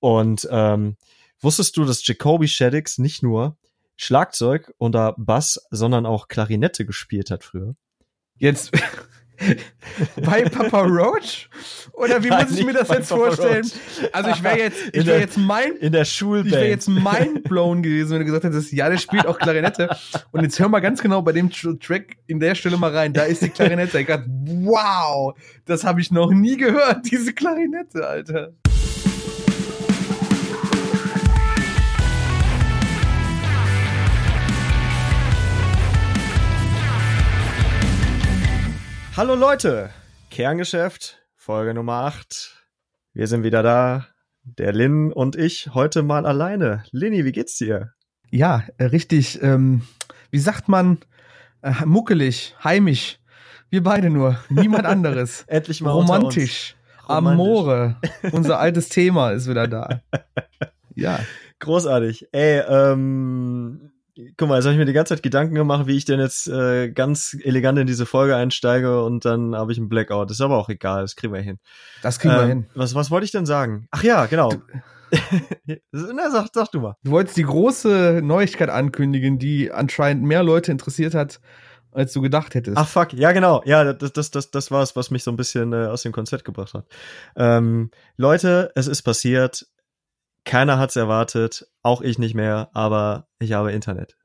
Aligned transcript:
Und 0.00 0.46
ähm, 0.50 0.96
wusstest 1.40 1.76
du, 1.76 1.84
dass 1.84 2.06
Jacoby 2.06 2.48
Shaddix 2.48 2.98
nicht 2.98 3.22
nur 3.22 3.56
Schlagzeug 3.96 4.72
oder 4.78 5.14
Bass, 5.18 5.60
sondern 5.70 6.06
auch 6.06 6.28
Klarinette 6.28 6.84
gespielt 6.86 7.30
hat 7.30 7.42
früher? 7.44 7.74
Jetzt 8.36 8.70
bei 10.24 10.42
Papa 10.44 10.82
Roach? 10.82 11.48
Oder 11.92 12.22
wie 12.22 12.28
Nein, 12.28 12.46
muss 12.48 12.58
ich 12.58 12.64
mir 12.64 12.72
das 12.72 12.88
jetzt 12.88 13.08
Papa 13.08 13.24
vorstellen? 13.26 13.64
Roach. 13.64 14.08
Also 14.12 14.30
ich 14.30 14.42
wäre 14.42 14.58
jetzt, 14.58 14.78
ich 14.92 15.06
wäre 15.06 15.20
jetzt 15.20 15.36
mein, 15.36 15.76
In 15.76 15.92
der 15.92 16.02
ich 16.02 16.12
Schulband. 16.12 16.52
wäre 16.52 16.68
jetzt 16.68 16.88
mindblown 16.88 17.82
gewesen, 17.82 18.10
wenn 18.12 18.18
du 18.20 18.24
gesagt 18.24 18.44
hättest, 18.44 18.72
ja, 18.72 18.88
der 18.88 18.98
spielt 18.98 19.26
auch 19.26 19.38
Klarinette. 19.38 19.88
Und 20.32 20.42
jetzt 20.42 20.58
hör 20.60 20.68
mal 20.68 20.80
ganz 20.80 21.00
genau 21.02 21.22
bei 21.22 21.32
dem 21.32 21.50
Tr- 21.50 21.80
Track 21.84 22.16
in 22.26 22.38
der 22.40 22.54
Stelle 22.54 22.76
mal 22.76 22.94
rein. 22.94 23.12
Da 23.12 23.22
ist 23.24 23.42
die 23.42 23.48
Klarinette. 23.48 24.00
Ich 24.00 24.06
dachte, 24.06 24.26
wow, 24.28 25.36
das 25.64 25.82
habe 25.84 26.00
ich 26.00 26.10
noch 26.12 26.30
nie 26.30 26.56
gehört, 26.56 27.10
diese 27.10 27.32
Klarinette, 27.32 28.06
Alter. 28.06 28.52
Hallo 39.18 39.34
Leute, 39.34 39.90
Kerngeschäft, 40.30 41.18
Folge 41.34 41.74
Nummer 41.74 42.04
8. 42.04 42.54
Wir 43.14 43.26
sind 43.26 43.42
wieder 43.42 43.64
da. 43.64 44.06
Der 44.44 44.72
Lin 44.72 45.12
und 45.12 45.34
ich 45.34 45.70
heute 45.74 46.04
mal 46.04 46.24
alleine. 46.24 46.84
Linny, 46.92 47.24
wie 47.24 47.32
geht's 47.32 47.56
dir? 47.58 47.94
Ja, 48.30 48.62
äh, 48.76 48.84
richtig, 48.84 49.42
ähm, 49.42 49.82
wie 50.30 50.38
sagt 50.38 50.68
man, 50.68 50.98
äh, 51.62 51.84
muckelig, 51.84 52.54
heimisch. 52.62 53.18
Wir 53.70 53.82
beide 53.82 54.08
nur, 54.08 54.38
niemand 54.50 54.86
anderes. 54.86 55.42
Endlich 55.48 55.80
mal 55.80 55.90
Romantisch. 55.90 56.76
Romantisch. 57.08 57.40
Amore. 57.42 57.96
Unser 58.30 58.60
altes 58.60 58.88
Thema 58.88 59.32
ist 59.32 59.48
wieder 59.48 59.66
da. 59.66 60.00
Ja. 60.94 61.18
Großartig. 61.58 62.28
Ey, 62.30 62.60
ähm, 62.60 63.90
guck 64.36 64.48
mal, 64.48 64.56
jetzt 64.56 64.64
habe 64.64 64.72
ich 64.74 64.78
mir 64.78 64.84
die 64.84 64.92
ganze 64.92 65.14
Zeit 65.14 65.22
Gedanken 65.22 65.54
gemacht, 65.54 65.86
wie 65.86 65.96
ich 65.96 66.04
denn 66.04 66.20
jetzt 66.20 66.48
äh, 66.48 66.90
ganz 66.90 67.36
elegant 67.42 67.78
in 67.78 67.86
diese 67.86 68.06
Folge 68.06 68.34
einsteige 68.36 69.02
und 69.04 69.24
dann 69.24 69.54
habe 69.54 69.72
ich 69.72 69.78
einen 69.78 69.88
Blackout. 69.88 70.30
ist 70.30 70.40
aber 70.40 70.56
auch 70.56 70.68
egal, 70.68 71.02
das 71.02 71.16
kriegen 71.16 71.32
wir 71.32 71.40
hin. 71.40 71.58
Das 72.02 72.18
kriegen 72.18 72.34
wir 72.34 72.42
Ähm, 72.42 72.48
hin. 72.48 72.66
Was, 72.74 72.94
was 72.94 73.10
wollte 73.10 73.24
ich 73.24 73.32
denn 73.32 73.46
sagen? 73.46 73.86
Ach 73.90 74.02
ja, 74.02 74.26
genau. 74.26 74.52
Na, 75.92 76.30
sag, 76.30 76.48
sag 76.52 76.70
du 76.70 76.80
mal. 76.80 76.96
Du 77.02 77.12
wolltest 77.12 77.36
die 77.36 77.42
große 77.44 78.20
Neuigkeit 78.22 78.68
ankündigen, 78.68 79.38
die 79.38 79.72
anscheinend 79.72 80.24
mehr 80.24 80.42
Leute 80.42 80.70
interessiert 80.72 81.14
hat, 81.14 81.40
als 81.92 82.12
du 82.12 82.20
gedacht 82.20 82.54
hättest. 82.54 82.76
Ach 82.76 82.86
fuck, 82.86 83.12
ja 83.14 83.32
genau, 83.32 83.62
ja, 83.64 83.92
das, 83.92 84.12
das, 84.12 84.30
das, 84.30 84.50
das 84.50 84.70
war 84.70 84.82
es, 84.82 84.96
was 84.96 85.10
mich 85.10 85.24
so 85.24 85.30
ein 85.30 85.36
bisschen 85.36 85.72
äh, 85.72 85.86
aus 85.86 86.02
dem 86.02 86.12
Konzept 86.12 86.44
gebracht 86.44 86.74
hat. 86.74 86.86
Ähm, 87.36 87.90
Leute, 88.16 88.70
es 88.74 88.86
ist 88.86 89.02
passiert, 89.02 89.66
keiner 90.44 90.78
hat's 90.78 90.96
erwartet, 90.96 91.66
auch 91.82 92.00
ich 92.00 92.18
nicht 92.18 92.34
mehr, 92.34 92.70
aber 92.72 93.26
ich 93.38 93.52
habe 93.52 93.72
Internet. 93.72 94.16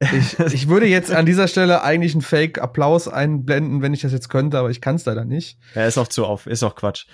Ich, 0.00 0.38
ich 0.52 0.68
würde 0.68 0.86
jetzt 0.86 1.10
an 1.10 1.24
dieser 1.26 1.48
Stelle 1.48 1.82
eigentlich 1.82 2.12
einen 2.12 2.22
Fake-Applaus 2.22 3.08
einblenden, 3.08 3.82
wenn 3.82 3.94
ich 3.94 4.02
das 4.02 4.12
jetzt 4.12 4.28
könnte, 4.28 4.58
aber 4.58 4.70
ich 4.70 4.80
kann 4.80 4.96
es 4.96 5.04
leider 5.06 5.24
nicht. 5.24 5.58
Ja, 5.74 5.86
ist 5.86 5.98
auch 5.98 6.08
zu 6.08 6.24
auf, 6.26 6.46
ist 6.46 6.62
auch 6.62 6.74
Quatsch. 6.74 7.06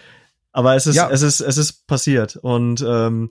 Aber 0.53 0.75
es 0.75 0.87
ist, 0.87 0.97
Ja. 0.97 1.09
es 1.11 1.23
ist, 1.23 1.41
es 1.41 1.57
ist 1.57 1.87
passiert 1.87 2.37
und 2.37 2.85
ähm, 2.87 3.31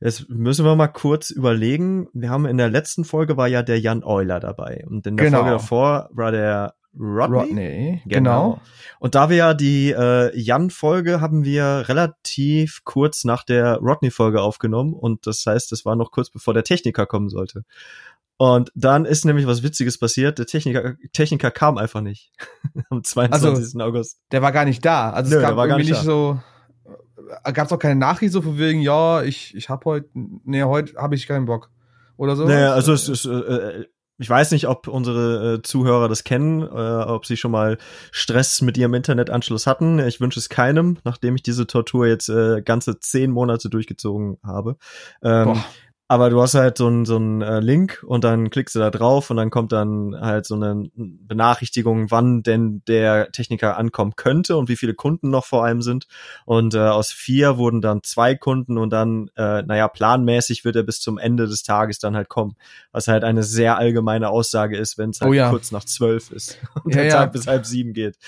jetzt 0.00 0.28
müssen 0.30 0.64
wir 0.64 0.76
mal 0.76 0.88
kurz 0.88 1.30
überlegen. 1.30 2.08
Wir 2.14 2.30
haben 2.30 2.46
in 2.46 2.56
der 2.56 2.70
letzten 2.70 3.04
Folge 3.04 3.36
war 3.36 3.48
ja 3.48 3.62
der 3.62 3.80
Jan 3.80 4.02
Euler 4.04 4.40
dabei 4.40 4.84
und 4.86 5.06
in 5.06 5.16
der 5.16 5.26
Genau. 5.26 5.38
Folge 5.40 5.50
davor 5.52 6.08
war 6.12 6.30
der 6.32 6.74
Rodney. 6.98 7.36
Rodney, 7.38 8.02
genau. 8.06 8.60
Und 8.98 9.14
da 9.14 9.28
wir 9.28 9.36
ja 9.36 9.54
die 9.54 9.90
äh, 9.90 10.36
Jan-Folge 10.38 11.20
haben 11.20 11.44
wir 11.44 11.84
relativ 11.88 12.82
kurz 12.84 13.24
nach 13.24 13.44
der 13.44 13.78
Rodney-Folge 13.78 14.40
aufgenommen 14.40 14.94
und 14.94 15.26
das 15.26 15.44
heißt, 15.44 15.72
es 15.72 15.84
war 15.84 15.96
noch 15.96 16.10
kurz 16.10 16.30
bevor 16.30 16.54
der 16.54 16.64
Techniker 16.64 17.06
kommen 17.06 17.28
sollte. 17.28 17.64
Und 18.36 18.72
dann 18.74 19.04
ist 19.04 19.24
nämlich 19.24 19.46
was 19.46 19.62
Witziges 19.62 19.98
passiert. 19.98 20.38
Der 20.38 20.46
Techniker, 20.46 20.96
Techniker 21.12 21.50
kam 21.50 21.78
einfach 21.78 22.00
nicht. 22.00 22.32
Am 22.90 23.04
22. 23.04 23.80
August. 23.80 24.18
Der 24.32 24.42
war 24.42 24.52
gar 24.52 24.64
nicht 24.64 24.84
da. 24.84 25.10
Also 25.10 25.30
Nö, 25.30 25.36
es 25.36 25.42
gab 25.42 25.56
irgendwie 25.56 25.76
nicht 25.82 25.90
nicht 25.90 26.02
so. 26.02 26.40
Gab 27.44 27.66
es 27.66 27.72
auch 27.72 27.78
keine 27.78 27.98
Nachricht 27.98 28.32
so 28.32 28.42
von 28.42 28.58
wegen, 28.58 28.80
ja, 28.80 29.22
ich, 29.22 29.54
ich 29.54 29.68
hab 29.68 29.84
heute, 29.84 30.08
nee, 30.12 30.62
heute 30.62 30.96
habe 30.96 31.14
ich 31.14 31.26
keinen 31.26 31.46
Bock. 31.46 31.70
Oder 32.16 32.36
so. 32.36 32.44
Naja, 32.44 32.74
also 32.74 32.92
es 32.92 33.08
ist, 33.08 33.24
äh, 33.24 33.86
ich 34.18 34.30
weiß 34.30 34.52
nicht, 34.52 34.68
ob 34.68 34.86
unsere 34.86 35.54
äh, 35.54 35.62
Zuhörer 35.62 36.08
das 36.08 36.24
kennen, 36.24 36.62
äh, 36.62 36.66
ob 36.66 37.26
sie 37.26 37.36
schon 37.36 37.50
mal 37.50 37.78
Stress 38.12 38.60
mit 38.62 38.76
ihrem 38.78 38.94
Internetanschluss 38.94 39.66
hatten. 39.66 39.98
Ich 39.98 40.20
wünsche 40.20 40.38
es 40.38 40.48
keinem, 40.48 40.98
nachdem 41.04 41.34
ich 41.34 41.42
diese 41.42 41.66
Tortur 41.66 42.06
jetzt 42.06 42.28
äh, 42.28 42.62
ganze 42.62 43.00
zehn 43.00 43.30
Monate 43.30 43.68
durchgezogen 43.68 44.38
habe. 44.44 44.76
Ähm. 45.22 45.62
Aber 46.06 46.28
du 46.28 46.40
hast 46.42 46.54
halt 46.54 46.76
so 46.76 46.86
einen 46.86 47.06
so 47.06 47.16
einen, 47.16 47.40
äh, 47.40 47.60
Link 47.60 48.04
und 48.06 48.24
dann 48.24 48.50
klickst 48.50 48.74
du 48.74 48.78
da 48.78 48.90
drauf 48.90 49.30
und 49.30 49.38
dann 49.38 49.50
kommt 49.50 49.72
dann 49.72 50.14
halt 50.20 50.44
so 50.44 50.54
eine 50.54 50.90
Benachrichtigung, 50.94 52.10
wann 52.10 52.42
denn 52.42 52.82
der 52.86 53.32
Techniker 53.32 53.78
ankommen 53.78 54.12
könnte 54.14 54.58
und 54.58 54.68
wie 54.68 54.76
viele 54.76 54.94
Kunden 54.94 55.30
noch 55.30 55.46
vor 55.46 55.64
allem 55.64 55.80
sind. 55.80 56.06
Und 56.44 56.74
äh, 56.74 56.78
aus 56.78 57.10
vier 57.10 57.56
wurden 57.56 57.80
dann 57.80 58.02
zwei 58.02 58.34
Kunden 58.34 58.76
und 58.76 58.90
dann, 58.90 59.30
äh, 59.36 59.62
naja, 59.62 59.88
planmäßig 59.88 60.64
wird 60.64 60.76
er 60.76 60.82
bis 60.82 61.00
zum 61.00 61.16
Ende 61.16 61.46
des 61.46 61.62
Tages 61.62 61.98
dann 61.98 62.14
halt 62.16 62.28
kommen. 62.28 62.56
Was 62.92 63.08
halt 63.08 63.24
eine 63.24 63.42
sehr 63.42 63.78
allgemeine 63.78 64.28
Aussage 64.28 64.76
ist, 64.76 64.98
wenn 64.98 65.10
es 65.10 65.22
halt 65.22 65.30
Oh 65.30 65.32
ja. 65.32 65.48
kurz 65.48 65.72
nach 65.72 65.84
zwölf 65.84 66.30
ist 66.32 66.58
und 66.84 66.94
Ja, 66.94 67.00
der 67.00 67.08
ja. 67.08 67.16
Tag 67.16 67.32
bis 67.32 67.46
halb 67.46 67.64
sieben 67.64 67.94
geht. 67.94 68.18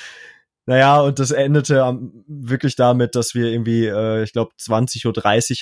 Naja, 0.69 1.01
und 1.01 1.21
das 1.21 1.31
endete 1.31 1.85
am, 1.85 2.25
wirklich 2.27 2.75
damit, 2.75 3.15
dass 3.15 3.37
wir 3.37 3.47
irgendwie, 3.47 3.87
äh, 3.87 4.25
ich 4.25 4.33
glaube, 4.33 4.51
20.30 4.61 5.07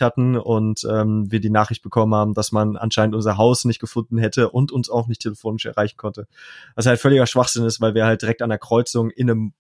Uhr 0.01 0.07
hatten 0.07 0.37
und 0.37 0.87
ähm, 0.91 1.31
wir 1.31 1.41
die 1.41 1.51
Nachricht 1.51 1.83
bekommen 1.83 2.15
haben, 2.15 2.33
dass 2.33 2.53
man 2.53 2.79
anscheinend 2.79 3.15
unser 3.15 3.37
Haus 3.37 3.67
nicht 3.67 3.81
gefunden 3.81 4.17
hätte 4.17 4.49
und 4.49 4.73
uns 4.73 4.89
auch 4.89 5.07
nicht 5.07 5.21
telefonisch 5.21 5.67
erreichen 5.67 5.99
konnte. 5.99 6.27
Was 6.75 6.87
halt 6.87 7.01
völliger 7.01 7.27
Schwachsinn 7.27 7.67
ist, 7.67 7.83
weil 7.83 7.95
wir 7.95 8.07
halt 8.07 8.23
direkt 8.23 8.41
an 8.41 8.49
der 8.49 8.59
Kreuzung 8.59 9.11
in 9.11 9.31
einem 9.31 9.53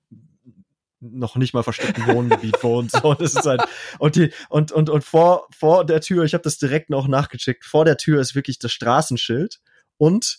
noch 0.98 1.36
nicht 1.36 1.52
mal 1.52 1.62
versteckten 1.62 2.06
Wohngebiet 2.06 2.62
wohnen. 2.62 2.88
So, 2.88 3.12
das 3.12 3.34
ist 3.34 3.44
halt 3.44 3.62
und 3.98 4.16
die 4.16 4.32
und 4.48 4.72
und 4.72 4.88
und 4.88 5.04
vor 5.04 5.46
vor 5.54 5.84
der 5.84 6.00
Tür, 6.00 6.24
ich 6.24 6.32
habe 6.32 6.42
das 6.42 6.56
direkt 6.56 6.88
noch 6.88 7.06
nachgecheckt. 7.06 7.66
Vor 7.66 7.84
der 7.84 7.98
Tür 7.98 8.20
ist 8.20 8.34
wirklich 8.34 8.58
das 8.58 8.72
Straßenschild 8.72 9.60
und 9.98 10.38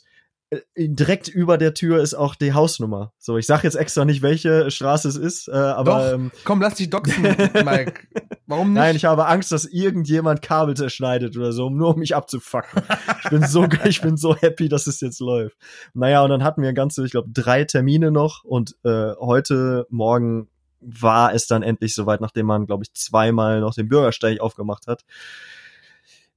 direkt 0.77 1.27
über 1.27 1.57
der 1.57 1.73
Tür 1.73 2.01
ist 2.01 2.13
auch 2.13 2.35
die 2.35 2.53
Hausnummer. 2.53 3.13
So, 3.17 3.38
ich 3.38 3.45
sag 3.45 3.63
jetzt 3.63 3.75
extra 3.75 4.05
nicht, 4.05 4.21
welche 4.21 4.69
Straße 4.71 5.07
es 5.07 5.16
ist, 5.16 5.47
äh, 5.47 5.51
aber 5.53 6.11
Doch, 6.11 6.13
ähm, 6.13 6.31
komm, 6.43 6.61
lass 6.61 6.75
dich 6.75 6.89
doxen, 6.89 7.23
Mike. 7.66 8.07
Warum 8.47 8.73
nicht? 8.73 8.81
Nein, 8.81 8.95
ich 8.95 9.05
habe 9.05 9.27
Angst, 9.27 9.51
dass 9.51 9.66
irgendjemand 9.66 10.41
Kabel 10.41 10.75
zerschneidet 10.75 11.35
oder 11.38 11.51
so, 11.51 11.67
um 11.67 11.77
nur 11.77 11.93
um 11.95 11.99
mich 11.99 12.16
abzufacken. 12.16 12.83
Ich 13.23 13.29
bin 13.29 13.47
so, 13.47 13.67
ich 13.85 14.01
bin 14.01 14.17
so 14.17 14.35
happy, 14.35 14.69
dass 14.69 14.88
es 14.88 15.01
jetzt 15.01 15.19
läuft. 15.19 15.57
Naja, 15.93 16.23
und 16.23 16.29
dann 16.29 16.43
hatten 16.43 16.61
wir 16.61 16.73
ganze, 16.73 17.05
ich 17.05 17.11
glaube, 17.11 17.29
drei 17.31 17.63
Termine 17.63 18.11
noch 18.11 18.43
und 18.43 18.75
äh, 18.83 19.13
heute 19.19 19.87
Morgen 19.89 20.49
war 20.85 21.33
es 21.33 21.47
dann 21.47 21.63
endlich 21.63 21.95
soweit, 21.95 22.22
nachdem 22.22 22.45
man, 22.45 22.67
glaube 22.67 22.83
ich, 22.83 22.93
zweimal 22.93 23.59
noch 23.61 23.73
den 23.73 23.89
Bürgersteig 23.89 24.39
aufgemacht 24.39 24.87
hat. 24.87 25.03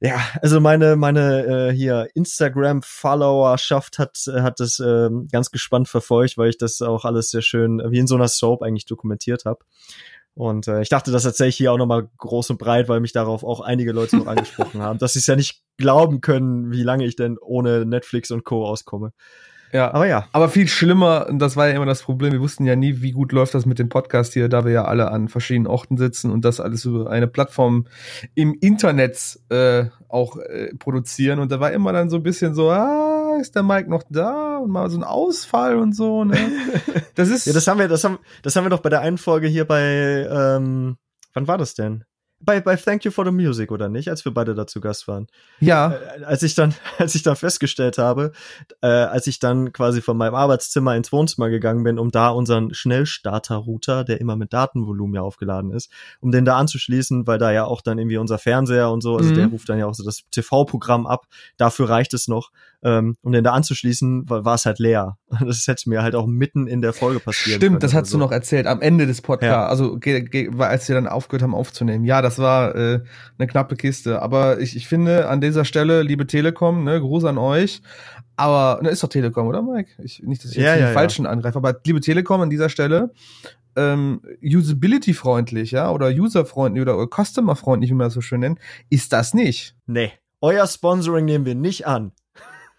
Ja, 0.00 0.20
also 0.42 0.60
meine 0.60 0.94
meine 0.94 1.70
äh, 1.70 1.72
hier 1.72 2.08
Instagram 2.14 2.82
Followerschaft 2.82 3.98
hat 3.98 4.16
hat 4.32 4.60
das 4.60 4.78
ähm, 4.78 5.26
ganz 5.30 5.50
gespannt 5.50 5.88
verfolgt, 5.88 6.38
weil 6.38 6.50
ich 6.50 6.58
das 6.58 6.80
auch 6.82 7.04
alles 7.04 7.30
sehr 7.30 7.42
schön 7.42 7.80
äh, 7.80 7.90
wie 7.90 7.98
in 7.98 8.06
so 8.06 8.14
einer 8.14 8.28
Soap 8.28 8.62
eigentlich 8.62 8.86
dokumentiert 8.86 9.44
habe. 9.44 9.64
Und 10.34 10.68
äh, 10.68 10.82
ich 10.82 10.88
dachte, 10.88 11.10
das 11.10 11.24
erzähle 11.24 11.48
ich 11.48 11.56
hier 11.56 11.72
auch 11.72 11.78
nochmal 11.78 12.08
groß 12.16 12.50
und 12.50 12.58
breit, 12.58 12.88
weil 12.88 13.00
mich 13.00 13.10
darauf 13.10 13.42
auch 13.42 13.60
einige 13.60 13.90
Leute 13.90 14.18
noch 14.18 14.28
angesprochen 14.28 14.80
haben, 14.82 15.00
dass 15.00 15.14
sie 15.14 15.18
es 15.18 15.26
ja 15.26 15.34
nicht 15.34 15.64
glauben 15.78 16.20
können, 16.20 16.70
wie 16.70 16.84
lange 16.84 17.04
ich 17.04 17.16
denn 17.16 17.36
ohne 17.38 17.84
Netflix 17.84 18.30
und 18.30 18.44
Co. 18.44 18.64
auskomme. 18.64 19.12
Ja. 19.72 19.92
Aber 19.92 20.06
ja, 20.06 20.26
Aber 20.32 20.48
viel 20.48 20.68
schlimmer, 20.68 21.26
und 21.28 21.38
das 21.38 21.56
war 21.56 21.68
ja 21.68 21.74
immer 21.74 21.86
das 21.86 22.02
Problem, 22.02 22.32
wir 22.32 22.40
wussten 22.40 22.64
ja 22.64 22.76
nie, 22.76 23.00
wie 23.02 23.12
gut 23.12 23.32
läuft 23.32 23.54
das 23.54 23.66
mit 23.66 23.78
dem 23.78 23.88
Podcast 23.88 24.32
hier, 24.32 24.48
da 24.48 24.64
wir 24.64 24.72
ja 24.72 24.84
alle 24.84 25.10
an 25.10 25.28
verschiedenen 25.28 25.66
Orten 25.66 25.96
sitzen 25.96 26.30
und 26.30 26.44
das 26.44 26.60
alles 26.60 26.84
über 26.84 27.10
eine 27.10 27.26
Plattform 27.26 27.86
im 28.34 28.56
Internet 28.60 29.38
äh, 29.50 29.86
auch 30.08 30.36
äh, 30.36 30.74
produzieren. 30.78 31.38
Und 31.38 31.52
da 31.52 31.60
war 31.60 31.72
immer 31.72 31.92
dann 31.92 32.10
so 32.10 32.16
ein 32.16 32.22
bisschen 32.22 32.54
so, 32.54 32.70
ah, 32.70 33.36
ist 33.40 33.54
der 33.54 33.62
Mike 33.62 33.90
noch 33.90 34.02
da? 34.08 34.58
Und 34.58 34.70
mal 34.70 34.88
so 34.90 34.98
ein 34.98 35.04
Ausfall 35.04 35.76
und 35.76 35.94
so, 35.94 36.24
ne? 36.24 36.36
Das 37.14 37.28
ist. 37.28 37.46
ja, 37.46 37.52
das 37.52 37.66
haben 37.66 37.78
wir, 37.78 37.88
das 37.88 38.04
haben, 38.04 38.18
das 38.42 38.54
haben 38.54 38.64
wir 38.64 38.70
doch 38.70 38.80
bei 38.80 38.90
der 38.90 39.00
einen 39.00 39.18
Folge 39.18 39.48
hier 39.48 39.64
bei, 39.64 40.26
ähm, 40.30 40.96
wann 41.34 41.48
war 41.48 41.58
das 41.58 41.74
denn? 41.74 42.04
Bei, 42.40 42.60
bei 42.60 42.76
Thank 42.76 43.04
You 43.04 43.10
for 43.10 43.24
the 43.24 43.32
Music, 43.32 43.72
oder 43.72 43.88
nicht? 43.88 44.08
Als 44.08 44.24
wir 44.24 44.32
beide 44.32 44.54
dazu 44.54 44.80
Gast 44.80 45.08
waren. 45.08 45.26
ja. 45.60 45.92
Äh, 45.92 46.24
als 46.24 46.42
ich 46.42 46.54
dann, 46.54 46.74
als 46.98 47.14
ich 47.14 47.22
dann 47.22 47.34
festgestellt 47.36 47.98
habe, 47.98 48.32
äh, 48.80 48.86
als 48.86 49.26
ich 49.26 49.38
dann 49.40 49.72
quasi 49.72 50.00
von 50.00 50.16
meinem 50.16 50.34
Arbeitszimmer 50.36 50.94
ins 50.96 51.10
Wohnzimmer 51.12 51.50
gegangen 51.50 51.82
bin, 51.82 51.98
um 51.98 52.10
da 52.10 52.28
unseren 52.28 52.72
Schnellstarter-Router, 52.74 54.04
der 54.04 54.20
immer 54.20 54.36
mit 54.36 54.52
Datenvolumen 54.52 55.14
ja 55.16 55.22
aufgeladen 55.22 55.72
ist, 55.72 55.90
um 56.20 56.30
den 56.30 56.44
da 56.44 56.56
anzuschließen, 56.56 57.26
weil 57.26 57.38
da 57.38 57.50
ja 57.52 57.64
auch 57.64 57.80
dann 57.80 57.98
irgendwie 57.98 58.18
unser 58.18 58.38
Fernseher 58.38 58.90
und 58.90 59.00
so, 59.02 59.16
also 59.16 59.30
Mhm. 59.30 59.34
der 59.34 59.46
ruft 59.48 59.68
dann 59.68 59.78
ja 59.78 59.86
auch 59.86 59.94
so 59.94 60.04
das 60.04 60.22
TV-Programm 60.30 61.06
ab, 61.06 61.26
dafür 61.56 61.88
reicht 61.88 62.14
es 62.14 62.28
noch, 62.28 62.50
um 63.22 63.32
den 63.32 63.42
da 63.42 63.52
anzuschließen, 63.52 64.30
war, 64.30 64.44
war 64.44 64.54
es 64.54 64.66
halt 64.66 64.78
leer. 64.78 65.18
Das 65.40 65.66
hätte 65.66 65.88
mir 65.88 66.02
halt 66.02 66.14
auch 66.14 66.26
mitten 66.26 66.66
in 66.66 66.80
der 66.80 66.92
Folge 66.92 67.20
können 67.20 67.34
Stimmt, 67.34 67.82
das 67.82 67.94
hast 67.94 68.10
so. 68.10 68.18
du 68.18 68.24
noch 68.24 68.32
erzählt, 68.32 68.66
am 68.66 68.80
Ende 68.80 69.06
des 69.06 69.20
Podcasts, 69.22 69.52
Ja. 69.52 69.66
also 69.66 69.98
als 70.58 70.88
wir 70.88 70.94
dann 70.94 71.08
aufgehört 71.08 71.42
haben 71.42 71.54
aufzunehmen. 71.54 72.04
Ja, 72.04 72.22
das 72.22 72.38
war 72.38 72.74
äh, 72.74 73.00
eine 73.38 73.46
knappe 73.48 73.76
Kiste. 73.76 74.22
Aber 74.22 74.60
ich, 74.60 74.76
ich 74.76 74.86
finde 74.86 75.28
an 75.28 75.40
dieser 75.40 75.64
Stelle, 75.64 76.02
liebe 76.02 76.26
Telekom, 76.26 76.84
ne, 76.84 77.00
Gruß 77.00 77.24
an 77.24 77.38
euch. 77.38 77.82
Aber, 78.36 78.80
ne, 78.82 78.90
ist 78.90 79.02
doch 79.02 79.08
Telekom, 79.08 79.48
oder 79.48 79.62
Mike? 79.62 79.90
Ich, 80.02 80.22
nicht, 80.22 80.44
dass 80.44 80.52
ich 80.52 80.58
jetzt 80.58 80.66
ja, 80.66 80.74
den 80.76 80.82
ja. 80.82 80.92
falschen 80.92 81.26
angreife, 81.26 81.58
aber 81.58 81.80
liebe 81.84 82.00
Telekom 82.00 82.40
an 82.40 82.50
dieser 82.50 82.68
Stelle, 82.68 83.10
ähm, 83.74 84.20
usability-freundlich, 84.42 85.72
ja, 85.72 85.90
oder 85.90 86.08
user-freundlich 86.08 86.82
oder 86.82 87.06
customer-freundlich, 87.06 87.90
wie 87.90 87.94
man 87.94 88.06
das 88.06 88.14
so 88.14 88.20
schön 88.20 88.40
nennt, 88.40 88.58
ist 88.90 89.12
das 89.12 89.34
nicht. 89.34 89.74
Nee. 89.86 90.12
Euer 90.40 90.66
Sponsoring 90.66 91.24
nehmen 91.24 91.46
wir 91.46 91.54
nicht 91.54 91.86
an. 91.86 92.12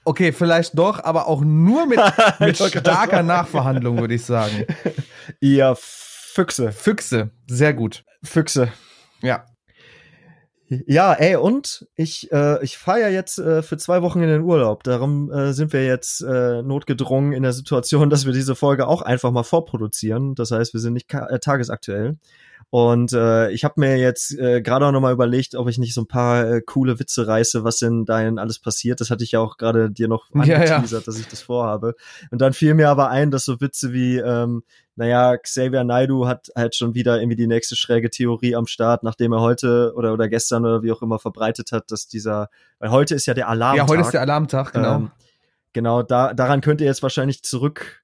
Okay, 0.06 0.32
vielleicht 0.32 0.78
doch, 0.78 1.04
aber 1.04 1.28
auch 1.28 1.42
nur 1.42 1.86
mit, 1.86 2.00
mit 2.40 2.58
starker. 2.58 3.24
Nachverhandlung, 3.24 4.00
würde 4.00 4.16
ich 4.16 4.26
sagen. 4.26 4.66
Ihr 5.40 5.76
Füchse. 5.78 6.72
Füchse, 6.72 7.32
sehr 7.48 7.74
gut. 7.74 8.04
Füchse. 8.24 8.72
Ja. 9.22 9.46
Ja, 10.86 11.14
ey, 11.14 11.36
und 11.36 11.88
ich, 11.96 12.32
äh, 12.32 12.64
ich 12.64 12.78
fahre 12.78 13.02
ja 13.02 13.10
jetzt 13.10 13.40
äh, 13.40 13.64
für 13.64 13.78
zwei 13.78 14.04
Wochen 14.04 14.22
in 14.22 14.30
den 14.30 14.44
Urlaub. 14.44 14.84
Darum 14.84 15.32
äh, 15.32 15.52
sind 15.52 15.74
wir 15.74 15.84
jetzt 15.84 16.22
äh, 16.22 16.62
notgedrungen 16.62 17.34
in 17.34 17.42
der 17.42 17.54
Situation, 17.54 18.12
dass 18.12 18.28
wir 18.28 18.34
diese 18.34 18.56
Folge 18.56 18.88
auch 18.88 19.02
einfach 19.02 19.32
mal 19.32 19.44
vorproduzieren. 19.44 20.36
Das 20.36 20.52
heißt, 20.52 20.74
wir 20.74 20.80
sind 20.80 20.94
nicht 20.94 21.12
äh, 21.12 21.40
tagesaktuell. 21.40 22.18
Und 22.72 23.14
äh, 23.14 23.50
ich 23.50 23.64
habe 23.64 23.76
mir 23.78 23.98
jetzt 23.98 24.38
äh, 24.38 24.62
gerade 24.62 24.86
auch 24.86 24.92
nochmal 24.92 25.14
überlegt, 25.14 25.56
ob 25.56 25.68
ich 25.70 25.80
nicht 25.80 25.96
so 25.96 26.02
ein 26.02 26.08
paar 26.08 26.48
äh, 26.48 26.62
coole 26.62 27.00
Witze 27.00 27.28
reiße, 27.28 27.64
was 27.64 27.78
denn 27.78 28.06
da 28.06 28.20
denn 28.20 28.38
alles 28.38 28.60
passiert. 28.60 29.02
Das 29.02 29.10
hatte 29.10 29.24
ich 29.24 29.32
ja 29.32 29.40
auch 29.40 29.58
gerade 29.58 29.90
dir 29.90 30.08
noch 30.08 30.28
Ja, 30.36 30.44
ja. 30.44 30.54
angeteasert, 30.56 31.08
dass 31.08 31.20
ich 31.20 31.28
das 31.28 31.42
vorhabe. 31.42 31.96
Und 32.30 32.42
dann 32.42 32.54
fiel 32.54 32.76
mir 32.76 32.90
aber 32.90 33.10
ein, 33.10 33.32
dass 33.32 33.46
so 33.46 33.60
Witze 33.60 33.92
wie, 33.92 34.18
ähm, 34.18 34.62
naja, 34.96 35.36
Xavier 35.38 35.84
Naidu 35.84 36.28
hat 36.28 36.50
halt 36.56 36.76
schon 36.76 36.94
wieder 36.94 37.20
irgendwie 37.20 37.38
die 37.38 37.48
nächste 37.48 37.76
schräge 37.76 38.12
Theorie 38.12 38.56
am 38.56 38.68
Start, 38.68 39.02
nachdem 39.02 39.32
er 39.32 39.42
heute 39.42 39.94
oder, 39.96 40.14
oder 40.14 40.28
gestern 40.30 40.64
oder 40.64 40.84
wie 40.84 40.92
auch 40.92 41.02
immer 41.02 41.18
verbreitet 41.18 41.72
hat, 41.72 41.90
dass 41.90 42.08
dieser, 42.08 42.50
weil 42.78 42.92
heute 42.92 43.16
ist 43.16 43.26
ja 43.26 43.34
der 43.34 43.48
Alarm. 43.48 43.78
Ja, 43.78 43.88
heute 43.88 44.02
ist 44.02 44.12
der 44.12 44.22
Alarmtag, 44.22 44.74
genau. 44.74 44.96
Ähm, 44.96 45.12
genau, 45.74 46.04
da, 46.04 46.36
daran 46.36 46.62
könnt 46.62 46.82
ihr 46.82 46.88
jetzt 46.88 47.02
wahrscheinlich 47.02 47.42
zurück 47.42 48.04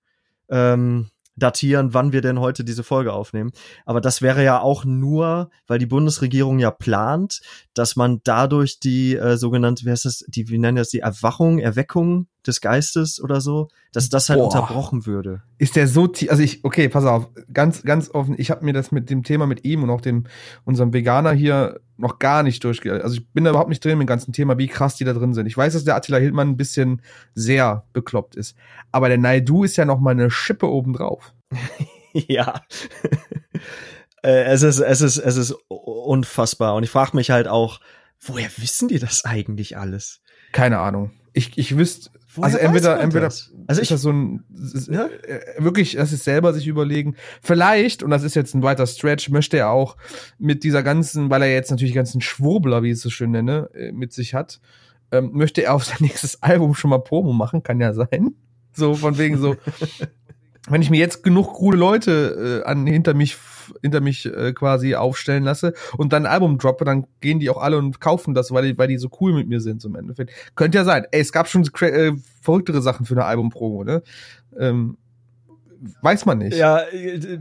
ähm, 0.50 1.10
datieren, 1.36 1.94
wann 1.94 2.12
wir 2.12 2.22
denn 2.22 2.40
heute 2.40 2.64
diese 2.64 2.84
Folge 2.84 3.14
aufnehmen. 3.14 3.52
Aber 3.86 4.02
das 4.02 4.22
wäre 4.22 4.44
ja 4.44 4.60
auch 4.60 4.86
nur, 4.86 5.50
weil 5.68 5.80
die 5.80 5.86
Bundesregierung 5.86 6.60
ja 6.60 6.72
plant, 6.72 7.42
dass 7.74 7.96
man 7.96 8.22
dadurch 8.24 8.80
die 8.80 9.16
äh, 9.16 9.38
sogenannte, 9.38 9.86
wie 9.86 9.92
heißt 9.92 10.06
das, 10.06 10.24
die, 10.28 10.50
wie 10.50 10.58
nennen 10.58 10.78
das, 10.78 10.90
die 10.90 11.00
Erwachung, 11.00 11.60
Erweckung 11.60 12.28
des 12.48 12.62
Geistes 12.62 13.22
oder 13.22 13.42
so, 13.42 13.70
dass 13.92 14.10
das 14.10 14.30
halt 14.30 14.40
Boah. 14.40 14.46
unterbrochen 14.46 15.06
würde. 15.06 15.42
ist 15.58 15.76
der 15.76 15.88
so 15.88 16.08
tief, 16.08 16.30
also 16.30 16.44
ich, 16.44 16.64
okay, 16.64 16.90
pass 16.90 17.06
auf, 17.06 17.30
ganz, 17.52 17.84
ganz 17.84 18.10
offen, 18.10 18.36
ich 18.38 18.52
habe 18.52 18.66
mir 18.66 18.74
das 18.74 18.92
mit 18.92 19.10
dem 19.10 19.24
Thema 19.24 19.48
mit 19.48 19.66
ihm 19.66 19.84
und 19.84 19.90
auch 19.90 20.02
dem, 20.02 20.26
unserem 20.64 20.94
Veganer 20.94 21.32
hier 21.32 21.80
noch 21.98 22.20
gar 22.20 22.44
nicht 22.44 22.64
durchge, 22.64 23.04
also 23.04 23.16
ich 23.16 23.28
bin 23.30 23.44
da 23.44 23.52
überhaupt 23.52 23.70
nicht 23.70 23.84
drin 23.84 24.00
im 24.00 24.08
ganzen 24.08 24.34
Thema, 24.34 24.58
wie 24.58 24.68
krass 24.68 24.96
die 24.96 25.06
da 25.06 25.14
drin 25.14 25.34
sind. 25.34 25.46
Ich 25.46 25.58
weiß, 25.58 25.74
dass 25.74 25.86
der 25.86 25.96
Attila 25.96 26.18
Hildmann 26.18 26.50
ein 26.50 26.58
bisschen 26.58 27.02
sehr 27.34 27.86
bekloppt 27.94 28.36
ist, 28.36 28.56
aber 28.92 29.08
der 29.08 29.18
Naidu 29.18 29.64
ist 29.64 29.78
ja 29.78 29.86
noch 29.86 30.00
mal 30.00 30.12
eine 30.12 30.30
Schippe 30.30 30.70
obendrauf. 30.70 31.34
ja. 32.14 32.62
Äh, 34.26 34.46
es 34.46 34.64
ist, 34.64 34.80
es 34.80 35.02
ist, 35.02 35.18
es 35.18 35.38
ist 35.38 35.52
unfassbar. 35.68 36.74
Und 36.74 36.84
ich 36.84 36.90
frage 36.90 37.16
mich 37.16 37.30
halt 37.30 37.48
auch, 37.48 37.80
woher 38.20 38.50
wissen 38.58 38.88
die 38.88 38.98
das 38.98 39.24
eigentlich 39.24 39.78
alles? 39.78 40.22
Keine 40.52 40.80
Ahnung. 40.80 41.12
Ich, 41.34 41.58
ich 41.58 41.78
wüsste, 41.78 42.10
Woher 42.36 42.46
also 42.46 42.58
entweder, 42.58 43.00
entweder, 43.00 43.26
das? 43.26 43.54
Also 43.68 43.82
ist 43.82 43.86
ich, 43.86 43.90
das 43.90 44.02
so 44.02 44.12
ein, 44.12 44.44
ist, 44.74 44.88
Ja? 44.88 45.08
äh, 45.08 45.64
wirklich, 45.64 45.96
das 45.96 46.12
ist 46.12 46.24
selber 46.24 46.54
sich 46.54 46.68
überlegen. 46.68 47.16
Vielleicht, 47.42 48.04
und 48.04 48.10
das 48.10 48.24
ist 48.24 48.36
jetzt 48.36 48.54
ein 48.54 48.64
weiter 48.64 48.86
Stretch, 48.88 49.30
möchte 49.30 49.58
er 49.58 49.70
auch 49.70 49.98
mit 50.38 50.64
dieser 50.64 50.84
ganzen, 50.84 51.30
weil 51.30 51.42
er 51.44 51.54
jetzt 51.54 51.72
natürlich 51.72 51.92
die 51.92 51.98
ganzen 51.98 52.22
Schwurbler, 52.22 52.84
wie 52.84 52.88
ich 52.88 52.94
es 52.94 53.02
so 53.02 53.10
schön 53.10 53.32
nenne, 53.32 53.70
äh, 53.74 53.92
mit 53.92 54.14
sich 54.14 54.34
hat, 54.34 54.60
ähm, 55.12 55.32
möchte 55.34 55.64
er 55.64 55.74
auf 55.74 55.86
sein 55.86 55.98
nächstes 56.02 56.42
Album 56.44 56.76
schon 56.76 56.90
mal 56.90 57.00
Promo 57.00 57.34
machen, 57.34 57.64
kann 57.64 57.80
ja 57.80 57.94
sein. 57.94 58.36
So, 58.74 58.96
von 58.96 59.18
wegen 59.18 59.38
so, 59.38 59.56
wenn 60.70 60.82
ich 60.82 60.90
mir 60.90 61.00
jetzt 61.00 61.24
genug 61.24 61.54
coole 61.54 61.78
Leute 61.78 62.64
äh, 62.64 62.68
an 62.68 62.88
hinter 62.88 63.14
mich 63.14 63.38
hinter 63.82 64.02
mich 64.02 64.26
äh, 64.26 64.54
quasi 64.54 64.96
aufstellen 64.96 65.44
lasse 65.44 65.74
und 65.98 66.14
dann 66.14 66.26
ein 66.26 66.32
Album 66.32 66.58
droppe, 66.58 66.86
dann 66.86 67.08
gehen 67.22 67.40
die 67.40 67.50
auch 67.50 67.58
alle 67.58 67.78
und 67.78 68.00
kaufen 68.00 68.34
das, 68.34 68.52
weil 68.52 68.64
die, 68.64 68.78
weil 68.78 68.88
die 68.88 68.98
so 68.98 69.10
cool 69.20 69.34
mit 69.34 69.48
mir 69.48 69.60
sind 69.60 69.84
im 69.86 69.96
Endeffekt. 69.96 70.32
Könnte 70.56 70.78
ja 70.78 70.84
sein. 70.84 71.06
Ey, 71.12 71.22
es 71.22 71.32
gab 71.32 71.48
schon 71.48 71.64
äh, 71.82 72.14
verrücktere 72.42 72.82
Sachen 72.82 73.06
für 73.06 73.16
eine 73.16 73.26
Albumpromo, 73.26 73.84
ne? 73.84 74.04
Ähm, 74.58 74.98
weiß 76.02 76.26
man 76.26 76.40
nicht. 76.40 76.58
ja, 76.58 76.80
äh, 76.80 77.40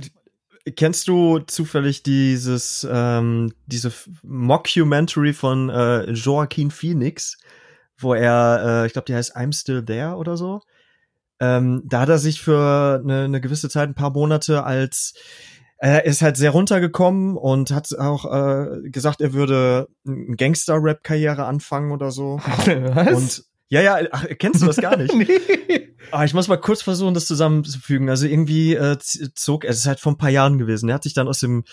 kennst 0.76 1.08
du 1.08 1.40
zufällig 1.40 2.02
dieses, 2.02 2.86
ähm, 2.90 3.52
diese 3.66 3.92
Mockumentary 4.22 5.32
von 5.32 5.68
äh, 5.68 6.10
Joaquin 6.10 6.70
Phoenix, 6.70 7.36
wo 7.98 8.14
er, 8.14 8.82
äh, 8.82 8.86
ich 8.86 8.92
glaube, 8.92 9.06
die 9.06 9.14
heißt 9.14 9.36
I'm 9.36 9.54
Still 9.58 9.84
There 9.84 10.16
oder 10.16 10.36
so. 10.36 10.62
Ähm, 11.40 11.82
da 11.84 12.00
hat 12.00 12.08
er 12.08 12.18
sich 12.18 12.40
für 12.40 13.00
eine, 13.02 13.24
eine 13.24 13.40
gewisse 13.40 13.68
Zeit, 13.68 13.88
ein 13.88 13.94
paar 13.94 14.12
Monate 14.12 14.64
als 14.64 15.14
er 15.78 16.06
ist 16.06 16.22
halt 16.22 16.38
sehr 16.38 16.52
runtergekommen 16.52 17.36
und 17.36 17.70
hat 17.70 17.94
auch 17.98 18.24
äh, 18.24 18.88
gesagt, 18.88 19.20
er 19.20 19.34
würde 19.34 19.88
eine 20.06 20.36
Gangster-Rap-Karriere 20.36 21.44
anfangen 21.44 21.92
oder 21.92 22.10
so. 22.10 22.40
Was? 22.64 23.12
Und 23.12 23.44
ja, 23.74 23.98
ja, 24.00 24.08
ach, 24.12 24.26
kennst 24.38 24.62
du 24.62 24.66
das 24.66 24.76
gar 24.76 24.96
nicht? 24.96 25.12
nee. 25.16 25.90
Ah, 26.12 26.24
ich 26.24 26.32
muss 26.34 26.46
mal 26.46 26.58
kurz 26.58 26.82
versuchen, 26.82 27.12
das 27.14 27.26
zusammenzufügen. 27.26 28.08
Also 28.08 28.26
irgendwie 28.26 28.74
äh, 28.74 28.98
zog, 28.98 29.64
es 29.64 29.78
ist 29.78 29.86
halt 29.86 29.98
vor 29.98 30.12
ein 30.12 30.18
paar 30.18 30.30
Jahren 30.30 30.58
gewesen. 30.58 30.88
Er 30.88 30.94
hat 30.96 31.02
sich 31.02 31.14
dann 31.14 31.26
aus 31.26 31.40
dem, 31.40 31.64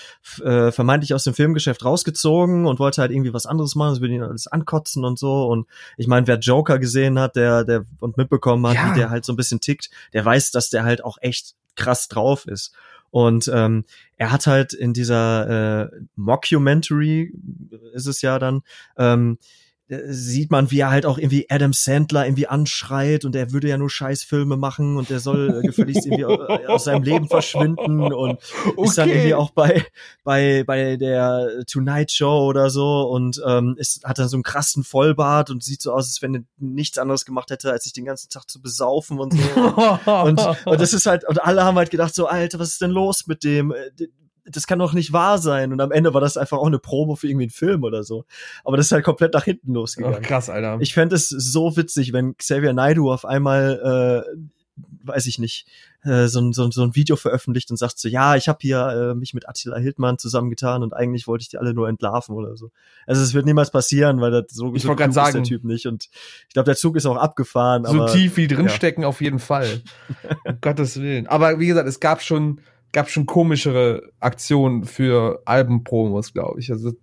äh, 0.43 0.71
vermeintlich 0.71 1.13
aus 1.13 1.23
dem 1.25 1.33
Filmgeschäft 1.35 1.85
rausgezogen 1.85 2.65
und 2.65 2.79
wollte 2.79 3.01
halt 3.01 3.11
irgendwie 3.11 3.33
was 3.33 3.45
anderes 3.45 3.75
machen. 3.75 3.91
Das 3.91 4.01
würde 4.01 4.15
ihn 4.15 4.23
alles 4.23 4.47
ankotzen 4.47 5.05
und 5.05 5.19
so. 5.19 5.45
Und 5.47 5.67
ich 5.97 6.07
meine, 6.07 6.25
wer 6.25 6.39
Joker 6.39 6.79
gesehen 6.79 7.19
hat, 7.19 7.35
der, 7.35 7.63
der 7.65 7.85
und 7.99 8.17
mitbekommen 8.17 8.65
hat, 8.65 8.75
Ja. 8.75 8.91
wie 8.91 8.99
der 8.99 9.09
halt 9.11 9.25
so 9.25 9.33
ein 9.33 9.37
bisschen 9.37 9.59
tickt, 9.59 9.89
der 10.13 10.25
weiß, 10.25 10.49
dass 10.51 10.69
der 10.69 10.83
halt 10.83 11.03
auch 11.03 11.17
echt 11.21 11.53
krass 11.75 12.07
drauf 12.07 12.47
ist. 12.47 12.73
Und 13.11 13.51
ähm, 13.53 13.83
er 14.15 14.31
hat 14.31 14.47
halt 14.47 14.73
in 14.73 14.93
dieser 14.93 15.83
äh, 15.83 15.89
Mockumentary, 16.15 17.33
ist 17.93 18.07
es 18.07 18.21
ja 18.21 18.39
dann, 18.39 18.61
ähm, 18.97 19.37
äh, 19.39 19.45
sieht 20.07 20.51
man, 20.51 20.71
wie 20.71 20.79
er 20.79 20.89
halt 20.89 21.05
auch 21.05 21.17
irgendwie 21.17 21.47
Adam 21.49 21.73
Sandler 21.73 22.25
irgendwie 22.25 22.47
anschreit 22.47 23.25
und 23.25 23.35
er 23.35 23.51
würde 23.51 23.67
ja 23.67 23.77
nur 23.77 23.89
Scheißfilme 23.89 24.55
machen 24.55 24.95
und 24.95 25.11
er 25.11 25.19
soll 25.19 25.59
äh, 25.59 25.67
gefälligst 25.67 26.05
irgendwie 26.05 26.25
au- 26.25 26.45
aus 26.67 26.85
seinem 26.85 27.03
Leben 27.03 27.27
verschwinden 27.27 28.13
und 28.13 28.39
ist 28.83 28.97
dann 28.97 29.09
irgendwie 29.09 29.33
auch 29.35 29.49
bei 29.51 29.85
bei 30.23 30.63
bei 30.65 30.95
der 30.95 31.65
Tonight 31.69 32.11
Show 32.11 32.45
oder 32.47 32.69
so 32.69 33.01
und 33.09 33.41
ähm, 33.45 33.75
ist 33.77 34.05
hat 34.05 34.17
dann 34.17 34.29
so 34.29 34.37
einen 34.37 34.43
krassen 34.43 34.83
Vollbart 34.83 35.49
und 35.49 35.61
sieht 35.63 35.81
so 35.81 35.91
aus, 35.91 36.05
als 36.07 36.21
wenn 36.21 36.35
er 36.35 36.41
nichts 36.57 36.97
anderes 36.97 37.25
gemacht 37.25 37.49
hätte, 37.51 37.71
als 37.71 37.83
sich 37.83 37.93
den 37.93 38.05
ganzen 38.05 38.29
Tag 38.29 38.49
zu 38.49 38.61
besaufen 38.61 39.19
und 39.19 39.33
so. 39.33 39.39
Und, 40.21 40.39
und 40.65 40.79
das 40.81 40.93
ist 40.93 41.05
halt, 41.05 41.27
und 41.27 41.43
alle 41.43 41.63
haben 41.63 41.77
halt 41.77 41.89
gedacht 41.89 42.13
so, 42.15 42.27
Alter, 42.27 42.59
was 42.59 42.69
ist 42.69 42.81
denn 42.81 42.91
los 42.91 43.27
mit 43.27 43.43
dem? 43.43 43.73
Das 44.45 44.65
kann 44.67 44.79
doch 44.79 44.93
nicht 44.93 45.13
wahr 45.13 45.37
sein. 45.37 45.71
Und 45.71 45.81
am 45.81 45.91
Ende 45.91 46.13
war 46.13 46.21
das 46.21 46.35
einfach 46.37 46.57
auch 46.57 46.65
eine 46.67 46.79
Promo 46.79 47.15
für 47.15 47.27
irgendwie 47.27 47.43
einen 47.45 47.51
Film 47.51 47.83
oder 47.83 48.03
so. 48.03 48.25
Aber 48.63 48.75
das 48.77 48.87
ist 48.87 48.91
halt 48.91 49.03
komplett 49.05 49.33
nach 49.33 49.43
hinten 49.43 49.71
Ach, 49.71 49.75
losgegangen. 49.75 50.21
krass, 50.23 50.49
Alter. 50.49 50.77
Ich 50.81 50.93
fände 50.93 51.15
es 51.15 51.29
so 51.29 51.77
witzig, 51.77 52.11
wenn 52.11 52.35
Xavier 52.37 52.73
Naidoo 52.73 53.11
auf 53.13 53.23
einmal, 53.25 54.25
äh, 54.25 54.41
weiß 55.03 55.27
ich 55.27 55.37
nicht, 55.37 55.67
äh, 56.03 56.25
so, 56.27 56.39
ein- 56.39 56.53
so, 56.53 56.63
ein- 56.63 56.71
so 56.71 56.81
ein 56.81 56.95
Video 56.95 57.15
veröffentlicht 57.15 57.69
und 57.69 57.77
sagt 57.77 57.99
so, 57.99 58.07
ja, 58.07 58.35
ich 58.35 58.47
habe 58.47 58.57
hier 58.61 59.11
äh, 59.11 59.15
mich 59.15 59.35
mit 59.35 59.47
Attila 59.47 59.77
Hildmann 59.77 60.17
zusammengetan 60.17 60.81
und 60.81 60.93
eigentlich 60.93 61.27
wollte 61.27 61.43
ich 61.43 61.49
die 61.49 61.59
alle 61.59 61.75
nur 61.75 61.87
entlarven 61.87 62.33
oder 62.35 62.57
so. 62.57 62.71
Also 63.05 63.21
es 63.21 63.35
wird 63.35 63.45
niemals 63.45 63.69
passieren, 63.69 64.21
weil 64.21 64.31
das 64.31 64.45
so, 64.49 64.73
Ich 64.73 64.81
so 64.81 64.87
klug 64.95 64.99
ist 65.07 65.15
der 65.15 65.25
sagen. 65.25 65.43
Typ 65.43 65.63
nicht. 65.65 65.85
Und 65.85 66.09
ich 66.47 66.53
glaube, 66.53 66.65
der 66.65 66.75
Zug 66.75 66.95
ist 66.95 67.05
auch 67.05 67.17
abgefahren. 67.17 67.85
so 67.85 67.91
aber 67.91 68.07
tief 68.11 68.37
wie 68.37 68.47
drinstecken 68.47 69.05
auf 69.05 69.21
jeden 69.21 69.39
Fall. 69.39 69.81
um 70.45 70.57
Gottes 70.61 70.99
Willen. 70.99 71.27
Aber 71.27 71.59
wie 71.59 71.67
gesagt, 71.67 71.87
es 71.87 71.99
gab 71.99 72.23
schon, 72.23 72.61
gab 72.91 73.09
schon 73.09 73.25
komischere 73.25 74.11
Aktionen 74.19 74.85
für 74.85 75.41
Albenpromos, 75.45 76.33
glaube 76.33 76.59
ich. 76.59 76.71
Also, 76.71 76.93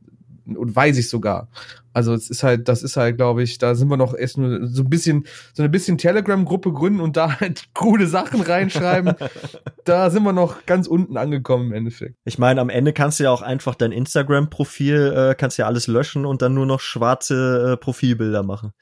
und 0.47 0.75
weiß 0.75 0.97
ich 0.97 1.09
sogar. 1.09 1.49
Also 1.93 2.15
es 2.15 2.31
ist 2.31 2.43
halt, 2.43 2.69
das 2.69 2.83
ist 2.83 2.97
halt, 2.97 3.17
glaube 3.17 3.43
ich, 3.43 3.59
da 3.59 3.75
sind 3.75 3.89
wir 3.89 3.97
noch 3.97 4.15
erst 4.15 4.39
nur 4.39 4.67
so 4.67 4.83
ein 4.83 4.89
bisschen, 4.89 5.27
so 5.53 5.63
ein 5.63 5.71
bisschen 5.71 5.99
Telegram-Gruppe 5.99 6.73
gründen 6.73 7.01
und 7.01 7.17
da 7.17 7.41
halt 7.41 7.69
coole 7.75 8.07
Sachen 8.07 8.41
reinschreiben. 8.41 9.15
da 9.85 10.09
sind 10.11 10.23
wir 10.23 10.33
noch 10.33 10.65
ganz 10.65 10.87
unten 10.87 11.17
angekommen 11.17 11.67
im 11.67 11.73
Endeffekt. 11.73 12.15
Ich 12.25 12.39
meine, 12.39 12.61
am 12.61 12.71
Ende 12.71 12.93
kannst 12.93 13.19
du 13.19 13.25
ja 13.25 13.31
auch 13.31 13.43
einfach 13.43 13.75
dein 13.75 13.93
Instagram-Profil, 13.93 15.15
äh, 15.15 15.35
kannst 15.35 15.59
ja 15.59 15.67
alles 15.67 15.87
löschen 15.87 16.25
und 16.25 16.41
dann 16.41 16.55
nur 16.55 16.67
noch 16.67 16.81
schwarze 16.81 17.73
äh, 17.73 17.77
Profilbilder 17.77 18.43
machen. 18.43 18.73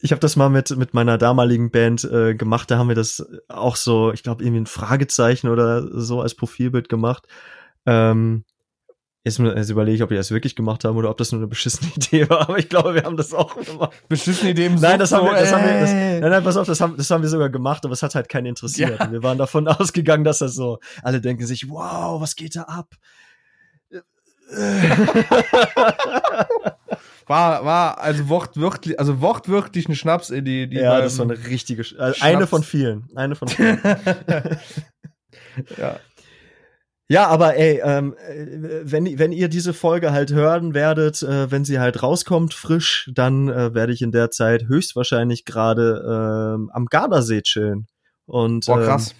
Ich 0.00 0.12
habe 0.12 0.20
das 0.20 0.36
mal 0.36 0.48
mit 0.48 0.76
mit 0.76 0.94
meiner 0.94 1.18
damaligen 1.18 1.70
Band 1.70 2.04
äh, 2.04 2.34
gemacht. 2.34 2.70
Da 2.70 2.78
haben 2.78 2.88
wir 2.88 2.94
das 2.94 3.26
auch 3.48 3.76
so, 3.76 4.12
ich 4.12 4.22
glaube 4.22 4.44
irgendwie 4.44 4.60
ein 4.60 4.66
Fragezeichen 4.66 5.48
oder 5.48 5.82
so 6.00 6.20
als 6.20 6.34
Profilbild 6.34 6.88
gemacht. 6.88 7.26
Ähm, 7.86 8.44
jetzt, 9.24 9.38
jetzt 9.38 9.70
überlege 9.70 9.96
ich, 9.96 10.02
ob 10.02 10.10
wir 10.10 10.16
das 10.16 10.30
wirklich 10.30 10.54
gemacht 10.56 10.84
haben 10.84 10.96
oder 10.96 11.10
ob 11.10 11.16
das 11.18 11.32
nur 11.32 11.40
eine 11.40 11.48
beschissene 11.48 11.90
Idee 11.96 12.28
war. 12.30 12.42
Aber 12.42 12.58
ich 12.58 12.68
glaube, 12.68 12.94
wir 12.94 13.02
haben 13.02 13.16
das 13.16 13.34
auch 13.34 13.56
gemacht. 13.56 13.92
Beschissene 14.08 14.50
Ideen. 14.50 14.76
Nein, 14.76 14.98
das 14.98 15.12
haben 15.12 15.26
wir, 15.26 15.32
das 15.34 15.52
haben 15.52 15.64
wir, 15.64 15.80
das, 15.80 15.90
Äh. 15.90 16.20
nein, 16.20 16.30
nein, 16.30 16.44
pass 16.44 16.56
auf, 16.56 16.66
das 16.66 16.80
haben, 16.80 16.96
das 16.96 17.10
haben 17.10 17.22
wir 17.22 17.28
sogar 17.28 17.50
gemacht, 17.50 17.84
aber 17.84 17.92
es 17.92 18.02
hat 18.02 18.14
halt 18.14 18.28
keinen 18.28 18.46
interessiert. 18.46 18.98
Ja. 19.00 19.10
Wir 19.10 19.22
waren 19.22 19.38
davon 19.38 19.66
ausgegangen, 19.68 20.24
dass 20.24 20.38
das 20.38 20.54
so, 20.54 20.78
alle 21.02 21.20
denken 21.20 21.46
sich, 21.46 21.68
wow, 21.68 22.20
was 22.20 22.36
geht 22.36 22.56
da 22.56 22.62
ab? 22.62 22.94
war, 27.26 27.64
war 27.64 28.00
also 28.00 28.28
wortwörtlich, 28.28 28.98
also 28.98 29.20
wortwörtlich 29.20 29.86
eine 29.86 29.96
Schnaps 29.96 30.30
in 30.30 30.44
die, 30.44 30.68
die 30.68 30.76
Ja, 30.76 31.00
das 31.00 31.18
war 31.18 31.26
eine 31.26 31.46
richtige, 31.46 31.84
Sch 31.84 31.96
also 31.98 32.22
eine 32.22 32.46
von 32.46 32.62
vielen. 32.62 33.08
Eine 33.14 33.34
von 33.34 33.48
vielen. 33.48 33.80
ja. 35.76 35.98
Ja, 37.10 37.26
aber 37.28 37.56
ey, 37.56 37.80
ähm, 37.82 38.14
äh, 38.18 38.82
wenn, 38.84 39.18
wenn 39.18 39.32
ihr 39.32 39.48
diese 39.48 39.72
Folge 39.72 40.12
halt 40.12 40.30
hören 40.30 40.74
werdet, 40.74 41.22
äh, 41.22 41.50
wenn 41.50 41.64
sie 41.64 41.80
halt 41.80 42.02
rauskommt, 42.02 42.52
frisch, 42.52 43.10
dann 43.14 43.48
äh, 43.48 43.74
werde 43.74 43.94
ich 43.94 44.02
in 44.02 44.12
der 44.12 44.30
Zeit 44.30 44.68
höchstwahrscheinlich 44.68 45.46
gerade 45.46 46.54
ähm, 46.54 46.70
am 46.70 46.84
Gardasee 46.84 47.40
chillen. 47.40 47.86
Und 48.26 48.66
Boah, 48.66 48.82
krass. 48.82 49.12
Ähm, 49.12 49.16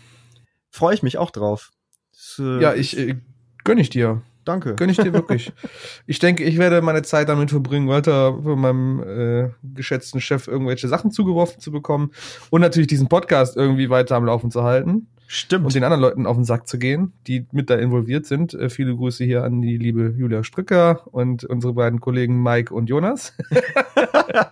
freue 0.70 0.94
ich 0.94 1.02
mich 1.02 1.16
auch 1.16 1.30
drauf. 1.30 1.70
Das, 2.12 2.36
äh, 2.38 2.60
ja, 2.60 2.74
ich 2.74 2.98
äh, 2.98 3.16
gönn 3.64 3.78
ich 3.78 3.88
dir. 3.88 4.20
Danke. 4.48 4.76
Gönn 4.76 4.88
ich 4.88 4.96
dir 4.96 5.12
wirklich. 5.12 5.52
ich 6.06 6.20
denke, 6.20 6.42
ich 6.42 6.56
werde 6.56 6.80
meine 6.80 7.02
Zeit 7.02 7.28
damit 7.28 7.50
verbringen, 7.50 7.86
weiter 7.86 8.42
von 8.42 8.58
meinem 8.58 9.02
äh, 9.02 9.50
geschätzten 9.74 10.22
Chef 10.22 10.48
irgendwelche 10.48 10.88
Sachen 10.88 11.10
zugeworfen 11.10 11.60
zu 11.60 11.70
bekommen 11.70 12.12
und 12.48 12.62
natürlich 12.62 12.86
diesen 12.86 13.08
Podcast 13.08 13.58
irgendwie 13.58 13.90
weiter 13.90 14.16
am 14.16 14.24
Laufen 14.24 14.50
zu 14.50 14.62
halten. 14.62 15.06
Stimmt. 15.26 15.66
Und 15.66 15.74
den 15.74 15.84
anderen 15.84 16.00
Leuten 16.00 16.24
auf 16.24 16.36
den 16.36 16.46
Sack 16.46 16.66
zu 16.66 16.78
gehen, 16.78 17.12
die 17.26 17.46
mit 17.52 17.68
da 17.68 17.74
involviert 17.74 18.24
sind. 18.24 18.54
Äh, 18.54 18.70
viele 18.70 18.96
Grüße 18.96 19.22
hier 19.22 19.44
an 19.44 19.60
die 19.60 19.76
liebe 19.76 20.14
Julia 20.16 20.42
Stricker 20.42 21.02
und 21.12 21.44
unsere 21.44 21.74
beiden 21.74 22.00
Kollegen 22.00 22.42
Mike 22.42 22.72
und 22.72 22.88
Jonas. 22.88 23.34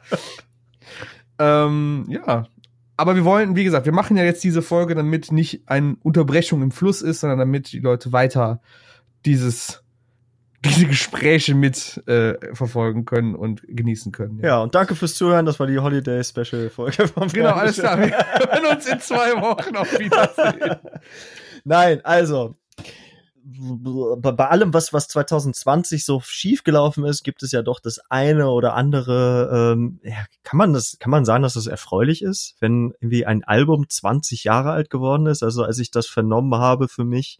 ähm, 1.39 2.05
ja. 2.11 2.49
Aber 2.99 3.17
wir 3.17 3.25
wollen, 3.25 3.57
wie 3.57 3.65
gesagt, 3.65 3.87
wir 3.87 3.95
machen 3.95 4.19
ja 4.19 4.25
jetzt 4.25 4.45
diese 4.45 4.61
Folge, 4.61 4.95
damit 4.95 5.33
nicht 5.33 5.63
eine 5.65 5.97
Unterbrechung 6.03 6.61
im 6.61 6.71
Fluss 6.71 7.01
ist, 7.01 7.21
sondern 7.21 7.39
damit 7.39 7.73
die 7.73 7.81
Leute 7.81 8.13
weiter 8.13 8.61
dieses 9.25 9.83
diese 10.67 10.87
Gespräche 10.87 11.55
mit 11.55 12.03
äh, 12.07 12.55
verfolgen 12.55 13.05
können 13.05 13.35
und 13.35 13.63
genießen 13.67 14.13
können. 14.13 14.41
Ja. 14.41 14.47
ja. 14.47 14.63
und 14.63 14.75
danke 14.75 14.95
fürs 14.95 15.15
Zuhören. 15.15 15.47
Das 15.47 15.59
war 15.61 15.67
die 15.67 15.79
Holiday 15.79 16.23
Special 16.25 16.71
Folge 16.71 17.09
vom 17.09 17.29
Genau, 17.29 17.51
alles 17.51 17.79
klar. 17.79 17.99
Wir 17.99 18.11
hören 18.11 18.77
uns 18.77 18.87
in 18.87 19.01
zwei 19.01 19.33
Wochen 19.41 19.77
auf 19.77 19.99
Wiedersehen. 19.99 20.77
Nein, 21.65 22.01
also 22.05 22.57
bei 23.49 24.49
allem, 24.49 24.75
was, 24.75 24.93
was 24.93 25.09
2020 25.09 26.05
so 26.05 26.21
schief 26.21 26.65
gelaufen 26.65 27.05
ist, 27.05 27.23
gibt 27.23 27.43
es 27.43 27.53
ja 27.53 27.63
doch 27.63 27.79
das 27.79 28.01
eine 28.11 28.49
oder 28.49 28.75
andere, 28.75 29.75
ähm, 29.75 30.01
ja, 30.03 30.27
kann 30.43 30.59
man 30.59 30.73
das, 30.73 30.97
kann 30.99 31.11
man 31.11 31.25
sagen, 31.25 31.43
dass 31.45 31.55
das 31.55 31.67
erfreulich 31.67 32.23
ist, 32.23 32.57
wenn 32.61 32.93
irgendwie 33.01 33.25
ein 33.25 33.45
Album 33.45 33.89
20 33.89 34.45
Jahre 34.45 34.73
alt 34.73 34.91
geworden 34.91 35.27
ist? 35.27 35.43
Also 35.43 35.63
als 35.63 35.79
ich 35.79 35.91
das 35.91 36.07
vernommen 36.09 36.55
habe 36.57 36.89
für 36.89 37.05
mich, 37.05 37.39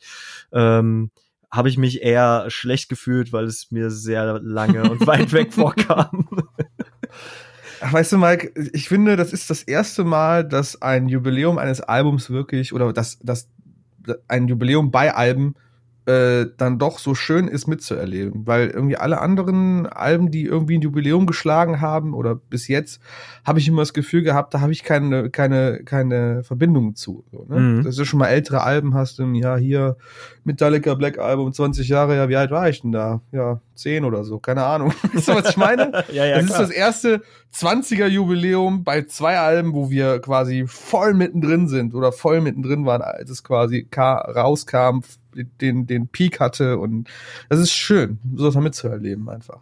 ähm, 0.53 1.11
habe 1.51 1.69
ich 1.69 1.79
mich 1.79 2.03
eher 2.03 2.47
schlecht 2.49 2.89
gefühlt, 2.89 3.33
weil 3.33 3.45
es 3.45 3.71
mir 3.71 3.91
sehr 3.91 4.41
lange 4.43 4.91
und 4.91 5.07
weit 5.07 5.33
weg 5.33 5.53
vorkam. 5.55 6.29
Weißt 7.81 8.13
du, 8.13 8.19
Mike, 8.19 8.53
ich 8.73 8.89
finde, 8.89 9.17
das 9.17 9.33
ist 9.33 9.51
das 9.51 9.63
erste 9.63 10.05
Mal, 10.05 10.47
dass 10.47 10.81
ein 10.81 11.09
Jubiläum 11.09 11.59
eines 11.59 11.81
Albums 11.81 12.31
wirklich, 12.31 12.73
oder 12.73 12.93
dass, 12.93 13.19
dass 13.21 13.49
ein 14.29 14.49
Jubiläum 14.49 14.91
bei 14.91 15.15
Alben 15.15 15.55
äh, 16.07 16.47
dann 16.57 16.79
doch 16.79 16.99
so 16.99 17.15
schön 17.15 17.49
ist 17.49 17.67
mitzuerleben, 17.67 18.47
weil 18.47 18.69
irgendwie 18.69 18.97
alle 18.97 19.21
anderen 19.21 19.87
Alben, 19.87 20.31
die 20.31 20.45
irgendwie 20.45 20.79
ein 20.79 20.83
Jubiläum 20.83 21.27
geschlagen 21.27 21.81
haben 21.81 22.15
oder 22.15 22.37
bis 22.37 22.69
jetzt, 22.69 23.01
habe 23.45 23.59
ich 23.59 23.69
immer 23.69 23.83
das 23.83 23.93
Gefühl 23.93 24.23
gehabt, 24.23 24.55
da 24.55 24.61
habe 24.61 24.73
ich 24.73 24.85
keine 24.85 25.31
keine 25.31 25.81
keine 25.85 26.45
Verbindung 26.45 26.95
zu. 26.95 27.25
So, 27.33 27.47
ne? 27.49 27.59
mhm. 27.59 27.83
Dass 27.85 27.97
du 27.97 28.05
schon 28.05 28.21
mal 28.21 28.29
ältere 28.29 28.63
Alben 28.63 28.95
hast, 28.95 29.19
im 29.19 29.35
ja 29.35 29.57
hier 29.57 29.97
Metallica 30.45 30.95
Black 30.95 31.19
Album 31.19 31.53
20 31.53 31.89
Jahre, 31.89 32.17
ja 32.17 32.29
wie 32.29 32.37
alt 32.37 32.51
war 32.51 32.69
ich 32.69 32.83
denn 32.83 32.93
da? 32.93 33.21
Ja 33.33 33.61
10 33.77 34.05
oder 34.05 34.25
so, 34.25 34.39
keine 34.39 34.65
Ahnung. 34.65 34.93
weißt 35.13 35.29
du, 35.29 35.35
was 35.35 35.51
ich 35.51 35.57
meine? 35.57 36.05
ja, 36.13 36.25
ja, 36.25 36.37
das 36.37 36.47
klar. 36.47 36.61
ist 36.63 36.69
das 36.69 36.77
erste 36.77 37.23
20er 37.55 38.07
Jubiläum 38.07 38.85
bei 38.85 39.03
zwei 39.03 39.39
Alben, 39.39 39.73
wo 39.75 39.91
wir 39.91 40.21
quasi 40.21 40.65
voll 40.67 41.15
mittendrin 41.15 41.69
sind 41.69 41.95
oder 41.95 42.13
voll 42.13 42.41
mittendrin 42.41 42.87
waren, 42.87 43.03
als 43.03 43.31
es 43.31 43.45
quasi 43.45 43.89
rauskam 43.97 45.01
den, 45.61 45.87
den 45.87 46.09
Peak 46.09 46.41
hatte 46.41 46.79
und 46.79 47.09
das 47.49 47.61
ist 47.61 47.73
schön, 47.73 48.19
sowas 48.35 48.55
mal 48.55 48.63
mitzuerleben 48.63 49.29
einfach. 49.29 49.61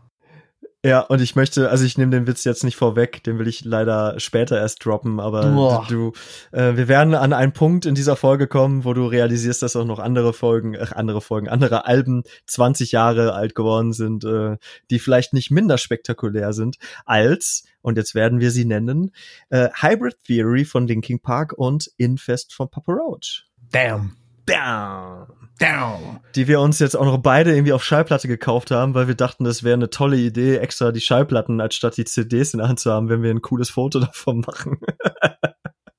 Ja, 0.84 1.00
und 1.00 1.22
ich 1.22 1.34
möchte, 1.34 1.70
also 1.70 1.86
ich 1.86 1.96
nehme 1.96 2.10
den 2.10 2.26
Witz 2.26 2.44
jetzt 2.44 2.62
nicht 2.62 2.76
vorweg, 2.76 3.24
den 3.24 3.38
will 3.38 3.48
ich 3.48 3.64
leider 3.64 4.20
später 4.20 4.58
erst 4.58 4.84
droppen, 4.84 5.18
aber 5.18 5.48
Boah. 5.50 5.86
du, 5.88 6.12
äh, 6.52 6.76
wir 6.76 6.88
werden 6.88 7.14
an 7.14 7.32
einen 7.32 7.54
Punkt 7.54 7.86
in 7.86 7.94
dieser 7.94 8.16
Folge 8.16 8.46
kommen, 8.46 8.84
wo 8.84 8.92
du 8.92 9.06
realisierst, 9.06 9.62
dass 9.62 9.76
auch 9.76 9.86
noch 9.86 9.98
andere 9.98 10.34
Folgen, 10.34 10.76
ach, 10.78 10.92
andere 10.92 11.22
Folgen, 11.22 11.48
andere 11.48 11.86
Alben 11.86 12.22
20 12.44 12.92
Jahre 12.92 13.32
alt 13.32 13.54
geworden 13.54 13.94
sind, 13.94 14.24
äh, 14.24 14.58
die 14.90 14.98
vielleicht 14.98 15.32
nicht 15.32 15.50
minder 15.50 15.78
spektakulär 15.78 16.52
sind 16.52 16.76
als, 17.06 17.64
und 17.80 17.96
jetzt 17.96 18.14
werden 18.14 18.40
wir 18.40 18.50
sie 18.50 18.66
nennen, 18.66 19.12
äh, 19.48 19.70
Hybrid 19.80 20.22
Theory 20.24 20.66
von 20.66 20.86
Linkin 20.86 21.18
Park 21.18 21.54
und 21.54 21.90
Infest 21.96 22.52
von 22.52 22.68
Papa 22.68 22.92
Roach. 22.92 23.46
Damn. 23.70 24.18
Damn. 24.44 25.43
Down. 25.58 26.20
Die 26.34 26.48
wir 26.48 26.60
uns 26.60 26.78
jetzt 26.78 26.96
auch 26.96 27.04
noch 27.04 27.18
beide 27.18 27.52
irgendwie 27.54 27.72
auf 27.72 27.84
Schallplatte 27.84 28.28
gekauft 28.28 28.70
haben, 28.70 28.94
weil 28.94 29.06
wir 29.08 29.14
dachten, 29.14 29.44
das 29.44 29.62
wäre 29.62 29.74
eine 29.74 29.90
tolle 29.90 30.16
Idee, 30.16 30.56
extra 30.56 30.90
die 30.90 31.00
Schallplatten 31.00 31.60
als 31.60 31.76
statt 31.76 31.96
die 31.96 32.04
CDs 32.04 32.54
in 32.54 32.58
der 32.58 32.68
Hand 32.68 32.80
zu 32.80 32.90
haben, 32.90 33.08
wenn 33.08 33.22
wir 33.22 33.30
ein 33.30 33.42
cooles 33.42 33.70
Foto 33.70 34.00
davon 34.00 34.40
machen. 34.40 34.78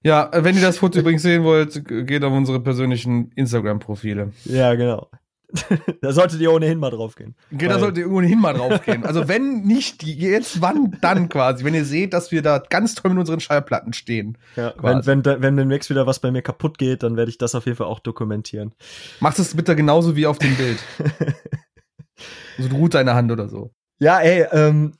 ja, 0.03 0.29
wenn 0.33 0.55
ihr 0.55 0.61
das 0.61 0.79
Foto 0.79 0.99
übrigens 0.99 1.23
sehen 1.23 1.43
wollt, 1.43 1.85
geht 1.85 2.23
auf 2.23 2.33
unsere 2.33 2.59
persönlichen 2.61 3.31
Instagram-Profile. 3.31 4.33
Ja, 4.45 4.75
genau. 4.75 5.09
da 6.01 6.11
solltet 6.11 6.39
ihr 6.41 6.51
ohnehin 6.51 6.79
mal 6.79 6.89
drauf 6.89 7.15
gehen. 7.15 7.35
Okay, 7.53 7.67
da 7.67 7.79
solltet 7.79 7.99
ihr 7.99 8.11
ohnehin 8.11 8.39
mal 8.39 8.53
drauf 8.53 8.81
gehen. 8.83 9.05
Also 9.05 9.27
wenn 9.27 9.61
nicht 9.61 10.03
jetzt, 10.03 10.61
wann 10.61 10.97
dann 11.01 11.29
quasi? 11.29 11.63
Wenn 11.63 11.73
ihr 11.73 11.85
seht, 11.85 12.13
dass 12.13 12.31
wir 12.31 12.41
da 12.41 12.59
ganz 12.59 12.95
toll 12.95 13.11
mit 13.11 13.19
unseren 13.19 13.39
Schallplatten 13.39 13.93
stehen. 13.93 14.37
Ja, 14.55 14.73
wenn, 14.81 15.05
wenn, 15.05 15.25
wenn 15.25 15.57
demnächst 15.57 15.89
wieder 15.89 16.07
was 16.07 16.19
bei 16.19 16.31
mir 16.31 16.41
kaputt 16.41 16.77
geht, 16.77 17.03
dann 17.03 17.17
werde 17.17 17.29
ich 17.29 17.37
das 17.37 17.55
auf 17.55 17.65
jeden 17.65 17.77
Fall 17.77 17.87
auch 17.87 17.99
dokumentieren. 17.99 18.73
Mach 19.19 19.33
das 19.33 19.55
bitte 19.55 19.75
genauso 19.75 20.15
wie 20.15 20.27
auf 20.27 20.39
dem 20.39 20.55
Bild. 20.55 20.79
so 22.57 22.75
ruht 22.75 22.93
deine 22.93 23.13
Hand 23.13 23.31
oder 23.31 23.47
so. 23.47 23.71
Ja, 23.99 24.19
ey, 24.19 24.45
ähm, 24.51 24.93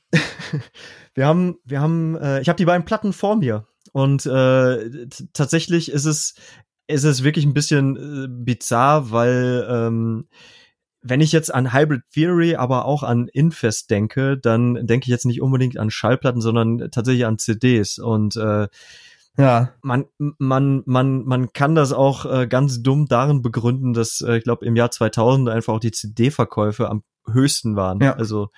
wir 1.14 1.26
haben, 1.26 1.58
wir 1.64 1.80
haben, 1.80 2.16
äh, 2.16 2.40
ich 2.40 2.48
habe 2.48 2.56
die 2.56 2.64
beiden 2.64 2.84
Platten 2.84 3.12
vor 3.12 3.36
mir. 3.36 3.66
Und 3.92 4.26
äh, 4.26 5.06
tatsächlich 5.32 5.90
ist 5.90 6.04
es, 6.04 6.34
ist 6.88 7.04
es 7.04 7.22
wirklich 7.24 7.44
ein 7.44 7.54
bisschen 7.54 7.96
äh, 7.96 8.28
bizarr, 8.28 9.10
weil 9.10 9.66
ähm, 9.68 10.28
wenn 11.02 11.20
ich 11.20 11.32
jetzt 11.32 11.54
an 11.54 11.72
Hybrid 11.72 12.02
Theory, 12.12 12.56
aber 12.56 12.84
auch 12.84 13.02
an 13.02 13.28
Infest 13.28 13.90
denke, 13.90 14.36
dann 14.36 14.86
denke 14.86 15.04
ich 15.04 15.10
jetzt 15.10 15.26
nicht 15.26 15.40
unbedingt 15.40 15.78
an 15.78 15.90
Schallplatten, 15.90 16.40
sondern 16.40 16.90
tatsächlich 16.90 17.26
an 17.26 17.38
CDs 17.38 17.98
und 17.98 18.36
äh, 18.36 18.68
ja, 19.38 19.74
man 19.82 20.06
man 20.18 20.82
man 20.86 21.24
man 21.24 21.52
kann 21.52 21.74
das 21.74 21.92
auch 21.92 22.24
äh, 22.24 22.46
ganz 22.46 22.82
dumm 22.82 23.06
darin 23.06 23.42
begründen, 23.42 23.92
dass 23.92 24.22
äh, 24.22 24.38
ich 24.38 24.44
glaube 24.44 24.64
im 24.64 24.76
Jahr 24.76 24.90
2000 24.90 25.50
einfach 25.50 25.74
auch 25.74 25.80
die 25.80 25.90
CD-Verkäufe 25.90 26.88
am 26.88 27.02
höchsten 27.30 27.76
waren. 27.76 28.00
Ja. 28.00 28.14
Also 28.14 28.48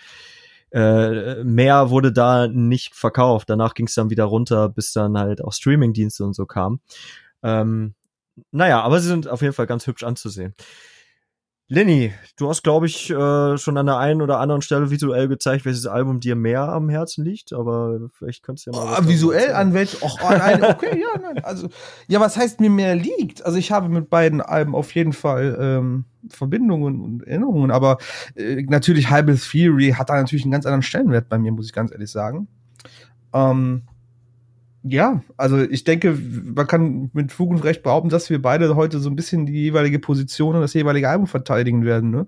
äh, 0.70 1.42
mehr 1.42 1.90
wurde 1.90 2.12
da 2.12 2.46
nicht 2.46 2.94
verkauft. 2.94 3.50
Danach 3.50 3.74
ging 3.74 3.86
es 3.86 3.94
dann 3.94 4.10
wieder 4.10 4.24
runter, 4.24 4.68
bis 4.68 4.92
dann 4.92 5.18
halt 5.18 5.42
auch 5.42 5.52
Streaming-Dienste 5.52 6.24
und 6.24 6.34
so 6.34 6.46
kamen. 6.46 6.80
Ähm, 7.42 7.94
naja, 8.50 8.80
aber 8.80 9.00
sie 9.00 9.08
sind 9.08 9.28
auf 9.28 9.42
jeden 9.42 9.54
Fall 9.54 9.66
ganz 9.66 9.86
hübsch 9.86 10.02
anzusehen. 10.02 10.54
Lenny, 11.70 12.14
du 12.38 12.48
hast, 12.48 12.62
glaube 12.62 12.86
ich, 12.86 13.10
äh, 13.10 13.58
schon 13.58 13.76
an 13.76 13.84
der 13.84 13.98
einen 13.98 14.22
oder 14.22 14.40
anderen 14.40 14.62
Stelle 14.62 14.90
visuell 14.90 15.28
gezeigt, 15.28 15.66
welches 15.66 15.86
Album 15.86 16.18
dir 16.18 16.34
mehr 16.34 16.62
am 16.62 16.88
Herzen 16.88 17.26
liegt, 17.26 17.52
aber 17.52 18.08
vielleicht 18.14 18.42
könntest 18.42 18.66
du 18.66 18.70
ja 18.70 18.78
mal. 18.78 18.98
Oh, 18.98 19.06
visuell 19.06 19.52
an 19.52 19.74
welch? 19.74 19.98
Oh, 20.00 20.08
nein, 20.30 20.64
okay, 20.64 20.98
ja, 20.98 21.20
nein. 21.20 21.44
Also, 21.44 21.68
ja, 22.06 22.20
was 22.20 22.38
heißt 22.38 22.60
mir 22.60 22.70
mehr 22.70 22.96
liegt? 22.96 23.44
Also, 23.44 23.58
ich 23.58 23.70
habe 23.70 23.90
mit 23.90 24.08
beiden 24.08 24.40
Alben 24.40 24.74
auf 24.74 24.94
jeden 24.94 25.12
Fall 25.12 25.58
ähm, 25.60 26.06
Verbindungen 26.30 27.02
und 27.02 27.26
Erinnerungen, 27.26 27.70
aber 27.70 27.98
äh, 28.34 28.62
natürlich 28.62 29.10
Hybrid 29.10 29.38
Theory 29.38 29.90
hat 29.90 30.08
da 30.08 30.14
natürlich 30.14 30.46
einen 30.46 30.52
ganz 30.52 30.64
anderen 30.64 30.82
Stellenwert 30.82 31.28
bei 31.28 31.36
mir, 31.36 31.52
muss 31.52 31.66
ich 31.66 31.74
ganz 31.74 31.92
ehrlich 31.92 32.10
sagen. 32.10 32.48
Ähm, 33.34 33.82
ja, 34.90 35.22
also 35.36 35.58
ich 35.58 35.84
denke, 35.84 36.16
man 36.54 36.66
kann 36.66 37.10
mit 37.12 37.32
Fug 37.32 37.50
und 37.50 37.64
Recht 37.64 37.82
behaupten, 37.82 38.08
dass 38.08 38.30
wir 38.30 38.40
beide 38.40 38.74
heute 38.76 38.98
so 38.98 39.10
ein 39.10 39.16
bisschen 39.16 39.46
die 39.46 39.52
jeweilige 39.52 39.98
Position 39.98 40.54
und 40.54 40.60
das 40.60 40.74
jeweilige 40.74 41.08
Album 41.08 41.26
verteidigen 41.26 41.84
werden. 41.84 42.10
Ne? 42.10 42.26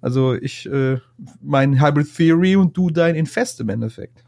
Also 0.00 0.34
ich 0.34 0.66
äh, 0.66 0.98
mein 1.42 1.80
Hybrid 1.80 2.14
Theory 2.14 2.56
und 2.56 2.76
du 2.76 2.90
dein 2.90 3.14
Infest 3.14 3.60
im 3.60 3.68
Endeffekt. 3.68 4.24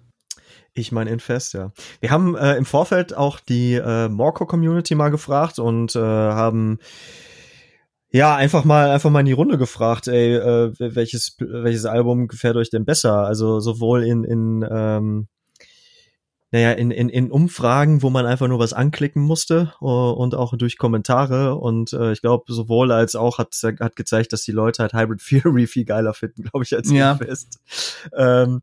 Ich 0.75 0.93
mein 0.93 1.09
Infest, 1.09 1.55
ja. 1.55 1.73
Wir 2.01 2.11
haben 2.11 2.37
äh, 2.37 2.55
im 2.57 2.65
Vorfeld 2.65 3.17
auch 3.17 3.41
die 3.41 3.75
äh, 3.75 4.09
Morco 4.09 4.47
Community 4.47 4.95
mal 4.95 5.11
gefragt 5.11 5.59
und 5.59 5.97
äh, 5.97 6.01
haben 6.01 6.79
ja, 8.11 8.35
einfach 8.35 8.65
mal, 8.65 8.91
einfach 8.91 9.11
mal 9.11 9.21
in 9.21 9.27
die 9.27 9.33
Runde 9.33 9.59
gefragt, 9.59 10.09
ey, 10.09 10.35
äh, 10.35 10.73
welches, 10.79 11.37
welches 11.39 11.85
Album 11.85 12.27
gefällt 12.27 12.57
euch 12.57 12.71
denn 12.71 12.87
besser? 12.87 13.27
Also 13.27 13.61
sowohl 13.61 14.03
in, 14.03 14.25
in 14.25 14.67
ähm, 14.71 15.29
naja, 16.51 16.73
in, 16.73 16.91
in, 16.91 17.11
in 17.11 17.31
Umfragen, 17.31 18.03
wo 18.03 18.09
man 18.09 18.25
einfach 18.25 18.49
nur 18.49 18.59
was 18.59 18.73
anklicken 18.73 19.23
musste 19.23 19.75
uh, 19.83 20.11
und 20.13 20.35
auch 20.35 20.57
durch 20.57 20.79
Kommentare. 20.79 21.57
Und 21.57 21.93
äh, 21.93 22.13
ich 22.13 22.23
glaube, 22.23 22.51
sowohl 22.53 22.91
als 22.91 23.17
auch 23.17 23.37
hat, 23.37 23.55
hat 23.81 23.97
gezeigt, 23.97 24.33
dass 24.33 24.43
die 24.43 24.53
Leute 24.53 24.83
halt 24.83 24.95
Hybrid 24.95 25.21
Theory 25.27 25.67
viel 25.67 25.85
geiler 25.85 26.15
finden, 26.15 26.45
glaube 26.45 26.65
ich, 26.65 26.75
als 26.75 26.91
Ja. 26.91 27.17
Fest. 27.17 27.61
Ähm, 28.17 28.63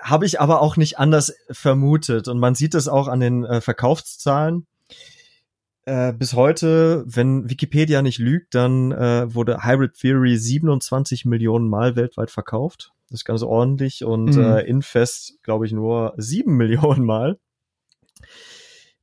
Habe 0.00 0.24
ich 0.24 0.40
aber 0.40 0.62
auch 0.62 0.78
nicht 0.78 0.98
anders 0.98 1.34
vermutet. 1.50 2.28
Und 2.28 2.38
man 2.38 2.54
sieht 2.54 2.74
es 2.74 2.88
auch 2.88 3.08
an 3.08 3.20
den 3.20 3.44
äh, 3.44 3.60
Verkaufszahlen. 3.60 4.66
Äh, 5.84 6.14
bis 6.14 6.32
heute, 6.32 7.04
wenn 7.06 7.50
Wikipedia 7.50 8.00
nicht 8.00 8.18
lügt, 8.18 8.54
dann 8.54 8.90
äh, 8.90 9.34
wurde 9.34 9.64
Hybrid 9.64 9.98
Theory 9.98 10.38
27 10.38 11.26
Millionen 11.26 11.68
Mal 11.68 11.94
weltweit 11.94 12.30
verkauft. 12.30 12.93
Das 13.14 13.20
ist 13.20 13.24
ganz 13.26 13.42
ordentlich. 13.44 14.04
Und 14.04 14.34
Mhm. 14.36 14.42
äh, 14.42 14.60
Infest, 14.62 15.40
glaube 15.44 15.66
ich, 15.66 15.72
nur 15.72 16.14
7 16.16 16.56
Millionen 16.56 17.04
Mal. 17.04 17.38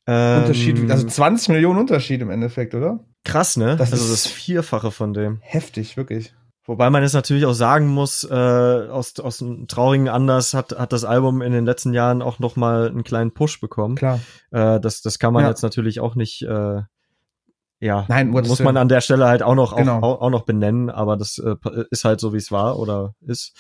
Ähm, 0.08 0.42
Unterschied, 0.42 0.92
also 0.92 1.08
20 1.08 1.50
Millionen 1.50 1.80
Unterschied 1.80 2.22
im 2.22 2.30
Endeffekt, 2.30 2.76
oder? 2.76 3.06
krass, 3.24 3.56
ne? 3.56 3.78
das 3.78 3.92
also 3.94 4.04
ist- 4.12 4.26
das 4.26 4.28
Vierfache 4.32 4.92
von 4.92 5.14
dem. 5.14 5.40
Heftig, 5.42 5.96
wirklich. 5.96 6.34
Wobei 6.66 6.90
man 6.90 7.04
jetzt 7.04 7.14
natürlich 7.14 7.46
auch 7.46 7.54
sagen 7.54 7.88
muss, 7.88 8.24
äh, 8.24 8.34
aus, 8.34 9.18
aus 9.20 9.42
einem 9.42 9.68
traurigen 9.68 10.10
Anlass 10.10 10.54
hat, 10.54 10.78
hat 10.78 10.92
das 10.92 11.06
Album 11.06 11.42
in 11.42 11.52
den 11.54 11.66
letzten 11.66 11.94
Jahren 11.94 12.22
auch 12.22 12.40
noch 12.40 12.56
mal 12.56 12.88
einen 12.90 13.04
kleinen 13.04 13.32
Push 13.34 13.62
bekommen. 13.62 13.96
Klar. 13.96 14.20
Äh, 14.52 14.80
das, 14.80 15.02
das 15.02 15.20
kann 15.20 15.34
man 15.34 15.44
Ja. 15.44 15.50
jetzt 15.50 15.62
natürlich 15.62 16.00
auch 16.02 16.16
nicht, 16.16 16.42
äh, 16.44 16.82
ja, 17.80 18.06
Nein, 18.10 18.30
muss 18.30 18.60
man 18.60 18.78
an 18.78 18.90
der 18.90 19.02
Stelle 19.02 19.26
halt 19.28 19.42
auch 19.44 19.56
noch, 19.56 19.76
Genau. 19.76 20.00
auch, 20.02 20.22
auch 20.22 20.30
noch 20.30 20.44
benennen, 20.46 20.90
aber 20.92 21.18
das 21.18 21.38
äh, 21.40 21.56
ist 21.90 22.06
halt 22.06 22.20
so, 22.20 22.32
wie 22.34 22.38
es 22.38 22.52
war 22.52 22.78
oder 22.80 23.16
ist. 23.26 23.56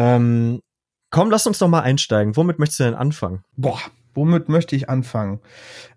Ähm, 0.00 0.60
komm, 1.10 1.30
lass 1.30 1.46
uns 1.46 1.58
doch 1.58 1.68
mal 1.68 1.80
einsteigen. 1.80 2.36
Womit 2.36 2.58
möchtest 2.58 2.80
du 2.80 2.84
denn 2.84 2.94
anfangen? 2.94 3.42
Boah, 3.56 3.78
womit 4.14 4.48
möchte 4.48 4.74
ich 4.76 4.88
anfangen? 4.88 5.40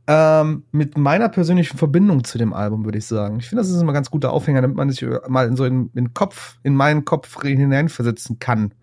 Ähm, 0.08 0.64
mit 0.72 0.98
meiner 0.98 1.30
persönlichen 1.30 1.78
Verbindung 1.78 2.24
zu 2.26 2.38
dem 2.38 2.54
Album, 2.54 2.84
würde 2.84 2.98
ich 2.98 3.06
sagen. 3.06 3.40
Ich 3.40 3.48
finde, 3.48 3.62
das 3.62 3.72
ist 3.72 3.82
immer 3.82 3.92
ein 3.92 3.96
ganz 3.96 4.12
guter 4.12 4.34
Aufhänger, 4.34 4.62
damit 4.62 4.76
man 4.76 4.90
sich 4.90 5.06
mal 5.28 5.48
in 5.48 5.56
so 5.56 5.64
in, 5.66 5.88
in 5.94 6.06
den 6.06 6.14
Kopf, 6.14 6.58
in 6.64 6.76
meinen 6.76 7.06
Kopf 7.06 7.42
hineinversetzen 7.42 8.40
kann. 8.40 8.74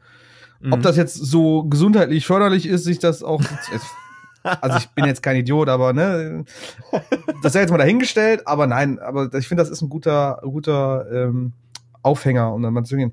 Ob 0.70 0.78
Mhm. 0.78 0.82
das 0.82 0.96
jetzt 0.96 1.14
so 1.14 1.64
gesundheitlich 1.64 2.26
förderlich 2.26 2.66
ist, 2.66 2.84
sich 2.84 2.98
das 2.98 3.22
auch. 3.22 3.42
also 4.42 4.78
ich 4.78 4.88
bin 4.90 5.04
jetzt 5.04 5.22
kein 5.22 5.36
Idiot, 5.36 5.68
aber 5.68 5.92
ne, 5.92 6.44
das 7.42 7.52
sei 7.54 7.60
jetzt 7.60 7.70
mal 7.70 7.78
dahingestellt, 7.78 8.46
aber 8.46 8.66
nein, 8.66 8.98
aber 8.98 9.32
ich 9.34 9.48
finde, 9.48 9.62
das 9.62 9.70
ist 9.70 9.82
ein 9.82 9.88
guter, 9.88 10.40
guter 10.42 11.06
ähm, 11.12 11.52
Aufhänger, 12.02 12.52
um 12.54 12.62
dann 12.62 12.72
mal 12.72 12.84
zu 12.84 12.96
gehen. 12.96 13.12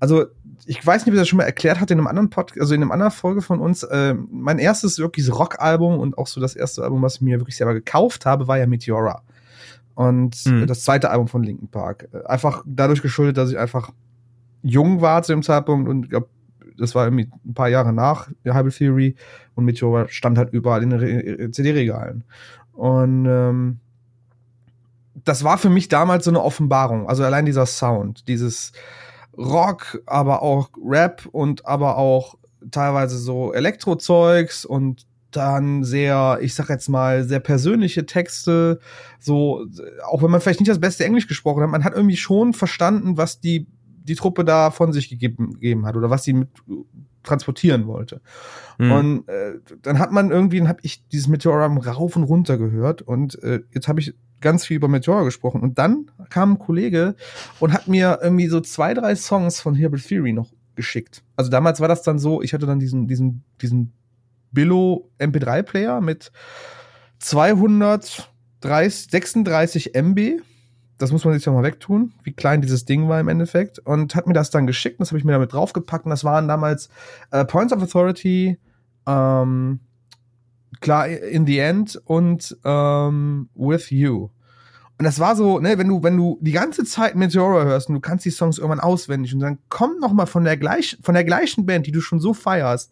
Also, 0.00 0.26
ich 0.66 0.84
weiß 0.84 1.02
nicht, 1.02 1.08
ob 1.08 1.14
ich 1.14 1.20
das 1.20 1.28
schon 1.28 1.36
mal 1.38 1.44
erklärt 1.44 1.80
hatte 1.80 1.92
in 1.94 1.98
einem 2.00 2.06
anderen 2.08 2.30
Podcast, 2.30 2.60
also 2.60 2.74
in 2.74 2.82
einem 2.82 2.92
anderen 2.92 3.12
Folge 3.12 3.42
von 3.42 3.60
uns. 3.60 3.86
ähm, 3.90 4.28
mein 4.30 4.58
erstes 4.58 4.98
wirklich 4.98 5.32
Rock-Album 5.32 5.98
und 5.98 6.18
auch 6.18 6.26
so 6.26 6.40
das 6.40 6.56
erste 6.56 6.82
Album, 6.82 7.02
was 7.02 7.16
ich 7.16 7.20
mir 7.22 7.38
wirklich 7.40 7.56
selber 7.56 7.74
gekauft 7.74 8.26
habe, 8.26 8.48
war 8.48 8.58
ja 8.58 8.66
Meteora. 8.66 9.22
Und 9.94 10.36
Mhm. 10.46 10.62
äh, 10.64 10.66
das 10.66 10.82
zweite 10.84 11.10
Album 11.10 11.28
von 11.28 11.42
Linkin 11.42 11.68
Park. 11.68 12.08
Äh, 12.12 12.24
Einfach 12.26 12.62
dadurch 12.66 13.00
geschuldet, 13.02 13.36
dass 13.36 13.50
ich 13.50 13.58
einfach 13.58 13.90
jung 14.62 15.00
war 15.00 15.22
zu 15.22 15.32
dem 15.32 15.42
Zeitpunkt 15.42 15.88
und 15.88 16.04
ich 16.04 16.10
glaub, 16.10 16.28
das 16.78 16.94
war 16.94 17.06
irgendwie 17.06 17.30
ein 17.46 17.54
paar 17.54 17.68
Jahre 17.68 17.92
nach 17.92 18.28
Hybrid 18.44 18.76
Theory 18.76 19.16
und 19.54 19.64
Meteora 19.64 20.08
stand 20.08 20.36
halt 20.36 20.52
überall 20.52 20.82
in 20.82 20.90
den 20.90 20.98
Re- 21.00 21.50
CD-Regalen. 21.50 22.24
Und 22.72 23.24
ähm, 23.26 23.78
das 25.24 25.44
war 25.44 25.58
für 25.58 25.70
mich 25.70 25.88
damals 25.88 26.24
so 26.24 26.30
eine 26.30 26.42
Offenbarung. 26.42 27.08
Also 27.08 27.24
allein 27.24 27.46
dieser 27.46 27.66
Sound, 27.66 28.28
dieses 28.28 28.72
Rock, 29.36 30.02
aber 30.06 30.42
auch 30.42 30.70
Rap 30.82 31.26
und 31.30 31.66
aber 31.66 31.96
auch 31.96 32.36
teilweise 32.70 33.18
so 33.18 33.52
Elektrozeugs 33.52 34.64
und 34.64 35.06
dann 35.30 35.84
sehr, 35.84 36.38
ich 36.40 36.54
sag 36.54 36.70
jetzt 36.70 36.88
mal, 36.88 37.24
sehr 37.24 37.40
persönliche 37.40 38.06
Texte, 38.06 38.80
so, 39.18 39.66
auch 40.08 40.22
wenn 40.22 40.30
man 40.30 40.40
vielleicht 40.40 40.60
nicht 40.60 40.70
das 40.70 40.80
beste 40.80 41.04
Englisch 41.04 41.26
gesprochen 41.26 41.62
hat, 41.62 41.68
man 41.68 41.84
hat 41.84 41.94
irgendwie 41.94 42.16
schon 42.16 42.54
verstanden, 42.54 43.16
was 43.16 43.40
die, 43.40 43.66
die 44.04 44.14
Truppe 44.14 44.44
da 44.44 44.70
von 44.70 44.92
sich 44.92 45.10
gegeben, 45.10 45.54
gegeben 45.54 45.84
hat 45.84 45.96
oder 45.96 46.08
was 46.08 46.24
sie 46.24 46.32
mit 46.32 46.48
transportieren 47.26 47.86
wollte. 47.86 48.22
Mhm. 48.78 48.92
Und 48.92 49.28
äh, 49.28 49.58
dann 49.82 49.98
hat 49.98 50.12
man 50.12 50.30
irgendwie, 50.30 50.58
dann 50.58 50.68
habe 50.68 50.80
ich 50.82 51.06
dieses 51.08 51.28
Meteora 51.28 51.66
rauf 51.66 52.16
und 52.16 52.24
runter 52.24 52.56
gehört 52.56 53.02
und 53.02 53.42
äh, 53.42 53.60
jetzt 53.72 53.88
habe 53.88 54.00
ich 54.00 54.14
ganz 54.40 54.64
viel 54.66 54.76
über 54.76 54.88
Meteora 54.88 55.24
gesprochen 55.24 55.60
und 55.60 55.78
dann 55.78 56.10
kam 56.30 56.52
ein 56.52 56.58
Kollege 56.58 57.16
und 57.60 57.72
hat 57.72 57.88
mir 57.88 58.20
irgendwie 58.22 58.48
so 58.48 58.60
zwei, 58.60 58.94
drei 58.94 59.14
Songs 59.16 59.60
von 59.60 59.74
Hybrid 59.74 60.06
Theory 60.06 60.32
noch 60.32 60.52
geschickt. 60.74 61.22
Also 61.36 61.50
damals 61.50 61.80
war 61.80 61.88
das 61.88 62.02
dann 62.02 62.18
so, 62.18 62.40
ich 62.42 62.54
hatte 62.54 62.66
dann 62.66 62.78
diesen, 62.78 63.08
diesen, 63.08 63.44
diesen 63.60 63.92
Billo 64.52 65.10
MP3 65.18 65.62
Player 65.62 66.00
mit 66.00 66.32
236 67.18 69.94
MB. 69.94 70.40
Das 70.98 71.12
muss 71.12 71.24
man 71.24 71.34
sich 71.34 71.44
ja 71.44 71.52
mal 71.52 71.62
wegtun, 71.62 72.14
wie 72.22 72.32
klein 72.32 72.62
dieses 72.62 72.84
Ding 72.84 73.08
war 73.08 73.20
im 73.20 73.28
Endeffekt. 73.28 73.78
Und 73.80 74.14
hat 74.14 74.26
mir 74.26 74.32
das 74.32 74.50
dann 74.50 74.66
geschickt, 74.66 75.00
das 75.00 75.10
habe 75.10 75.18
ich 75.18 75.24
mir 75.24 75.32
damit 75.32 75.52
draufgepackt. 75.52 76.06
Und 76.06 76.10
das 76.10 76.24
waren 76.24 76.48
damals 76.48 76.88
äh, 77.30 77.44
Points 77.44 77.72
of 77.72 77.82
Authority, 77.82 78.58
ähm, 79.06 79.80
klar, 80.80 81.08
In 81.08 81.46
the 81.46 81.58
End 81.58 82.00
und 82.04 82.56
ähm, 82.64 83.48
With 83.54 83.90
You. 83.90 84.30
Und 84.98 85.04
das 85.04 85.20
war 85.20 85.36
so, 85.36 85.58
ne, 85.58 85.76
wenn 85.76 85.88
du, 85.88 86.02
wenn 86.02 86.16
du 86.16 86.38
die 86.40 86.52
ganze 86.52 86.84
Zeit 86.84 87.16
Meteora 87.16 87.64
hörst 87.64 87.88
und 87.88 87.96
du 87.96 88.00
kannst 88.00 88.24
die 88.24 88.30
Songs 88.30 88.56
irgendwann 88.56 88.80
auswendig 88.80 89.34
und 89.34 89.40
dann 89.40 89.58
kommt 89.68 90.00
noch 90.00 90.12
mal 90.12 90.24
von 90.24 90.44
der 90.44 90.56
gleichen, 90.56 91.02
von 91.02 91.14
der 91.14 91.24
gleichen 91.24 91.66
Band, 91.66 91.86
die 91.86 91.92
du 91.92 92.00
schon 92.00 92.18
so 92.18 92.32
feierst, 92.32 92.90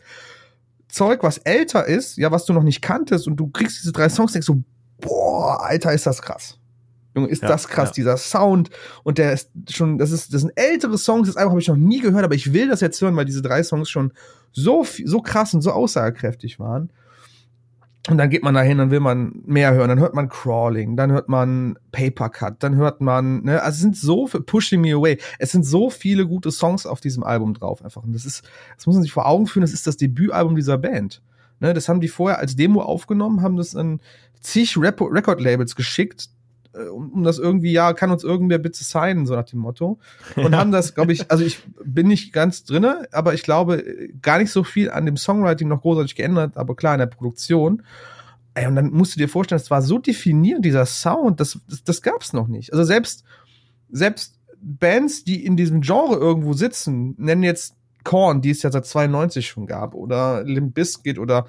Zeug, 0.89 1.23
was 1.23 1.39
älter 1.39 1.87
ist, 1.87 2.19
ja, 2.19 2.31
was 2.31 2.45
du 2.45 2.53
noch 2.53 2.63
nicht 2.63 2.83
kanntest 2.83 3.27
und 3.27 3.37
du 3.37 3.49
kriegst 3.49 3.83
diese 3.83 3.93
drei 3.93 4.11
Songs, 4.11 4.33
denkst 4.33 4.47
so, 4.47 4.63
boah, 5.01 5.65
Alter, 5.65 5.93
ist 5.93 6.07
das 6.07 6.21
krass. 6.21 6.59
Junge, 7.15 7.29
ist 7.29 7.43
Ja, 7.43 7.49
das 7.49 7.69
krass, 7.69 7.91
ja. 7.91 7.95
dieser 7.95 8.17
Sound 8.17 8.71
und 9.03 9.19
der 9.19 9.33
ist 9.33 9.51
schon, 9.71 9.99
das 9.99 10.11
ist, 10.11 10.35
das 10.35 10.41
sind 10.43 10.53
ältere 10.57 10.99
Songs, 10.99 11.29
das 11.29 11.37
Album 11.37 11.53
habe 11.53 11.61
ich 11.61 11.69
noch 11.69 11.77
nie 11.77 12.01
gehört, 12.01 12.25
aber 12.25 12.35
ich 12.35 12.53
will 12.53 12.69
das 12.69 12.81
jetzt 12.81 13.01
hören, 13.01 13.17
weil 13.17 13.25
diese 13.25 13.43
drei 13.43 13.63
Songs 13.63 13.89
schon 13.89 14.13
so, 14.53 14.85
so 15.05 15.21
krass 15.21 15.55
und 15.55 15.63
so 15.63 15.73
aussagekräftig 15.73 16.59
waren. 16.59 16.91
Und 18.11 18.19
dann 18.19 18.29
geht 18.29 18.43
man 18.43 18.53
dahin, 18.53 18.77
dann 18.77 18.91
will 18.91 19.01
man 19.01 19.33
mehr 19.47 19.73
hören, 19.73 19.89
dann 19.89 19.99
hört 19.99 20.13
man 20.13 20.29
Crawling, 20.29 20.95
dann 20.95 21.11
hört 21.11 21.31
man 21.31 21.79
Paper 21.91 22.29
Cut, 22.29 22.63
dann 22.63 22.77
hört 22.77 23.01
man, 23.01 23.43
ne, 23.45 23.63
also 23.63 23.77
es 23.77 23.81
sind 23.81 23.97
so 23.97 24.27
Pushing 24.27 24.83
Me 24.83 24.93
Away, 24.93 25.19
es 25.39 25.53
sind 25.53 25.65
so 25.65 25.89
viele 25.89 26.27
gute 26.27 26.51
Songs 26.51 26.85
auf 26.85 27.01
diesem 27.01 27.23
Album 27.23 27.55
drauf 27.55 27.83
einfach. 27.83 28.03
Und 28.03 28.13
das 28.13 28.27
ist, 28.27 28.43
das 28.77 28.87
muss 28.87 28.97
man 28.97 29.03
sich 29.03 29.13
vor 29.13 29.27
Augen 29.27 29.47
führen, 29.47 29.63
das 29.63 29.73
ist 29.73 29.87
das 29.87 29.97
Debütalbum 29.97 30.55
dieser 30.55 30.77
Band. 30.77 31.23
Ne, 31.61 31.73
das 31.73 31.89
haben 31.89 32.01
die 32.01 32.09
vorher 32.09 32.41
als 32.41 32.57
Demo 32.57 32.83
aufgenommen, 32.83 33.41
haben 33.41 33.57
das 33.57 33.75
an 33.75 34.01
zig 34.41 34.77
Rep 34.77 35.01
Record-Labels 35.01 35.75
geschickt, 35.75 36.29
um, 36.91 37.13
um 37.13 37.23
das 37.23 37.39
irgendwie, 37.39 37.73
ja, 37.73 37.93
kann 37.93 38.11
uns 38.11 38.25
irgendwer 38.25 38.59
bitte 38.59 38.83
signen, 38.83 39.27
so 39.27 39.35
nach 39.35 39.45
dem 39.45 39.61
Motto. 39.61 39.99
Und 40.37 40.57
haben 40.57 40.73
das, 40.73 40.95
glaube 40.95 41.13
ich, 41.13 41.31
also 41.31 41.45
ich 41.45 41.61
bin 41.85 42.09
nicht 42.09 42.33
ganz 42.33 42.65
drinne, 42.65 43.09
aber 43.13 43.35
ich 43.35 43.43
glaube, 43.43 43.77
äh, 43.77 44.13
gar 44.21 44.39
nicht 44.39 44.51
so 44.51 44.65
viel 44.65 44.91
an 44.91 45.07
dem 45.07 45.17
Songwriting 45.17 45.69
noch 45.69 45.83
großartig 45.83 46.15
geändert, 46.15 46.57
aber 46.57 46.75
klar 46.77 46.95
in 46.95 47.01
der 47.01 47.07
Produktion. 47.07 47.83
Ey, 48.55 48.67
und 48.67 48.77
dann 48.77 48.91
musst 48.91 49.15
du 49.15 49.19
dir 49.19 49.29
vorstellen, 49.29 49.61
es 49.61 49.71
war 49.71 49.83
so 49.83 49.99
definiert, 49.99 50.65
dieser 50.65 50.87
Sound, 50.87 51.41
das, 51.41 51.59
das, 51.69 51.85
das 51.85 52.03
gab's 52.03 52.33
noch 52.33 52.47
nicht. 52.47 52.73
Also 52.73 52.85
selbst, 52.85 53.25
selbst 53.91 54.39
Bands, 54.61 55.25
die 55.25 55.45
in 55.45 55.57
diesem 55.57 55.81
Genre 55.81 56.17
irgendwo 56.17 56.53
sitzen, 56.53 57.15
nennen 57.19 57.43
jetzt 57.43 57.75
Korn, 58.05 58.43
die 58.43 58.51
es 58.51 58.63
ja 58.63 58.71
seit 58.71 58.87
92 58.87 59.47
schon 59.47 59.67
gab, 59.67 59.95
oder 59.95 60.45
Limp 60.45 60.75
Bizkit 60.75 61.19
oder 61.19 61.47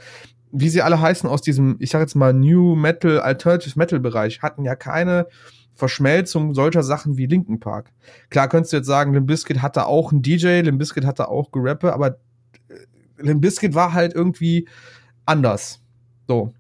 wie 0.58 0.70
sie 0.70 0.82
alle 0.82 1.00
heißen 1.00 1.30
aus 1.30 1.42
diesem, 1.42 1.76
ich 1.80 1.90
sag 1.90 2.00
jetzt 2.00 2.16
mal 2.16 2.34
New 2.34 2.76
Metal, 2.76 3.20
Alternative 3.20 3.78
Metal 3.78 4.00
Bereich, 4.00 4.42
hatten 4.42 4.64
ja 4.64 4.76
keine 4.76 5.28
Verschmelzung 5.74 6.54
solcher 6.54 6.84
Sachen 6.84 7.18
wie 7.18 7.26
Linkin 7.26 7.60
Park. 7.60 7.92
Klar 8.30 8.48
könntest 8.48 8.72
du 8.72 8.78
jetzt 8.78 8.88
sagen, 8.88 9.14
Limp 9.14 9.28
Bizkit 9.28 9.62
hatte 9.62 9.86
auch 9.86 10.12
einen 10.12 10.22
DJ, 10.22 10.62
Limp 10.62 10.80
Bizkit 10.80 11.06
hatte 11.06 11.28
auch 11.28 11.52
Gerappe, 11.52 11.94
aber 11.94 12.18
äh, 12.70 12.76
Limp 13.18 13.42
Bizkit 13.42 13.76
war 13.76 13.94
halt 13.94 14.14
irgendwie 14.14 14.68
anders. 15.26 15.82
So. 16.28 16.54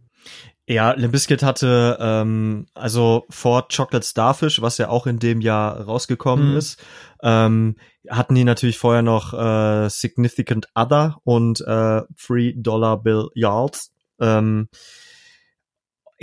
Ja, 0.67 0.93
Limp 0.93 1.11
Bizkit 1.11 1.43
hatte 1.43 1.97
ähm, 1.99 2.65
also 2.73 3.25
vor 3.29 3.67
Chocolate 3.67 4.05
Starfish, 4.05 4.61
was 4.61 4.79
ja 4.79 4.89
auch 4.89 5.05
in 5.05 5.19
dem 5.19 5.41
Jahr 5.41 5.81
rausgekommen 5.81 6.51
Mhm. 6.51 6.57
ist, 6.57 6.83
ähm, 7.21 7.75
hatten 8.09 8.33
die 8.33 8.43
natürlich 8.43 8.79
vorher 8.79 9.03
noch 9.03 9.33
äh, 9.33 9.89
Significant 9.89 10.67
Other 10.73 11.17
und 11.23 11.61
äh, 11.61 12.01
Three 12.19 12.53
Dollar 12.55 13.01
Bill 13.01 13.29
Yards. 13.35 13.93
Ähm, 14.19 14.69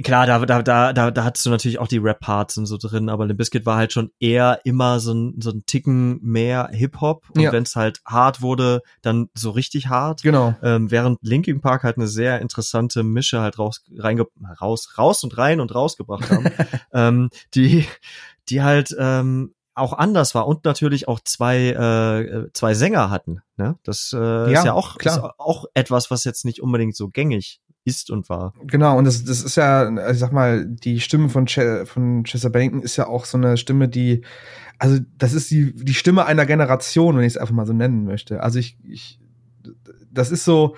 klar, 0.02 0.26
da, 0.26 0.38
da, 0.44 0.62
da, 0.62 0.92
da, 0.92 1.10
da 1.10 1.24
hattest 1.24 1.44
du 1.44 1.50
natürlich 1.50 1.78
auch 1.78 1.88
die 1.88 1.98
Rap-Parts 1.98 2.56
und 2.58 2.66
so 2.66 2.76
drin, 2.78 3.08
aber 3.08 3.26
Limp 3.26 3.38
Bizkit 3.38 3.66
war 3.66 3.76
halt 3.76 3.92
schon 3.92 4.10
eher 4.20 4.60
immer 4.64 5.00
so 5.00 5.12
ein, 5.12 5.40
so 5.40 5.50
ein 5.50 5.64
Ticken 5.66 6.18
mehr 6.22 6.70
Hip-Hop 6.72 7.24
und 7.34 7.40
Ja. 7.40 7.52
wenn 7.52 7.64
es 7.64 7.76
halt 7.76 8.00
hart 8.06 8.40
wurde, 8.42 8.82
dann 9.02 9.28
so 9.34 9.50
richtig 9.50 9.88
hart. 9.88 10.22
Genau. 10.22 10.54
Ähm, 10.62 10.90
während 10.90 11.18
Linkin 11.22 11.60
Park 11.60 11.82
halt 11.82 11.96
eine 11.96 12.08
sehr 12.08 12.40
interessante 12.40 13.02
Mische 13.02 13.40
halt 13.40 13.58
raus, 13.58 13.82
reinge 13.96 14.26
raus, 14.60 14.94
raus 14.96 15.24
und 15.24 15.36
rein 15.36 15.60
und 15.60 15.74
rausgebracht 15.74 16.30
haben, 16.30 16.44
ähm, 16.92 17.30
die, 17.54 17.86
die 18.48 18.62
halt, 18.62 18.94
ähm, 18.98 19.54
auch 19.74 19.94
anders 19.94 20.34
war 20.34 20.46
und 20.46 20.66
natürlich 20.66 21.08
auch 21.08 21.18
zwei 21.20 21.70
äh, 21.70 22.52
zwei 22.52 22.74
Sänger 22.74 23.08
hatten. 23.08 23.40
Ne? 23.56 23.78
Das 23.84 24.12
äh, 24.14 24.18
ja, 24.18 24.46
ist 24.58 24.64
ja 24.66 24.74
auch 24.74 24.98
klar. 24.98 25.16
Ist 25.16 25.40
auch 25.40 25.64
etwas, 25.72 26.10
was 26.10 26.24
jetzt 26.24 26.44
nicht 26.44 26.60
unbedingt 26.60 26.94
so 26.94 27.08
gängig 27.08 27.61
ist 27.84 28.10
und 28.10 28.28
war. 28.28 28.54
Genau, 28.64 28.96
und 28.96 29.04
das, 29.04 29.24
das 29.24 29.42
ist 29.42 29.56
ja, 29.56 30.10
ich 30.10 30.18
sag 30.18 30.32
mal, 30.32 30.66
die 30.66 31.00
Stimme 31.00 31.28
von, 31.28 31.46
Ch 31.46 31.60
von 31.84 32.24
Chester 32.24 32.50
Bennington 32.50 32.82
ist 32.82 32.96
ja 32.96 33.06
auch 33.06 33.24
so 33.24 33.36
eine 33.38 33.56
Stimme, 33.56 33.88
die, 33.88 34.22
also 34.78 34.98
das 35.18 35.32
ist 35.32 35.50
die, 35.50 35.74
die 35.74 35.94
Stimme 35.94 36.26
einer 36.26 36.46
Generation, 36.46 37.16
wenn 37.16 37.24
ich 37.24 37.34
es 37.34 37.38
einfach 37.38 37.54
mal 37.54 37.66
so 37.66 37.72
nennen 37.72 38.04
möchte. 38.04 38.42
Also 38.42 38.58
ich, 38.58 38.78
ich 38.84 39.18
das 40.12 40.30
ist 40.30 40.44
so, 40.44 40.76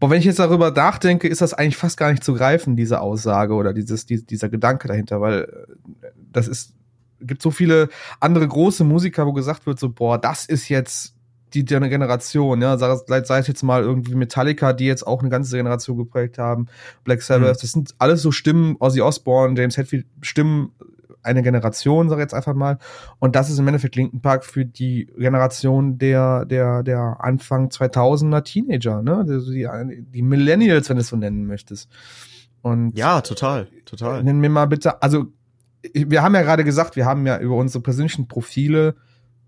boah, 0.00 0.10
wenn 0.10 0.18
ich 0.18 0.24
jetzt 0.24 0.38
darüber 0.38 0.70
nachdenke, 0.70 1.28
ist 1.28 1.40
das 1.40 1.54
eigentlich 1.54 1.76
fast 1.76 1.96
gar 1.96 2.10
nicht 2.10 2.24
zu 2.24 2.34
greifen, 2.34 2.76
diese 2.76 3.00
Aussage 3.00 3.54
oder 3.54 3.72
dieses, 3.72 4.06
die, 4.06 4.24
dieser 4.24 4.48
Gedanke 4.48 4.88
dahinter, 4.88 5.20
weil 5.20 5.42
äh, 5.42 6.06
das 6.32 6.48
ist, 6.48 6.74
gibt 7.20 7.42
so 7.42 7.50
viele 7.50 7.88
andere 8.20 8.46
große 8.46 8.84
Musiker, 8.84 9.26
wo 9.26 9.32
gesagt 9.32 9.66
wird, 9.66 9.78
so, 9.78 9.90
boah, 9.90 10.18
das 10.18 10.46
ist 10.46 10.68
jetzt 10.68 11.14
die, 11.54 11.64
Generation, 11.64 12.62
ja, 12.62 12.76
sei, 12.76 12.96
sei 13.24 13.38
es 13.38 13.46
jetzt 13.46 13.62
mal 13.62 13.82
irgendwie 13.82 14.14
Metallica, 14.14 14.72
die 14.72 14.86
jetzt 14.86 15.06
auch 15.06 15.20
eine 15.20 15.28
ganze 15.28 15.56
Generation 15.56 15.96
geprägt 15.96 16.38
haben, 16.38 16.66
Black 17.04 17.22
Sabbath, 17.22 17.56
mhm. 17.56 17.60
das 17.60 17.72
sind 17.72 17.94
alles 17.98 18.22
so 18.22 18.30
Stimmen, 18.32 18.76
Ozzy 18.80 19.00
Osbourne, 19.00 19.58
James 19.58 19.76
Hetfield, 19.76 20.06
Stimmen 20.22 20.72
eine 21.22 21.42
Generation, 21.42 22.08
sag 22.08 22.16
ich 22.18 22.22
jetzt 22.22 22.34
einfach 22.34 22.54
mal. 22.54 22.78
Und 23.18 23.36
das 23.36 23.50
ist 23.50 23.58
im 23.58 23.66
Endeffekt 23.66 23.96
Linken 23.96 24.20
Park 24.20 24.44
für 24.44 24.64
die 24.64 25.06
Generation 25.16 25.98
der, 25.98 26.44
der, 26.44 26.82
der 26.82 27.16
Anfang 27.20 27.68
2000er 27.68 28.42
Teenager, 28.42 29.02
ne? 29.02 29.24
Die, 29.26 30.02
die 30.02 30.22
Millennials, 30.22 30.88
wenn 30.88 30.96
du 30.96 31.02
es 31.02 31.08
so 31.08 31.16
nennen 31.16 31.46
möchtest. 31.46 31.90
Und 32.62 32.96
ja, 32.96 33.20
total, 33.20 33.68
total. 33.84 34.22
Nenn 34.24 34.40
mir 34.40 34.48
mal 34.48 34.66
bitte, 34.66 35.02
also 35.02 35.26
wir 35.92 36.22
haben 36.22 36.34
ja 36.34 36.42
gerade 36.42 36.64
gesagt, 36.64 36.96
wir 36.96 37.06
haben 37.06 37.26
ja 37.26 37.38
über 37.38 37.56
unsere 37.56 37.82
persönlichen 37.82 38.26
Profile 38.26 38.96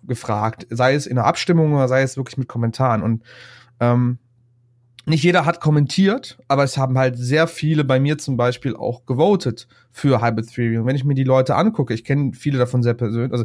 gefragt, 0.03 0.67
sei 0.71 0.95
es 0.95 1.07
in 1.07 1.17
der 1.17 1.27
Abstimmung 1.27 1.75
oder 1.75 1.89
sei 1.89 2.03
es 2.03 2.17
wirklich 2.17 2.39
mit 2.39 2.49
Kommentaren. 2.49 3.03
Und 3.03 3.23
ähm, 3.81 4.19
nicht 5.07 5.25
jeder 5.25 5.45
hat 5.45 5.61
kommentiert, 5.61 6.39
aber 6.49 6.65
es 6.65 6.77
haben 6.77 6.99
halt 6.99 7.17
sehr 7.17 7.47
viele 7.47 7.85
bei 7.85 7.99
mir 7.99 8.19
zum 8.19 8.37
Beispiel 8.37 8.77
auch 8.77 9.07
gewotet 9.07 9.67
für 9.91 10.23
Hybrid 10.23 10.53
Theory. 10.53 10.79
Und 10.79 10.87
wenn 10.87 10.97
ich 10.97 11.05
mir 11.05 11.15
die 11.15 11.25
Leute 11.25 11.57
angucke, 11.57 11.95
ich 11.95 12.05
kenne 12.05 12.33
viele 12.33 12.59
davon 12.59 12.83
sehr 12.83 12.95
persönlich, 12.95 13.33
also 13.33 13.45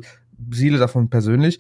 viele 0.52 0.78
davon 0.78 1.10
persönlich, 1.10 1.60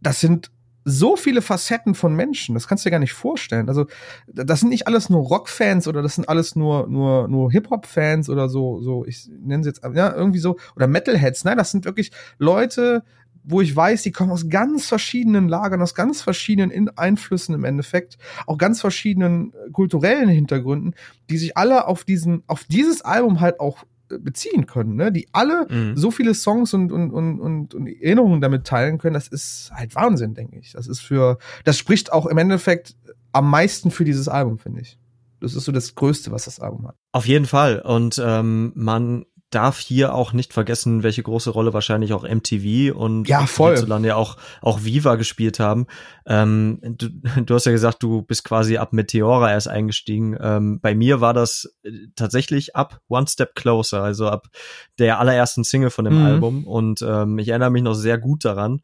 das 0.00 0.20
sind 0.20 0.50
so 0.88 1.16
viele 1.16 1.42
Facetten 1.42 1.96
von 1.96 2.14
Menschen, 2.14 2.54
das 2.54 2.68
kannst 2.68 2.84
du 2.84 2.88
dir 2.88 2.92
gar 2.92 3.00
nicht 3.00 3.12
vorstellen. 3.12 3.68
Also, 3.68 3.86
das 4.28 4.60
sind 4.60 4.68
nicht 4.68 4.86
alles 4.86 5.10
nur 5.10 5.22
Rockfans 5.22 5.88
oder 5.88 6.00
das 6.00 6.14
sind 6.14 6.28
alles 6.28 6.54
nur, 6.54 6.86
nur, 6.86 7.26
nur 7.26 7.50
Hip-Hop-Fans 7.50 8.30
oder 8.30 8.48
so, 8.48 8.80
so, 8.80 9.04
ich 9.04 9.28
nenne 9.40 9.64
sie 9.64 9.70
jetzt, 9.70 9.82
ja, 9.94 10.14
irgendwie 10.14 10.38
so, 10.38 10.56
oder 10.76 10.86
Metalheads. 10.86 11.44
Nein, 11.44 11.58
das 11.58 11.72
sind 11.72 11.86
wirklich 11.86 12.12
Leute, 12.38 13.02
wo 13.46 13.60
ich 13.60 13.74
weiß, 13.74 14.02
die 14.02 14.10
kommen 14.10 14.32
aus 14.32 14.48
ganz 14.48 14.86
verschiedenen 14.86 15.48
Lagern, 15.48 15.80
aus 15.80 15.94
ganz 15.94 16.20
verschiedenen 16.20 16.90
Einflüssen 16.96 17.54
im 17.54 17.64
Endeffekt, 17.64 18.18
auch 18.46 18.58
ganz 18.58 18.80
verschiedenen 18.80 19.52
äh, 19.52 19.70
kulturellen 19.70 20.28
Hintergründen, 20.28 20.94
die 21.30 21.38
sich 21.38 21.56
alle 21.56 21.86
auf 21.86 22.04
diesen, 22.04 22.42
auf 22.48 22.64
dieses 22.64 23.02
Album 23.02 23.40
halt 23.40 23.60
auch 23.60 23.84
äh, 24.10 24.18
beziehen 24.18 24.66
können, 24.66 24.96
ne? 24.96 25.12
die 25.12 25.28
alle 25.32 25.66
mhm. 25.70 25.96
so 25.96 26.10
viele 26.10 26.34
Songs 26.34 26.74
und, 26.74 26.90
und, 26.90 27.12
und, 27.12 27.40
und, 27.40 27.74
und 27.74 27.86
Erinnerungen 27.86 28.40
damit 28.40 28.66
teilen 28.66 28.98
können, 28.98 29.14
das 29.14 29.28
ist 29.28 29.70
halt 29.72 29.94
Wahnsinn, 29.94 30.34
denke 30.34 30.58
ich. 30.58 30.72
Das 30.72 30.88
ist 30.88 31.00
für, 31.00 31.38
das 31.64 31.78
spricht 31.78 32.12
auch 32.12 32.26
im 32.26 32.38
Endeffekt 32.38 32.96
am 33.30 33.48
meisten 33.48 33.92
für 33.92 34.04
dieses 34.04 34.28
Album, 34.28 34.58
finde 34.58 34.80
ich. 34.80 34.98
Das 35.40 35.54
ist 35.54 35.64
so 35.64 35.72
das 35.72 35.94
Größte, 35.94 36.32
was 36.32 36.46
das 36.46 36.58
Album 36.58 36.88
hat. 36.88 36.96
Auf 37.12 37.26
jeden 37.26 37.46
Fall. 37.46 37.80
Und 37.80 38.20
ähm, 38.24 38.72
man 38.74 39.24
darf 39.56 39.78
hier 39.78 40.14
auch 40.14 40.34
nicht 40.34 40.52
vergessen, 40.52 41.02
welche 41.02 41.22
große 41.22 41.48
Rolle 41.48 41.72
wahrscheinlich 41.72 42.12
auch 42.12 42.28
MTV 42.28 42.94
und 42.94 43.26
ja, 43.26 43.46
voll. 43.46 43.70
hierzulande 43.70 44.08
ja 44.08 44.16
auch, 44.16 44.36
auch 44.60 44.84
Viva 44.84 45.14
gespielt 45.14 45.58
haben. 45.60 45.86
Ähm, 46.26 46.78
du, 46.82 47.08
du 47.42 47.54
hast 47.54 47.64
ja 47.64 47.72
gesagt, 47.72 48.02
du 48.02 48.20
bist 48.20 48.44
quasi 48.44 48.76
ab 48.76 48.92
Meteora 48.92 49.50
erst 49.50 49.68
eingestiegen. 49.68 50.36
Ähm, 50.38 50.78
bei 50.80 50.94
mir 50.94 51.22
war 51.22 51.32
das 51.32 51.74
äh, 51.84 51.90
tatsächlich 52.16 52.76
ab 52.76 53.00
One 53.08 53.26
Step 53.28 53.54
Closer, 53.54 54.02
also 54.02 54.28
ab 54.28 54.48
der 54.98 55.20
allerersten 55.20 55.64
Single 55.64 55.90
von 55.90 56.04
dem 56.04 56.18
mhm. 56.18 56.26
Album. 56.26 56.64
Und 56.64 57.02
ähm, 57.02 57.38
ich 57.38 57.48
erinnere 57.48 57.70
mich 57.70 57.82
noch 57.82 57.94
sehr 57.94 58.18
gut 58.18 58.44
daran. 58.44 58.80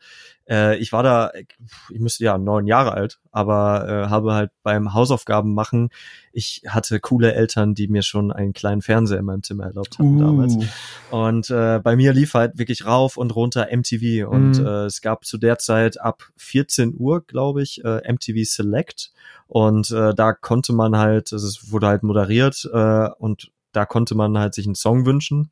Äh, 0.48 0.76
ich 0.78 0.92
war 0.92 1.02
da, 1.02 1.30
ich 1.90 2.00
müsste 2.00 2.24
ja 2.24 2.36
neun 2.36 2.66
Jahre 2.66 2.92
alt, 2.92 3.20
aber 3.30 3.88
äh, 3.88 4.10
habe 4.10 4.34
halt 4.34 4.50
beim 4.62 4.92
Hausaufgaben 4.92 5.54
machen, 5.54 5.90
ich 6.32 6.62
hatte 6.68 6.98
coole 7.00 7.34
Eltern, 7.34 7.74
die 7.74 7.88
mir 7.88 8.02
schon 8.02 8.32
einen 8.32 8.52
kleinen 8.52 8.82
Fernseher 8.82 9.18
in 9.18 9.24
meinem 9.24 9.42
Zimmer 9.42 9.64
erlaubt 9.64 9.98
haben 9.98 10.16
uh. 10.16 10.20
damals. 10.20 10.56
Und 11.10 11.50
äh, 11.50 11.78
bei 11.78 11.96
mir 11.96 12.12
lief 12.12 12.34
halt 12.34 12.58
wirklich 12.58 12.84
rauf 12.86 13.16
und 13.16 13.34
runter 13.34 13.68
MTV. 13.70 14.28
Und 14.28 14.58
mhm. 14.58 14.66
äh, 14.66 14.84
es 14.84 15.00
gab 15.00 15.24
zu 15.24 15.38
der 15.38 15.58
Zeit 15.58 16.00
ab 16.00 16.22
14 16.36 16.94
Uhr, 16.98 17.24
glaube 17.24 17.62
ich, 17.62 17.84
äh, 17.84 18.00
MTV 18.12 18.44
Select. 18.44 19.12
Und 19.46 19.90
äh, 19.90 20.14
da 20.14 20.32
konnte 20.32 20.72
man 20.72 20.96
halt, 20.96 21.32
also 21.32 21.46
es 21.46 21.70
wurde 21.70 21.86
halt 21.86 22.02
moderiert 22.02 22.68
äh, 22.72 23.08
und 23.18 23.52
da 23.72 23.86
konnte 23.86 24.14
man 24.14 24.38
halt 24.38 24.54
sich 24.54 24.66
einen 24.66 24.74
Song 24.74 25.06
wünschen. 25.06 25.50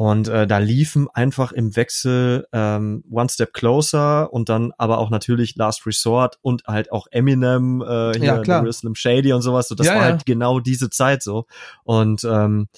Und 0.00 0.28
äh, 0.28 0.46
da 0.46 0.56
liefen 0.56 1.08
einfach 1.12 1.52
im 1.52 1.76
Wechsel 1.76 2.46
ähm, 2.54 3.04
One 3.10 3.28
Step 3.28 3.52
Closer 3.52 4.32
und 4.32 4.48
dann 4.48 4.72
aber 4.78 4.96
auch 4.96 5.10
natürlich 5.10 5.56
Last 5.56 5.86
Resort 5.86 6.38
und 6.40 6.64
halt 6.66 6.90
auch 6.90 7.06
Eminem, 7.10 7.82
äh, 7.82 8.12
hier 8.16 8.24
ja, 8.24 8.38
klar. 8.38 8.72
Slim 8.72 8.94
Shady 8.94 9.34
und 9.34 9.42
sowas. 9.42 9.68
So, 9.68 9.74
das 9.74 9.88
ja, 9.88 9.96
war 9.96 10.00
ja. 10.00 10.08
halt 10.12 10.24
genau 10.24 10.58
diese 10.58 10.88
Zeit 10.88 11.22
so. 11.22 11.44
Und 11.84 12.24
ähm, 12.24 12.68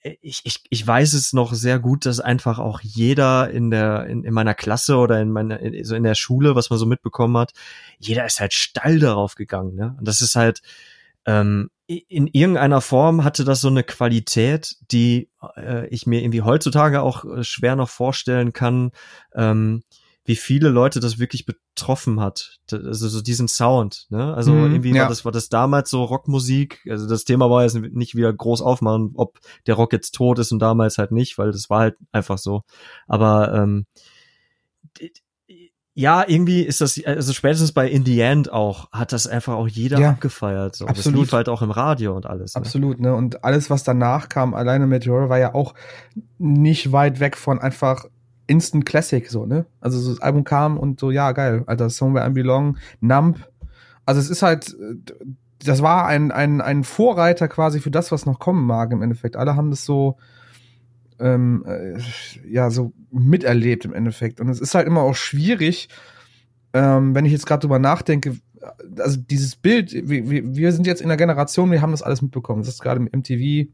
ich, 0.00 0.40
ich, 0.44 0.62
ich 0.70 0.86
weiß 0.86 1.12
es 1.12 1.34
noch 1.34 1.52
sehr 1.52 1.78
gut, 1.78 2.06
dass 2.06 2.18
einfach 2.18 2.58
auch 2.58 2.80
jeder 2.80 3.50
in 3.50 3.70
der 3.70 4.06
in, 4.06 4.24
in 4.24 4.32
meiner 4.32 4.54
Klasse 4.54 4.96
oder 4.96 5.20
in 5.20 5.30
meiner 5.30 5.60
in, 5.60 5.84
so 5.84 5.94
in 5.94 6.02
der 6.02 6.14
Schule, 6.14 6.54
was 6.54 6.70
man 6.70 6.78
so 6.78 6.86
mitbekommen 6.86 7.36
hat, 7.36 7.52
jeder 7.98 8.24
ist 8.24 8.40
halt 8.40 8.54
steil 8.54 9.00
darauf 9.00 9.34
gegangen. 9.34 9.74
Ne? 9.74 9.96
Und 9.98 10.08
das 10.08 10.22
ist 10.22 10.34
halt 10.34 10.62
ähm, 11.26 11.68
in 11.88 12.26
irgendeiner 12.26 12.82
Form 12.82 13.24
hatte 13.24 13.44
das 13.44 13.62
so 13.62 13.68
eine 13.68 13.82
Qualität, 13.82 14.76
die 14.90 15.30
äh, 15.56 15.86
ich 15.88 16.06
mir 16.06 16.22
irgendwie 16.22 16.42
heutzutage 16.42 17.00
auch 17.00 17.24
äh, 17.24 17.42
schwer 17.42 17.76
noch 17.76 17.88
vorstellen 17.88 18.52
kann, 18.52 18.90
ähm, 19.34 19.82
wie 20.26 20.36
viele 20.36 20.68
Leute 20.68 21.00
das 21.00 21.18
wirklich 21.18 21.46
betroffen 21.46 22.20
hat. 22.20 22.58
Also 22.70 23.08
so 23.08 23.22
diesen 23.22 23.48
Sound, 23.48 24.06
ne? 24.10 24.34
Also 24.34 24.52
mm, 24.52 24.72
irgendwie 24.72 24.94
ja. 24.94 25.02
war 25.02 25.08
das 25.08 25.24
war 25.24 25.32
das 25.32 25.48
damals 25.48 25.88
so 25.88 26.04
Rockmusik. 26.04 26.86
Also 26.90 27.08
das 27.08 27.24
Thema 27.24 27.48
war 27.48 27.62
jetzt 27.62 27.76
nicht 27.76 28.14
wieder 28.14 28.30
groß 28.30 28.60
aufmachen, 28.60 29.12
ob 29.14 29.38
der 29.66 29.74
Rock 29.74 29.94
jetzt 29.94 30.14
tot 30.14 30.38
ist 30.38 30.52
und 30.52 30.58
damals 30.58 30.98
halt 30.98 31.12
nicht, 31.12 31.38
weil 31.38 31.50
das 31.52 31.70
war 31.70 31.80
halt 31.80 31.96
einfach 32.12 32.36
so. 32.36 32.64
Aber 33.06 33.54
ähm, 33.54 33.86
ja, 35.98 36.22
irgendwie 36.24 36.62
ist 36.62 36.80
das, 36.80 37.04
also 37.04 37.32
spätestens 37.32 37.72
bei 37.72 37.88
In 37.88 38.04
the 38.04 38.20
End 38.20 38.52
auch, 38.52 38.88
hat 38.92 39.12
das 39.12 39.26
einfach 39.26 39.54
auch 39.54 39.66
jeder 39.66 39.98
ja, 39.98 40.10
abgefeiert. 40.10 40.76
So. 40.76 40.86
Absolut. 40.86 41.16
Das 41.16 41.20
lief 41.24 41.32
halt 41.32 41.48
auch 41.48 41.60
im 41.60 41.72
Radio 41.72 42.14
und 42.14 42.24
alles. 42.24 42.54
Ne? 42.54 42.60
Absolut, 42.60 43.00
ne? 43.00 43.16
Und 43.16 43.42
alles, 43.42 43.68
was 43.68 43.82
danach 43.82 44.28
kam, 44.28 44.54
alleine 44.54 44.86
Meteor, 44.86 45.28
war 45.28 45.40
ja 45.40 45.54
auch 45.56 45.74
nicht 46.38 46.92
weit 46.92 47.18
weg 47.18 47.36
von 47.36 47.58
einfach 47.58 48.04
Instant 48.46 48.86
Classic, 48.86 49.28
so, 49.28 49.44
ne? 49.44 49.66
Also 49.80 49.98
so 49.98 50.12
das 50.12 50.20
Album 50.20 50.44
kam 50.44 50.78
und 50.78 51.00
so, 51.00 51.10
ja, 51.10 51.32
geil, 51.32 51.64
Alter, 51.66 51.90
Somewhere 51.90 52.30
I 52.30 52.32
Belong, 52.32 52.76
Nump. 53.00 53.48
Also 54.06 54.20
es 54.20 54.30
ist 54.30 54.42
halt, 54.42 54.76
das 55.64 55.82
war 55.82 56.06
ein, 56.06 56.30
ein, 56.30 56.60
ein 56.60 56.84
Vorreiter 56.84 57.48
quasi 57.48 57.80
für 57.80 57.90
das, 57.90 58.12
was 58.12 58.24
noch 58.24 58.38
kommen 58.38 58.64
mag 58.64 58.92
im 58.92 59.02
Endeffekt. 59.02 59.34
Alle 59.34 59.56
haben 59.56 59.70
das 59.70 59.84
so, 59.84 60.16
ähm, 61.18 61.64
äh, 61.66 61.98
ja 62.48 62.70
so 62.70 62.92
miterlebt 63.10 63.84
im 63.84 63.94
Endeffekt. 63.94 64.40
Und 64.40 64.48
es 64.48 64.60
ist 64.60 64.74
halt 64.74 64.86
immer 64.86 65.02
auch 65.02 65.14
schwierig, 65.14 65.88
ähm, 66.72 67.14
wenn 67.14 67.24
ich 67.24 67.32
jetzt 67.32 67.46
gerade 67.46 67.60
drüber 67.60 67.78
nachdenke, 67.78 68.36
also 68.98 69.18
dieses 69.18 69.56
Bild, 69.56 69.92
wir, 69.92 70.56
wir 70.56 70.72
sind 70.72 70.86
jetzt 70.86 71.00
in 71.00 71.08
der 71.08 71.16
Generation, 71.16 71.70
wir 71.70 71.82
haben 71.82 71.92
das 71.92 72.02
alles 72.02 72.22
mitbekommen. 72.22 72.62
Das 72.62 72.68
ist 72.68 72.82
gerade 72.82 73.00
im 73.00 73.20
MTV. 73.20 73.68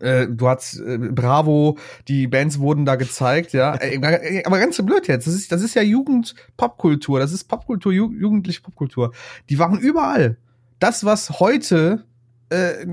Äh, 0.00 0.28
du 0.28 0.48
hast 0.48 0.78
äh, 0.80 0.98
Bravo, 0.98 1.76
die 2.08 2.26
Bands 2.26 2.58
wurden 2.58 2.84
da 2.84 2.96
gezeigt, 2.96 3.52
ja. 3.52 3.74
Äh, 3.82 4.42
aber 4.44 4.58
ganz 4.58 4.76
so 4.76 4.84
blöd 4.84 5.08
jetzt. 5.08 5.26
Das 5.26 5.34
ist, 5.34 5.52
das 5.52 5.62
ist 5.62 5.74
ja 5.74 5.82
Jugend-Popkultur. 5.82 7.18
Das 7.18 7.32
ist 7.32 7.44
Popkultur, 7.44 7.92
ju 7.92 8.10
jugendliche 8.12 8.62
Popkultur. 8.62 9.12
Die 9.50 9.58
waren 9.58 9.78
überall. 9.78 10.38
Das, 10.78 11.04
was 11.04 11.40
heute, 11.40 12.04
äh, 12.48 12.86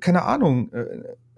keine 0.00 0.22
Ahnung, 0.22 0.72
äh, 0.72 0.84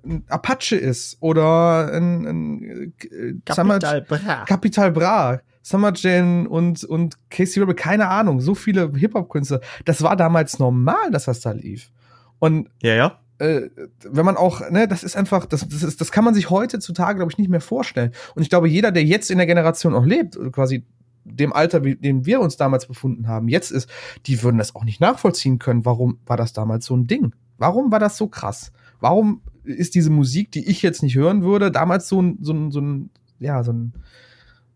ein 0.07 0.25
Apache 0.29 0.77
ist 0.77 1.17
oder 1.21 1.93
ein, 1.93 2.27
ein 2.27 2.93
äh, 3.01 3.35
Capital 3.45 4.03
Bra. 4.03 4.45
Capital 4.47 4.93
Bra. 4.93 5.41
Summer 5.63 5.93
Jane 5.93 6.49
und, 6.49 6.85
und 6.85 7.17
Casey 7.29 7.59
Rebel, 7.61 7.75
keine 7.75 8.07
Ahnung, 8.07 8.41
so 8.41 8.55
viele 8.55 8.93
Hip-Hop-Künstler. 8.95 9.61
Das 9.85 10.01
war 10.01 10.15
damals 10.15 10.61
normal, 10.61 11.11
dass 11.11 11.25
das 11.25 11.41
da 11.41 11.51
lief. 11.51 11.91
Und 12.39 12.71
ja, 12.83 12.95
ja. 12.95 13.19
Äh, 13.39 13.71
wenn 14.05 14.25
man 14.25 14.37
auch, 14.37 14.71
ne, 14.71 14.87
das 14.87 15.03
ist 15.03 15.17
einfach, 15.17 15.45
das, 15.45 15.67
das, 15.69 15.83
ist, 15.83 16.01
das 16.01 16.13
kann 16.13 16.23
man 16.23 16.35
sich 16.35 16.51
heutzutage, 16.51 17.17
glaube 17.17 17.33
ich, 17.33 17.39
nicht 17.39 17.51
mehr 17.51 17.61
vorstellen. 17.61 18.13
Und 18.37 18.45
ich 18.45 18.49
glaube, 18.49 18.69
jeder, 18.69 18.93
der 18.93 19.03
jetzt 19.03 19.29
in 19.29 19.39
der 19.39 19.47
Generation 19.49 19.93
auch 19.97 20.05
lebt, 20.05 20.39
quasi 20.53 20.85
dem 21.25 21.53
Alter, 21.53 21.83
wie, 21.85 21.97
dem 21.97 22.25
wir 22.25 22.41
uns 22.41 22.57
damals 22.57 22.87
befunden 22.87 23.27
haben, 23.27 23.49
jetzt 23.49 23.73
ist, 23.73 23.91
die 24.27 24.45
würden 24.45 24.59
das 24.59 24.77
auch 24.77 24.85
nicht 24.85 25.01
nachvollziehen 25.01 25.59
können. 25.59 25.85
Warum 25.85 26.21
war 26.27 26.37
das 26.37 26.53
damals 26.53 26.87
so 26.87 26.97
ein 26.97 27.09
Ding? 27.09 27.35
Warum 27.59 27.91
war 27.91 27.99
das 27.99 28.17
so 28.17 28.29
krass? 28.29 28.71
Warum 29.01 29.43
ist 29.67 29.95
diese 29.95 30.11
Musik, 30.11 30.53
die 30.53 30.69
ich 30.69 30.83
jetzt 30.83 31.03
nicht 31.03 31.17
hören 31.17 31.43
würde, 31.43 31.71
damals 31.71 32.09
so 32.09 32.21
ein, 32.23 32.39
so 32.41 32.53
ein, 32.53 32.71
so 32.71 32.81
ein 32.81 33.11
ja, 33.39 33.63
so 33.63 33.73
ein, 33.73 33.93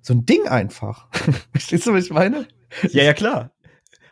so 0.03 0.15
ein 0.15 0.27
Ding 0.27 0.47
einfach. 0.49 1.09
Verstehst 1.53 1.87
du, 1.87 1.95
was 1.95 2.05
ich 2.05 2.13
meine? 2.13 2.47
Ja, 2.91 3.03
ja, 3.03 3.15
klar. 3.15 3.53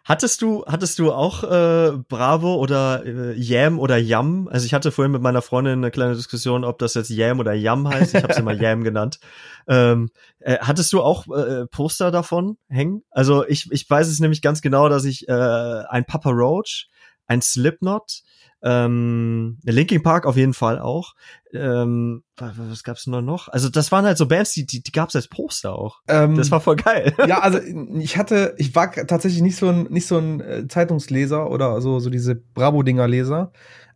Hattest 0.04 0.40
du, 0.40 0.64
hattest 0.66 0.98
du 0.98 1.12
auch 1.12 1.44
äh, 1.44 1.98
Bravo 2.08 2.54
oder 2.54 3.04
äh, 3.04 3.38
Yam 3.38 3.78
oder 3.78 3.98
Yam? 3.98 4.48
Also 4.48 4.64
ich 4.64 4.72
hatte 4.72 4.90
vorhin 4.90 5.12
mit 5.12 5.20
meiner 5.20 5.42
Freundin 5.42 5.74
eine 5.74 5.90
kleine 5.90 6.14
Diskussion, 6.14 6.64
ob 6.64 6.78
das 6.78 6.94
jetzt 6.94 7.10
Yam 7.10 7.40
oder 7.40 7.52
Yam 7.52 7.86
heißt. 7.86 8.14
Ich 8.14 8.22
habe 8.22 8.32
es 8.32 8.38
immer 8.38 8.54
Yam 8.54 8.84
genannt. 8.84 9.20
Ähm, 9.66 10.08
äh, 10.38 10.56
hattest 10.60 10.94
du 10.94 11.02
auch 11.02 11.26
äh, 11.28 11.66
Poster 11.66 12.10
davon 12.10 12.56
hängen? 12.70 13.02
Also 13.10 13.46
ich, 13.46 13.70
ich 13.70 13.88
weiß 13.88 14.08
es 14.08 14.18
nämlich 14.18 14.40
ganz 14.40 14.62
genau, 14.62 14.88
dass 14.88 15.04
ich 15.04 15.28
äh, 15.28 15.32
ein 15.32 16.06
Papa 16.06 16.30
Roach, 16.30 16.88
ein 17.26 17.42
Slipknot, 17.42 18.22
ähm, 18.62 19.58
Linkin 19.64 20.02
Park 20.02 20.26
auf 20.26 20.36
jeden 20.36 20.54
Fall 20.54 20.78
auch. 20.78 21.14
Ähm, 21.52 22.24
was 22.36 22.82
gab's 22.82 23.06
noch 23.06 23.22
noch? 23.22 23.48
Also 23.48 23.68
das 23.68 23.92
waren 23.92 24.04
halt 24.04 24.18
so 24.18 24.26
Bands, 24.26 24.52
die 24.52 24.66
die, 24.66 24.82
die 24.82 24.92
gab's 24.92 25.16
als 25.16 25.28
Poster 25.28 25.74
auch. 25.74 26.00
Ähm, 26.08 26.36
das 26.36 26.50
war 26.50 26.60
voll 26.60 26.76
geil. 26.76 27.14
Ja, 27.26 27.40
also 27.40 27.60
ich 27.98 28.16
hatte, 28.16 28.54
ich 28.58 28.74
war 28.74 28.90
tatsächlich 28.92 29.42
nicht 29.42 29.56
so 29.56 29.68
ein 29.68 29.84
nicht 29.84 30.06
so 30.06 30.18
ein 30.18 30.40
äh, 30.40 30.68
Zeitungsleser 30.68 31.50
oder 31.50 31.80
so 31.80 32.00
so 32.00 32.10
diese 32.10 32.34
Bravo 32.34 32.82
Dinger 32.82 33.06
Leser. 33.06 33.52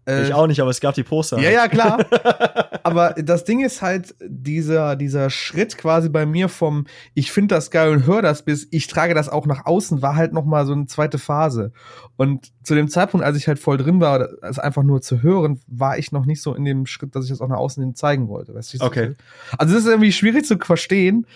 Äh, 0.07 0.25
ich 0.25 0.35
auch 0.35 0.47
nicht, 0.47 0.61
aber 0.61 0.71
es 0.71 0.81
gab 0.81 0.95
die 0.95 1.05
Poster. 1.05 1.39
Ja, 1.39 1.51
ja, 1.51 1.69
klar. 1.69 2.05
aber 2.93 3.23
das 3.23 3.45
Ding 3.45 3.65
ist 3.65 3.81
halt, 3.81 4.15
dieser, 4.21 4.97
dieser 4.97 5.31
Schritt 5.31 5.79
quasi 5.79 6.11
bei 6.11 6.27
mir 6.27 6.51
vom, 6.51 6.87
ich 7.15 7.33
finde 7.33 7.55
das 7.55 7.71
geil 7.71 7.91
und 7.91 8.07
höre 8.07 8.21
das 8.21 8.45
bis, 8.45 8.69
ich 8.71 8.87
trage 8.87 9.15
das 9.15 9.31
auch 9.31 9.47
nach 9.47 9.65
außen, 9.65 10.03
war 10.03 10.15
halt 10.15 10.35
noch 10.35 10.45
mal 10.45 10.67
so 10.67 10.75
eine 10.75 10.85
zweite 10.87 11.19
Phase. 11.19 11.73
Und 12.17 12.53
zu 12.63 12.75
dem 12.75 12.89
Zeitpunkt, 12.89 13.25
als 13.25 13.39
ich 13.39 13.49
halt 13.49 13.59
voll 13.59 13.79
drin 13.79 14.01
war, 14.01 14.29
es 14.43 14.59
einfach 14.59 14.83
nur 14.83 15.01
zu 15.01 15.23
hören, 15.23 15.59
war 15.67 15.97
ich 15.97 16.13
noch 16.13 16.27
nicht 16.27 16.43
so 16.43 16.55
in 16.55 16.67
dem 16.67 16.85
Schritt, 16.85 17.17
dass 17.17 17.25
ich 17.25 17.31
das 17.31 17.41
auch 17.41 17.49
nach 17.49 17.57
außen 17.57 17.83
hin 17.83 17.95
zeigen 17.95 18.29
wollte. 18.29 18.55
Weißt 18.55 18.75
du, 18.75 18.85
okay. 18.85 19.15
Also 19.57 19.75
das 19.75 19.85
ist 19.85 19.89
irgendwie 19.89 20.13
schwierig 20.13 20.45
zu 20.45 20.59
verstehen. 20.59 21.27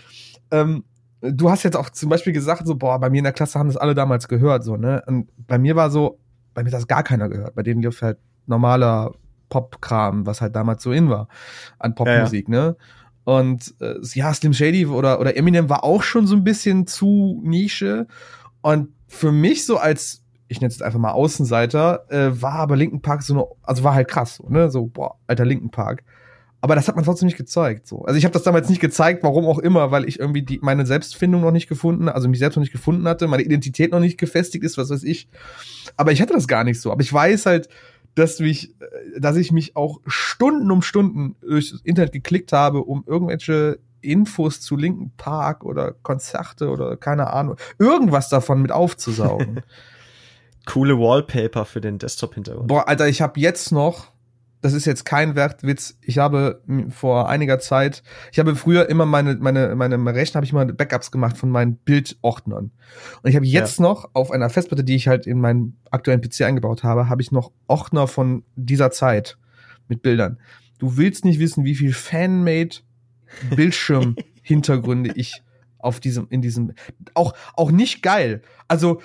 Ähm, 0.51 0.85
du 1.23 1.51
hast 1.51 1.63
jetzt 1.63 1.77
auch 1.77 1.89
zum 1.89 2.11
Beispiel 2.11 2.35
gesagt, 2.35 2.67
so, 2.67 2.77
boah, 2.77 3.01
bei 3.01 3.09
mir 3.09 3.19
in 3.19 3.25
der 3.25 3.33
Klasse 3.33 3.59
haben 3.59 3.69
das 3.69 3.79
alle 3.79 3.95
damals 3.95 4.29
gehört, 4.29 4.63
so, 4.63 4.77
ne? 4.77 5.03
Und 5.07 5.31
bei 5.47 5.59
mir 5.59 5.75
war 5.75 5.91
so, 5.91 6.19
bei 6.53 6.63
mir 6.63 6.69
hat 6.69 6.75
das 6.75 6.87
gar 6.87 7.03
keiner 7.03 7.31
gehört. 7.31 7.55
Bei 7.55 7.63
denen 7.63 7.81
lief 7.81 8.03
halt 8.03 8.19
normaler 8.47 9.13
Pop-Kram, 9.49 10.27
was 10.27 10.41
halt 10.41 10.57
damals 10.57 10.83
so 10.83 10.93
in 10.93 11.09
war 11.09 11.29
an 11.79 11.95
Popmusik, 11.95 12.49
ja, 12.49 12.55
ja. 12.55 12.61
ne? 12.69 12.77
Und 13.25 13.75
äh, 13.81 13.97
ja, 14.15 14.33
Slim 14.33 14.53
Shady 14.53 14.87
oder, 14.87 15.19
oder 15.19 15.37
Eminem 15.37 15.69
war 15.69 15.83
auch 15.83 16.05
schon 16.05 16.29
so 16.29 16.37
ein 16.37 16.45
bisschen 16.45 16.87
zu 16.87 17.41
Nische. 17.45 18.07
Und 18.63 18.91
für 19.09 19.33
mich 19.33 19.67
so 19.67 19.79
als, 19.79 20.23
ich 20.47 20.61
nenne 20.61 20.73
es 20.73 20.81
einfach 20.81 21.01
mal 21.01 21.11
Außenseiter, 21.11 22.05
äh, 22.09 22.41
war 22.41 22.53
aber 22.53 22.77
Linken 22.77 23.03
Park 23.03 23.25
so 23.25 23.35
eine, 23.35 23.47
also 23.65 23.83
war 23.83 23.95
halt 23.95 24.07
krass, 24.07 24.37
so, 24.37 24.49
ne? 24.49 24.71
So, 24.71 24.87
boah, 24.87 25.17
alter 25.27 25.45
Linken 25.45 25.71
Park. 25.71 26.05
Aber 26.61 26.75
das 26.75 26.89
hat 26.89 26.97
man 26.97 27.05
trotzdem 27.05 27.27
nicht 27.27 27.37
gezeigt. 27.37 27.87
So. 27.87 28.03
Also 28.05 28.17
ich 28.17 28.25
habe 28.25 28.33
das 28.33 28.43
damals 28.43 28.69
nicht 28.69 28.81
gezeigt, 28.81 29.23
warum 29.23 29.45
auch 29.47 29.59
immer, 29.59 29.91
weil 29.91 30.09
ich 30.09 30.19
irgendwie 30.19 30.43
die, 30.43 30.59
meine 30.63 30.87
Selbstfindung 30.87 31.41
noch 31.41 31.51
nicht 31.51 31.69
gefunden, 31.69 32.09
also 32.09 32.29
mich 32.29 32.39
selbst 32.39 32.57
noch 32.57 32.63
nicht 32.63 32.73
gefunden 32.73 33.07
hatte, 33.07 33.29
meine 33.29 33.43
Identität 33.43 33.93
noch 33.93 34.01
nicht 34.01 34.19
gefestigt 34.19 34.65
ist, 34.65 34.79
was 34.79 34.91
weiß 34.91 35.03
ich. 35.03 35.29
Aber 35.97 36.13
ich 36.13 36.23
hatte 36.23 36.33
das 36.33 36.49
gar 36.49 36.65
nicht 36.65 36.81
so. 36.81 36.91
Aber 36.93 37.03
ich 37.03 37.13
weiß 37.13 37.47
halt, 37.47 37.69
dass 38.17 38.41
mich, 38.41 38.75
äh, 38.81 39.21
dass 39.21 39.37
ich 39.37 39.53
mich 39.53 39.77
auch 39.77 40.01
Stunden 40.07 40.71
um 40.73 40.83
Stunden 40.83 41.37
durch 41.41 41.71
das 41.71 41.81
Internet 41.83 42.13
geklickt 42.13 42.53
habe, 42.53 42.83
um 42.83 43.05
irgendwelche 43.07 43.79
Infos 44.01 44.61
zu 44.61 44.77
Linken 44.77 45.13
Park 45.17 45.65
oder 45.65 45.93
Konzerte 45.93 46.71
oder 46.71 46.97
keine 46.97 47.33
Ahnung, 47.33 47.57
irgendwas 47.79 48.29
davon 48.29 48.63
mit 48.63 48.73
aufzusaugen. 48.73 49.63
Coole 50.67 50.99
Wallpaper 50.99 51.65
für 51.65 51.81
den 51.81 51.99
Desktop-Hintergrund. 51.99 52.67
Boah, 52.67 52.89
Alter, 52.89 53.07
ich 53.07 53.23
habe 53.23 53.39
jetzt 53.39 53.71
noch 53.71 54.09
das 54.63 54.73
ist 54.73 54.85
jetzt 54.85 55.05
kein 55.05 55.37
Wertwitz. 55.37 55.99
Ich 56.01 56.19
habe 56.19 56.63
vor 56.91 57.29
einiger 57.29 57.59
Zeit, 57.59 58.03
ich 58.33 58.39
habe 58.39 58.57
früher 58.57 58.89
immer 58.89 59.07
meine, 59.07 59.37
meine, 59.37 59.75
meine 59.75 60.15
Rechner 60.15 60.37
habe 60.37 60.47
ich 60.47 60.53
mal 60.53 60.67
Backups 60.67 61.11
gemacht 61.11 61.37
von 61.37 61.51
meinen 61.51 61.77
Bildordnern. 61.77 62.73
Und 63.23 63.31
ich 63.31 63.37
habe 63.37 63.47
jetzt 63.47 63.79
ja. 63.79 63.83
noch 63.83 64.11
auf 64.15 64.31
einer 64.31 64.51
Festplatte, 64.51 64.85
die 64.85 64.97
ich 64.97 65.09
halt 65.09 65.27
in 65.27 65.41
meinen 65.41 65.79
aktuellen 65.91 66.21
PC 66.21 66.43
eingebaut 66.43 66.83
habe, 66.83 67.09
habe 67.09 67.23
ich 67.23 67.33
noch 67.33 67.53
Ordner 67.67 68.09
von 68.09 68.45
dieser 68.57 68.91
Zeit 68.91 69.39
mit 69.89 70.03
Bildern. 70.03 70.39
Du 70.79 70.97
willst 70.97 71.25
nicht 71.25 71.39
wissen, 71.39 71.65
wie 71.65 71.75
viel 71.75 71.93
Fanmade 71.93 72.77
Bildschirmhintergründe 73.55 75.13
ich 75.17 75.43
auf 75.79 76.01
diesem, 76.01 76.27
in 76.31 76.43
diesem, 76.43 76.73
auch, 77.15 77.35
auch 77.55 77.71
nicht 77.71 78.03
geil. 78.03 78.43
Also, 78.69 79.01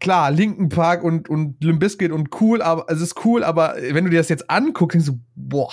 klar, 0.00 0.30
Linken 0.30 0.68
Park 0.68 1.04
und, 1.04 1.28
und 1.28 1.62
Limp 1.62 1.80
Bizkit 1.80 2.10
und 2.10 2.40
cool, 2.40 2.62
aber 2.62 2.86
es 2.88 3.00
ist 3.00 3.24
cool, 3.24 3.44
aber 3.44 3.76
wenn 3.90 4.04
du 4.04 4.10
dir 4.10 4.18
das 4.18 4.28
jetzt 4.28 4.50
anguckst, 4.50 4.94
denkst 4.94 5.08
du, 5.08 5.20
boah, 5.36 5.72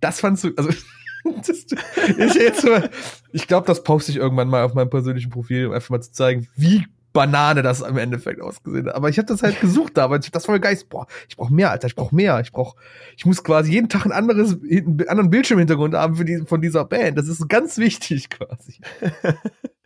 das 0.00 0.20
fandst 0.20 0.44
du, 0.44 0.52
also 0.56 0.70
ich, 1.24 2.54
ich 3.32 3.46
glaube, 3.48 3.66
das 3.66 3.82
poste 3.82 4.12
ich 4.12 4.18
irgendwann 4.18 4.48
mal 4.48 4.62
auf 4.62 4.74
meinem 4.74 4.90
persönlichen 4.90 5.30
Profil, 5.30 5.66
um 5.66 5.72
einfach 5.72 5.90
mal 5.90 6.00
zu 6.00 6.12
zeigen, 6.12 6.46
wie 6.54 6.86
Banane 7.12 7.62
das 7.62 7.80
im 7.80 7.96
Endeffekt 7.96 8.40
ausgesehen 8.40 8.86
hat. 8.86 8.94
Aber 8.94 9.08
ich 9.08 9.18
habe 9.18 9.26
das 9.26 9.42
halt 9.42 9.60
gesucht 9.60 9.96
da, 9.96 10.04
aber 10.04 10.18
das 10.18 10.46
voll 10.46 10.60
Geist. 10.60 10.88
Boah, 10.88 11.06
ich 11.28 11.36
brauche 11.36 11.52
mehr, 11.52 11.70
Alter, 11.70 11.88
ich 11.88 11.96
brauche 11.96 12.14
mehr. 12.14 12.38
Ich 12.40 12.52
brauche, 12.52 12.76
ich 13.16 13.26
muss 13.26 13.42
quasi 13.42 13.72
jeden 13.72 13.88
Tag 13.88 14.04
ein 14.04 14.12
anderes, 14.12 14.52
einen 14.62 15.08
anderen 15.08 15.30
Bildschirmhintergrund 15.30 15.94
haben 15.94 16.16
für 16.16 16.24
die, 16.24 16.44
von 16.46 16.60
dieser 16.60 16.84
Band. 16.84 17.18
Das 17.18 17.26
ist 17.26 17.48
ganz 17.48 17.78
wichtig 17.78 18.30
quasi. 18.30 18.80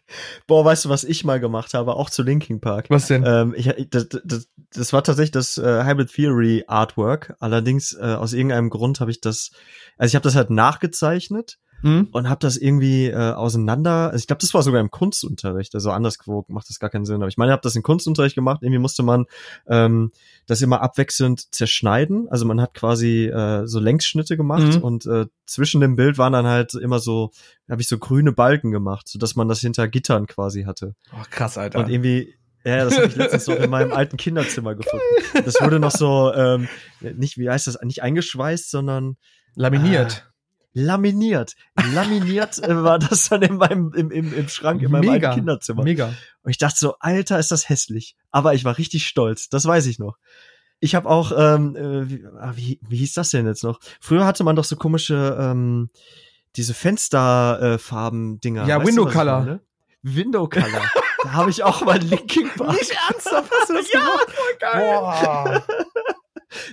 Boah, 0.46 0.64
weißt 0.64 0.84
du, 0.84 0.88
was 0.88 1.04
ich 1.04 1.24
mal 1.24 1.40
gemacht 1.40 1.74
habe, 1.74 1.94
auch 1.96 2.10
zu 2.10 2.22
Linking 2.22 2.60
Park? 2.60 2.86
Was 2.88 3.06
denn? 3.06 3.24
Ähm, 3.26 3.54
ich, 3.56 3.70
das, 3.90 4.08
das, 4.24 4.48
das 4.72 4.92
war 4.92 5.02
tatsächlich 5.04 5.32
das 5.32 5.58
äh, 5.58 5.84
Hybrid 5.84 6.12
Theory 6.12 6.64
Artwork. 6.66 7.34
Allerdings 7.40 7.92
äh, 7.94 8.04
aus 8.04 8.32
irgendeinem 8.32 8.70
Grund 8.70 9.00
habe 9.00 9.10
ich 9.10 9.20
das, 9.20 9.50
also 9.98 10.12
ich 10.12 10.14
habe 10.14 10.24
das 10.24 10.36
halt 10.36 10.50
nachgezeichnet 10.50 11.58
mhm. 11.82 12.08
und 12.12 12.28
habe 12.28 12.40
das 12.40 12.56
irgendwie 12.56 13.06
äh, 13.06 13.32
auseinander. 13.32 14.10
Also 14.10 14.18
ich 14.18 14.26
glaube, 14.26 14.40
das 14.40 14.54
war 14.54 14.62
sogar 14.62 14.80
im 14.80 14.90
Kunstunterricht. 14.90 15.74
Also 15.74 15.90
anderswo 15.90 16.44
macht 16.48 16.68
das 16.68 16.78
gar 16.78 16.90
keinen 16.90 17.04
Sinn. 17.04 17.16
Aber 17.16 17.28
ich 17.28 17.36
meine, 17.36 17.50
ich 17.50 17.52
habe 17.52 17.62
das 17.62 17.76
im 17.76 17.82
Kunstunterricht 17.82 18.34
gemacht. 18.34 18.62
Irgendwie 18.62 18.78
musste 18.78 19.02
man 19.02 19.26
ähm, 19.66 20.12
das 20.46 20.62
immer 20.62 20.82
abwechselnd 20.82 21.54
zerschneiden. 21.54 22.28
Also 22.30 22.46
man 22.46 22.60
hat 22.60 22.74
quasi 22.74 23.26
äh, 23.26 23.66
so 23.66 23.80
Längsschnitte 23.80 24.36
gemacht 24.36 24.76
mhm. 24.76 24.82
und 24.82 25.06
äh, 25.06 25.26
zwischen 25.46 25.80
dem 25.80 25.96
Bild 25.96 26.18
waren 26.18 26.32
dann 26.32 26.46
halt 26.46 26.74
immer 26.74 26.98
so, 26.98 27.30
habe 27.68 27.82
ich 27.82 27.88
so 27.88 27.98
grüne 27.98 28.32
Balken 28.32 28.70
gemacht, 28.70 29.08
so 29.08 29.18
dass 29.18 29.36
man 29.36 29.48
das 29.48 29.60
hinter 29.60 29.88
Gittern 29.88 30.26
quasi 30.26 30.64
hatte. 30.64 30.94
Oh, 31.12 31.24
krass, 31.30 31.58
Alter. 31.58 31.80
Und 31.80 31.90
irgendwie 31.90 32.34
ja, 32.64 32.84
das 32.84 32.96
habe 32.96 33.06
ich 33.08 33.16
letztens 33.16 33.48
noch 33.48 33.56
in 33.56 33.70
meinem 33.70 33.92
alten 33.92 34.16
Kinderzimmer 34.16 34.74
gefunden. 34.76 35.04
Das 35.44 35.60
wurde 35.60 35.80
noch 35.80 35.90
so, 35.90 36.32
ähm, 36.32 36.68
nicht, 37.00 37.36
wie 37.36 37.50
heißt 37.50 37.66
das, 37.66 37.80
nicht 37.82 38.02
eingeschweißt, 38.02 38.70
sondern 38.70 39.16
laminiert. 39.54 40.31
Laminiert. 40.74 41.54
Laminiert 41.92 42.58
äh, 42.62 42.82
war 42.82 42.98
das 42.98 43.28
dann 43.28 43.42
in 43.42 43.56
meinem, 43.56 43.92
im, 43.94 44.10
im, 44.10 44.32
im 44.32 44.48
Schrank 44.48 44.82
in 44.82 44.90
meinem 44.90 45.10
Mega, 45.10 45.28
alten 45.28 45.40
Kinderzimmer. 45.40 45.84
Mega. 45.84 46.14
Und 46.42 46.50
ich 46.50 46.58
dachte 46.58 46.78
so, 46.78 46.94
Alter, 46.98 47.38
ist 47.38 47.50
das 47.50 47.68
hässlich. 47.68 48.16
Aber 48.30 48.54
ich 48.54 48.64
war 48.64 48.78
richtig 48.78 49.06
stolz, 49.06 49.48
das 49.48 49.66
weiß 49.66 49.86
ich 49.86 49.98
noch. 49.98 50.16
Ich 50.80 50.94
habe 50.94 51.08
auch, 51.08 51.32
ähm, 51.36 51.76
äh, 51.76 52.10
wie, 52.10 52.26
ah, 52.38 52.52
wie, 52.56 52.80
wie 52.88 52.96
hieß 52.96 53.14
das 53.14 53.30
denn 53.30 53.46
jetzt 53.46 53.62
noch? 53.62 53.78
Früher 54.00 54.26
hatte 54.26 54.42
man 54.42 54.56
doch 54.56 54.64
so 54.64 54.76
komische, 54.76 55.36
ähm, 55.38 55.90
diese 56.56 56.74
Fensterfarben-Dinger. 56.74 58.64
Äh, 58.64 58.68
ja, 58.68 58.84
Window 58.84 59.06
Color. 59.06 59.44
Ne? 59.44 59.60
Window 60.02 60.48
Color. 60.48 60.82
da 61.22 61.32
habe 61.32 61.50
ich 61.50 61.62
auch 61.62 61.82
mal 61.82 61.98
Linking 61.98 62.50
Park. 62.56 62.72
Nicht 62.72 62.96
ernsthaft, 63.08 63.50
hast 63.52 63.70
du 63.70 63.74
das 63.74 63.92
ja, 63.92 64.00
gemacht? 64.00 64.30
Voll 64.30 64.56
geil. 64.58 64.80
Boah. 64.80 65.62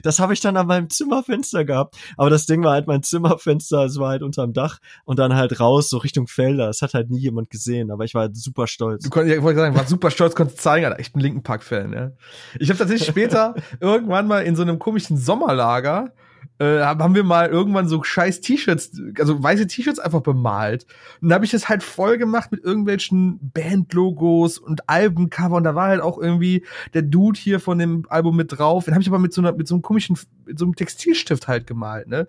Das 0.03 0.19
habe 0.19 0.33
ich 0.33 0.39
dann 0.39 0.57
an 0.57 0.67
meinem 0.67 0.89
Zimmerfenster 0.89 1.65
gehabt. 1.65 1.95
Aber 2.17 2.29
das 2.29 2.45
Ding 2.45 2.63
war 2.63 2.73
halt 2.73 2.87
mein 2.87 3.03
Zimmerfenster, 3.03 3.85
es 3.85 3.99
war 3.99 4.09
halt 4.09 4.23
unterm 4.23 4.53
Dach 4.53 4.79
und 5.05 5.19
dann 5.19 5.35
halt 5.35 5.59
raus, 5.59 5.89
so 5.89 5.97
Richtung 5.97 6.27
Felder. 6.27 6.69
Es 6.69 6.81
hat 6.81 6.93
halt 6.93 7.09
nie 7.09 7.19
jemand 7.19 7.49
gesehen, 7.49 7.91
aber 7.91 8.05
ich 8.05 8.13
war 8.13 8.23
halt 8.23 8.37
super 8.37 8.67
stolz. 8.67 9.03
Du 9.03 9.09
konntest, 9.09 9.37
ich 9.37 9.43
wollte 9.43 9.59
sagen, 9.59 9.75
war 9.75 9.85
super 9.85 10.11
stolz, 10.11 10.35
konntest 10.35 10.61
zeigen, 10.61 10.85
Alter, 10.85 10.99
echt 10.99 11.15
ein 11.15 11.19
Linken 11.19 11.43
Park-Fan, 11.43 11.93
ja. 11.93 12.11
Ich 12.59 12.69
habe 12.69 12.77
tatsächlich 12.77 13.07
später 13.07 13.55
irgendwann 13.79 14.27
mal 14.27 14.39
in 14.39 14.55
so 14.55 14.61
einem 14.61 14.79
komischen 14.79 15.17
Sommerlager 15.17 16.11
äh, 16.59 16.81
haben 16.81 17.15
wir 17.15 17.23
mal 17.23 17.47
irgendwann 17.47 17.87
so 17.87 18.03
scheiß 18.03 18.41
T-Shirts, 18.41 18.91
also 19.17 19.41
weiße 19.41 19.67
T-Shirts 19.67 19.99
einfach 19.99 20.21
bemalt. 20.21 20.85
Und 21.21 21.29
da 21.29 21.35
habe 21.35 21.45
ich 21.45 21.51
das 21.51 21.69
halt 21.69 21.83
voll 21.83 22.17
gemacht 22.17 22.51
mit 22.51 22.63
irgendwelchen 22.63 23.39
Bandlogos 23.53 24.57
und 24.57 24.89
Albencover. 24.89 25.55
Und 25.55 25.63
da 25.63 25.75
war 25.75 25.87
halt 25.87 26.01
auch 26.01 26.17
irgendwie 26.17 26.65
der 26.93 27.03
Dude 27.03 27.39
hier 27.39 27.59
von 27.59 27.79
dem 27.79 28.05
Album 28.09 28.35
mit 28.35 28.57
drauf. 28.57 28.85
Den 28.85 28.93
habe 28.93 29.01
ich 29.01 29.07
aber 29.07 29.19
mit 29.19 29.33
so 29.33 29.41
einer, 29.41 29.53
mit 29.53 29.67
so 29.67 29.75
einem 29.75 29.81
komischen, 29.81 30.17
mit 30.45 30.59
so 30.59 30.65
einem 30.65 30.75
Textilstift 30.75 31.47
halt 31.47 31.65
gemalt, 31.65 32.07
ne? 32.07 32.27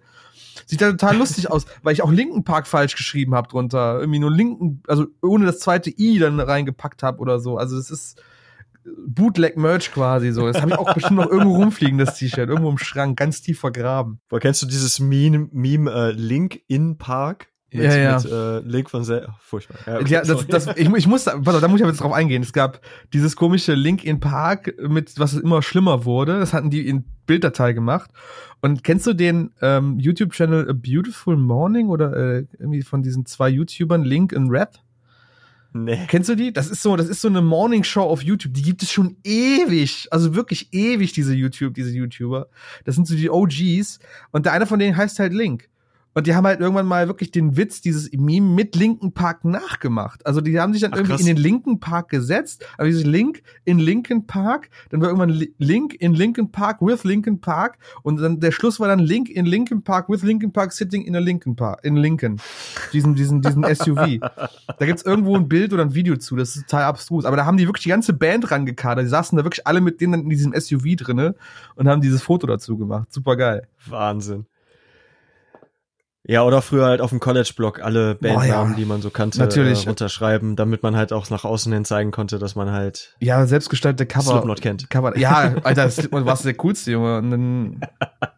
Sieht 0.67 0.81
da 0.81 0.91
total 0.91 1.17
lustig 1.17 1.51
aus, 1.51 1.67
weil 1.83 1.93
ich 1.93 2.03
auch 2.03 2.11
Linken 2.11 2.45
Park 2.45 2.67
falsch 2.67 2.97
geschrieben 2.97 3.35
habe 3.35 3.49
drunter. 3.49 3.99
Irgendwie 4.01 4.19
nur 4.19 4.31
Linken, 4.31 4.83
also 4.87 5.07
ohne 5.23 5.47
das 5.47 5.59
zweite 5.61 5.91
I 5.91 6.19
dann 6.19 6.39
reingepackt 6.39 7.03
habe 7.03 7.19
oder 7.19 7.41
so. 7.41 7.57
Also 7.57 7.77
das 7.77 7.91
ist 7.91 8.23
Bootleg-Merch 8.85 9.93
quasi 9.93 10.33
so. 10.33 10.47
Das 10.47 10.61
habe 10.61 10.73
ich 10.73 10.79
auch 10.79 10.95
bestimmt 10.95 11.17
noch 11.17 11.31
irgendwo 11.31 11.57
rumfliegen, 11.57 11.99
das 11.99 12.17
T-Shirt. 12.17 12.49
Irgendwo 12.49 12.71
im 12.71 12.79
Schrank, 12.79 13.19
ganz 13.19 13.43
tief 13.43 13.61
vergraben. 13.61 14.21
Boah, 14.29 14.41
kennst 14.41 14.63
du 14.63 14.67
dieses 14.67 15.01
Meme, 15.01 15.49
Meme 15.53 15.91
äh, 15.91 16.11
Link 16.13 16.61
in 16.67 16.99
Park? 16.99 17.49
Mit, 17.73 17.85
ja, 17.85 17.97
ja. 17.97 18.17
Mit, 18.17 18.25
äh, 18.31 18.59
Link 18.61 18.91
von 18.91 19.05
sehr, 19.05 19.37
furchtbar. 19.41 19.79
Ja, 19.87 20.01
okay, 20.01 20.13
ja 20.13 20.23
das, 20.23 20.47
das, 20.47 20.67
ich, 20.77 20.93
ich 20.93 21.07
muss, 21.07 21.27
warte, 21.27 21.61
da 21.61 21.69
muss 21.69 21.79
ich 21.79 21.85
aber 21.85 21.93
jetzt 21.93 22.01
drauf 22.01 22.13
eingehen. 22.13 22.43
Es 22.43 22.53
gab 22.53 22.81
dieses 23.13 23.37
komische 23.37 23.75
Link 23.75 24.05
in 24.05 24.19
Park 24.19 24.75
mit, 24.81 25.19
was 25.19 25.35
immer 25.35 25.63
schlimmer 25.63 26.05
wurde. 26.05 26.41
Das 26.41 26.53
hatten 26.53 26.71
die 26.71 26.89
in 26.89 27.05
Bilddatei 27.27 27.73
gemacht. 27.73 28.11
Und 28.61 28.83
kennst 28.83 29.07
du 29.07 29.13
den 29.13 29.53
ähm, 29.63 29.99
YouTube-Channel 30.01 30.69
A 30.69 30.73
Beautiful 30.73 31.37
Morning 31.37 31.89
oder 31.89 32.17
äh, 32.17 32.47
irgendwie 32.59 32.83
von 32.83 33.03
diesen 33.03 33.25
zwei 33.25 33.49
YouTubern, 33.49 34.03
Link 34.03 34.33
in 34.33 34.49
Rap? 34.49 34.79
Nee. 35.73 36.07
Kennst 36.09 36.29
du 36.29 36.35
die? 36.35 36.53
Das 36.53 36.69
ist 36.69 36.83
so, 36.83 36.97
das 36.97 37.09
ist 37.09 37.21
so 37.21 37.29
eine 37.29 37.43
Morning 37.43 37.85
Show 37.85 38.03
auf 38.03 38.23
YouTube. 38.23 38.55
Die 38.55 38.63
gibt 38.63 38.83
es 38.83 38.91
schon 38.91 39.17
ewig. 39.23 40.09
Also 40.11 40.35
wirklich 40.35 40.73
ewig, 40.73 41.13
diese 41.13 41.35
YouTube, 41.35 41.75
diese 41.75 41.91
YouTuber. 41.91 42.49
Das 42.85 42.97
sind 42.97 43.07
so 43.07 43.15
die 43.15 43.31
OGs. 43.31 44.01
Und 44.33 44.47
der 44.47 44.53
eine 44.53 44.67
von 44.67 44.79
denen 44.79 44.97
heißt 44.97 45.19
halt 45.21 45.33
Link. 45.33 45.69
Und 46.15 46.27
die 46.27 46.35
haben 46.35 46.47
halt 46.47 46.61
irgendwann 46.61 46.87
mal 46.87 47.07
wirklich 47.07 47.31
den 47.31 47.57
Witz 47.57 47.81
dieses 47.81 48.11
Meme 48.13 48.47
mit 48.49 48.75
Linken 48.75 49.13
Park 49.13 49.45
nachgemacht. 49.45 50.27
Also 50.27 50.41
die 50.41 50.59
haben 50.59 50.73
sich 50.73 50.83
dann 50.83 50.93
Ach, 50.93 50.99
irgendwie 50.99 51.13
krass. 51.13 51.21
in 51.21 51.27
den 51.27 51.37
Linken 51.37 51.79
Park 51.79 52.09
gesetzt, 52.09 52.67
aber 52.77 52.87
dieses 52.87 53.05
Link 53.05 53.43
in 53.65 53.79
Linken 53.79 54.27
Park, 54.27 54.71
dann 54.91 55.01
war 55.01 55.09
irgendwann 55.09 55.47
Link 55.59 55.95
in 55.95 56.15
Linken 56.15 56.51
Park 56.51 56.81
with 56.81 57.05
Linken 57.05 57.41
Park 57.41 57.79
und 58.03 58.21
dann 58.21 58.41
der 58.41 58.51
Schluss 58.51 58.81
war 58.81 58.89
dann 58.89 58.99
Link 58.99 59.29
in 59.29 59.47
Linken 59.47 59.83
Park 59.83 60.09
with 60.09 60.23
Linken 60.23 60.53
Park 60.53 60.73
sitting 60.73 61.05
in 61.05 61.15
a 61.15 61.21
Linken 61.21 61.55
Park, 61.55 61.81
in 61.85 61.97
Lincoln. 61.97 62.41
Diesen, 62.93 63.15
diesen, 63.15 63.41
diesen 63.41 63.65
SUV. 63.75 64.19
Da 64.79 64.87
gibt's 64.87 65.03
irgendwo 65.03 65.37
ein 65.37 65.49
Bild 65.49 65.73
oder 65.73 65.85
ein 65.85 65.95
Video 65.95 66.17
zu, 66.17 66.35
das 66.35 66.57
ist 66.57 66.69
total 66.69 66.85
abstrus. 66.85 67.25
Aber 67.25 67.37
da 67.37 67.47
haben 67.47 67.57
die 67.57 67.67
wirklich 67.67 67.85
die 67.85 67.91
ganze 67.91 68.13
Band 68.13 68.51
rangekadert. 68.51 69.05
Die 69.05 69.09
saßen 69.09 69.39
da 69.39 69.45
wirklich 69.45 69.67
alle 69.67 69.81
mit 69.81 70.01
denen 70.01 70.23
in 70.25 70.29
diesem 70.29 70.53
SUV 70.59 70.97
drinne 70.97 71.37
und 71.77 71.89
haben 71.89 72.01
dieses 72.01 72.23
Foto 72.23 72.47
dazu 72.47 72.77
gemacht. 72.77 73.13
Super 73.13 73.37
geil. 73.37 73.69
Wahnsinn. 73.87 74.47
Ja, 76.31 76.45
oder 76.45 76.63
früher 76.63 76.87
halt 76.87 77.01
auf 77.01 77.11
dem 77.11 77.19
College-Blog 77.19 77.83
alle 77.83 78.15
Bandnamen, 78.15 78.75
ja. 78.75 78.77
die 78.77 78.85
man 78.85 79.03
so 79.03 79.11
kannte, 79.11 79.41
Natürlich. 79.41 79.87
Äh, 79.87 79.89
runterschreiben, 79.89 80.55
damit 80.55 80.81
man 80.81 80.95
halt 80.95 81.13
auch 81.13 81.29
nach 81.29 81.45
außen 81.45 81.73
hin 81.73 81.85
zeigen 81.85 82.13
konnte, 82.13 82.39
dass 82.39 82.55
man 82.55 82.71
halt 82.71 83.17
ja 83.19 83.45
selbstgestaltete 83.47 84.07
Cover 84.07 84.31
Slipknot 84.31 84.61
kennt. 84.61 84.89
Cover, 84.91 85.19
ja, 85.19 85.57
Alter, 85.65 85.91
Slipknot 85.91 86.27
war 86.27 86.37
der 86.37 86.55
coolste 86.55 86.93
Junge. 86.93 87.19
Und 87.19 87.33
dann 87.33 87.81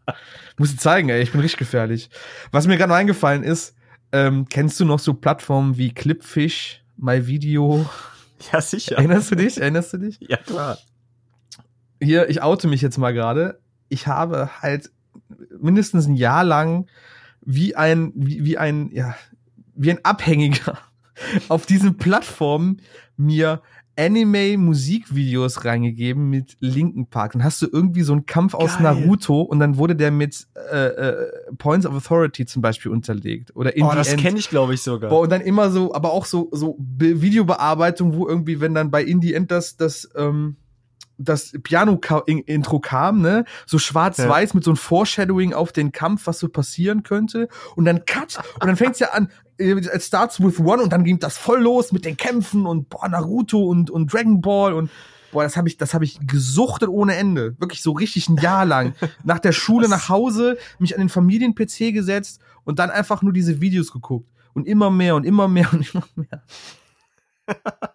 musst 0.56 0.72
du 0.72 0.78
zeigen, 0.78 1.10
ey, 1.10 1.20
ich 1.20 1.32
bin 1.32 1.42
richtig 1.42 1.58
gefährlich. 1.58 2.08
Was 2.50 2.66
mir 2.66 2.78
gerade 2.78 2.94
eingefallen 2.94 3.42
ist, 3.42 3.74
ähm, 4.10 4.46
kennst 4.48 4.80
du 4.80 4.86
noch 4.86 4.98
so 4.98 5.12
Plattformen 5.12 5.76
wie 5.76 5.92
Clipfish, 5.92 6.82
MyVideo? 6.96 7.84
Ja, 8.50 8.62
sicher. 8.62 8.96
Erinnerst 8.96 9.32
du 9.32 9.34
dich? 9.34 9.60
Erinnerst 9.60 9.92
du 9.92 9.98
dich? 9.98 10.18
Ja, 10.18 10.38
klar. 10.38 10.78
Hier, 12.00 12.30
ich 12.30 12.42
oute 12.42 12.68
mich 12.68 12.80
jetzt 12.80 12.96
mal 12.96 13.12
gerade. 13.12 13.60
Ich 13.90 14.06
habe 14.06 14.48
halt 14.62 14.90
mindestens 15.60 16.06
ein 16.06 16.14
Jahr 16.14 16.42
lang 16.42 16.86
wie 17.44 17.76
ein, 17.76 18.12
wie, 18.14 18.44
wie 18.44 18.58
ein, 18.58 18.90
ja, 18.92 19.14
wie 19.74 19.90
ein 19.90 20.04
Abhängiger 20.04 20.78
auf 21.48 21.66
diesen 21.66 21.96
Plattformen 21.96 22.80
mir 23.16 23.62
Anime-Musikvideos 23.96 25.64
reingegeben 25.66 26.30
mit 26.30 26.56
Linken 26.60 27.06
Park. 27.06 27.32
Dann 27.32 27.44
hast 27.44 27.60
du 27.60 27.68
irgendwie 27.70 28.02
so 28.02 28.12
einen 28.14 28.24
Kampf 28.24 28.54
aus 28.54 28.74
Geil. 28.74 28.82
Naruto 28.82 29.42
und 29.42 29.58
dann 29.58 29.76
wurde 29.76 29.94
der 29.94 30.10
mit 30.10 30.46
äh, 30.70 30.86
äh, 30.86 31.26
Points 31.58 31.84
of 31.84 31.94
Authority 31.94 32.46
zum 32.46 32.62
Beispiel 32.62 32.90
unterlegt. 32.90 33.54
Oder 33.54 33.76
in 33.76 33.84
Oh, 33.84 33.92
das 33.94 34.16
kenne 34.16 34.38
ich, 34.38 34.48
glaube 34.48 34.74
ich, 34.74 34.82
sogar. 34.82 35.10
Boah, 35.10 35.20
und 35.20 35.30
dann 35.30 35.42
immer 35.42 35.70
so, 35.70 35.94
aber 35.94 36.12
auch 36.12 36.24
so, 36.24 36.48
so 36.52 36.76
Videobearbeitung, 36.78 38.14
wo 38.14 38.26
irgendwie, 38.26 38.60
wenn 38.60 38.74
dann 38.74 38.90
bei 38.90 39.02
Indie 39.02 39.34
End 39.34 39.50
das, 39.50 39.76
das 39.76 40.08
ähm, 40.16 40.56
das 41.24 41.52
Piano-Intro 41.62 42.80
kam, 42.80 43.20
ne? 43.20 43.44
So 43.66 43.78
schwarz-weiß 43.78 44.50
ja. 44.50 44.54
mit 44.54 44.64
so 44.64 44.70
einem 44.70 44.76
Foreshadowing 44.76 45.54
auf 45.54 45.72
den 45.72 45.92
Kampf, 45.92 46.26
was 46.26 46.38
so 46.38 46.48
passieren 46.48 47.02
könnte. 47.02 47.48
Und 47.76 47.84
dann 47.84 48.04
Cut. 48.04 48.38
Und 48.60 48.66
dann 48.66 48.76
fängt's 48.76 48.98
ja 48.98 49.10
an, 49.10 49.28
äh, 49.58 49.72
it 49.72 50.02
starts 50.02 50.40
with 50.40 50.58
one 50.58 50.82
und 50.82 50.92
dann 50.92 51.04
ging 51.04 51.18
das 51.18 51.38
voll 51.38 51.60
los 51.60 51.92
mit 51.92 52.04
den 52.04 52.16
Kämpfen 52.16 52.66
und 52.66 52.88
boah, 52.88 53.08
Naruto 53.08 53.62
und, 53.62 53.90
und 53.90 54.12
Dragon 54.12 54.40
Ball 54.40 54.74
und 54.74 54.90
boah, 55.32 55.42
das 55.42 55.56
habe 55.56 55.68
ich, 55.68 55.76
das 55.76 55.94
habe 55.94 56.04
ich 56.04 56.18
gesuchtet 56.26 56.88
ohne 56.88 57.16
Ende. 57.16 57.56
Wirklich 57.58 57.82
so 57.82 57.92
richtig 57.92 58.28
ein 58.28 58.36
Jahr 58.36 58.64
lang. 58.64 58.94
Nach 59.24 59.38
der 59.38 59.52
Schule 59.52 59.88
nach 59.88 60.08
Hause, 60.08 60.58
mich 60.78 60.94
an 60.94 61.00
den 61.00 61.08
Familien-PC 61.08 61.92
gesetzt 61.92 62.40
und 62.64 62.78
dann 62.78 62.90
einfach 62.90 63.22
nur 63.22 63.32
diese 63.32 63.60
Videos 63.60 63.92
geguckt. 63.92 64.28
Und 64.54 64.66
immer 64.66 64.90
mehr 64.90 65.16
und 65.16 65.24
immer 65.24 65.48
mehr 65.48 65.72
und 65.72 65.94
immer 65.94 66.04
mehr. 66.14 66.42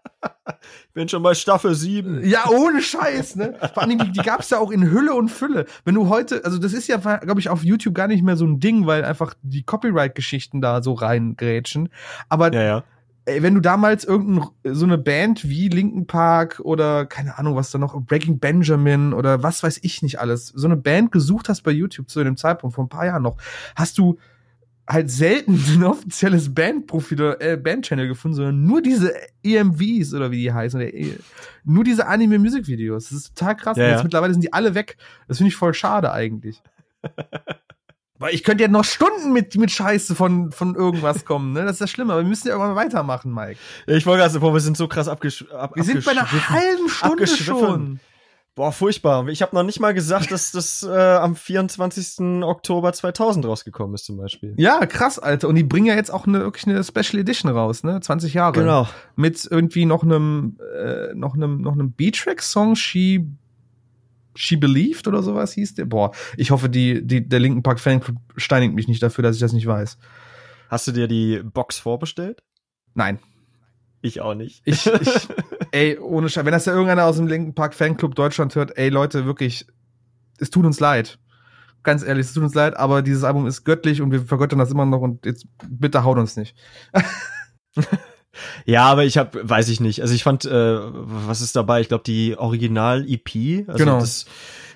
Bin 0.94 1.08
schon 1.10 1.24
bei 1.24 1.34
Staffel 1.34 1.76
7. 1.76 2.28
Ja, 2.28 2.50
ohne 2.50 2.82
Scheiß, 2.82 3.36
ne? 3.36 3.56
Vor 3.74 3.84
allem, 3.84 4.00
die, 4.00 4.12
die 4.12 4.22
gab 4.22 4.40
es 4.40 4.50
ja 4.50 4.60
auch 4.60 4.72
in 4.72 4.90
Hülle 4.90 5.14
und 5.14 5.30
Fülle. 5.30 5.66
Wenn 5.86 5.96
du 5.96 6.10
heute, 6.10 6.44
also 6.44 6.58
das 6.58 6.74
ist 6.74 6.88
ja, 6.88 6.98
glaube 6.98 7.40
ich, 7.40 7.50
auf 7.50 7.64
YouTube 7.64 7.94
gar 7.94 8.08
nicht 8.08 8.24
mehr 8.24 8.38
so 8.38 8.46
ein 8.46 8.60
Ding, 8.60 8.86
weil 8.86 9.06
einfach 9.06 9.34
die 9.42 9.64
Copyright-Geschichten 9.64 10.62
da 10.62 10.82
so 10.82 10.94
reingrätschen. 10.94 11.90
Aber 12.30 12.54
ja, 12.54 12.64
ja. 12.64 12.84
Ey, 13.26 13.44
wenn 13.44 13.56
du 13.56 13.60
damals 13.60 14.06
irgendeine 14.06 14.50
so 14.64 14.86
eine 14.86 14.98
Band 14.98 15.50
wie 15.50 15.68
Linken 15.68 16.08
Park 16.08 16.62
oder 16.64 17.06
keine 17.06 17.38
Ahnung, 17.38 17.58
was 17.58 17.72
da 17.72 17.78
noch, 17.78 18.00
Breaking 18.02 18.40
Benjamin 18.40 19.14
oder 19.14 19.44
was 19.44 19.64
weiß 19.64 19.80
ich 19.82 20.02
nicht 20.02 20.22
alles, 20.22 20.48
so 20.48 20.66
eine 20.66 20.78
Band 20.78 21.12
gesucht 21.12 21.50
hast 21.50 21.64
bei 21.64 21.72
YouTube 21.72 22.10
zu 22.10 22.24
dem 22.24 22.38
Zeitpunkt, 22.38 22.76
vor 22.76 22.86
ein 22.86 22.90
paar 22.90 23.06
Jahren 23.06 23.24
noch, 23.24 23.36
hast 23.76 23.98
du 23.98 24.18
halt 24.88 25.12
selten 25.12 25.62
ein 25.74 25.84
offizielles 25.84 26.54
Bandprofil 26.54 27.22
oder 27.22 27.42
äh, 27.42 27.58
Bandchannel 27.58 28.08
gefunden, 28.08 28.36
sondern 28.36 28.66
nur 28.66 28.82
diese 28.82 29.14
EMVs 29.44 30.14
oder 30.14 30.32
wie 30.32 30.42
die 30.42 30.54
heißen, 30.54 30.80
oder, 30.80 30.94
äh, 30.94 31.18
nur 31.64 31.84
diese 31.84 32.08
Anime-Musikvideos. 32.08 33.10
Das 33.10 33.12
ist 33.18 33.36
total 33.36 33.56
krass. 33.56 33.78
Ja, 33.78 33.88
ja. 33.88 34.04
mittlerweile 34.04 34.34
sind 34.34 34.44
die 34.44 34.54
alle 34.54 34.76
weg. 34.76 34.98
Das 35.28 35.38
finde 35.38 35.50
ich 35.50 35.56
voll 35.56 35.74
schade 35.74 36.12
eigentlich. 36.12 36.62
Weil 38.20 38.34
ich 38.34 38.44
könnte 38.44 38.64
ja 38.64 38.68
noch 38.68 38.84
Stunden 38.84 39.32
mit, 39.32 39.56
mit 39.58 39.70
Scheiße 39.70 40.16
von, 40.16 40.52
von 40.52 40.74
irgendwas 40.74 41.24
kommen, 41.24 41.54
ne? 41.54 41.66
Das 41.66 41.74
ist 41.74 41.82
das 41.82 41.92
Schlimme. 41.92 42.14
Aber 42.14 42.24
wir 42.24 42.28
müssen 42.28 42.48
ja 42.48 42.56
irgendwann 42.56 42.76
weitermachen, 42.76 43.32
Mike. 43.32 43.60
Ich 43.86 44.08
wollte 44.08 44.22
gerade 44.22 44.34
sagen, 44.34 44.54
wir 44.54 44.60
sind 44.60 44.76
so 44.76 44.88
krass 44.88 45.08
abgesch 45.08 45.46
ab, 45.52 45.76
Wir 45.76 45.84
sind 45.84 46.04
bei 46.04 46.12
einer 46.12 46.32
halben 46.32 46.90
Stunde 46.90 47.28
schon. 47.28 48.00
Boah, 48.58 48.72
furchtbar. 48.72 49.28
Ich 49.28 49.44
habe 49.44 49.56
noch 49.56 49.62
nicht 49.62 49.80
mal 49.80 49.94
gesagt, 49.94 50.32
dass 50.32 50.52
das 50.52 50.82
äh, 50.82 50.90
am 50.90 51.36
24. 51.36 52.44
Oktober 52.44 52.92
2000 52.92 53.46
rausgekommen 53.46 53.94
ist 53.94 54.06
zum 54.06 54.18
Beispiel. 54.18 54.56
Ja, 54.58 54.84
krass, 54.88 55.20
Alter. 55.20 55.48
Und 55.48 55.54
die 55.54 55.64
bringen 55.64 55.86
ja 55.86 55.94
jetzt 55.94 56.10
auch 56.10 56.26
eine, 56.26 56.40
wirklich 56.40 56.66
eine 56.66 56.84
Special 56.84 57.22
Edition 57.22 57.52
raus, 57.52 57.84
ne? 57.84 58.00
20 58.02 58.34
Jahre. 58.34 58.54
Genau. 58.54 58.88
Mit 59.16 59.48
irgendwie 59.48 59.86
noch 59.86 60.02
einem, 60.02 60.58
äh, 60.76 61.14
noch 61.14 61.36
einem, 61.36 61.62
noch 61.62 61.74
einem 61.74 61.92
B-Track-Song, 61.92 62.76
She, 62.76 63.28
She 64.34 64.58
Believed 64.58 65.08
oder 65.08 65.22
sowas 65.22 65.54
hieß 65.54 65.76
der. 65.76 65.86
Boah, 65.86 66.10
ich 66.36 66.50
hoffe, 66.50 66.68
die, 66.68 67.06
die, 67.06 67.30
der 67.30 67.40
Linken 67.40 67.62
Park 67.62 67.80
Fanclub 67.80 68.18
steinigt 68.38 68.74
mich 68.74 68.88
nicht 68.88 69.04
dafür, 69.04 69.22
dass 69.22 69.36
ich 69.36 69.42
das 69.42 69.54
nicht 69.54 69.68
weiß. 69.68 70.00
Hast 70.70 70.88
du 70.88 70.94
dir 70.94 71.08
die 71.08 71.44
Box 71.44 71.78
vorbestellt? 71.78 72.42
Nein. 72.96 73.20
Ich 74.02 74.20
auch 74.20 74.34
nicht. 74.34 74.64
Ich, 74.66 74.88
ich, 74.88 75.28
ey, 75.72 75.98
ohne 76.00 76.30
Scheiß, 76.30 76.46
wenn 76.46 76.52
das 76.52 76.66
ja 76.66 76.74
irgendeiner 76.74 77.06
aus 77.06 77.18
dem 77.18 77.28
Linken 77.28 77.54
Park 77.54 77.74
Fanclub 77.74 78.16
Deutschland 78.16 78.56
hört, 78.56 78.78
ey 78.78 78.90
Leute, 78.90 79.26
wirklich, 79.26 79.66
es 80.40 80.50
tut 80.50 80.66
uns 80.66 80.80
leid. 80.80 81.20
Ganz 81.84 82.04
ehrlich, 82.04 82.28
es 82.28 82.34
tut 82.34 82.44
uns 82.44 82.56
leid, 82.56 82.76
aber 82.78 83.02
dieses 83.02 83.24
Album 83.24 83.48
ist 83.48 83.64
göttlich 83.64 84.02
und 84.02 84.12
wir 84.12 84.22
vergöttern 84.22 84.60
das 84.60 84.72
immer 84.72 84.86
noch 84.86 85.02
und 85.02 85.26
jetzt 85.26 85.46
bitte 85.68 86.04
haut 86.04 86.18
uns 86.18 86.36
nicht. 86.36 86.56
Ja, 88.66 88.86
aber 88.86 89.04
ich 89.06 89.18
habe, 89.18 89.48
weiß 89.50 89.70
ich 89.70 89.80
nicht. 89.80 90.02
Also 90.02 90.14
ich 90.14 90.24
fand, 90.24 90.46
äh, 90.46 90.78
was 90.82 91.42
ist 91.42 91.56
dabei? 91.56 91.82
Ich 91.82 91.88
glaube 91.88 92.04
die 92.06 92.38
Original 92.38 93.06
EP. 93.08 93.68
Also 93.68 93.84
genau. 93.84 94.00
Das, 94.00 94.26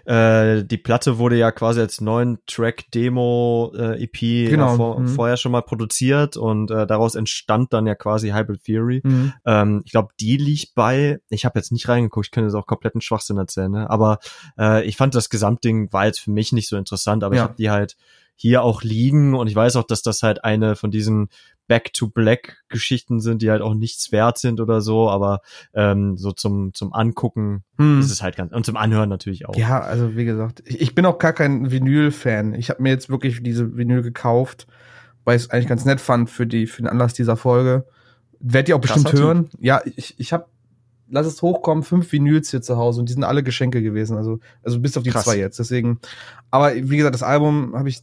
äh, 0.06 0.64
die 0.64 0.78
Platte 0.78 1.18
wurde 1.18 1.38
ja 1.38 1.52
quasi 1.52 1.80
als 1.80 2.02
neuen 2.02 2.40
Track-Demo 2.48 3.74
äh, 3.76 4.04
EP 4.04 4.50
genau. 4.50 4.72
ja, 4.72 4.76
vor, 4.76 5.00
mhm. 5.00 5.08
vorher 5.08 5.38
schon 5.38 5.52
mal 5.52 5.62
produziert 5.62 6.38
und 6.38 6.72
äh, 6.72 6.88
daraus 6.88 7.16
entstand 7.16 7.74
dann 7.74 7.88
ja 7.88 7.96
quasi 7.96 8.30
Hybrid 8.30 8.64
Theory. 8.64 9.02
Mhm. 9.04 9.34
Ähm, 9.46 9.82
ich 9.86 9.92
glaube, 9.92 10.10
die 10.20 10.38
liegt 10.38 10.76
bei, 10.76 11.20
ich 11.30 11.46
habe 11.46 11.60
jetzt 11.60 11.72
nicht 11.72 11.88
reingeguckt, 11.88 12.28
ich 12.28 12.32
könnte 12.32 12.48
jetzt 12.48 12.56
auch 12.56 12.68
kompletten 12.68 13.02
Schwachsinn 13.02 13.38
erzählen, 13.38 13.72
ne? 13.72 13.90
aber 13.90 14.20
äh, 14.58 14.84
ich 14.86 14.98
fand 14.98 15.16
das 15.16 15.30
Gesamtding 15.30 15.92
war 15.92 16.06
jetzt 16.06 16.20
für 16.20 16.32
mich 16.32 16.52
nicht 16.52 16.68
so 16.68 16.78
interessant, 16.78 17.24
aber 17.24 17.36
ja. 17.36 17.42
ich 17.42 17.48
habe 17.48 17.58
die 17.58 17.70
halt 17.70 17.96
hier 18.36 18.64
auch 18.64 18.82
liegen 18.82 19.36
und 19.36 19.48
ich 19.48 19.56
weiß 19.56 19.76
auch, 19.76 19.84
dass 19.84 20.02
das 20.02 20.24
halt 20.24 20.44
eine 20.44 20.76
von 20.76 20.90
diesen 20.90 21.30
Back-to-Black-Geschichten 21.72 23.22
sind, 23.22 23.42
die 23.42 23.50
halt 23.50 23.62
auch 23.62 23.74
nichts 23.74 24.12
wert 24.12 24.38
sind 24.38 24.60
oder 24.60 24.82
so, 24.82 25.10
aber 25.10 25.40
ähm, 25.74 26.18
so 26.18 26.34
zum, 26.34 26.74
zum 26.74 26.92
Angucken 26.92 27.64
hm. 27.78 28.02
ist 28.02 28.12
es 28.12 28.22
halt 28.22 28.36
ganz, 28.36 28.52
und 28.52 28.66
zum 28.66 28.76
Anhören 28.76 29.08
natürlich 29.08 29.48
auch. 29.48 29.56
Ja, 29.56 29.80
also 29.80 30.18
wie 30.18 30.26
gesagt, 30.26 30.62
ich, 30.66 30.82
ich 30.82 30.96
bin 30.96 31.06
auch 31.06 31.18
gar 31.18 31.32
kein 31.32 31.72
Vinyl-Fan. 31.72 32.56
Ich 32.56 32.70
habe 32.70 32.84
mir 32.84 32.90
jetzt 32.90 33.10
wirklich 33.10 33.42
diese 33.42 33.78
Vinyl 33.78 34.02
gekauft, 34.02 34.68
weil 35.24 35.38
ich 35.38 35.44
es 35.44 35.50
eigentlich 35.50 35.68
ganz 35.68 35.86
nett 35.86 36.02
fand 36.02 36.30
für, 36.30 36.46
die, 36.46 36.68
für 36.68 36.82
den 36.82 36.90
Anlass 36.90 37.14
dieser 37.14 37.38
Folge. 37.38 37.86
Werdet 38.42 38.68
ihr 38.68 38.76
auch 38.76 38.82
bestimmt 38.82 39.06
Krasser 39.06 39.24
hören. 39.24 39.50
Typ. 39.50 39.64
Ja, 39.64 39.82
ich, 39.96 40.16
ich 40.20 40.34
habe 40.34 40.48
lass 41.10 41.26
es 41.26 41.42
hochkommen, 41.42 41.86
fünf 41.86 42.12
Vinyls 42.12 42.52
hier 42.52 42.62
zu 42.62 42.76
Hause 42.76 43.00
und 43.00 43.08
die 43.08 43.14
sind 43.14 43.24
alle 43.24 43.44
Geschenke 43.44 43.82
gewesen, 43.82 44.18
also 44.18 44.40
also 44.62 44.78
bis 44.82 44.98
auf 44.98 45.04
die 45.04 45.12
Krass. 45.12 45.24
zwei 45.24 45.38
jetzt. 45.38 45.58
Deswegen, 45.58 46.00
aber 46.50 46.76
wie 46.76 46.98
gesagt, 46.98 47.16
das 47.16 47.24
Album 47.24 47.74
habe 47.76 47.88
ich 47.88 48.02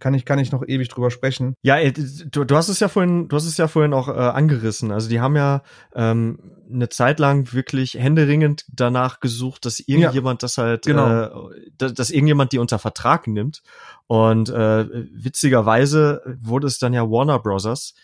kann 0.00 0.14
ich, 0.14 0.24
kann 0.24 0.38
ich 0.38 0.50
noch 0.50 0.62
ewig 0.66 0.88
drüber 0.88 1.10
sprechen. 1.10 1.54
Ja, 1.62 1.76
du, 1.90 2.44
du 2.44 2.56
hast 2.56 2.68
es 2.68 2.80
ja 2.80 2.88
vorhin, 2.88 3.28
du 3.28 3.36
hast 3.36 3.46
es 3.46 3.56
ja 3.56 3.68
vorhin 3.68 3.92
auch 3.92 4.08
äh, 4.08 4.12
angerissen. 4.12 4.90
Also 4.90 5.08
die 5.08 5.20
haben 5.20 5.36
ja 5.36 5.62
ähm, 5.94 6.38
eine 6.72 6.88
Zeit 6.88 7.18
lang 7.18 7.52
wirklich 7.52 7.94
händeringend 7.94 8.64
danach 8.68 9.20
gesucht, 9.20 9.66
dass 9.66 9.80
irgendjemand 9.80 10.42
ja, 10.42 10.46
das 10.46 10.58
halt, 10.58 10.86
genau. 10.86 11.50
äh, 11.50 11.70
dass, 11.76 11.94
dass 11.94 12.10
irgendjemand 12.10 12.52
die 12.52 12.58
unter 12.58 12.78
Vertrag 12.78 13.26
nimmt. 13.26 13.62
Und 14.06 14.48
äh, 14.48 14.86
witzigerweise 15.12 16.22
wurde 16.40 16.66
es 16.66 16.78
dann 16.78 16.92
ja 16.92 17.08
Warner 17.08 17.38
Brothers, 17.38 17.94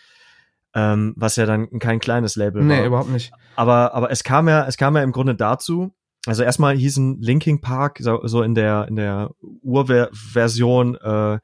ähm, 0.73 1.13
was 1.17 1.35
ja 1.35 1.45
dann 1.45 1.79
kein 1.79 1.99
kleines 1.99 2.35
Label 2.35 2.63
nee, 2.63 2.73
war. 2.73 2.81
Nee, 2.81 2.87
überhaupt 2.87 3.09
nicht. 3.09 3.33
Aber, 3.55 3.93
aber 3.93 4.11
es 4.11 4.23
kam 4.23 4.47
ja, 4.47 4.65
es 4.67 4.77
kam 4.77 4.95
ja 4.95 5.03
im 5.03 5.11
Grunde 5.11 5.35
dazu, 5.35 5.93
also 6.27 6.43
erstmal 6.43 6.75
hießen 6.75 7.21
Linking 7.21 7.61
Park 7.61 7.99
so, 8.01 8.19
so 8.27 8.43
in 8.43 8.53
der 8.53 8.87
in 8.89 8.97
der 8.97 9.31
Urversion 9.61 10.95
äh, 10.95 11.39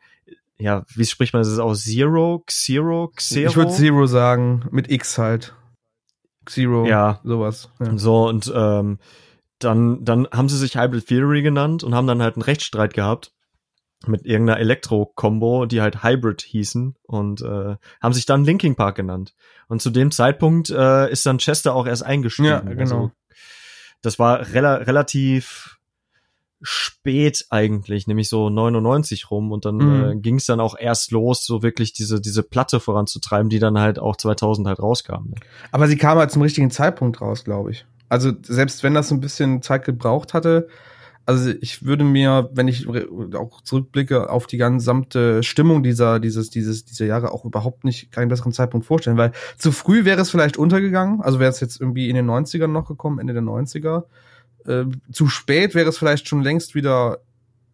ja, 0.64 0.86
wie 0.96 1.06
spricht 1.06 1.34
man 1.34 1.44
das 1.44 1.60
aus? 1.60 1.84
Zero, 1.84 2.42
Xero, 2.46 3.12
Xero? 3.16 3.50
Ich 3.50 3.56
würde 3.58 3.72
Zero 3.72 4.06
sagen, 4.06 4.66
mit 4.72 4.90
X 4.90 5.18
halt. 5.18 5.54
Zero, 6.46 6.86
Ja. 6.86 7.20
sowas. 7.26 7.70
Ja. 7.82 7.98
So, 7.98 8.28
und 8.30 8.52
ähm, 8.56 9.00
dann, 9.60 10.06
dann 10.06 10.28
haben 10.32 10.48
sie 10.48 10.58
sich 10.58 10.76
Hybrid 10.78 11.06
Theory 11.08 11.42
genannt 11.42 11.84
und 11.84 11.94
haben 11.94 12.08
dann 12.08 12.22
halt 12.22 12.36
einen 12.36 12.44
Rechtsstreit 12.44 12.94
gehabt 12.94 13.34
mit 14.08 14.26
irgendeiner 14.26 14.60
Elektro-Kombo, 14.60 15.66
die 15.66 15.82
halt 15.82 16.02
Hybrid 16.04 16.42
hießen 16.42 16.96
und 17.04 17.42
äh, 17.42 17.76
haben 18.02 18.14
sich 18.14 18.26
dann 18.26 18.46
Linking 18.46 18.76
Park 18.76 18.96
genannt. 18.96 19.34
Und 19.68 19.82
zu 19.82 19.90
dem 19.90 20.12
Zeitpunkt 20.12 20.70
äh, 20.70 21.12
ist 21.12 21.26
dann 21.26 21.40
Chester 21.40 21.76
auch 21.76 21.88
erst 21.88 22.04
eingestiegen. 22.04 22.48
Ja, 22.48 22.60
genau. 22.62 22.80
Also, 22.80 23.12
das 24.02 24.18
war 24.18 24.54
rela 24.54 24.76
relativ 24.76 25.78
spät 26.64 27.46
eigentlich, 27.50 28.08
nämlich 28.08 28.30
so 28.30 28.50
99 28.50 29.30
rum 29.30 29.52
und 29.52 29.66
dann 29.66 29.78
Mhm. 29.78 30.12
äh, 30.12 30.16
ging 30.16 30.36
es 30.36 30.46
dann 30.46 30.60
auch 30.60 30.76
erst 30.78 31.12
los, 31.12 31.46
so 31.46 31.62
wirklich 31.64 31.94
diese 31.94 32.20
diese 32.22 32.44
Platte 32.44 32.80
voranzutreiben, 32.80 33.50
die 33.50 33.60
dann 33.60 33.78
halt 33.80 34.00
auch 34.00 34.16
2000 34.16 34.68
halt 34.68 34.80
rauskam. 34.80 35.30
Ne? 35.30 35.36
Aber 35.72 35.88
sie 35.88 35.98
kam 35.98 36.18
halt 36.18 36.32
zum 36.32 36.42
richtigen 36.42 36.72
Zeitpunkt 36.72 37.22
raus, 37.22 37.44
glaube 37.44 37.72
ich. 37.72 37.86
Also 38.10 38.32
selbst 38.44 38.84
wenn 38.84 38.94
das 38.94 39.10
so 39.10 39.16
ein 39.16 39.22
bisschen 39.22 39.62
Zeit 39.62 39.86
gebraucht 39.86 40.34
hatte, 40.34 40.68
also 41.26 41.52
ich 41.62 41.86
würde 41.86 42.04
mir, 42.04 42.50
wenn 42.54 42.68
ich 42.68 42.86
auch 43.34 43.62
zurückblicke 43.62 44.30
auf 44.30 44.46
die 44.46 44.58
gesamte 44.58 45.42
Stimmung 45.42 45.82
dieser, 45.82 46.20
dieses, 46.20 46.50
dieses, 46.50 46.84
dieser 46.84 47.06
Jahre 47.06 47.32
auch 47.32 47.46
überhaupt 47.46 47.86
nicht 47.86 48.12
keinen 48.12 48.28
besseren 48.28 48.52
Zeitpunkt 48.52 48.86
vorstellen, 48.86 49.16
weil 49.16 49.32
zu 49.58 49.72
früh 49.72 50.04
wäre 50.04 50.20
es 50.20 50.30
vielleicht 50.32 50.58
untergegangen, 50.58 51.22
also 51.22 51.40
wäre 51.40 51.50
es 51.50 51.62
jetzt 51.62 51.80
irgendwie 51.80 52.10
in 52.10 52.16
den 52.16 52.30
90ern 52.30 52.68
noch 52.68 52.88
gekommen, 52.90 53.20
Ende 53.20 53.32
der 53.34 53.42
90er. 53.42 54.04
Äh, 54.66 54.86
zu 55.12 55.28
spät 55.28 55.76
wäre 55.76 55.90
es 55.90 55.98
vielleicht 55.98 56.28
schon 56.28 56.42
längst 56.42 56.76
wieder 56.76 57.20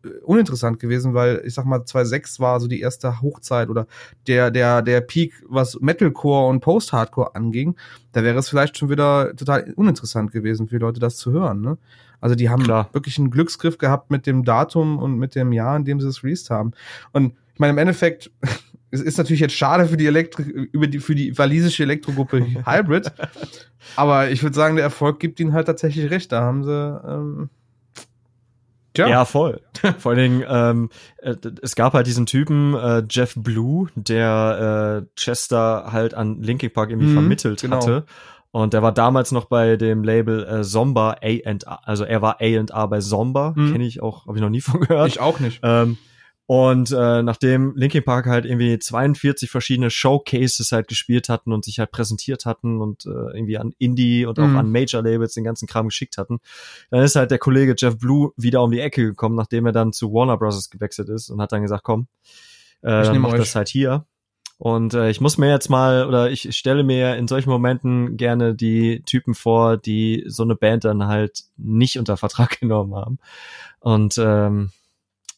äh, 0.04 0.10
uninteressant 0.24 0.80
gewesen, 0.80 1.14
weil 1.14 1.42
ich 1.46 1.54
sag 1.54 1.66
mal 1.66 1.86
2006 1.86 2.40
war 2.40 2.60
so 2.60 2.68
die 2.68 2.82
erste 2.82 3.22
Hochzeit 3.22 3.70
oder 3.70 3.88
der 4.28 4.52
der 4.52 4.82
der 4.82 5.02
Peak, 5.02 5.34
was 5.48 5.80
Metalcore 5.80 6.48
und 6.48 6.62
Post-Hardcore 6.62 7.36
anging, 7.36 7.76
da 8.12 8.24
wäre 8.24 8.38
es 8.40 8.50
vielleicht 8.50 8.78
schon 8.78 8.90
wieder 8.90 9.36
total 9.36 9.74
uninteressant 9.76 10.32
gewesen 10.32 10.68
für 10.68 10.76
die 10.76 10.82
Leute 10.82 11.00
das 11.00 11.18
zu 11.18 11.32
hören, 11.32 11.62
ne? 11.62 11.78
Also 12.22 12.36
die 12.36 12.50
haben 12.50 12.64
Klar. 12.64 12.90
wirklich 12.92 13.18
einen 13.18 13.32
Glücksgriff 13.32 13.78
gehabt 13.78 14.12
mit 14.12 14.28
dem 14.28 14.44
Datum 14.44 15.00
und 15.00 15.18
mit 15.18 15.36
dem 15.36 15.54
Jahr, 15.54 15.78
in 15.78 15.86
dem 15.86 16.02
sie 16.02 16.08
es 16.08 16.24
released 16.24 16.50
haben. 16.50 16.74
Und 17.14 17.34
ich 17.54 17.60
meine 17.60 17.72
im 17.72 17.78
Endeffekt 17.78 18.32
es 18.92 19.02
ist 19.02 19.18
natürlich 19.18 19.40
jetzt 19.42 19.54
schade 19.56 19.88
für 19.88 19.98
die 19.98 20.08
Elektro 20.08 20.42
über 20.44 20.88
die 20.88 21.00
für 21.00 21.16
die 21.16 21.38
walisische 21.38 21.84
Elektrogruppe 21.84 22.40
Hybrid, 22.66 23.12
aber 23.96 24.30
ich 24.32 24.42
würde 24.44 24.56
sagen, 24.56 24.76
der 24.76 24.84
Erfolg 24.86 25.20
gibt 25.20 25.40
ihnen 25.40 25.54
halt 25.54 25.68
tatsächlich 25.68 26.10
recht. 26.10 26.32
Da 26.32 26.42
haben 26.42 26.64
sie 26.64 26.72
ähm, 27.08 27.50
tja, 28.94 29.08
Ja, 29.08 29.26
voll. 29.26 29.62
Vor 30.00 30.12
allen 30.14 30.20
Dingen, 30.20 30.44
ähm, 30.48 30.90
äh, 31.18 31.36
es 31.62 31.76
gab 31.76 31.94
halt 31.94 32.08
diesen 32.08 32.26
Typen, 32.26 32.74
äh, 32.76 33.04
Jeff 33.10 33.34
Blue, 33.36 33.90
der 33.96 35.04
äh, 35.04 35.08
Chester 35.20 35.92
halt 35.92 36.14
an 36.14 36.42
Linkin 36.42 36.72
Park 36.72 36.90
irgendwie 36.90 37.10
Mhm, 37.10 37.14
vermittelt 37.14 37.62
genau. 37.62 37.78
hatte. 37.78 38.06
Und 38.52 38.74
der 38.74 38.82
war 38.82 38.92
damals 38.92 39.32
noch 39.32 39.46
bei 39.46 39.76
dem 39.78 40.04
Label 40.04 40.44
äh, 40.44 40.64
Zomba 40.64 41.18
A&R, 41.22 41.58
also 41.88 42.04
er 42.04 42.22
war 42.24 42.38
A&R 42.42 42.88
bei 42.88 43.00
Zomba, 43.00 43.54
Mhm. 43.56 43.72
kenne 43.72 43.86
ich 43.86 44.02
auch, 44.02 44.26
habe 44.26 44.38
ich 44.38 44.42
noch 44.42 44.50
nie 44.50 44.62
von 44.62 44.80
gehört. 44.82 45.08
ich 45.08 45.20
auch 45.20 45.40
nicht. 45.40 45.60
Ähm, 45.62 45.98
und 46.52 46.92
äh, 46.92 47.22
nachdem 47.22 47.76
Linkin 47.76 48.04
Park 48.04 48.26
halt 48.26 48.44
irgendwie 48.44 48.80
42 48.80 49.52
verschiedene 49.52 49.92
Showcases 49.92 50.72
halt 50.72 50.88
gespielt 50.88 51.30
hatten 51.30 51.54
und 51.54 51.64
sich 51.64 51.78
halt 51.78 51.92
präsentiert 51.92 52.48
hatten 52.48 52.82
und 52.82 53.06
äh, 53.06 53.10
irgendwie 53.10 53.60
an 53.60 53.76
Indie 53.78 54.26
und 54.26 54.40
auch 54.40 54.48
Mhm. 54.48 54.58
an 54.58 54.72
Major 54.72 55.04
Labels 55.04 55.36
den 55.36 55.44
ganzen 55.44 55.68
Kram 55.68 55.90
geschickt 55.90 56.18
hatten, 56.18 56.40
dann 56.90 57.04
ist 57.04 57.16
halt 57.16 57.30
der 57.30 57.38
Kollege 57.38 57.76
Jeff 57.78 58.00
Blue 58.00 58.32
wieder 58.36 58.64
um 58.64 58.72
die 58.72 58.80
Ecke 58.80 59.04
gekommen, 59.06 59.36
nachdem 59.36 59.68
er 59.68 59.74
dann 59.74 59.94
zu 59.94 60.12
Warner 60.12 60.38
Bros. 60.38 60.72
gewechselt 60.72 61.10
ist 61.10 61.30
und 61.30 61.40
hat 61.40 61.52
dann 61.52 61.62
gesagt, 61.62 61.84
komm, 61.84 62.08
äh, 62.84 63.04
Ich 63.04 63.10
dann 63.10 63.20
mach 63.20 63.34
euch. 63.34 63.38
das 63.42 63.54
halt 63.54 63.68
hier. 63.70 64.06
Und 64.58 64.96
äh, 64.96 65.12
ich 65.12 65.22
muss 65.22 65.38
mir 65.38 65.52
jetzt 65.52 65.70
mal, 65.70 66.08
oder 66.08 66.32
ich 66.32 66.58
stelle 66.58 66.84
mir 66.84 67.16
in 67.18 67.28
solchen 67.28 67.52
Momenten 67.52 68.18
gerne 68.18 68.56
die 68.56 69.04
Typen 69.06 69.36
vor, 69.36 69.78
die 69.78 70.24
so 70.26 70.42
eine 70.42 70.56
Band 70.56 70.84
dann 70.84 71.06
halt 71.06 71.44
nicht 71.58 72.00
unter 72.00 72.18
Vertrag 72.18 72.60
genommen 72.60 72.96
haben. 72.96 73.20
Und 73.82 74.16
ähm, 74.18 74.72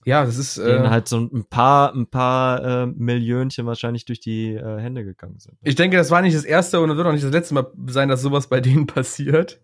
Ja, 0.06 0.26
das 0.26 0.38
ist 0.38 0.58
denen 0.58 0.86
äh, 0.86 0.90
halt 0.90 1.08
so 1.08 1.18
ein 1.20 1.46
paar, 1.46 1.94
ein 1.94 2.08
paar 2.08 2.64
äh, 2.64 2.86
Millionchen 2.88 3.66
wahrscheinlich 3.66 4.06
durch 4.06 4.20
die 4.20 4.56
äh, 4.56 4.80
Hände 4.80 5.04
gegangen 5.04 5.40
sind. 5.40 5.58
Ich 5.62 5.76
denke, 5.76 5.98
das 5.98 6.12
war 6.12 6.22
nicht 6.22 6.36
das 6.36 6.44
erste 6.44 6.80
und 6.80 6.90
das 6.90 6.98
wird 6.98 7.08
auch 7.08 7.12
nicht 7.12 7.24
das 7.24 7.32
letzte 7.32 7.54
Mal 7.54 7.68
sein, 7.88 8.10
dass 8.10 8.22
sowas 8.22 8.48
bei 8.48 8.60
denen 8.62 8.88
passiert. 8.88 9.60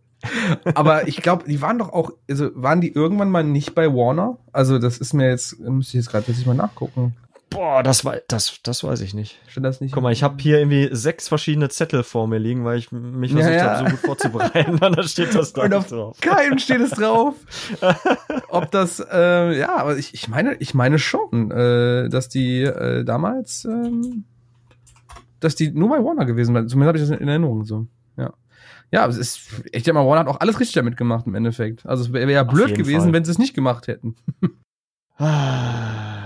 Aber 0.74 1.08
ich 1.08 1.18
glaube, 1.18 1.46
die 1.48 1.62
waren 1.62 1.78
doch 1.78 1.90
auch, 1.90 2.12
also 2.30 2.50
waren 2.56 2.82
die 2.82 2.92
irgendwann 2.92 3.30
mal 3.30 3.44
nicht 3.44 3.76
bei 3.76 3.88
Warner? 3.88 4.38
Also 4.52 4.80
das 4.80 4.98
ist 4.98 5.14
mir 5.14 5.30
jetzt, 5.30 5.60
müsste 5.60 5.98
ich 5.98 6.04
jetzt 6.04 6.12
gerade 6.12 6.26
tatsächlich 6.26 6.48
mal 6.48 6.56
nachgucken. 6.56 7.16
Boah, 7.50 7.82
das 7.82 8.04
war, 8.04 8.18
das, 8.28 8.60
das 8.64 8.84
weiß 8.84 9.00
ich 9.02 9.14
nicht. 9.14 9.39
Steht 9.48 9.64
das 9.64 9.80
nicht? 9.80 9.93
Guck 9.93 10.04
mal, 10.04 10.12
ich 10.12 10.22
habe 10.22 10.36
hier 10.39 10.60
irgendwie 10.60 10.89
sechs 10.91 11.30
verschiedene 11.30 11.70
Zettel 11.70 12.04
vor 12.04 12.28
mir 12.28 12.39
liegen, 12.39 12.66
weil 12.66 12.78
ich 12.78 12.91
mich 12.91 13.32
Ja, 13.32 13.38
versucht 13.38 13.56
ja. 13.56 13.78
habe, 13.78 13.89
so 13.89 13.95
gut 13.95 14.06
vorzubereiten. 14.06 14.72
Und 14.86 14.98
da 14.98 15.04
steht 15.04 15.34
das 15.34 15.54
da 15.54 15.62
Und 15.64 15.70
nicht 15.70 15.78
auf 15.78 15.88
drauf. 15.88 16.18
keinem 16.22 16.60
steht 16.60 16.82
es 16.82 16.91
drauf. 16.91 17.36
Ob 18.50 18.70
das, 18.72 19.00
äh, 19.00 19.58
ja, 19.58 19.78
aber 19.78 19.98
ich, 19.98 20.14
ich 20.14 20.28
meine, 20.28 20.56
ich 20.56 20.74
meine 20.74 21.00
schon, 21.00 21.50
äh, 21.52 22.10
dass 22.10 22.28
die 22.28 22.64
äh, 22.64 23.06
damals, 23.06 23.64
ähm, 23.66 24.26
dass 25.39 25.56
die 25.56 25.72
nur 25.72 25.89
bei 25.89 26.04
Warner 26.04 26.26
gewesen 26.26 26.54
waren. 26.54 26.68
Zumindest 26.68 26.88
habe 26.89 26.98
ich 26.98 27.10
das 27.10 27.20
in 27.22 27.28
Erinnerung 27.30 27.64
so. 27.64 27.88
Ja. 28.18 28.34
Ja, 28.91 29.04
aber 29.04 29.12
es 29.12 29.18
ist, 29.18 29.39
ich 29.72 29.84
denke 29.84 29.93
mal, 29.93 30.06
Warner 30.06 30.20
hat 30.22 30.28
auch 30.28 30.39
alles 30.41 30.60
richtig 30.60 30.76
damit 30.76 30.98
gemacht 30.98 31.26
im 31.28 31.36
Endeffekt. 31.36 31.86
Also 31.86 32.04
es 32.04 32.14
wäre 32.14 32.28
wär 32.28 32.36
ja 32.36 32.43
blöd 32.43 32.76
gewesen, 32.76 33.04
Fall. 33.06 33.14
wenn 33.14 33.24
sie 33.26 33.32
es 33.32 33.38
nicht 33.39 33.54
gemacht 33.54 33.88
hätten. 33.88 34.16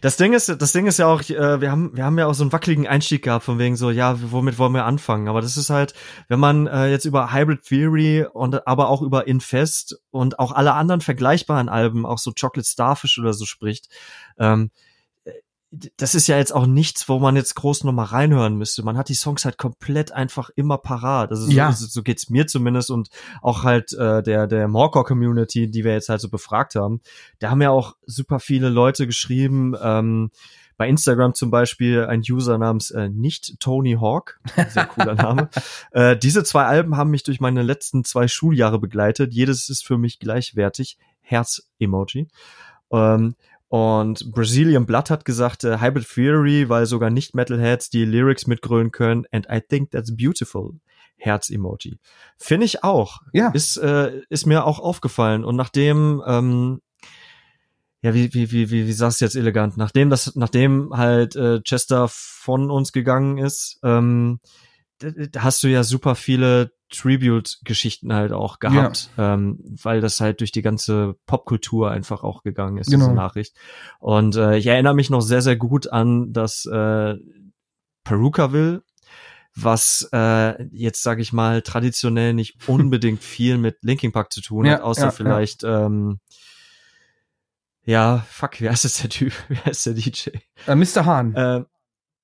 Das 0.00 0.16
Ding 0.16 0.32
ist, 0.32 0.48
das 0.48 0.72
Ding 0.72 0.86
ist 0.86 0.98
ja 0.98 1.06
auch, 1.06 1.22
äh, 1.22 1.60
wir 1.60 1.70
haben, 1.70 1.96
wir 1.96 2.04
haben 2.04 2.18
ja 2.18 2.26
auch 2.26 2.34
so 2.34 2.42
einen 2.42 2.52
wackeligen 2.52 2.86
Einstieg 2.86 3.22
gehabt 3.22 3.44
von 3.44 3.58
wegen 3.58 3.76
so, 3.76 3.90
ja, 3.90 4.16
womit 4.30 4.58
wollen 4.58 4.72
wir 4.72 4.84
anfangen? 4.84 5.28
Aber 5.28 5.40
das 5.40 5.56
ist 5.56 5.70
halt, 5.70 5.94
wenn 6.28 6.40
man 6.40 6.66
äh, 6.66 6.88
jetzt 6.88 7.04
über 7.04 7.32
Hybrid 7.32 7.62
Theory 7.62 8.26
und 8.32 8.66
aber 8.66 8.88
auch 8.88 9.02
über 9.02 9.26
Infest 9.26 10.00
und 10.10 10.38
auch 10.38 10.52
alle 10.52 10.74
anderen 10.74 11.00
vergleichbaren 11.00 11.68
Alben, 11.68 12.06
auch 12.06 12.18
so 12.18 12.32
Chocolate 12.32 12.68
Starfish 12.68 13.18
oder 13.18 13.32
so 13.32 13.44
spricht, 13.44 13.88
ähm, 14.38 14.70
das 15.70 16.16
ist 16.16 16.26
ja 16.26 16.36
jetzt 16.36 16.52
auch 16.52 16.66
nichts, 16.66 17.08
wo 17.08 17.20
man 17.20 17.36
jetzt 17.36 17.54
groß 17.54 17.84
nochmal 17.84 18.06
reinhören 18.06 18.56
müsste. 18.56 18.82
Man 18.82 18.96
hat 18.98 19.08
die 19.08 19.14
Songs 19.14 19.44
halt 19.44 19.56
komplett 19.56 20.10
einfach 20.10 20.50
immer 20.56 20.78
parat. 20.78 21.30
Also 21.30 21.44
so, 21.46 21.52
Ja. 21.52 21.70
so, 21.72 21.86
so 21.86 22.02
geht's 22.02 22.28
mir 22.28 22.48
zumindest 22.48 22.90
und 22.90 23.08
auch 23.40 23.62
halt 23.62 23.92
äh, 23.92 24.20
der 24.22 24.48
der 24.48 24.66
Morcor 24.66 25.04
Community, 25.04 25.70
die 25.70 25.84
wir 25.84 25.92
jetzt 25.92 26.08
halt 26.08 26.20
so 26.20 26.28
befragt 26.28 26.74
haben. 26.74 27.00
Da 27.38 27.50
haben 27.50 27.62
ja 27.62 27.70
auch 27.70 27.94
super 28.04 28.40
viele 28.40 28.68
Leute 28.68 29.06
geschrieben. 29.06 29.74
Ähm, 29.80 30.30
bei 30.76 30.88
Instagram 30.88 31.34
zum 31.34 31.50
Beispiel 31.50 32.06
ein 32.06 32.22
User 32.28 32.56
namens 32.56 32.90
äh, 32.90 33.08
nicht 33.10 33.60
Tony 33.60 33.98
Hawk, 34.00 34.40
sehr 34.70 34.86
cooler 34.94 35.14
Name. 35.14 35.50
äh, 35.92 36.16
diese 36.16 36.42
zwei 36.42 36.64
Alben 36.64 36.96
haben 36.96 37.10
mich 37.10 37.22
durch 37.22 37.38
meine 37.38 37.62
letzten 37.62 38.02
zwei 38.02 38.26
Schuljahre 38.28 38.78
begleitet. 38.80 39.34
Jedes 39.34 39.68
ist 39.68 39.86
für 39.86 39.98
mich 39.98 40.18
gleichwertig. 40.18 40.96
Herz-Emoji. 41.20 42.28
Ähm, 42.90 43.36
und 43.70 44.32
Brazilian 44.32 44.84
Blood 44.84 45.10
hat 45.10 45.24
gesagt, 45.24 45.62
äh, 45.62 45.78
Hybrid 45.80 46.04
Theory, 46.12 46.68
weil 46.68 46.86
sogar 46.86 47.08
nicht 47.08 47.36
Metalheads 47.36 47.88
die 47.88 48.04
Lyrics 48.04 48.48
mitgrölen 48.48 48.90
können. 48.90 49.26
And 49.30 49.46
I 49.48 49.60
think 49.60 49.92
that's 49.92 50.16
beautiful. 50.16 50.72
Herz-Emoji. 51.18 52.00
Finde 52.36 52.66
ich 52.66 52.82
auch. 52.82 53.20
Ja. 53.32 53.50
Ist, 53.50 53.76
äh, 53.76 54.22
ist 54.28 54.46
mir 54.46 54.66
auch 54.66 54.80
aufgefallen. 54.80 55.44
Und 55.44 55.54
nachdem, 55.54 56.20
ähm, 56.26 56.80
ja, 58.02 58.12
wie, 58.12 58.34
wie, 58.34 58.50
wie, 58.50 58.70
wie, 58.72 58.88
wie 58.88 58.92
sagst 58.92 59.20
du 59.20 59.24
jetzt 59.24 59.36
elegant? 59.36 59.76
Nachdem 59.76 60.10
das, 60.10 60.34
nachdem 60.34 60.90
halt 60.96 61.36
äh, 61.36 61.60
Chester 61.60 62.08
von 62.10 62.72
uns 62.72 62.90
gegangen 62.90 63.38
ist, 63.38 63.78
ähm, 63.84 64.40
hast 65.36 65.62
du 65.62 65.68
ja 65.68 65.84
super 65.84 66.16
viele 66.16 66.72
Tribute-Geschichten 66.90 68.12
halt 68.12 68.32
auch 68.32 68.58
gehabt, 68.58 69.10
ähm, 69.18 69.58
weil 69.82 70.00
das 70.00 70.20
halt 70.20 70.40
durch 70.40 70.52
die 70.52 70.62
ganze 70.62 71.16
Popkultur 71.26 71.90
einfach 71.90 72.22
auch 72.22 72.42
gegangen 72.42 72.76
ist, 72.78 72.90
Genau. 72.90 73.06
diese 73.06 73.14
Nachricht. 73.16 73.56
Und 73.98 74.36
äh, 74.36 74.56
ich 74.58 74.66
erinnere 74.66 74.94
mich 74.94 75.08
noch 75.10 75.20
sehr, 75.22 75.40
sehr 75.42 75.56
gut 75.56 75.90
an 75.90 76.32
das 76.32 76.66
äh, 76.66 77.14
Perukaville, 78.04 78.82
was 79.54 80.08
äh, 80.12 80.62
jetzt, 80.72 81.02
sage 81.02 81.22
ich 81.22 81.32
mal, 81.32 81.62
traditionell 81.62 82.34
nicht 82.34 82.56
unbedingt 82.68 83.22
viel 83.22 83.58
mit 83.58 83.78
Linkin 83.82 84.12
Park 84.12 84.32
zu 84.32 84.40
tun 84.40 84.64
Ja, 84.66 84.74
hat, 84.74 84.82
außer 84.82 85.00
ja, 85.02 85.06
ja. 85.06 85.12
vielleicht, 85.12 85.64
ähm, 85.64 86.20
ja, 87.84 88.24
fuck, 88.28 88.60
wie 88.60 88.68
heißt 88.68 88.84
das 88.84 88.98
der 89.00 89.10
Typ? 89.10 89.32
Wie 89.48 89.56
heißt 89.56 89.86
der 89.86 89.94
DJ? 89.94 90.30
Äh, 90.66 90.74
Mr. 90.74 91.04
Hahn. 91.06 91.34
Äh, 91.34 91.64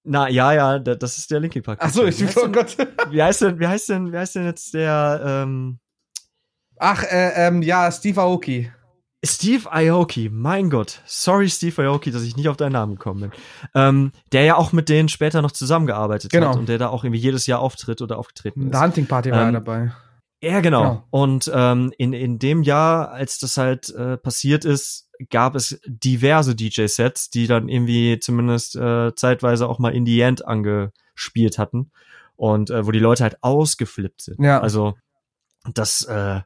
na, 0.06 0.28
ja, 0.28 0.52
ja, 0.52 0.78
da- 0.78 0.94
das 0.94 1.18
ist 1.18 1.30
der 1.30 1.40
Linkin 1.40 1.62
Park. 1.62 1.80
Ach 1.82 1.90
so, 1.90 2.04
ich, 2.04 2.20
wie 2.20 2.26
oh 2.38 2.42
denn, 2.42 2.52
Gott. 2.52 2.76
wie 3.10 3.22
heißt 3.22 3.42
denn, 3.42 3.58
wie 3.60 3.66
heißt 3.66 3.88
denn, 3.88 4.12
wie 4.12 4.16
heißt 4.16 4.34
denn 4.36 4.44
jetzt 4.46 4.72
der, 4.74 5.20
ähm, 5.24 5.78
Ach, 6.78 7.02
äh, 7.04 7.46
ähm, 7.48 7.62
ja, 7.62 7.90
Steve 7.90 8.20
Aoki. 8.20 8.70
Steve 9.24 9.72
Aoki, 9.72 10.28
mein 10.30 10.68
Gott. 10.70 11.00
Sorry, 11.06 11.48
Steve 11.48 11.82
Aoki, 11.82 12.10
dass 12.10 12.22
ich 12.22 12.36
nicht 12.36 12.48
auf 12.50 12.56
deinen 12.58 12.72
Namen 12.72 12.96
gekommen 12.96 13.20
bin. 13.22 13.30
Ähm, 13.74 14.12
der 14.32 14.44
ja 14.44 14.56
auch 14.56 14.72
mit 14.72 14.88
denen 14.90 15.08
später 15.08 15.40
noch 15.42 15.52
zusammengearbeitet 15.52 16.30
Genau. 16.30 16.50
hat 16.50 16.56
und 16.56 16.68
der 16.68 16.78
da 16.78 16.88
auch 16.90 17.02
irgendwie 17.02 17.20
jedes 17.22 17.46
Jahr 17.46 17.60
auftritt 17.60 18.02
oder 18.02 18.18
aufgetreten 18.18 18.60
In 18.60 18.66
ist. 18.66 18.72
der 18.74 18.82
Hunting 18.82 19.06
Party 19.06 19.30
war 19.32 19.40
er 19.40 19.48
Ähm, 19.48 19.54
dabei. 19.54 19.92
Ja, 20.42 20.60
genau. 20.60 20.82
Genau. 20.82 21.04
Und 21.10 21.50
ähm, 21.52 21.92
in, 21.96 22.12
in 22.12 22.38
dem 22.38 22.62
Jahr, 22.62 23.10
als 23.10 23.38
das 23.38 23.56
halt 23.56 23.88
äh, 23.94 24.18
passiert 24.18 24.66
ist, 24.66 25.05
gab 25.30 25.54
es 25.54 25.80
diverse 25.86 26.54
DJ-Sets, 26.54 27.30
die 27.30 27.46
dann 27.46 27.68
irgendwie 27.68 28.18
zumindest 28.18 28.76
äh, 28.76 29.14
zeitweise 29.14 29.68
auch 29.68 29.78
mal 29.78 29.94
in 29.94 30.04
die 30.04 30.20
End 30.20 30.44
angespielt 30.44 31.58
hatten. 31.58 31.90
und 32.36 32.70
äh, 32.70 32.86
wo 32.86 32.90
die 32.90 32.98
Leute 32.98 33.22
halt 33.22 33.42
ausgeflippt 33.42 34.22
sind. 34.22 34.42
Ja. 34.42 34.60
Also 34.60 34.94
das, 35.74 36.02
äh, 36.04 36.40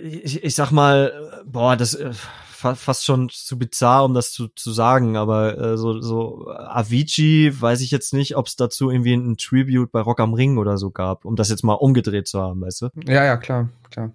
ich, 0.00 0.44
ich 0.44 0.54
sag 0.54 0.70
mal, 0.70 1.42
boah, 1.46 1.76
das 1.76 1.94
äh, 1.94 2.12
fast 2.12 3.04
schon 3.04 3.28
zu 3.28 3.58
bizarr, 3.58 4.04
um 4.04 4.14
das 4.14 4.32
zu, 4.32 4.48
zu 4.48 4.72
sagen, 4.72 5.16
aber 5.16 5.58
äh, 5.58 5.76
so, 5.76 6.00
so 6.00 6.48
Avicii 6.48 7.60
weiß 7.60 7.80
ich 7.80 7.90
jetzt 7.90 8.12
nicht, 8.12 8.36
ob 8.36 8.46
es 8.46 8.56
dazu 8.56 8.90
irgendwie 8.90 9.14
ein 9.14 9.36
Tribute 9.36 9.90
bei 9.90 10.00
Rock 10.00 10.20
am 10.20 10.34
Ring 10.34 10.58
oder 10.58 10.78
so 10.78 10.90
gab, 10.90 11.24
um 11.24 11.36
das 11.36 11.48
jetzt 11.48 11.64
mal 11.64 11.74
umgedreht 11.74 12.28
zu 12.28 12.40
haben, 12.40 12.60
weißt 12.60 12.82
du? 12.82 12.88
Ja, 13.06 13.24
ja, 13.24 13.36
klar, 13.36 13.68
klar. 13.90 14.12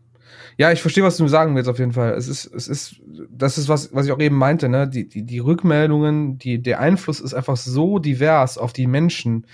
Ja, 0.58 0.72
ich 0.72 0.82
verstehe, 0.82 1.04
was 1.04 1.18
du 1.18 1.28
sagen 1.28 1.56
willst 1.56 1.70
auf 1.70 1.80
jeden 1.80 1.94
Fall. 1.94 2.14
Es 2.14 2.28
ist, 2.28 2.46
es 2.46 2.68
ist, 2.68 3.02
das 3.30 3.58
ist 3.58 3.70
was, 3.70 3.94
was 3.94 4.06
ich 4.06 4.12
auch 4.12 4.20
eben 4.20 4.36
meinte, 4.36 4.70
ne? 4.70 4.88
Die, 4.88 5.08
die, 5.08 5.24
die 5.24 5.40
Rückmeldungen, 5.40 6.38
die, 6.38 6.62
der 6.62 6.80
Einfluss 6.80 7.20
ist 7.20 7.34
einfach 7.34 7.58
so 7.58 8.00
divers 8.00 8.58
auf 8.58 8.74
die 8.74 8.88
Menschen, 8.88 9.46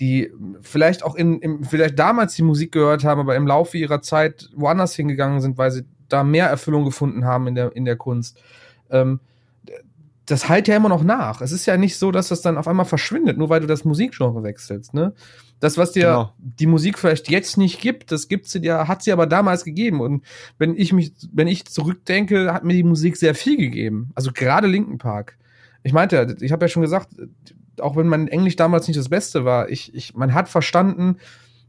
die 0.00 0.32
vielleicht 0.62 1.04
auch 1.04 1.14
in, 1.14 1.40
im, 1.40 1.64
vielleicht 1.64 1.98
damals 1.98 2.34
die 2.34 2.42
Musik 2.42 2.72
gehört 2.72 3.04
haben, 3.04 3.20
aber 3.20 3.36
im 3.36 3.46
Laufe 3.46 3.78
ihrer 3.78 4.02
Zeit 4.02 4.50
woanders 4.54 4.94
hingegangen 4.94 5.40
sind, 5.40 5.58
weil 5.58 5.70
sie 5.70 5.84
da 6.08 6.24
mehr 6.24 6.46
Erfüllung 6.46 6.84
gefunden 6.84 7.24
haben 7.24 7.46
in 7.46 7.54
der, 7.54 7.74
in 7.76 7.84
der 7.84 7.96
Kunst. 7.96 8.40
Ähm, 8.90 9.20
das 10.28 10.48
halt 10.48 10.68
ja 10.68 10.76
immer 10.76 10.90
noch 10.90 11.02
nach. 11.02 11.40
Es 11.40 11.52
ist 11.52 11.64
ja 11.64 11.76
nicht 11.78 11.96
so, 11.96 12.12
dass 12.12 12.28
das 12.28 12.42
dann 12.42 12.58
auf 12.58 12.68
einmal 12.68 12.84
verschwindet, 12.84 13.38
nur 13.38 13.48
weil 13.48 13.60
du 13.60 13.66
das 13.66 13.84
Musikgenre 13.84 14.42
wechselst, 14.42 14.92
ne? 14.92 15.14
Das, 15.58 15.76
was 15.76 15.92
dir 15.92 16.02
genau. 16.02 16.32
die 16.38 16.66
Musik 16.66 16.98
vielleicht 16.98 17.30
jetzt 17.30 17.56
nicht 17.56 17.80
gibt, 17.80 18.12
das 18.12 18.28
gibt 18.28 18.46
sie 18.46 18.60
dir, 18.60 18.86
hat 18.86 19.02
sie 19.02 19.10
aber 19.10 19.26
damals 19.26 19.64
gegeben. 19.64 20.00
Und 20.00 20.24
wenn 20.58 20.76
ich 20.76 20.92
mich, 20.92 21.12
wenn 21.32 21.48
ich 21.48 21.64
zurückdenke, 21.64 22.52
hat 22.52 22.62
mir 22.62 22.74
die 22.74 22.84
Musik 22.84 23.16
sehr 23.16 23.34
viel 23.34 23.56
gegeben. 23.56 24.10
Also 24.14 24.30
gerade 24.32 24.68
Linken 24.68 24.98
Park. 24.98 25.36
Ich 25.82 25.92
meinte, 25.92 26.36
ich 26.40 26.52
habe 26.52 26.64
ja 26.66 26.68
schon 26.68 26.82
gesagt, 26.82 27.08
auch 27.80 27.96
wenn 27.96 28.06
mein 28.06 28.28
Englisch 28.28 28.54
damals 28.54 28.86
nicht 28.86 28.98
das 28.98 29.08
Beste 29.08 29.44
war, 29.44 29.68
ich, 29.68 29.94
ich, 29.94 30.14
man 30.14 30.34
hat 30.34 30.48
verstanden, 30.48 31.16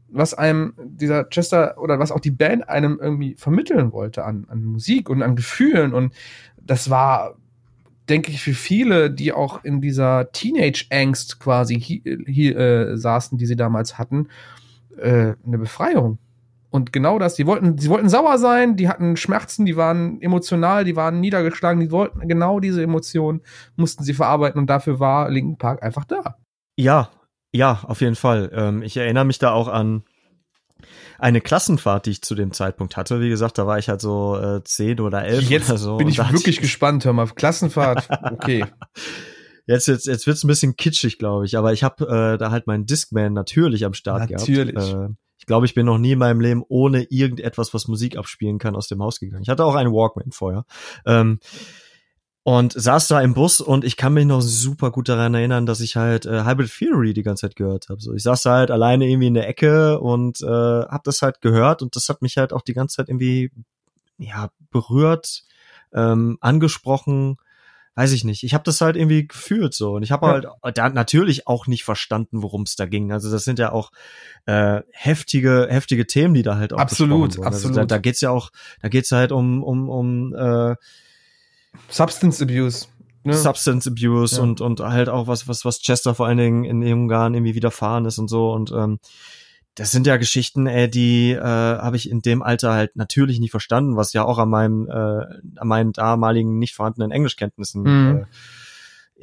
was 0.08 0.34
einem 0.34 0.74
dieser 0.84 1.28
Chester 1.28 1.76
oder 1.78 1.98
was 1.98 2.12
auch 2.12 2.20
die 2.20 2.30
Band 2.30 2.68
einem 2.68 2.98
irgendwie 3.00 3.34
vermitteln 3.36 3.92
wollte 3.92 4.24
an, 4.24 4.46
an 4.48 4.62
Musik 4.64 5.08
und 5.08 5.22
an 5.22 5.34
Gefühlen. 5.34 5.94
Und 5.94 6.12
das 6.60 6.90
war 6.90 7.36
denke 8.10 8.30
ich, 8.30 8.42
für 8.42 8.54
viele, 8.54 9.10
die 9.10 9.32
auch 9.32 9.64
in 9.64 9.80
dieser 9.80 10.32
Teenage-Angst 10.32 11.40
quasi 11.40 11.78
hier, 11.80 12.56
äh, 12.56 12.96
saßen, 12.96 13.38
die 13.38 13.46
sie 13.46 13.56
damals 13.56 13.98
hatten, 13.98 14.28
äh, 14.98 15.34
eine 15.46 15.58
Befreiung. 15.58 16.18
Und 16.70 16.92
genau 16.92 17.18
das, 17.18 17.34
die 17.34 17.46
wollten, 17.46 17.78
sie 17.78 17.88
wollten 17.88 18.08
sauer 18.08 18.38
sein, 18.38 18.76
die 18.76 18.88
hatten 18.88 19.16
Schmerzen, 19.16 19.66
die 19.66 19.76
waren 19.76 20.20
emotional, 20.22 20.84
die 20.84 20.94
waren 20.94 21.20
niedergeschlagen, 21.20 21.80
die 21.80 21.90
wollten 21.90 22.28
genau 22.28 22.60
diese 22.60 22.82
Emotionen, 22.82 23.40
mussten 23.76 24.04
sie 24.04 24.14
verarbeiten 24.14 24.60
und 24.60 24.68
dafür 24.68 25.00
war 25.00 25.30
Linken 25.30 25.58
Park 25.58 25.82
einfach 25.82 26.04
da. 26.04 26.36
Ja, 26.76 27.10
ja, 27.52 27.80
auf 27.84 28.00
jeden 28.00 28.14
Fall. 28.14 28.50
Ähm, 28.54 28.82
ich 28.82 28.96
erinnere 28.96 29.24
mich 29.24 29.38
da 29.40 29.52
auch 29.52 29.66
an 29.66 30.04
eine 31.20 31.40
Klassenfahrt, 31.40 32.06
die 32.06 32.10
ich 32.10 32.22
zu 32.22 32.34
dem 32.34 32.52
Zeitpunkt 32.52 32.96
hatte. 32.96 33.20
Wie 33.20 33.28
gesagt, 33.28 33.58
da 33.58 33.66
war 33.66 33.78
ich 33.78 33.88
halt 33.88 34.00
so 34.00 34.38
äh, 34.38 34.64
zehn 34.64 35.00
oder 35.00 35.24
elf 35.24 35.48
Jetzt 35.48 35.68
oder 35.68 35.78
so. 35.78 35.96
bin 35.98 36.08
ich 36.08 36.18
wirklich 36.18 36.56
ich 36.56 36.60
gespannt, 36.60 37.04
hör 37.04 37.12
mal. 37.12 37.26
Klassenfahrt, 37.26 38.08
okay. 38.32 38.64
Jetzt, 39.66 39.86
jetzt, 39.86 40.06
jetzt 40.06 40.26
wird's 40.26 40.42
ein 40.42 40.48
bisschen 40.48 40.76
kitschig, 40.76 41.18
glaube 41.18 41.46
ich. 41.46 41.56
Aber 41.56 41.72
ich 41.72 41.84
habe 41.84 42.04
äh, 42.34 42.38
da 42.38 42.50
halt 42.50 42.66
meinen 42.66 42.86
Discman 42.86 43.32
natürlich 43.32 43.84
am 43.84 43.94
Start 43.94 44.30
natürlich. 44.30 44.74
gehabt. 44.74 44.92
Natürlich. 44.92 45.10
Äh, 45.10 45.14
ich 45.38 45.46
glaube, 45.46 45.66
ich 45.66 45.74
bin 45.74 45.86
noch 45.86 45.98
nie 45.98 46.12
in 46.12 46.18
meinem 46.18 46.40
Leben 46.40 46.62
ohne 46.68 47.04
irgendetwas, 47.04 47.72
was 47.72 47.88
Musik 47.88 48.16
abspielen 48.16 48.58
kann, 48.58 48.76
aus 48.76 48.88
dem 48.88 49.02
Haus 49.02 49.20
gegangen. 49.20 49.42
Ich 49.42 49.48
hatte 49.48 49.64
auch 49.64 49.74
einen 49.74 49.92
Walkman 49.92 50.32
vorher. 50.32 50.64
Ähm, 51.06 51.38
und 52.50 52.72
saß 52.72 53.06
da 53.06 53.20
im 53.20 53.32
Bus 53.32 53.60
und 53.60 53.84
ich 53.84 53.96
kann 53.96 54.12
mich 54.12 54.26
noch 54.26 54.40
super 54.40 54.90
gut 54.90 55.08
daran 55.08 55.34
erinnern, 55.34 55.66
dass 55.66 55.78
ich 55.78 55.94
halt 55.94 56.26
äh, 56.26 56.44
Hybrid 56.44 56.68
Theory 56.76 57.14
die 57.14 57.22
ganze 57.22 57.42
Zeit 57.42 57.54
gehört 57.54 57.88
habe. 57.88 58.00
So, 58.00 58.12
ich 58.12 58.24
saß 58.24 58.42
da 58.42 58.54
halt 58.54 58.72
alleine 58.72 59.08
irgendwie 59.08 59.28
in 59.28 59.34
der 59.34 59.46
Ecke 59.48 60.00
und 60.00 60.40
äh, 60.40 60.46
habe 60.46 61.02
das 61.04 61.22
halt 61.22 61.42
gehört 61.42 61.80
und 61.80 61.94
das 61.94 62.08
hat 62.08 62.22
mich 62.22 62.38
halt 62.38 62.52
auch 62.52 62.62
die 62.62 62.72
ganze 62.72 62.96
Zeit 62.96 63.08
irgendwie 63.08 63.52
ja 64.18 64.50
berührt, 64.72 65.44
ähm, 65.94 66.38
angesprochen, 66.40 67.36
weiß 67.94 68.10
ich 68.10 68.24
nicht. 68.24 68.42
Ich 68.42 68.52
habe 68.52 68.64
das 68.64 68.80
halt 68.80 68.96
irgendwie 68.96 69.28
gefühlt 69.28 69.72
so 69.72 69.92
und 69.94 70.02
ich 70.02 70.10
habe 70.10 70.26
ja. 70.26 70.56
halt 70.60 70.76
da 70.76 70.88
natürlich 70.88 71.46
auch 71.46 71.68
nicht 71.68 71.84
verstanden, 71.84 72.42
worum 72.42 72.62
es 72.62 72.74
da 72.74 72.86
ging. 72.86 73.12
Also 73.12 73.30
das 73.30 73.44
sind 73.44 73.60
ja 73.60 73.70
auch 73.70 73.92
äh, 74.46 74.80
heftige 74.90 75.68
heftige 75.70 76.04
Themen, 76.04 76.34
die 76.34 76.42
da 76.42 76.56
halt 76.56 76.72
auch 76.72 76.78
absolut, 76.78 77.38
absolut. 77.38 77.46
Also 77.46 77.72
da, 77.72 77.84
da 77.84 77.98
geht's 77.98 78.20
ja 78.20 78.30
auch, 78.30 78.50
da 78.82 78.88
geht's 78.88 79.12
halt 79.12 79.30
um 79.30 79.62
um 79.62 79.88
um 79.88 80.34
äh, 80.34 80.74
Substance 81.88 82.42
Abuse. 82.42 82.86
Ne? 83.24 83.34
Substance 83.34 83.88
Abuse 83.88 84.36
ja. 84.36 84.42
und 84.42 84.60
und 84.60 84.80
halt 84.80 85.08
auch 85.08 85.26
was 85.26 85.46
was 85.46 85.64
was 85.64 85.80
Chester 85.80 86.14
vor 86.14 86.26
allen 86.26 86.38
Dingen 86.38 86.64
in 86.64 86.80
den 86.80 86.94
Ungarn 86.94 87.34
irgendwie 87.34 87.54
widerfahren 87.54 88.06
ist 88.06 88.18
und 88.18 88.28
so 88.28 88.52
und 88.52 88.72
ähm, 88.72 88.98
das 89.74 89.92
sind 89.92 90.06
ja 90.06 90.16
Geschichten, 90.16 90.66
ey, 90.66 90.90
die 90.90 91.32
äh, 91.32 91.40
habe 91.42 91.96
ich 91.96 92.10
in 92.10 92.22
dem 92.22 92.42
Alter 92.42 92.72
halt 92.72 92.96
natürlich 92.96 93.40
nicht 93.40 93.52
verstanden, 93.52 93.96
was 93.96 94.12
ja 94.12 94.24
auch 94.24 94.38
an 94.38 94.50
meinem 94.50 94.88
äh, 94.88 94.92
an 94.92 95.68
meinen 95.68 95.92
damaligen 95.92 96.58
nicht 96.58 96.74
vorhandenen 96.74 97.12
Englischkenntnissen 97.12 97.82
mhm. 97.82 98.16
äh, 98.16 98.26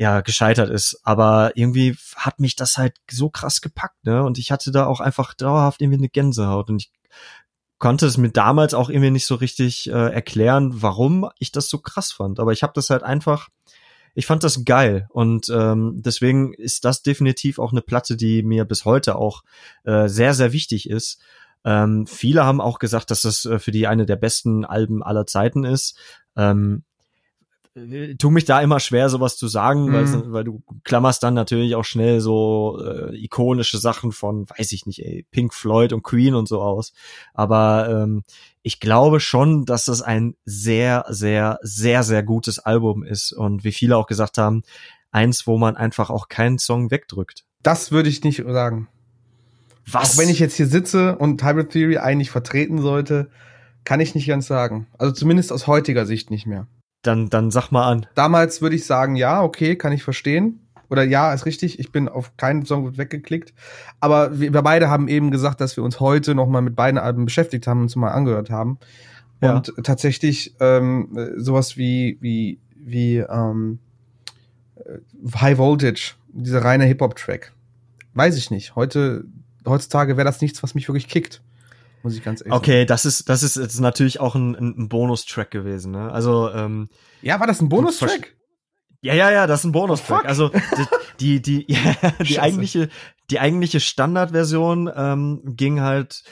ja 0.04 0.22
gescheitert 0.22 0.70
ist. 0.70 1.02
Aber 1.04 1.52
irgendwie 1.56 1.98
hat 2.16 2.39
mich 2.39 2.56
das 2.56 2.78
halt 2.78 2.95
so 3.10 3.30
krass 3.30 3.62
gepackt, 3.62 4.04
ne? 4.06 4.24
Und 4.24 4.38
ich 4.38 4.52
hatte 4.52 4.72
da 4.72 4.86
auch 4.86 5.00
einfach 5.00 5.34
dauerhaft 5.34 5.82
irgendwie 5.82 6.00
eine 6.00 6.10
Gänsehaut 6.10 6.70
und 6.70 6.82
ich 6.82 6.91
konnte 7.80 8.05
es 8.05 8.17
mir 8.17 8.30
damals 8.30 8.73
auch 8.73 8.89
irgendwie 8.89 9.11
nicht 9.11 9.25
so 9.25 9.36
richtig 9.36 9.89
äh, 9.89 9.91
erklären, 9.91 10.82
warum 10.82 11.30
ich 11.39 11.51
das 11.51 11.69
so 11.69 11.78
krass 11.80 12.11
fand. 12.11 12.39
Aber 12.39 12.51
ich 12.51 12.63
habe 12.63 12.73
das 12.75 12.89
halt 12.89 13.03
einfach, 13.03 13.49
ich 14.15 14.25
fand 14.25 14.43
das 14.43 14.65
geil 14.65 15.07
und 15.09 15.49
ähm, 15.49 16.01
deswegen 16.03 16.53
ist 16.53 16.86
das 16.86 17.03
definitiv 17.03 17.59
auch 17.59 17.71
eine 17.71 17.82
Platte, 17.82 18.17
die 18.17 18.41
mir 18.41 18.65
bis 18.65 18.86
heute 18.86 19.15
auch 19.15 19.43
äh, 19.84 20.07
sehr, 20.07 20.34
sehr 20.34 20.53
wichtig 20.53 20.89
ist. 20.89 21.21
Ähm, 21.63 22.07
viele 22.07 22.45
haben 22.45 22.61
auch 22.61 22.80
gesagt, 22.80 23.11
dass 23.11 23.21
das 23.21 23.45
äh, 23.45 23.59
für 23.59 23.71
die 23.71 23.88
eine 23.88 24.05
der 24.05 24.15
besten 24.15 24.65
Alben 24.65 25.03
aller 25.03 25.25
Zeiten 25.25 25.63
ist. 25.63 25.99
Ähm, 26.36 26.84
äh, 26.84 26.87
tu 28.17 28.30
mich 28.30 28.45
da 28.45 28.61
immer 28.61 28.80
schwer, 28.80 29.09
sowas 29.09 29.38
zu 29.38 29.47
sagen, 29.47 29.86
mhm. 29.86 29.93
weil, 29.93 30.32
weil 30.32 30.43
du 30.43 30.63
klammerst 30.84 31.23
dann 31.23 31.34
natürlich 31.34 31.75
auch 31.75 31.86
schnell 31.86 32.19
so 32.21 32.80
äh, 32.84 33.15
ikonische 33.15 33.78
Sachen 33.78 34.11
von, 34.11 34.49
weiß 34.49 34.71
ich 34.71 34.86
nicht, 34.86 35.05
ey, 35.05 35.25
Pink 35.32 35.53
Floyd 35.53 35.93
und 35.93 36.03
Queen 36.03 36.36
und 36.36 36.47
so 36.47 36.61
aus. 36.61 36.93
Aber 37.34 37.89
ähm, 37.89 38.23
ich 38.61 38.80
glaube 38.80 39.19
schon, 39.19 39.65
dass 39.65 39.86
das 39.86 40.01
ein 40.01 40.36
sehr, 40.45 41.05
sehr, 41.09 41.59
sehr, 41.61 42.03
sehr 42.03 42.23
gutes 42.23 42.59
Album 42.59 43.03
ist 43.03 43.32
und 43.32 43.63
wie 43.63 43.71
viele 43.71 43.97
auch 43.97 44.07
gesagt 44.07 44.38
haben, 44.38 44.63
eins, 45.11 45.47
wo 45.47 45.57
man 45.57 45.75
einfach 45.75 46.09
auch 46.09 46.28
keinen 46.28 46.59
Song 46.59 46.91
wegdrückt. 46.91 47.45
Das 47.63 47.91
würde 47.91 48.09
ich 48.09 48.23
nicht 48.23 48.43
sagen. 48.45 48.88
Was? 49.89 50.13
Auch 50.13 50.21
wenn 50.21 50.30
ich 50.30 50.39
jetzt 50.39 50.55
hier 50.55 50.67
sitze 50.67 51.17
und 51.17 51.43
Hybrid 51.43 51.71
Theory 51.71 51.97
eigentlich 51.97 52.30
vertreten 52.30 52.82
sollte, 52.82 53.30
kann 53.86 54.01
ich 54.01 54.15
nicht 54.15 54.28
ganz 54.28 54.47
sagen. 54.47 54.88
Also 54.97 55.13
zumindest 55.13 55.53
aus 55.53 55.65
heutiger 55.65 56.05
Sicht 56.05 56.30
nicht 56.30 56.45
mehr. 56.45 56.67
Dann, 57.08 57.30
dann 57.30 57.51
sag 57.51 57.72
mal 57.72 57.89
an. 57.89 58.05
Damals 58.16 58.62
würde 58.62 58.76
ich 58.76 58.86
sagen, 58.86 59.16
ja, 59.16 59.41
okay, 59.41 59.78
kann 59.78 59.93
ich 59.93 60.03
verstehen. 60.03 60.60
Oder 60.89 61.03
ja, 61.03 61.34
ist 61.34 61.45
richtig, 61.45 61.80
ich 61.80 61.91
bin 61.91 62.10
auf 62.10 62.36
keinen 62.36 62.66
Song 62.66 62.97
weggeklickt. 62.97 63.53
Aber 63.99 64.39
wir, 64.39 64.53
wir 64.53 64.62
beide 64.62 64.89
haben 64.89 65.08
eben 65.08 65.32
gesagt, 65.32 65.62
dass 65.62 65.78
wir 65.78 65.84
uns 65.84 65.99
heute 65.99 66.36
noch 66.36 66.47
mal 66.47 66.62
mit 66.62 66.76
beiden 66.76 66.97
Alben 66.97 67.26
beschäftigt 67.26 67.66
haben 67.66 67.80
und 67.80 67.84
uns 67.84 67.95
mal 67.95 68.12
angehört 68.12 68.49
haben. 68.49 68.78
Ja. 69.41 69.55
Und 69.55 69.74
tatsächlich 69.84 70.55
ähm, 70.60 71.34
sowas 71.38 71.78
wie, 71.78 72.18
wie, 72.20 72.60
wie 72.76 73.18
ähm, 73.18 73.80
äh, 74.76 74.99
High 75.39 75.58
Voltage, 75.58 76.16
dieser 76.34 76.64
reine 76.64 76.86
Hip-Hop-Track. 76.86 77.53
Weiß 78.16 78.36
ich 78.36 78.51
nicht. 78.51 78.76
Heute, 78.76 79.26
heutzutage 79.66 80.18
wäre 80.18 80.26
das 80.26 80.41
nichts, 80.41 80.62
was 80.64 80.76
mich 80.76 80.88
wirklich 80.89 81.08
kickt 81.08 81.41
muss 82.08 82.16
ich 82.18 82.24
ganz 82.24 82.41
ehrlich 82.41 82.53
Okay, 82.53 82.80
sagen. 82.80 82.88
das 82.88 83.05
ist, 83.05 83.30
das 83.30 83.43
ist 83.43 83.58
jetzt 83.58 83.80
natürlich 83.80 84.20
auch 84.20 84.36
ein, 84.36 84.55
ein 84.55 84.89
Bonustrack 84.89 85.51
gewesen, 85.51 85.91
ne? 85.91 86.12
Also, 86.12 86.49
ähm, 86.51 86.89
Ja, 87.22 87.39
war 87.39 87.47
das 87.47 87.62
ein 87.62 87.70
Bonustrack? 87.70 88.34
Ja, 89.01 89.14
ja, 89.14 89.30
ja, 89.30 89.45
das 89.45 89.60
ist 89.60 89.66
ein 89.66 89.72
Bonustrack. 89.74 90.24
Oh, 90.24 90.28
also 90.28 90.51
die, 91.20 91.41
die, 91.41 91.66
die, 91.68 91.74
ja, 91.74 91.95
die 92.24 92.39
eigentliche, 92.39 92.89
die 93.30 93.39
eigentliche 93.39 93.80
Standardversion 93.80 94.89
ähm, 94.95 95.41
ging 95.45 95.82
halt 95.82 96.24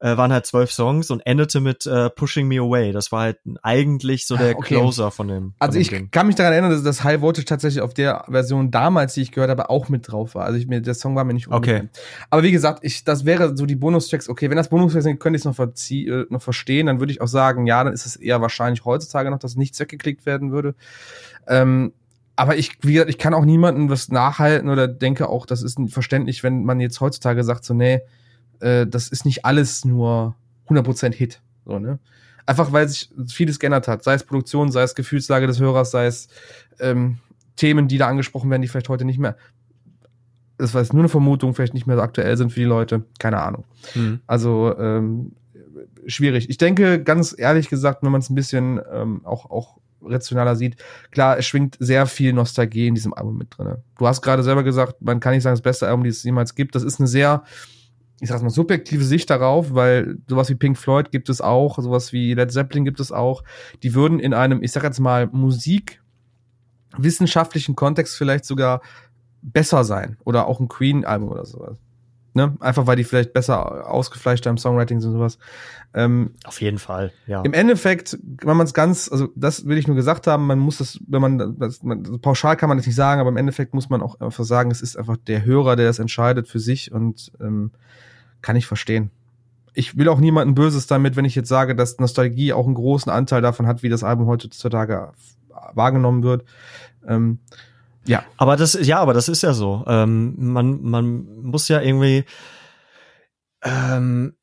äh, 0.00 0.16
waren 0.16 0.32
halt 0.32 0.46
zwölf 0.46 0.72
Songs 0.72 1.10
und 1.10 1.20
endete 1.20 1.60
mit 1.60 1.86
äh, 1.86 2.10
Pushing 2.10 2.46
Me 2.48 2.58
Away. 2.58 2.92
Das 2.92 3.12
war 3.12 3.22
halt 3.22 3.38
eigentlich 3.62 4.26
so 4.26 4.36
der 4.36 4.56
okay. 4.56 4.74
Closer 4.74 5.10
von 5.10 5.28
dem. 5.28 5.42
Von 5.42 5.54
also 5.58 5.72
dem 5.74 5.82
ich 5.82 5.88
Ding. 5.88 6.10
kann 6.10 6.26
mich 6.26 6.36
daran 6.36 6.52
erinnern, 6.52 6.70
dass 6.70 6.82
das 6.82 7.04
High 7.04 7.20
Voltage 7.20 7.46
tatsächlich 7.46 7.82
auf 7.82 7.94
der 7.94 8.24
Version 8.28 8.70
damals, 8.70 9.14
die 9.14 9.22
ich 9.22 9.32
gehört 9.32 9.50
habe, 9.50 9.70
auch 9.70 9.88
mit 9.88 10.10
drauf 10.10 10.34
war. 10.34 10.44
Also 10.44 10.58
ich, 10.58 10.66
mir, 10.66 10.80
der 10.80 10.94
Song 10.94 11.16
war 11.16 11.24
mir 11.24 11.34
nicht 11.34 11.48
Okay. 11.48 11.88
Aber 12.30 12.42
wie 12.42 12.52
gesagt, 12.52 12.80
ich, 12.82 13.04
das 13.04 13.24
wäre 13.24 13.56
so 13.56 13.66
die 13.66 13.76
Bonustracks. 13.76 14.28
Okay, 14.28 14.50
wenn 14.50 14.56
das 14.56 14.68
Bonustracks 14.68 15.04
sind, 15.04 15.20
könnte 15.20 15.36
ich 15.36 15.44
es 15.44 15.58
noch, 15.58 15.58
äh, 15.58 16.26
noch 16.28 16.42
verstehen. 16.42 16.86
Dann 16.86 17.00
würde 17.00 17.12
ich 17.12 17.20
auch 17.20 17.28
sagen, 17.28 17.66
ja, 17.66 17.84
dann 17.84 17.92
ist 17.92 18.06
es 18.06 18.16
eher 18.16 18.40
wahrscheinlich 18.40 18.84
heutzutage 18.84 19.30
noch, 19.30 19.38
dass 19.38 19.56
nichts 19.56 19.78
weggeklickt 19.80 20.26
werden 20.26 20.52
würde. 20.52 20.74
Ähm, 21.46 21.92
aber 22.36 22.56
ich, 22.56 22.78
wie 22.82 22.94
gesagt, 22.94 23.10
ich 23.10 23.18
kann 23.18 23.34
auch 23.34 23.44
niemandem 23.44 23.90
was 23.90 24.08
nachhalten 24.08 24.68
oder 24.68 24.88
denke 24.88 25.28
auch, 25.28 25.46
das 25.46 25.62
ist 25.62 25.78
verständlich, 25.88 26.42
wenn 26.42 26.64
man 26.64 26.80
jetzt 26.80 27.00
heutzutage 27.00 27.44
sagt, 27.44 27.64
so, 27.64 27.74
nee, 27.74 28.00
äh, 28.60 28.86
das 28.86 29.08
ist 29.08 29.24
nicht 29.24 29.44
alles 29.44 29.84
nur 29.84 30.34
100% 30.68 31.14
Hit. 31.14 31.40
So, 31.64 31.78
ne? 31.78 31.98
Einfach 32.46 32.72
weil 32.72 32.88
sich 32.88 33.10
vieles 33.28 33.58
geändert 33.58 33.88
hat. 33.88 34.04
Sei 34.04 34.14
es 34.14 34.24
Produktion, 34.24 34.70
sei 34.70 34.82
es 34.82 34.94
Gefühlslage 34.94 35.46
des 35.46 35.60
Hörers, 35.60 35.90
sei 35.90 36.06
es 36.06 36.28
ähm, 36.78 37.18
Themen, 37.56 37.88
die 37.88 37.98
da 37.98 38.08
angesprochen 38.08 38.50
werden, 38.50 38.62
die 38.62 38.68
vielleicht 38.68 38.88
heute 38.88 39.04
nicht 39.04 39.18
mehr 39.18 39.36
das 40.56 40.74
war 40.74 40.82
jetzt 40.82 40.92
nur 40.92 41.02
eine 41.02 41.08
Vermutung, 41.08 41.54
vielleicht 41.54 41.74
nicht 41.74 41.86
mehr 41.86 41.96
so 41.96 42.02
aktuell 42.02 42.36
sind 42.36 42.52
für 42.52 42.60
die 42.60 42.66
Leute. 42.66 43.04
Keine 43.18 43.42
Ahnung. 43.42 43.64
Mhm. 43.94 44.20
Also 44.26 44.74
ähm, 44.78 45.32
schwierig. 46.06 46.48
Ich 46.48 46.58
denke, 46.58 47.02
ganz 47.02 47.34
ehrlich 47.36 47.68
gesagt, 47.68 48.02
wenn 48.02 48.12
man 48.12 48.20
es 48.20 48.30
ein 48.30 48.34
bisschen 48.34 48.80
ähm, 48.92 49.24
auch, 49.24 49.50
auch 49.50 49.78
rationaler 50.02 50.54
sieht, 50.54 50.76
klar, 51.10 51.38
es 51.38 51.46
schwingt 51.46 51.76
sehr 51.80 52.06
viel 52.06 52.32
Nostalgie 52.32 52.86
in 52.86 52.94
diesem 52.94 53.14
Album 53.14 53.38
mit 53.38 53.56
drin. 53.56 53.76
Du 53.98 54.06
hast 54.06 54.22
gerade 54.22 54.42
selber 54.42 54.62
gesagt, 54.62 55.00
man 55.00 55.20
kann 55.20 55.32
nicht 55.32 55.42
sagen, 55.42 55.54
das 55.54 55.62
beste 55.62 55.86
Album, 55.86 56.04
die 56.04 56.10
es 56.10 56.22
jemals 56.22 56.54
gibt. 56.54 56.74
Das 56.74 56.82
ist 56.82 57.00
eine 57.00 57.08
sehr, 57.08 57.42
ich 58.20 58.28
sag's 58.28 58.42
mal, 58.42 58.50
subjektive 58.50 59.04
Sicht 59.04 59.30
darauf, 59.30 59.74
weil 59.74 60.18
sowas 60.28 60.48
wie 60.48 60.54
Pink 60.54 60.78
Floyd 60.78 61.10
gibt 61.10 61.28
es 61.28 61.40
auch, 61.40 61.76
sowas 61.78 62.12
wie 62.12 62.34
Led 62.34 62.52
Zeppelin 62.52 62.84
gibt 62.84 63.00
es 63.00 63.10
auch. 63.12 63.42
Die 63.82 63.94
würden 63.94 64.20
in 64.20 64.34
einem, 64.34 64.62
ich 64.62 64.70
sag 64.72 64.84
jetzt 64.84 65.00
mal, 65.00 65.28
musikwissenschaftlichen 65.32 67.74
Kontext 67.74 68.16
vielleicht 68.16 68.44
sogar 68.44 68.82
besser 69.42 69.82
sein. 69.84 70.16
Oder 70.24 70.46
auch 70.46 70.60
ein 70.60 70.68
Queen-Album 70.68 71.28
oder 71.28 71.44
sowas. 71.44 71.83
Ne? 72.36 72.56
Einfach 72.58 72.88
weil 72.88 72.96
die 72.96 73.04
vielleicht 73.04 73.32
besser 73.32 73.88
ausgefleischter 73.88 74.50
im 74.50 74.58
Songwriting 74.58 75.00
sind 75.00 75.12
und 75.12 75.18
sowas. 75.18 75.38
Ähm, 75.94 76.32
Auf 76.44 76.60
jeden 76.60 76.78
Fall, 76.78 77.12
ja. 77.28 77.42
Im 77.42 77.52
Endeffekt, 77.52 78.18
wenn 78.42 78.56
man 78.56 78.66
es 78.66 78.74
ganz, 78.74 79.08
also 79.10 79.28
das 79.36 79.66
will 79.66 79.78
ich 79.78 79.86
nur 79.86 79.94
gesagt 79.94 80.26
haben, 80.26 80.48
man 80.48 80.58
muss 80.58 80.78
das, 80.78 80.98
wenn 81.06 81.22
man, 81.22 81.56
das, 81.60 81.84
man, 81.84 82.20
pauschal 82.20 82.56
kann 82.56 82.68
man 82.68 82.76
das 82.76 82.86
nicht 82.86 82.96
sagen, 82.96 83.20
aber 83.20 83.30
im 83.30 83.36
Endeffekt 83.36 83.72
muss 83.72 83.88
man 83.88 84.02
auch 84.02 84.20
einfach 84.20 84.42
sagen, 84.42 84.72
es 84.72 84.82
ist 84.82 84.96
einfach 84.98 85.16
der 85.16 85.44
Hörer, 85.44 85.76
der 85.76 85.86
das 85.86 86.00
entscheidet 86.00 86.48
für 86.48 86.58
sich 86.58 86.90
und 86.90 87.30
ähm, 87.40 87.70
kann 88.42 88.56
ich 88.56 88.66
verstehen. 88.66 89.12
Ich 89.72 89.96
will 89.96 90.08
auch 90.08 90.18
niemanden 90.18 90.56
Böses 90.56 90.88
damit, 90.88 91.14
wenn 91.14 91.24
ich 91.24 91.36
jetzt 91.36 91.48
sage, 91.48 91.76
dass 91.76 92.00
Nostalgie 92.00 92.52
auch 92.52 92.66
einen 92.66 92.74
großen 92.74 93.12
Anteil 93.12 93.42
davon 93.42 93.68
hat, 93.68 93.84
wie 93.84 93.88
das 93.88 94.02
Album 94.02 94.26
heutzutage 94.26 95.12
wahrgenommen 95.72 96.24
wird. 96.24 96.44
Ähm, 97.06 97.38
ja. 98.06 98.24
Aber 98.36 98.56
das, 98.56 98.74
ja, 98.74 99.00
aber 99.00 99.14
das 99.14 99.28
ist 99.28 99.42
ja 99.42 99.52
so. 99.52 99.84
Ähm, 99.86 100.34
man, 100.36 100.82
man 100.82 101.24
muss 101.42 101.68
ja 101.68 101.80
irgendwie, 101.80 102.24
ähm, 103.62 104.36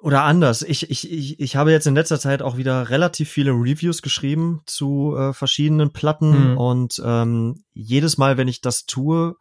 oder 0.00 0.22
anders. 0.22 0.62
Ich, 0.62 0.88
ich, 0.90 1.10
ich, 1.10 1.40
ich 1.40 1.56
habe 1.56 1.72
jetzt 1.72 1.86
in 1.86 1.94
letzter 1.94 2.20
Zeit 2.20 2.42
auch 2.42 2.56
wieder 2.56 2.90
relativ 2.90 3.30
viele 3.30 3.50
Reviews 3.50 4.02
geschrieben 4.02 4.62
zu 4.66 5.16
äh, 5.16 5.32
verschiedenen 5.32 5.92
Platten 5.92 6.52
mhm. 6.52 6.58
und 6.58 7.02
ähm, 7.04 7.64
jedes 7.72 8.18
Mal, 8.18 8.36
wenn 8.36 8.48
ich 8.48 8.60
das 8.60 8.86
tue, 8.86 9.36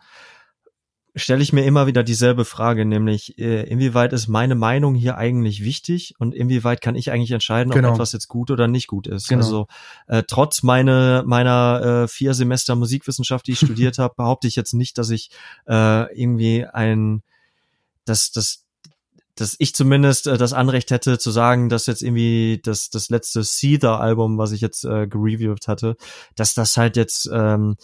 stelle 1.16 1.42
ich 1.42 1.54
mir 1.54 1.64
immer 1.64 1.88
wieder 1.88 2.04
dieselbe 2.04 2.44
Frage, 2.44 2.86
nämlich 2.86 3.38
äh, 3.40 3.64
inwieweit 3.64 4.12
ist 4.12 4.28
meine 4.28 4.56
Meinung 4.56 4.96
hier 4.96 5.18
eigentlich 5.18 5.64
wichtig 5.64 6.14
und 6.20 6.36
inwieweit 6.36 6.82
kann 6.82 6.96
ich 6.96 7.12
eigentlich 7.12 7.32
entscheiden, 7.32 7.72
genau. 7.72 7.90
ob 7.90 7.96
etwas 7.96 8.12
jetzt 8.12 8.28
gut 8.28 8.52
oder 8.52 8.68
nicht 8.68 8.88
gut 8.88 9.08
ist. 9.08 9.30
Genau. 9.30 9.44
Also 9.44 9.68
äh, 10.08 10.24
trotz 10.28 10.62
meine, 10.62 11.24
meiner 11.26 12.04
äh, 12.04 12.08
vier 12.08 12.34
Semester 12.34 12.76
Musikwissenschaft, 12.76 13.48
die 13.48 13.54
ich 13.54 13.60
studiert 13.60 13.98
habe, 14.00 14.14
behaupte 14.18 14.48
ich 14.48 14.58
jetzt 14.58 14.74
nicht, 14.74 14.98
dass 14.98 15.10
ich 15.10 15.30
äh, 15.68 16.14
irgendwie 16.20 16.66
ein, 16.66 17.24
dass, 18.04 18.32
dass 18.32 18.62
dass 19.38 19.56
ich 19.60 19.76
zumindest 19.76 20.28
äh, 20.28 20.38
das 20.38 20.54
Anrecht 20.54 20.92
hätte 20.92 21.18
zu 21.18 21.30
sagen, 21.32 21.68
dass 21.70 21.88
jetzt 21.88 22.02
irgendwie 22.02 22.62
das 22.64 22.90
das 22.90 23.10
letzte 23.10 23.44
Seether-Album, 23.44 24.38
was 24.38 24.52
ich 24.52 24.62
jetzt 24.62 24.86
äh, 24.86 25.08
gereviewt 25.08 25.68
hatte, 25.68 25.98
dass 26.36 26.54
das 26.54 26.78
halt 26.78 26.96
jetzt 26.96 27.30
ähm, 27.32 27.76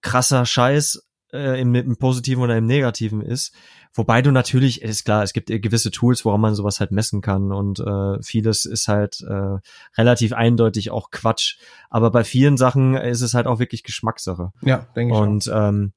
krasser 0.00 0.46
Scheiß 0.46 1.02
äh, 1.32 1.60
im, 1.60 1.74
im 1.74 1.96
Positiven 1.96 2.42
oder 2.42 2.56
im 2.56 2.66
Negativen 2.66 3.20
ist. 3.20 3.54
Wobei 3.94 4.22
du 4.22 4.30
natürlich, 4.30 4.82
ist 4.82 5.04
klar, 5.04 5.22
es 5.22 5.32
gibt 5.32 5.48
gewisse 5.48 5.90
Tools, 5.90 6.24
woran 6.24 6.40
man 6.40 6.54
sowas 6.54 6.80
halt 6.80 6.92
messen 6.92 7.22
kann 7.22 7.52
und 7.52 7.80
äh, 7.80 8.22
vieles 8.22 8.64
ist 8.64 8.88
halt 8.88 9.20
äh, 9.22 9.58
relativ 9.96 10.32
eindeutig 10.32 10.90
auch 10.90 11.10
Quatsch. 11.10 11.56
Aber 11.88 12.10
bei 12.10 12.24
vielen 12.24 12.56
Sachen 12.56 12.94
ist 12.94 13.22
es 13.22 13.34
halt 13.34 13.46
auch 13.46 13.58
wirklich 13.58 13.82
Geschmackssache. 13.82 14.52
Ja, 14.62 14.86
denke 14.94 15.14
ich. 15.14 15.20
Und 15.20 15.50
ähm, 15.52 15.92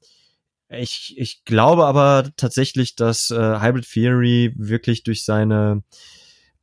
ich, 0.70 1.16
ich 1.18 1.44
glaube 1.46 1.86
aber 1.86 2.30
tatsächlich, 2.38 2.96
dass 2.96 3.32
äh, 3.32 3.60
Hybrid 3.60 3.90
Theory 3.92 4.54
wirklich 4.56 5.04
durch 5.04 5.26
seine 5.26 5.84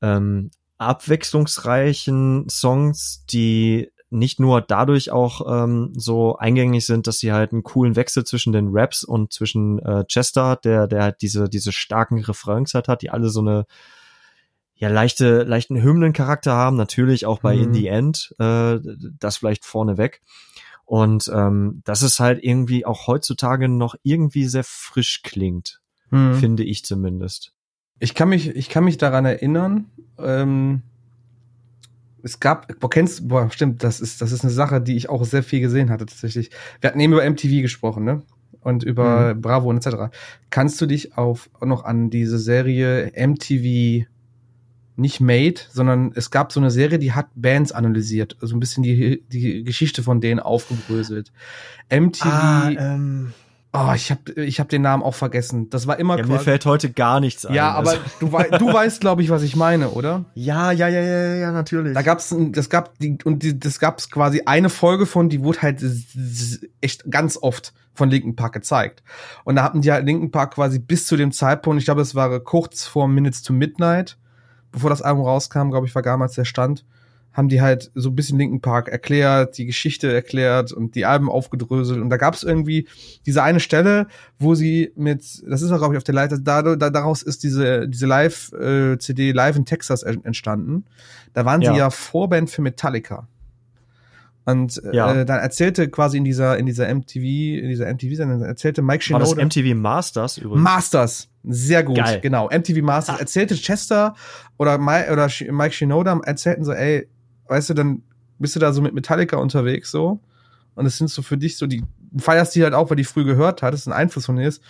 ähm, 0.00 0.50
abwechslungsreichen 0.78 2.48
Songs, 2.48 3.24
die 3.26 3.90
nicht 4.16 4.40
nur 4.40 4.60
dadurch 4.60 5.10
auch 5.10 5.64
ähm, 5.64 5.92
so 5.94 6.36
eingängig 6.36 6.86
sind, 6.86 7.06
dass 7.06 7.18
sie 7.18 7.32
halt 7.32 7.52
einen 7.52 7.62
coolen 7.62 7.96
Wechsel 7.96 8.24
zwischen 8.24 8.52
den 8.52 8.68
Raps 8.70 9.04
und 9.04 9.32
zwischen 9.32 9.78
äh, 9.80 10.04
Chester, 10.06 10.56
der 10.56 10.86
der 10.86 11.02
halt 11.02 11.22
diese 11.22 11.48
diese 11.48 11.72
starken 11.72 12.20
Refrains 12.20 12.74
halt 12.74 12.88
hat, 12.88 13.02
die 13.02 13.10
alle 13.10 13.28
so 13.28 13.40
eine 13.40 13.66
ja 14.74 14.88
leichte 14.88 15.42
leichten 15.42 15.80
Hymnencharakter 15.80 16.52
haben, 16.52 16.76
natürlich 16.76 17.26
auch 17.26 17.40
bei 17.40 17.56
mhm. 17.56 17.62
In 17.62 17.74
the 17.74 17.86
End, 17.86 18.34
äh, 18.38 18.78
das 19.18 19.38
vielleicht 19.38 19.64
vorneweg. 19.64 20.22
Und 20.84 21.30
ähm, 21.34 21.82
dass 21.84 22.02
es 22.02 22.20
halt 22.20 22.42
irgendwie 22.42 22.86
auch 22.86 23.08
heutzutage 23.08 23.68
noch 23.68 23.96
irgendwie 24.02 24.46
sehr 24.46 24.64
frisch 24.64 25.22
klingt, 25.22 25.80
mhm. 26.10 26.34
finde 26.34 26.62
ich 26.62 26.84
zumindest. 26.84 27.52
Ich 27.98 28.14
kann 28.14 28.28
mich, 28.28 28.48
ich 28.48 28.68
kann 28.68 28.84
mich 28.84 28.98
daran 28.98 29.24
erinnern, 29.24 29.90
ähm, 30.18 30.82
es 32.22 32.40
gab, 32.40 32.78
boah, 32.80 32.90
kennst, 32.90 33.28
boah, 33.28 33.50
stimmt, 33.50 33.82
das 33.84 34.00
ist, 34.00 34.20
das 34.20 34.32
ist 34.32 34.42
eine 34.42 34.52
Sache, 34.52 34.80
die 34.80 34.96
ich 34.96 35.08
auch 35.08 35.24
sehr 35.24 35.42
viel 35.42 35.60
gesehen 35.60 35.90
hatte, 35.90 36.06
tatsächlich. 36.06 36.50
Wir 36.80 36.88
hatten 36.88 37.00
eben 37.00 37.12
über 37.12 37.28
MTV 37.28 37.62
gesprochen, 37.62 38.04
ne? 38.04 38.22
Und 38.60 38.82
über 38.82 39.34
mhm. 39.34 39.40
Bravo 39.40 39.70
und 39.70 39.84
etc. 39.84 40.12
Kannst 40.50 40.80
du 40.80 40.86
dich 40.86 41.16
auf, 41.16 41.48
noch 41.60 41.84
an 41.84 42.10
diese 42.10 42.38
Serie 42.38 43.12
MTV 43.14 44.06
nicht 44.96 45.20
Made, 45.20 45.60
sondern 45.70 46.12
es 46.14 46.30
gab 46.30 46.52
so 46.52 46.58
eine 46.58 46.70
Serie, 46.70 46.98
die 46.98 47.12
hat 47.12 47.28
Bands 47.34 47.70
analysiert, 47.70 48.36
also 48.40 48.56
ein 48.56 48.60
bisschen 48.60 48.82
die, 48.82 49.22
die 49.28 49.62
Geschichte 49.62 50.02
von 50.02 50.20
denen 50.20 50.40
aufgebröselt. 50.40 51.32
MTV. 51.90 52.24
Ah, 52.24 52.70
ähm 52.70 53.32
Oh, 53.78 53.92
ich 53.94 54.10
habe 54.10 54.32
ich 54.42 54.58
hab 54.58 54.70
den 54.70 54.80
Namen 54.80 55.02
auch 55.02 55.14
vergessen. 55.14 55.68
Das 55.68 55.86
war 55.86 55.98
immer 55.98 56.16
ja, 56.16 56.24
Mir 56.24 56.38
fällt 56.38 56.64
heute 56.64 56.90
gar 56.90 57.20
nichts 57.20 57.44
ein. 57.44 57.54
Ja, 57.54 57.72
aber 57.72 57.90
also. 57.90 58.02
du, 58.20 58.32
wei 58.32 58.48
du 58.48 58.66
weißt, 58.72 59.02
glaube 59.02 59.22
ich, 59.22 59.28
was 59.28 59.42
ich 59.42 59.54
meine, 59.54 59.90
oder? 59.90 60.24
Ja, 60.34 60.72
ja, 60.72 60.88
ja, 60.88 61.00
ja, 61.02 61.34
ja, 61.34 61.52
natürlich. 61.52 61.92
Da 61.92 62.00
gab's, 62.00 62.34
das 62.52 62.70
gab 62.70 62.98
die 62.98 63.18
und 63.24 63.42
die, 63.42 63.58
das 63.58 63.78
gab's 63.78 64.10
quasi 64.10 64.42
eine 64.46 64.70
Folge 64.70 65.04
von, 65.04 65.28
die 65.28 65.42
wurde 65.42 65.60
halt 65.60 65.84
echt 66.80 67.10
ganz 67.10 67.36
oft 67.36 67.74
von 67.92 68.08
Linken 68.08 68.34
Park 68.34 68.54
gezeigt. 68.54 69.02
Und 69.44 69.56
da 69.56 69.62
hatten 69.62 69.82
die 69.82 69.92
halt 69.92 70.06
Linken 70.06 70.30
Park 70.30 70.54
quasi 70.54 70.78
bis 70.78 71.06
zu 71.06 71.16
dem 71.16 71.32
Zeitpunkt, 71.32 71.78
ich 71.78 71.84
glaube, 71.84 72.00
es 72.00 72.14
war 72.14 72.40
kurz 72.40 72.86
vor 72.86 73.08
Minutes 73.08 73.42
to 73.42 73.52
Midnight, 73.52 74.16
bevor 74.72 74.88
das 74.88 75.02
Album 75.02 75.24
rauskam, 75.24 75.68
glaube 75.70 75.86
ich, 75.86 75.94
war 75.94 76.02
damals 76.02 76.34
der 76.34 76.46
Stand 76.46 76.84
haben 77.36 77.50
die 77.50 77.60
halt 77.60 77.90
so 77.94 78.08
ein 78.08 78.14
bisschen 78.14 78.38
Linken 78.38 78.62
Park 78.62 78.88
erklärt, 78.88 79.58
die 79.58 79.66
Geschichte 79.66 80.10
erklärt 80.10 80.72
und 80.72 80.94
die 80.94 81.04
Alben 81.04 81.28
aufgedröselt. 81.28 82.00
Und 82.00 82.08
da 82.08 82.16
gab 82.16 82.32
es 82.32 82.42
irgendwie 82.42 82.88
diese 83.26 83.42
eine 83.42 83.60
Stelle, 83.60 84.06
wo 84.38 84.54
sie 84.54 84.90
mit, 84.96 85.42
das 85.46 85.60
ist 85.60 85.70
auch, 85.70 85.76
glaube 85.76 85.94
ich, 85.94 85.98
auf 85.98 86.04
der 86.04 86.14
Leiter, 86.14 86.38
da, 86.38 86.62
da, 86.62 86.88
daraus 86.88 87.22
ist 87.22 87.42
diese, 87.42 87.88
diese 87.88 88.06
Live-CD 88.06 89.28
äh, 89.28 89.32
Live 89.32 89.56
in 89.56 89.66
Texas 89.66 90.02
entstanden. 90.02 90.86
Da 91.34 91.44
waren 91.44 91.60
ja. 91.60 91.72
sie 91.72 91.78
ja 91.78 91.90
Vorband 91.90 92.48
für 92.48 92.62
Metallica. 92.62 93.28
Und 94.46 94.82
äh, 94.82 94.96
ja. 94.96 95.12
äh, 95.12 95.26
dann 95.26 95.40
erzählte 95.40 95.90
quasi 95.90 96.16
in 96.16 96.24
dieser 96.24 96.56
in 96.56 96.66
dieser 96.66 96.86
MTV 96.94 97.16
in 97.16 97.68
dieser 97.68 97.92
MTV 97.92 98.14
sendung 98.14 98.42
erzählte 98.42 98.80
Mike 98.80 99.02
Shinoda 99.02 99.26
War 99.26 99.34
das 99.34 99.44
MTV 99.44 99.74
Masters 99.74 100.38
übrigens? 100.38 100.62
Masters, 100.62 101.28
sehr 101.42 101.82
gut, 101.82 101.96
Geil. 101.96 102.20
genau. 102.20 102.48
MTV 102.48 102.80
Masters 102.80 103.16
ah. 103.16 103.20
erzählte 103.20 103.56
Chester 103.56 104.14
oder 104.56 104.78
Mike, 104.78 105.12
oder 105.12 105.28
Mike 105.50 105.74
Shinoda 105.74 106.20
erzählten 106.24 106.64
so, 106.64 106.72
ey, 106.72 107.08
weißt 107.48 107.70
du, 107.70 107.74
dann 107.74 108.02
bist 108.38 108.54
du 108.56 108.60
da 108.60 108.72
so 108.72 108.82
mit 108.82 108.94
Metallica 108.94 109.36
unterwegs 109.36 109.90
so 109.90 110.20
und 110.74 110.86
es 110.86 110.98
sind 110.98 111.08
so 111.08 111.22
für 111.22 111.38
dich 111.38 111.56
so 111.56 111.66
die 111.66 111.82
feierst 112.18 112.54
die 112.54 112.62
halt 112.62 112.74
auch, 112.74 112.90
weil 112.90 112.96
die 112.96 113.04
früh 113.04 113.24
gehört 113.24 113.62
hat, 113.62 113.74
das 113.74 113.86
ein 113.86 113.92
Einfluss 113.92 114.26
von 114.26 114.36
dir 114.36 114.48
ist. 114.48 114.62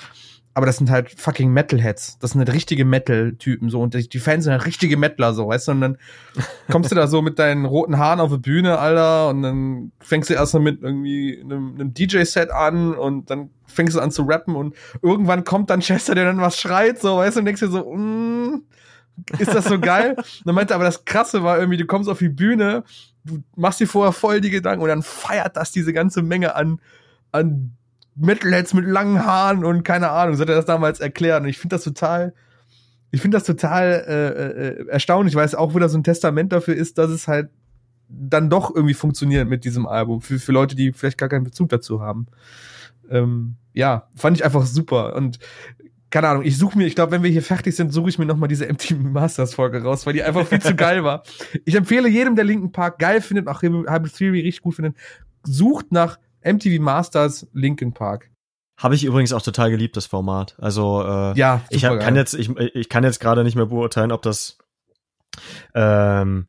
Aber 0.55 0.65
das 0.65 0.79
sind 0.79 0.89
halt 0.89 1.11
fucking 1.11 1.53
Metalheads. 1.53 2.19
Das 2.19 2.31
sind 2.31 2.39
halt 2.39 2.51
richtige 2.55 2.87
Metal-Typen 2.87 3.69
so. 3.69 3.83
Und 3.83 4.15
die 4.15 4.19
Fans 4.19 4.45
sind 4.45 4.55
halt 4.55 4.65
richtige 4.65 4.97
Metaler 4.97 5.35
so, 5.35 5.49
weißt 5.49 5.69
du? 5.69 5.73
Und 5.73 5.81
dann 5.83 5.99
kommst 6.71 6.91
du 6.91 6.95
da 6.95 7.09
so 7.09 7.21
mit 7.21 7.39
deinen 7.39 7.67
roten 7.67 7.99
Haaren 7.99 8.21
auf 8.21 8.31
die 8.31 8.39
Bühne, 8.39 8.79
Alter. 8.79 9.29
Und 9.29 9.43
dann 9.43 9.93
fängst 10.01 10.31
du 10.31 10.35
erstmal 10.35 10.63
mit 10.63 10.83
irgendwie 10.83 11.43
einem, 11.45 11.75
einem 11.75 11.93
DJ-Set 11.93 12.51
an 12.53 12.95
und 12.95 13.29
dann 13.29 13.51
fängst 13.67 13.97
du 13.97 14.01
an 14.01 14.11
zu 14.11 14.23
rappen 14.23 14.57
und 14.57 14.75
irgendwann 15.03 15.45
kommt 15.45 15.69
dann 15.69 15.81
Chester, 15.81 16.15
der 16.15 16.25
dann 16.25 16.41
was 16.41 16.59
schreit, 16.59 17.01
so, 17.03 17.19
weißt 17.19 17.37
du? 17.37 17.41
Und 17.41 17.45
denkst 17.45 17.61
dir 17.61 17.69
so, 17.69 17.93
mm, 17.93 18.63
ist 19.39 19.55
das 19.55 19.67
so 19.67 19.79
geil? 19.79 20.15
Und 20.17 20.27
dann 20.47 20.55
meinte 20.55 20.75
aber 20.75 20.85
das 20.85 21.05
Krasse 21.05 21.43
war 21.43 21.59
irgendwie, 21.59 21.79
du 21.79 21.87
kommst 21.87 22.09
auf 22.09 22.19
die 22.19 22.29
Bühne, 22.29 22.85
du 23.25 23.43
machst 23.57 23.81
dir 23.81 23.89
vorher 23.89 24.13
voll 24.13 24.41
die 24.41 24.51
Gedanken 24.51 24.83
und 24.83 24.89
dann 24.89 25.03
feiert 25.03 25.57
das 25.57 25.73
diese 25.73 25.93
ganze 25.93 26.23
Menge 26.23 26.55
an, 26.55 26.81
an 27.33 27.77
Metalheads 28.15 28.75
mit 28.75 28.87
langen 28.87 29.25
Haaren 29.25 29.65
und 29.65 29.83
keine 29.83 30.11
Ahnung, 30.11 30.37
so 30.37 30.43
hat 30.43 30.49
er 30.49 30.57
das 30.57 30.65
damals 30.65 31.01
erklärt. 31.01 31.43
Und 31.43 31.49
ich 31.49 31.59
finde 31.59 31.77
das 31.77 31.85
total, 31.85 32.35
ich 33.11 33.21
finde 33.21 33.37
das 33.37 33.45
total 33.45 34.05
äh, 34.07 34.85
äh, 34.85 34.89
erstaunlich, 34.89 35.35
weil 35.35 35.45
es 35.45 35.55
auch 35.55 35.75
wieder 35.75 35.89
so 35.89 35.99
ein 35.99 36.05
Testament 36.05 36.53
dafür 36.53 36.75
ist, 36.75 36.99
dass 36.99 37.11
es 37.11 37.29
halt 37.29 37.51
dann 38.09 38.51
doch 38.51 38.75
irgendwie 38.75 38.95
funktioniert 38.95 39.49
mit 39.49 39.65
diesem 39.65 39.87
Album, 39.87 40.21
für, 40.21 40.39
für 40.39 40.53
Leute, 40.53 40.77
die 40.77 40.93
vielleicht 40.93 41.19
gar 41.19 41.29
keinen 41.29 41.45
Bezug 41.45 41.69
dazu 41.69 42.01
haben. 42.01 42.27
Ähm, 43.11 43.57
ja, 43.73 44.09
fand 44.15 44.37
ich 44.37 44.45
einfach 44.45 44.65
super. 44.65 45.15
Und 45.17 45.39
keine 46.17 46.29
Ahnung, 46.29 46.45
ich 46.45 46.57
suche 46.57 46.79
mir, 46.79 46.87
ich 46.87 46.95
glaube, 46.95 47.13
wenn 47.13 47.23
wir 47.23 47.29
hier 47.29 47.43
fertig 47.43 47.77
sind, 47.77 47.93
suche 47.93 48.09
ich 48.09 48.19
mir 48.19 48.25
nochmal 48.25 48.49
diese 48.49 48.65
MTV 48.65 48.95
Masters 49.01 49.53
Folge 49.53 49.83
raus, 49.83 50.07
weil 50.07 50.15
die 50.15 50.23
einfach 50.23 50.47
viel 50.47 50.63
zu 50.63 50.75
geil 50.75 51.05
war. 51.05 51.25
Ich 51.67 51.75
empfehle 51.75 52.09
jedem, 52.09 52.37
der 52.37 52.47
Linken 52.47 52.73
Park 52.73 52.99
geil 52.99 53.21
findet, 53.21 53.49
auch 53.49 53.61
Hybrid 53.61 54.17
Theory 54.17 54.41
richtig 54.41 54.63
gut 54.63 54.77
findet, 54.77 54.97
sucht 55.43 55.93
nach 55.93 56.19
MTV 56.43 56.81
Masters 56.81 57.47
Linkin 57.53 57.93
Park. 57.93 58.31
Habe 58.79 58.95
ich 58.95 59.05
übrigens 59.05 59.35
auch 59.35 59.43
total 59.43 59.71
geliebt, 59.71 59.95
das 59.95 60.07
Format. 60.07 60.57
Also 60.59 61.03
äh, 61.03 61.39
Ja, 61.39 61.61
ich 61.69 61.85
hab, 61.85 62.01
kann 62.01 62.17
jetzt, 62.17 62.33
ich, 62.33 62.49
ich 62.57 62.89
kann 62.89 63.05
jetzt 63.05 63.21
gerade 63.21 63.45
nicht 63.45 63.55
mehr 63.55 63.67
beurteilen, 63.67 64.11
ob 64.11 64.23
das 64.23 64.57
ähm, 65.75 66.47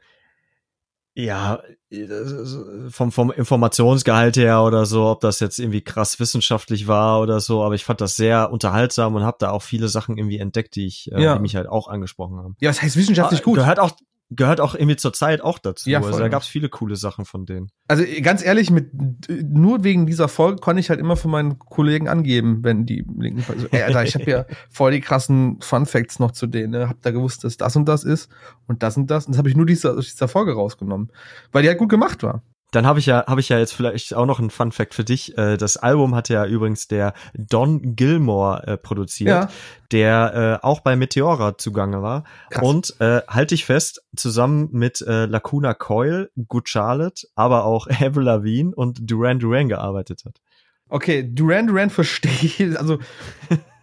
ja 1.18 1.60
das 1.90 2.32
ist 2.32 2.58
vom 2.90 3.12
vom 3.12 3.32
Informationsgehalt 3.32 4.36
her 4.38 4.62
oder 4.62 4.86
so, 4.86 5.06
ob 5.08 5.22
das 5.22 5.40
jetzt 5.40 5.58
irgendwie 5.58 5.82
krass 5.82 6.20
wissenschaftlich 6.20 6.88
war 6.88 7.22
oder 7.22 7.40
so, 7.40 7.64
aber 7.64 7.76
ich 7.76 7.86
fand 7.86 8.02
das 8.02 8.16
sehr 8.18 8.52
unterhaltsam 8.52 9.16
und 9.16 9.24
habe 9.24 9.38
da 9.40 9.52
auch 9.52 9.62
viele 9.62 9.88
Sachen 9.88 10.18
irgendwie 10.18 10.38
entdeckt, 10.38 10.76
die 10.76 10.86
ich, 10.86 11.10
äh, 11.14 11.22
Ja. 11.22 11.36
die 11.36 11.42
mich 11.42 11.56
halt 11.56 11.68
auch 11.68 11.88
angesprochen 11.88 12.38
haben. 12.38 12.56
Ja, 12.60 12.70
was 12.70 12.82
heißt 12.82 12.98
wissenschaftlich 12.98 13.40
Ah, 13.40 13.44
gut? 13.44 13.56
Gehört 13.56 13.80
auch 13.80 13.92
gehört 14.30 14.60
auch 14.60 14.76
irgendwie 14.76 14.98
zur 14.98 15.14
Zeit 15.14 15.42
auch 15.42 15.58
dazu. 15.58 15.90
Ja, 15.90 16.02
also 16.02 16.20
da 16.20 16.28
gab's 16.28 16.48
viele 16.48 16.70
coole 16.70 16.96
Sachen 16.96 17.26
von 17.26 17.46
denen. 17.46 17.70
Also 17.88 18.04
ganz 18.22 18.44
ehrlich, 18.44 18.70
mit 18.70 18.92
nur 19.30 19.84
wegen 19.84 20.06
dieser 20.06 20.28
Folge 20.28 20.60
konnte 20.60 20.80
ich 20.82 20.90
halt 20.90 21.00
immer 21.00 21.16
für 21.16 21.30
meinen 21.30 21.60
Kollegen 21.60 22.10
angeben, 22.10 22.64
wenn 22.64 22.86
die 22.86 23.06
linken 23.18 23.46
also, 23.50 23.68
ey, 23.72 23.84
Alter, 23.84 24.04
ich 24.04 24.16
habe 24.16 24.30
ja 24.30 24.46
voll 24.70 24.92
die 24.92 25.02
krassen 25.02 25.60
Fun 25.62 25.86
Facts 25.86 26.20
noch 26.20 26.32
zu 26.32 26.48
denen, 26.48 26.72
ne? 26.72 26.90
Hab 26.90 27.02
da 27.02 27.12
gewusst, 27.12 27.44
dass 27.44 27.58
das 27.58 27.76
und 27.76 27.86
das 27.86 28.04
ist 28.04 28.30
und 28.68 28.84
das 28.84 28.98
und 28.98 29.10
das 29.10 29.28
und 29.28 29.34
das 29.34 29.38
habe 29.38 29.50
ich 29.50 29.56
nur 29.56 29.66
dieser, 29.66 29.98
aus 29.98 30.12
dieser 30.12 30.28
Folge 30.28 30.54
rausgenommen, 30.54 31.12
weil 31.52 31.64
die 31.64 31.70
halt 31.70 31.78
gut 31.78 31.90
gemacht 31.90 32.24
war. 32.24 32.44
Dann 32.72 32.86
habe 32.86 33.00
ich 33.00 33.06
ja, 33.06 33.26
habe 33.28 33.40
ich 33.40 33.48
ja 33.48 33.58
jetzt 33.60 33.72
vielleicht 33.74 34.14
auch 34.14 34.26
noch 34.26 34.40
einen 34.40 34.50
Fun 34.50 34.74
Fact 34.74 34.94
für 34.94 35.06
dich. 35.06 35.38
Äh, 35.38 35.56
Das 35.58 35.78
Album 35.78 36.14
hat 36.16 36.28
ja 36.28 36.46
übrigens 36.46 36.88
der 36.88 37.14
Don 37.34 37.96
Gilmore 37.96 38.68
äh, 38.68 38.78
produziert, 38.78 39.30
Ja. 39.30 39.50
der 39.94 40.60
äh, 40.62 40.66
auch 40.66 40.82
bei 40.82 40.96
Meteora 40.98 41.58
zugange 41.58 42.02
war. 42.02 42.26
Krass. 42.50 42.64
Und 42.64 42.96
äh, 43.00 43.22
halte 43.28 43.56
ich 43.56 43.64
fest, 43.66 44.04
zusammen 44.16 44.68
mit 44.74 45.00
äh, 45.02 45.26
Lacuna 45.28 45.74
Coil, 45.74 46.30
Good 46.50 46.68
Charlotte, 46.68 47.26
aber 47.36 47.64
auch 47.64 47.88
Avril 48.02 48.24
Lavigne 48.24 48.76
und 48.76 49.00
Duran 49.10 49.40
Duran 49.40 49.70
gearbeitet 49.70 50.24
hat. 50.26 50.42
Okay, 50.90 51.24
Duran 51.34 51.68
Duran 51.68 51.90
verstehe 51.90 52.32
ich, 52.32 52.60
also 52.80 53.00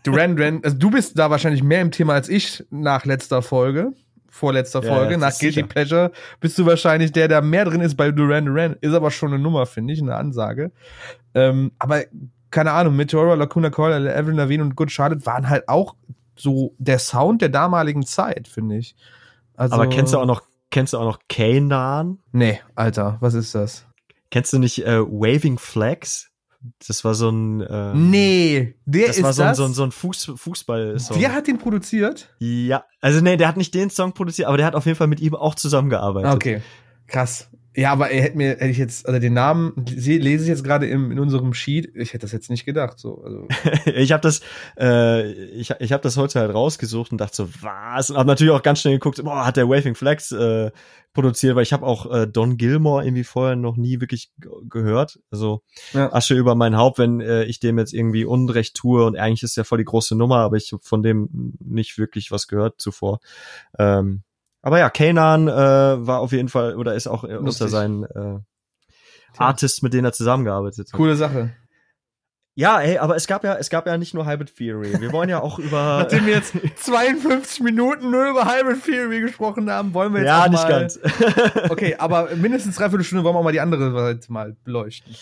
Duran 0.02 0.36
Duran, 0.36 0.60
also 0.62 0.76
du 0.76 0.90
bist 0.90 1.18
da 1.18 1.30
wahrscheinlich 1.30 1.62
mehr 1.62 1.80
im 1.80 1.90
Thema 1.90 2.12
als 2.12 2.28
ich 2.28 2.64
nach 2.70 3.06
letzter 3.06 3.40
Folge. 3.40 3.92
Vorletzter 4.34 4.82
Ja, 4.82 4.94
Folge, 4.94 5.12
ja, 5.12 5.18
nach 5.18 5.38
Guilty 5.38 5.54
sicher. 5.54 5.66
Pleasure, 5.68 6.10
bist 6.40 6.58
du 6.58 6.66
wahrscheinlich 6.66 7.12
der, 7.12 7.28
der 7.28 7.40
mehr 7.40 7.64
drin 7.64 7.80
ist 7.80 7.94
bei 7.96 8.10
Duran 8.10 8.46
Duran. 8.46 8.74
Ist 8.80 8.92
aber 8.92 9.12
schon 9.12 9.32
eine 9.32 9.40
Nummer, 9.40 9.64
finde 9.64 9.92
ich, 9.94 10.02
eine 10.02 10.16
Ansage. 10.16 10.72
Ähm, 11.34 11.70
aber 11.78 12.02
keine 12.50 12.72
Ahnung, 12.72 12.96
Meteora, 12.96 13.34
Lacuna 13.34 13.70
Coil, 13.70 14.08
Avril 14.08 14.34
Lavigne 14.34 14.64
und 14.64 14.74
Good 14.74 14.90
Charlotte 14.90 15.24
waren 15.24 15.48
halt 15.48 15.68
auch 15.68 15.94
so 16.36 16.74
der 16.78 16.98
Sound 16.98 17.42
der 17.42 17.48
damaligen 17.48 18.04
Zeit, 18.04 18.48
finde 18.48 18.76
ich. 18.76 18.96
Also, 19.56 19.76
aber 19.76 19.86
kennst 19.86 20.12
du 20.12 20.18
auch 20.18 20.26
noch, 20.26 20.42
kennst 20.70 20.94
du 20.94 20.98
auch 20.98 21.04
noch 21.04 21.20
Kanan? 21.28 22.18
Nee, 22.32 22.60
Alter, 22.74 23.18
was 23.20 23.34
ist 23.34 23.54
das? 23.54 23.86
Kennst 24.32 24.52
du 24.52 24.58
nicht 24.58 24.84
äh, 24.84 25.00
Waving 25.00 25.58
Flags? 25.58 26.32
Das 26.86 27.04
war 27.04 27.14
so 27.14 27.28
ein 27.30 27.60
äh, 27.60 27.94
Nee, 27.94 28.74
der 28.86 29.08
das 29.08 29.18
ist 29.18 29.22
war 29.22 29.32
so 29.32 29.42
ein, 29.42 29.48
das. 29.48 29.56
so 29.58 29.64
ein, 29.64 29.74
so 29.74 29.82
ein 29.84 29.92
Fuß, 29.92 30.32
Fußball-Song. 30.36 31.18
der 31.18 31.34
hat 31.34 31.46
den 31.46 31.58
produziert? 31.58 32.34
Ja, 32.38 32.84
also 33.00 33.20
nee, 33.20 33.36
der 33.36 33.48
hat 33.48 33.56
nicht 33.56 33.74
den 33.74 33.90
Song 33.90 34.14
produziert, 34.14 34.48
aber 34.48 34.56
der 34.56 34.66
hat 34.66 34.74
auf 34.74 34.86
jeden 34.86 34.96
Fall 34.96 35.06
mit 35.06 35.20
ihm 35.20 35.34
auch 35.34 35.54
zusammengearbeitet. 35.54 36.32
Okay, 36.34 36.62
krass. 37.06 37.50
Ja, 37.76 37.90
aber 37.92 38.10
er 38.10 38.22
hätte 38.22 38.36
mir, 38.36 38.50
hätte 38.50 38.66
ich 38.66 38.78
jetzt, 38.78 39.06
also 39.08 39.18
den 39.18 39.32
Namen 39.32 39.72
se- 39.88 40.16
lese 40.18 40.44
ich 40.44 40.48
jetzt 40.48 40.62
gerade 40.64 40.86
im, 40.86 41.10
in 41.10 41.18
unserem 41.18 41.54
Sheet. 41.54 41.90
Ich 41.96 42.10
hätte 42.12 42.22
das 42.22 42.32
jetzt 42.32 42.50
nicht 42.50 42.64
gedacht. 42.64 42.98
So, 42.98 43.22
also 43.22 43.48
ich 43.86 44.12
habe 44.12 44.20
das, 44.20 44.40
äh, 44.78 45.32
ich, 45.32 45.70
ich 45.80 45.92
habe 45.92 46.02
das 46.02 46.16
heute 46.16 46.40
halt 46.40 46.54
rausgesucht 46.54 47.12
und 47.12 47.18
dachte 47.20 47.36
so, 47.36 47.48
was? 47.62 48.10
Und 48.10 48.16
habe 48.16 48.26
natürlich 48.28 48.52
auch 48.52 48.62
ganz 48.62 48.80
schnell 48.80 48.94
geguckt, 48.94 49.22
boah, 49.24 49.44
hat 49.46 49.56
der 49.56 49.68
Waving 49.68 49.94
Flags 49.94 50.30
äh, 50.32 50.70
produziert, 51.14 51.54
weil 51.54 51.62
ich 51.62 51.72
habe 51.72 51.86
auch 51.86 52.12
äh, 52.12 52.26
Don 52.26 52.56
Gilmore 52.56 53.04
irgendwie 53.04 53.24
vorher 53.24 53.54
noch 53.56 53.76
nie 53.76 54.00
wirklich 54.00 54.32
gehört. 54.68 55.20
Also 55.30 55.62
Ja. 55.92 56.12
Asche 56.12 56.34
über 56.34 56.56
mein 56.56 56.76
Haupt, 56.76 56.98
wenn 56.98 57.20
äh, 57.20 57.44
ich 57.44 57.60
dem 57.60 57.78
jetzt 57.78 57.94
irgendwie 57.94 58.24
Unrecht 58.24 58.74
tue 58.74 59.04
und 59.04 59.16
eigentlich 59.16 59.44
ist 59.44 59.56
ja 59.56 59.62
voll 59.64 59.78
die 59.78 59.84
große 59.84 60.16
Nummer, 60.16 60.38
aber 60.38 60.56
ich 60.56 60.72
habe 60.72 60.82
von 60.84 61.02
dem 61.04 61.54
nicht 61.60 61.98
wirklich 61.98 62.32
was 62.32 62.48
gehört 62.48 62.80
zuvor. 62.80 63.20
Ähm, 63.78 64.23
aber 64.64 64.78
ja, 64.78 64.88
Kanan 64.88 65.46
äh, 65.46 65.52
war 65.52 66.20
auf 66.20 66.32
jeden 66.32 66.48
Fall 66.48 66.76
oder 66.76 66.94
ist 66.94 67.06
auch 67.06 67.24
äh, 67.24 67.28
unter 67.28 67.42
Lustig. 67.42 67.68
seinen 67.68 68.04
äh, 68.04 68.38
Artists, 69.36 69.82
mit 69.82 69.92
denen 69.92 70.06
er 70.06 70.12
zusammengearbeitet 70.12 70.88
hat. 70.90 70.96
coole 70.96 71.16
Sache. 71.16 71.52
Ja, 72.56 72.80
ey, 72.80 72.98
aber 72.98 73.14
es 73.14 73.26
gab 73.26 73.44
ja, 73.44 73.56
es 73.56 73.68
gab 73.68 73.86
ja 73.86 73.98
nicht 73.98 74.14
nur 74.14 74.26
Hybrid 74.26 74.56
Theory. 74.56 75.00
Wir 75.00 75.12
wollen 75.12 75.28
ja 75.28 75.42
auch 75.42 75.58
über. 75.58 75.98
Nachdem 76.02 76.24
wir 76.24 76.34
jetzt 76.34 76.54
52 76.76 77.60
Minuten 77.60 78.10
nur 78.10 78.30
über 78.30 78.46
Hybrid 78.46 78.82
Theory 78.84 79.20
gesprochen 79.20 79.70
haben, 79.70 79.92
wollen 79.92 80.14
wir 80.14 80.20
jetzt 80.20 80.28
ja, 80.28 80.44
auch 80.44 80.48
nicht 80.48 80.62
mal, 80.62 80.70
ganz. 80.70 80.98
Okay, 81.68 81.96
aber 81.98 82.30
mindestens 82.36 82.76
dreiviertel 82.76 83.04
Stunde 83.04 83.24
wollen 83.24 83.34
wir 83.34 83.40
auch 83.40 83.44
mal 83.44 83.52
die 83.52 83.60
andere 83.60 83.92
Seite 83.92 84.32
mal 84.32 84.56
beleuchten. 84.64 85.14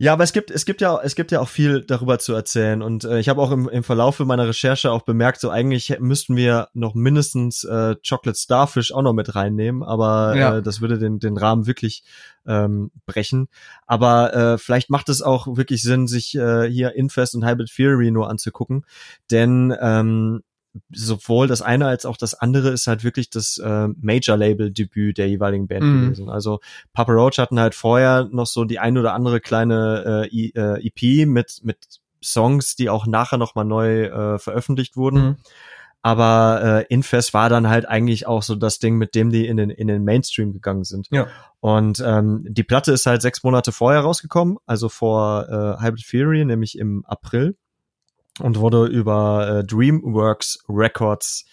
Ja, 0.00 0.12
aber 0.12 0.22
es 0.22 0.32
gibt, 0.32 0.52
es 0.52 0.64
gibt 0.64 0.80
ja, 0.80 1.00
es 1.02 1.16
gibt 1.16 1.32
ja 1.32 1.40
auch 1.40 1.48
viel 1.48 1.82
darüber 1.82 2.20
zu 2.20 2.32
erzählen. 2.32 2.82
Und 2.82 3.02
äh, 3.02 3.18
ich 3.18 3.28
habe 3.28 3.42
auch 3.42 3.50
im, 3.50 3.68
im 3.68 3.82
Verlaufe 3.82 4.24
meiner 4.24 4.46
Recherche 4.46 4.92
auch 4.92 5.02
bemerkt, 5.02 5.40
so 5.40 5.50
eigentlich 5.50 5.98
müssten 5.98 6.36
wir 6.36 6.68
noch 6.72 6.94
mindestens 6.94 7.64
äh, 7.64 7.96
Chocolate 8.08 8.38
Starfish 8.38 8.92
auch 8.92 9.02
noch 9.02 9.12
mit 9.12 9.34
reinnehmen, 9.34 9.82
aber 9.82 10.36
Ja. 10.36 10.56
äh, 10.58 10.62
das 10.62 10.80
würde 10.80 10.98
den, 10.98 11.18
den 11.18 11.36
Rahmen 11.36 11.66
wirklich 11.66 12.04
ähm, 12.46 12.92
brechen. 13.06 13.48
Aber 13.86 14.32
äh, 14.34 14.58
vielleicht 14.58 14.88
macht 14.88 15.08
es 15.08 15.20
auch 15.20 15.56
wirklich 15.56 15.82
Sinn, 15.82 16.06
sich 16.06 16.36
äh, 16.36 16.70
hier 16.70 16.94
Infest 16.94 17.34
und 17.34 17.44
Hybrid 17.44 17.68
Theory 17.74 18.12
nur 18.12 18.30
anzugucken, 18.30 18.86
denn 19.32 19.74
ähm, 19.80 20.42
sowohl 20.92 21.46
das 21.48 21.62
eine 21.62 21.86
als 21.86 22.06
auch 22.06 22.16
das 22.16 22.34
andere 22.34 22.70
ist 22.70 22.86
halt 22.86 23.02
wirklich 23.04 23.30
das 23.30 23.58
äh, 23.58 23.88
Major-Label-Debüt 24.00 25.18
der 25.18 25.28
jeweiligen 25.28 25.66
Band 25.66 25.84
Mhm. 25.84 26.02
gewesen. 26.02 26.28
Also 26.28 26.60
Papa 26.92 27.12
Roach 27.12 27.38
hatten 27.38 27.58
halt 27.58 27.74
vorher 27.74 28.28
noch 28.30 28.46
so 28.46 28.64
die 28.64 28.78
ein 28.78 28.98
oder 28.98 29.14
andere 29.14 29.40
kleine 29.40 30.28
äh, 30.30 30.50
äh, 30.54 30.86
EP 30.86 31.26
mit 31.26 31.60
mit 31.62 31.78
Songs, 32.22 32.74
die 32.76 32.90
auch 32.90 33.06
nachher 33.06 33.38
noch 33.38 33.54
mal 33.54 33.64
neu 33.64 34.04
äh, 34.04 34.38
veröffentlicht 34.38 34.96
wurden. 34.96 35.20
Mhm. 35.20 35.36
Aber 36.02 36.60
äh, 36.88 36.94
Infest 36.94 37.34
war 37.34 37.48
dann 37.48 37.68
halt 37.68 37.88
eigentlich 37.88 38.26
auch 38.26 38.42
so 38.42 38.54
das 38.54 38.78
Ding, 38.78 38.96
mit 38.98 39.14
dem 39.14 39.30
die 39.30 39.46
in 39.46 39.56
den 39.56 39.70
in 39.70 39.88
den 39.88 40.04
Mainstream 40.04 40.52
gegangen 40.52 40.84
sind. 40.84 41.08
Ja. 41.10 41.26
Und 41.60 42.00
ähm, 42.06 42.46
die 42.48 42.62
Platte 42.62 42.92
ist 42.92 43.06
halt 43.06 43.20
sechs 43.20 43.42
Monate 43.42 43.72
vorher 43.72 44.00
rausgekommen, 44.02 44.58
also 44.64 44.88
vor 44.88 45.48
äh, 45.48 45.82
Hybrid 45.82 46.06
Theory, 46.08 46.44
nämlich 46.44 46.78
im 46.78 47.04
April 47.06 47.56
und 48.40 48.58
wurde 48.58 48.86
über 48.86 49.60
äh, 49.60 49.64
DreamWorks 49.64 50.64
Records 50.68 51.46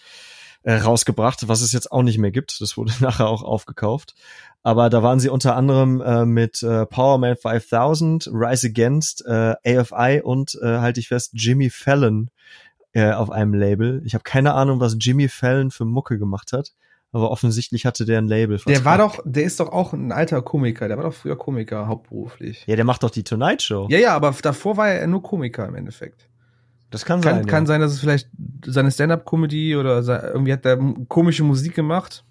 äh, 0.62 0.74
rausgebracht, 0.74 1.48
was 1.48 1.60
es 1.60 1.72
jetzt 1.72 1.92
auch 1.92 2.02
nicht 2.02 2.18
mehr 2.18 2.32
gibt. 2.32 2.60
Das 2.60 2.76
wurde 2.76 2.92
nachher 3.00 3.28
auch 3.28 3.42
aufgekauft. 3.42 4.14
Aber 4.62 4.90
da 4.90 5.00
waren 5.02 5.20
sie 5.20 5.28
unter 5.28 5.54
anderem 5.54 6.00
äh, 6.00 6.26
mit 6.26 6.62
äh, 6.64 6.86
Powerman 6.86 7.36
5000, 7.36 8.28
Rise 8.32 8.66
Against, 8.66 9.24
äh, 9.24 9.54
AFI 9.64 10.22
und 10.24 10.58
äh, 10.60 10.78
halte 10.78 10.98
ich 10.98 11.06
fest 11.06 11.30
Jimmy 11.34 11.70
Fallon 11.70 12.30
äh, 12.92 13.12
auf 13.12 13.30
einem 13.30 13.54
Label. 13.54 14.02
Ich 14.04 14.14
habe 14.14 14.24
keine 14.24 14.54
Ahnung, 14.54 14.80
was 14.80 14.96
Jimmy 14.98 15.28
Fallon 15.28 15.70
für 15.70 15.84
Mucke 15.84 16.18
gemacht 16.18 16.52
hat, 16.52 16.72
aber 17.12 17.30
offensichtlich 17.30 17.86
hatte 17.86 18.04
der 18.04 18.18
ein 18.18 18.26
Label. 18.26 18.60
Der 18.66 18.84
war 18.84 18.98
doch, 18.98 19.20
der 19.24 19.44
ist 19.44 19.60
doch 19.60 19.70
auch 19.70 19.92
ein 19.92 20.10
alter 20.10 20.42
Komiker. 20.42 20.88
Der 20.88 20.96
war 20.96 21.04
doch 21.04 21.14
früher 21.14 21.36
Komiker, 21.36 21.86
hauptberuflich. 21.86 22.64
Ja, 22.66 22.74
der 22.74 22.84
macht 22.84 23.04
doch 23.04 23.10
die 23.10 23.22
Tonight 23.22 23.62
Show. 23.62 23.86
Ja, 23.88 23.98
ja, 23.98 24.16
aber 24.16 24.34
davor 24.42 24.76
war 24.76 24.88
er 24.88 25.06
nur 25.06 25.22
Komiker 25.22 25.68
im 25.68 25.76
Endeffekt. 25.76 26.28
Das 26.90 27.04
kann, 27.04 27.20
Kann, 27.20 27.36
sein. 27.36 27.46
kann 27.46 27.64
ja. 27.64 27.66
sein, 27.66 27.80
dass 27.80 27.92
es 27.92 28.00
vielleicht 28.00 28.28
seine 28.64 28.90
Stand-up-Comedy 28.90 29.76
oder 29.76 30.02
irgendwie 30.32 30.52
hat 30.52 30.64
er 30.64 30.78
komische 31.08 31.42
Musik 31.42 31.74
gemacht. 31.74 32.24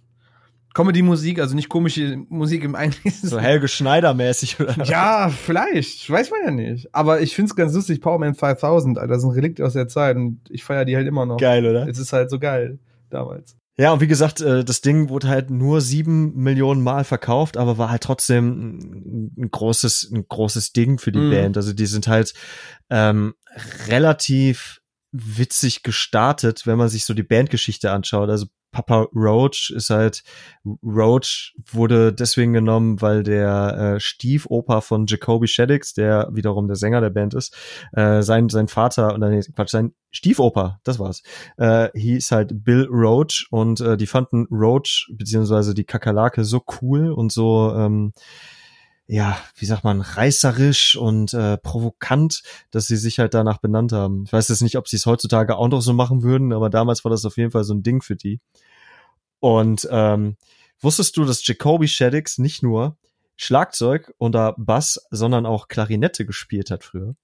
Comedy-Musik, 0.73 1.39
also 1.39 1.55
nicht 1.55 1.69
komische 1.69 2.17
Musik 2.27 2.63
im 2.65 2.75
eigentlichen 2.75 3.29
So 3.29 3.39
Helge 3.39 3.69
Schneider 3.69 4.13
mäßig 4.13 4.59
oder? 4.59 4.83
Ja, 4.83 5.29
vielleicht. 5.29 6.09
Weiß 6.09 6.31
man 6.31 6.39
ja 6.43 6.51
nicht. 6.51 6.93
Aber 6.93 7.21
ich 7.21 7.33
find's 7.33 7.55
ganz 7.55 7.73
lustig. 7.73 8.01
Powerman 8.01 8.35
5000, 8.35 8.97
Alter, 8.97 9.07
das 9.13 9.19
ist 9.19 9.29
ein 9.29 9.31
Relikt 9.31 9.61
aus 9.61 9.73
der 9.73 9.87
Zeit 9.87 10.17
und 10.17 10.41
ich 10.49 10.65
feiere 10.65 10.83
die 10.83 10.95
halt 10.97 11.07
immer 11.07 11.25
noch. 11.25 11.37
Geil, 11.37 11.65
oder? 11.65 11.87
Es 11.87 11.97
ist 11.97 12.11
halt 12.11 12.29
so 12.29 12.39
geil 12.39 12.77
damals. 13.09 13.55
Ja, 13.77 13.91
und 13.91 13.99
wie 13.99 14.07
gesagt, 14.07 14.39
äh, 14.41 14.63
das 14.63 14.79
Ding 14.81 15.09
wurde 15.09 15.27
halt 15.27 15.49
nur 15.49 15.81
sieben 15.81 16.33
Millionen 16.35 16.81
Mal 16.81 17.03
verkauft, 17.03 17.57
aber 17.57 17.77
war 17.77 17.89
halt 17.89 18.03
trotzdem 18.03 18.79
ein- 18.79 19.31
ein 19.37 19.51
großes, 19.51 20.11
ein 20.13 20.25
großes 20.27 20.71
Ding 20.71 20.97
für 20.97 21.11
die 21.11 21.19
Mhm. 21.19 21.29
Band. 21.29 21.57
Also 21.57 21.73
die 21.73 21.85
sind 21.85 22.07
halt 22.07 22.33
ähm, 22.89 23.33
relativ 23.87 24.81
witzig 25.11 25.83
gestartet, 25.83 26.65
wenn 26.65 26.77
man 26.77 26.89
sich 26.89 27.05
so 27.05 27.13
die 27.13 27.23
Bandgeschichte 27.23 27.91
anschaut. 27.91 28.29
Also 28.29 28.45
Papa 28.75 29.07
Roach 29.15 29.71
ist 29.73 29.89
halt, 29.89 30.21
Roach 30.83 31.55
wurde 31.71 32.11
deswegen 32.11 32.51
genommen, 32.51 33.01
weil 33.01 33.23
der 33.23 33.95
äh, 33.95 33.99
Stiefoper 34.01 34.81
von 34.81 35.05
Jacoby 35.07 35.47
Shaddix, 35.47 35.93
der 35.93 36.27
wiederum 36.33 36.67
der 36.67 36.75
Sänger 36.75 36.99
der 36.99 37.09
Band 37.09 37.35
ist, 37.35 37.55
äh, 37.93 38.21
sein, 38.21 38.49
sein 38.49 38.67
Vater, 38.67 39.15
oder 39.15 39.29
nee, 39.29 39.39
Quatsch, 39.55 39.69
sein 39.69 39.93
Stiefoper, 40.11 40.81
das 40.83 40.99
war's, 40.99 41.23
äh, 41.55 41.87
hieß 41.97 42.31
halt 42.31 42.65
Bill 42.65 42.85
Roach 42.91 43.47
und 43.49 43.79
äh, 43.79 43.95
die 43.95 44.07
fanden 44.07 44.45
Roach 44.51 45.09
beziehungsweise 45.13 45.73
die 45.73 45.85
Kakerlake 45.85 46.43
so 46.43 46.61
cool 46.81 47.13
und 47.13 47.31
so 47.31 47.73
ähm, 47.77 48.11
ja, 49.07 49.37
wie 49.55 49.65
sagt 49.65 49.83
man, 49.83 50.01
reißerisch 50.01 50.95
und 50.95 51.33
äh, 51.33 51.57
provokant, 51.57 52.41
dass 52.71 52.87
sie 52.87 52.97
sich 52.97 53.19
halt 53.19 53.33
danach 53.33 53.59
benannt 53.59 53.91
haben. 53.91 54.23
Ich 54.25 54.33
weiß 54.33 54.49
jetzt 54.49 54.61
nicht, 54.61 54.77
ob 54.77 54.87
sie 54.87 54.95
es 54.95 55.05
heutzutage 55.05 55.57
auch 55.57 55.67
noch 55.67 55.81
so 55.81 55.93
machen 55.93 56.23
würden, 56.23 56.53
aber 56.53 56.69
damals 56.69 57.03
war 57.03 57.11
das 57.11 57.25
auf 57.25 57.37
jeden 57.37 57.51
Fall 57.51 57.63
so 57.63 57.73
ein 57.73 57.83
Ding 57.83 58.01
für 58.01 58.15
die. 58.15 58.39
Und 59.39 59.87
ähm, 59.91 60.37
wusstest 60.79 61.17
du, 61.17 61.25
dass 61.25 61.45
Jacoby 61.45 61.87
Shaddix 61.87 62.39
nicht 62.39 62.63
nur 62.63 62.97
Schlagzeug 63.35 64.11
oder 64.17 64.55
Bass, 64.57 65.05
sondern 65.11 65.45
auch 65.45 65.67
Klarinette 65.67 66.25
gespielt 66.25 66.71
hat 66.71 66.83
früher? 66.83 67.15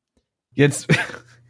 Jetzt 0.54 0.88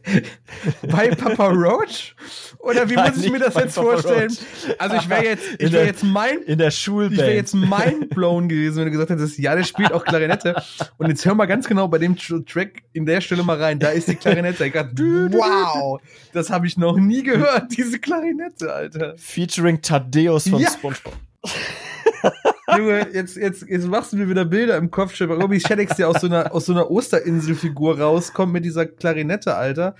bei 0.89 1.09
Papa 1.11 1.47
Roach? 1.47 2.15
Oder 2.59 2.89
wie 2.89 2.95
Nein, 2.95 3.13
muss 3.15 3.23
ich 3.25 3.31
mir 3.31 3.39
das 3.39 3.55
jetzt 3.55 3.75
Papa 3.75 3.87
vorstellen? 3.91 4.29
Roach. 4.29 4.75
Also 4.79 4.95
ich 4.97 5.09
wäre 5.09 5.23
jetzt, 5.25 5.43
ich 5.57 5.71
wäre 5.71 5.85
jetzt 5.85 6.03
mein, 6.03 6.41
In 6.43 6.57
der 6.57 6.67
ich 6.69 6.77
Schulband. 6.77 7.17
wäre 7.17 7.33
jetzt 7.33 7.53
mindblown 7.55 8.49
gewesen, 8.49 8.77
wenn 8.77 8.85
du 8.85 8.91
gesagt 8.91 9.09
hättest, 9.09 9.37
ja, 9.39 9.55
der 9.55 9.63
spielt 9.63 9.91
auch 9.91 10.03
Klarinette. 10.03 10.61
Und 10.97 11.07
jetzt 11.09 11.25
hör 11.25 11.33
mal 11.35 11.45
ganz 11.45 11.67
genau 11.67 11.87
bei 11.87 11.97
dem 11.97 12.15
Tr- 12.15 12.45
Track 12.45 12.83
in 12.93 13.05
der 13.05 13.21
Stelle 13.21 13.43
mal 13.43 13.57
rein. 13.61 13.79
Da 13.79 13.89
ist 13.89 14.07
die 14.07 14.15
Klarinette. 14.15 14.65
Ich 14.65 14.73
grad, 14.73 14.91
wow, 14.97 15.99
das 16.33 16.49
habe 16.49 16.67
ich 16.67 16.77
noch 16.77 16.97
nie 16.97 17.23
gehört, 17.23 17.75
diese 17.77 17.99
Klarinette, 17.99 18.73
Alter. 18.73 19.15
Featuring 19.17 19.81
Thaddeus 19.81 20.47
von 20.49 20.59
Ja. 20.59 20.69
SpongeBob. 20.71 21.13
Junge, 22.67 23.07
jetzt, 23.13 23.35
jetzt, 23.35 23.67
jetzt 23.67 23.87
machst 23.87 24.13
du 24.13 24.17
mir 24.17 24.29
wieder 24.29 24.45
Bilder 24.45 24.77
im 24.77 24.91
Kopf. 24.91 25.19
Robbie 25.19 25.59
Shaddix, 25.59 25.95
der 25.95 26.09
aus 26.09 26.21
so 26.21 26.27
einer, 26.27 26.53
aus 26.53 26.65
so 26.65 26.73
einer 26.73 26.89
Osterinselfigur 26.89 27.99
rauskommt 27.99 28.53
mit 28.53 28.65
dieser 28.65 28.85
Klarinette, 28.85 29.55
Alter. 29.55 29.95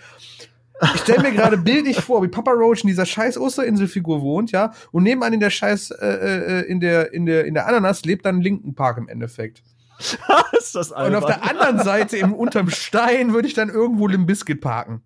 Ich 0.96 1.02
stell 1.02 1.20
mir 1.20 1.32
gerade 1.32 1.58
bildlich 1.58 2.02
vor, 2.02 2.24
wie 2.24 2.28
Papa 2.28 2.52
Roach 2.52 2.84
in 2.84 2.88
dieser 2.88 3.06
scheiß 3.06 3.38
Osterinselfigur 3.38 4.22
wohnt, 4.22 4.52
ja, 4.52 4.74
und 4.92 5.04
nebenan 5.04 5.34
in 5.34 5.40
der 5.40 5.52
scheiß, 5.52 5.92
äh, 5.92 6.08
äh, 6.08 6.62
in 6.62 6.80
der, 6.80 7.14
in 7.14 7.26
der, 7.26 7.46
in 7.46 7.54
der 7.54 7.68
Ananas 7.68 8.04
lebt 8.04 8.26
dann 8.26 8.42
Linken 8.42 8.74
Park 8.74 8.98
im 8.98 9.08
Endeffekt. 9.08 9.62
ist 10.58 10.76
das 10.76 10.92
Und 10.92 10.98
albern. 10.98 11.16
auf 11.24 11.26
der 11.26 11.44
anderen 11.50 11.80
Seite, 11.84 12.18
im, 12.18 12.34
unterm 12.34 12.70
Stein, 12.70 13.34
würde 13.34 13.48
ich 13.48 13.54
dann 13.54 13.70
irgendwo 13.70 14.08
Limbiskit 14.08 14.62
parken. 14.62 15.04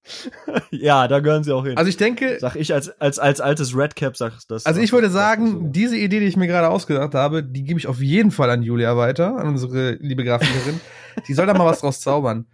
ja, 0.72 1.08
da 1.08 1.20
gehören 1.20 1.44
sie 1.44 1.52
auch 1.52 1.66
hin. 1.66 1.78
Also 1.78 1.90
ich 1.90 1.98
denke, 1.98 2.38
sag 2.40 2.56
ich 2.56 2.74
als, 2.74 2.90
als, 3.02 3.20
als 3.20 3.42
altes 3.42 3.76
Redcap, 3.76 4.18
sag 4.18 4.34
das. 4.48 4.66
Also 4.66 4.82
ich 4.82 4.92
würde 4.94 5.10
sagen, 5.10 5.72
diese 5.72 5.98
Idee, 5.98 6.20
die 6.20 6.26
ich 6.28 6.38
mir 6.38 6.48
gerade 6.48 6.70
ausgedacht 6.70 7.14
habe, 7.16 7.44
die 7.44 7.64
gebe 7.64 7.80
ich 7.80 7.88
auf 7.88 8.00
jeden 8.02 8.32
Fall 8.32 8.50
an 8.50 8.62
Julia 8.64 8.98
weiter, 8.98 9.38
an 9.38 9.48
unsere 9.50 9.92
liebe 9.96 10.24
Grafikerin. 10.24 10.80
die 11.28 11.34
soll 11.34 11.46
da 11.46 11.54
mal 11.54 11.66
was 11.66 11.80
draus 11.80 12.02
zaubern. 12.02 12.46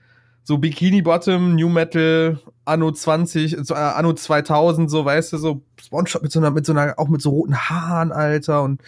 So 0.44 0.58
Bikini 0.58 1.04
Bottom, 1.04 1.56
New 1.56 1.70
Metal, 1.70 2.39
Anno 2.66 2.92
20, 2.92 3.58
so, 3.62 3.74
äh, 3.74 3.78
Anno 3.78 4.14
2000, 4.14 4.89
so 4.89 5.06
weißt 5.06 5.34
du, 5.34 5.38
so 5.38 5.62
Spongebob 5.80 6.24
mit 6.24 6.32
so 6.32 6.39
einer, 6.39 6.52
mit 6.52 6.66
so 6.66 6.74
einer, 6.74 6.98
auch 6.98 7.10
mit 7.10 7.22
so 7.22 7.30
roten 7.30 7.56
Haaren, 7.56 8.12
Alter, 8.12 8.64
und 8.64 8.82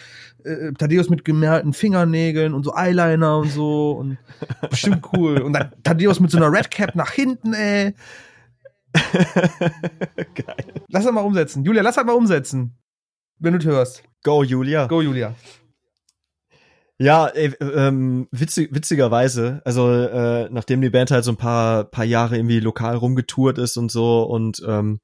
äh, 0.44 0.72
Thaddeus 0.74 1.10
mit 1.10 1.24
gemalten 1.26 1.74
Fingernägeln 1.74 2.54
und 2.54 2.64
so 2.64 2.74
Eyeliner 2.76 3.38
und 3.38 3.50
so 3.50 3.92
und 3.92 4.18
bestimmt 4.70 5.06
cool. 5.14 5.42
Und 5.42 5.54
dann 5.54 5.72
Thaddeus 5.84 6.20
mit 6.20 6.32
so 6.32 6.38
einer 6.38 6.52
Red 6.52 6.72
Cap 6.72 6.96
nach 6.96 7.12
hinten, 7.12 7.54
ey. 7.54 7.94
Geil. 10.36 10.66
Lass 10.90 11.04
das 11.04 11.14
mal 11.14 11.22
umsetzen. 11.22 11.64
Julia, 11.64 11.82
lass 11.82 11.96
das 11.96 12.06
mal 12.06 12.14
umsetzen. 12.14 12.78
Wenn 13.40 13.58
du 13.58 13.66
hörst. 13.66 14.04
Go, 14.24 14.44
Julia. 14.44 14.88
Go, 14.88 15.02
Julia. 15.02 15.36
Ja, 17.00 17.28
ey, 17.28 17.54
ähm, 17.60 18.28
witzig, 18.32 18.70
witzigerweise, 18.74 19.62
also 19.66 19.92
äh, 19.92 20.48
nachdem 20.52 20.82
die 20.82 20.92
Band 20.92 21.12
halt 21.12 21.24
so 21.24 21.32
ein 21.32 21.38
paar, 21.38 21.86
paar 21.86 22.06
Jahre 22.06 22.38
irgendwie 22.38 22.60
lokal 22.60 22.96
rumgetourt 22.96 23.58
ist 23.58 23.78
und 23.78 23.92
so 23.92 24.24
und 24.24 24.62
ähm, 24.68 25.00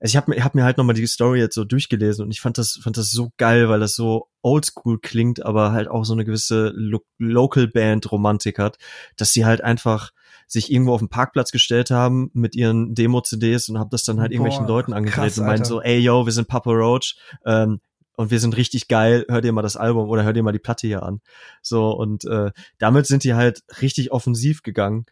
also 0.00 0.12
ich 0.12 0.16
habe 0.16 0.30
mir, 0.30 0.44
hab 0.44 0.54
mir 0.54 0.64
halt 0.64 0.76
nochmal 0.76 0.94
die 0.94 1.06
Story 1.06 1.38
jetzt 1.38 1.54
so 1.54 1.64
durchgelesen 1.64 2.24
und 2.24 2.30
ich 2.30 2.40
fand 2.40 2.58
das, 2.58 2.78
fand 2.82 2.96
das 2.96 3.10
so 3.10 3.32
geil, 3.38 3.68
weil 3.68 3.80
das 3.80 3.94
so 3.94 4.28
oldschool 4.42 4.98
klingt, 5.00 5.44
aber 5.44 5.72
halt 5.72 5.88
auch 5.88 6.04
so 6.04 6.12
eine 6.12 6.24
gewisse 6.24 6.72
Lo 6.74 7.00
Local 7.18 7.66
Band 7.66 8.10
Romantik 8.12 8.58
hat, 8.58 8.76
dass 9.16 9.32
sie 9.32 9.46
halt 9.46 9.62
einfach 9.62 10.12
sich 10.46 10.70
irgendwo 10.70 10.92
auf 10.92 11.00
den 11.00 11.08
Parkplatz 11.08 11.50
gestellt 11.50 11.90
haben 11.90 12.30
mit 12.34 12.54
ihren 12.54 12.94
Demo-CDs 12.94 13.68
und 13.68 13.78
hab 13.78 13.90
das 13.90 14.04
dann 14.04 14.20
halt 14.20 14.32
irgendwelchen 14.32 14.66
Boah, 14.66 14.74
Leuten 14.74 14.92
angedreht 14.92 15.24
krass, 15.24 15.38
und 15.38 15.46
meinen 15.46 15.64
so, 15.64 15.80
ey 15.80 15.98
yo, 15.98 16.24
wir 16.24 16.32
sind 16.32 16.46
Papa 16.46 16.70
Roach, 16.70 17.16
ähm, 17.44 17.80
und 18.16 18.30
wir 18.30 18.40
sind 18.40 18.56
richtig 18.56 18.88
geil, 18.88 19.24
hör 19.28 19.40
dir 19.40 19.52
mal 19.52 19.62
das 19.62 19.76
Album 19.76 20.08
oder 20.08 20.24
hör 20.24 20.32
dir 20.32 20.42
mal 20.42 20.52
die 20.52 20.58
Platte 20.58 20.86
hier 20.86 21.02
an. 21.02 21.20
So, 21.62 21.90
und 21.90 22.24
äh, 22.24 22.50
damit 22.78 23.06
sind 23.06 23.24
die 23.24 23.34
halt 23.34 23.62
richtig 23.80 24.10
offensiv 24.10 24.62
gegangen 24.62 25.06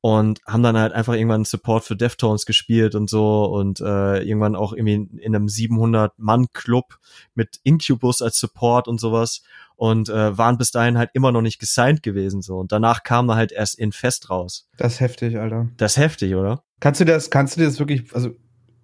und 0.00 0.40
haben 0.46 0.62
dann 0.62 0.76
halt 0.76 0.92
einfach 0.92 1.14
irgendwann 1.14 1.44
Support 1.44 1.84
für 1.84 1.96
Deftones 1.96 2.46
gespielt 2.46 2.94
und 2.94 3.10
so 3.10 3.44
und 3.46 3.80
äh, 3.80 4.22
irgendwann 4.22 4.54
auch 4.54 4.72
irgendwie 4.72 5.08
in 5.20 5.34
einem 5.34 5.46
700-Mann-Club 5.46 6.98
mit 7.34 7.58
Incubus 7.64 8.22
als 8.22 8.38
Support 8.38 8.86
und 8.86 9.00
sowas 9.00 9.42
und 9.76 10.08
äh, 10.08 10.36
waren 10.38 10.58
bis 10.58 10.70
dahin 10.70 10.98
halt 10.98 11.10
immer 11.14 11.32
noch 11.32 11.42
nicht 11.42 11.58
gesigned 11.58 12.02
gewesen 12.02 12.42
so 12.42 12.58
und 12.58 12.70
danach 12.70 13.02
kam 13.02 13.28
er 13.28 13.36
halt 13.36 13.50
erst 13.50 13.78
in 13.78 13.92
Fest 13.92 14.30
raus. 14.30 14.68
Das 14.76 14.94
ist 14.94 15.00
heftig, 15.00 15.38
Alter. 15.38 15.68
Das 15.76 15.92
ist 15.92 15.98
heftig, 15.98 16.34
oder? 16.34 16.62
Kannst 16.80 17.00
du 17.00 17.04
das, 17.04 17.30
kannst 17.30 17.56
du 17.56 17.60
dir 17.60 17.66
das 17.66 17.80
wirklich, 17.80 18.14
also, 18.14 18.36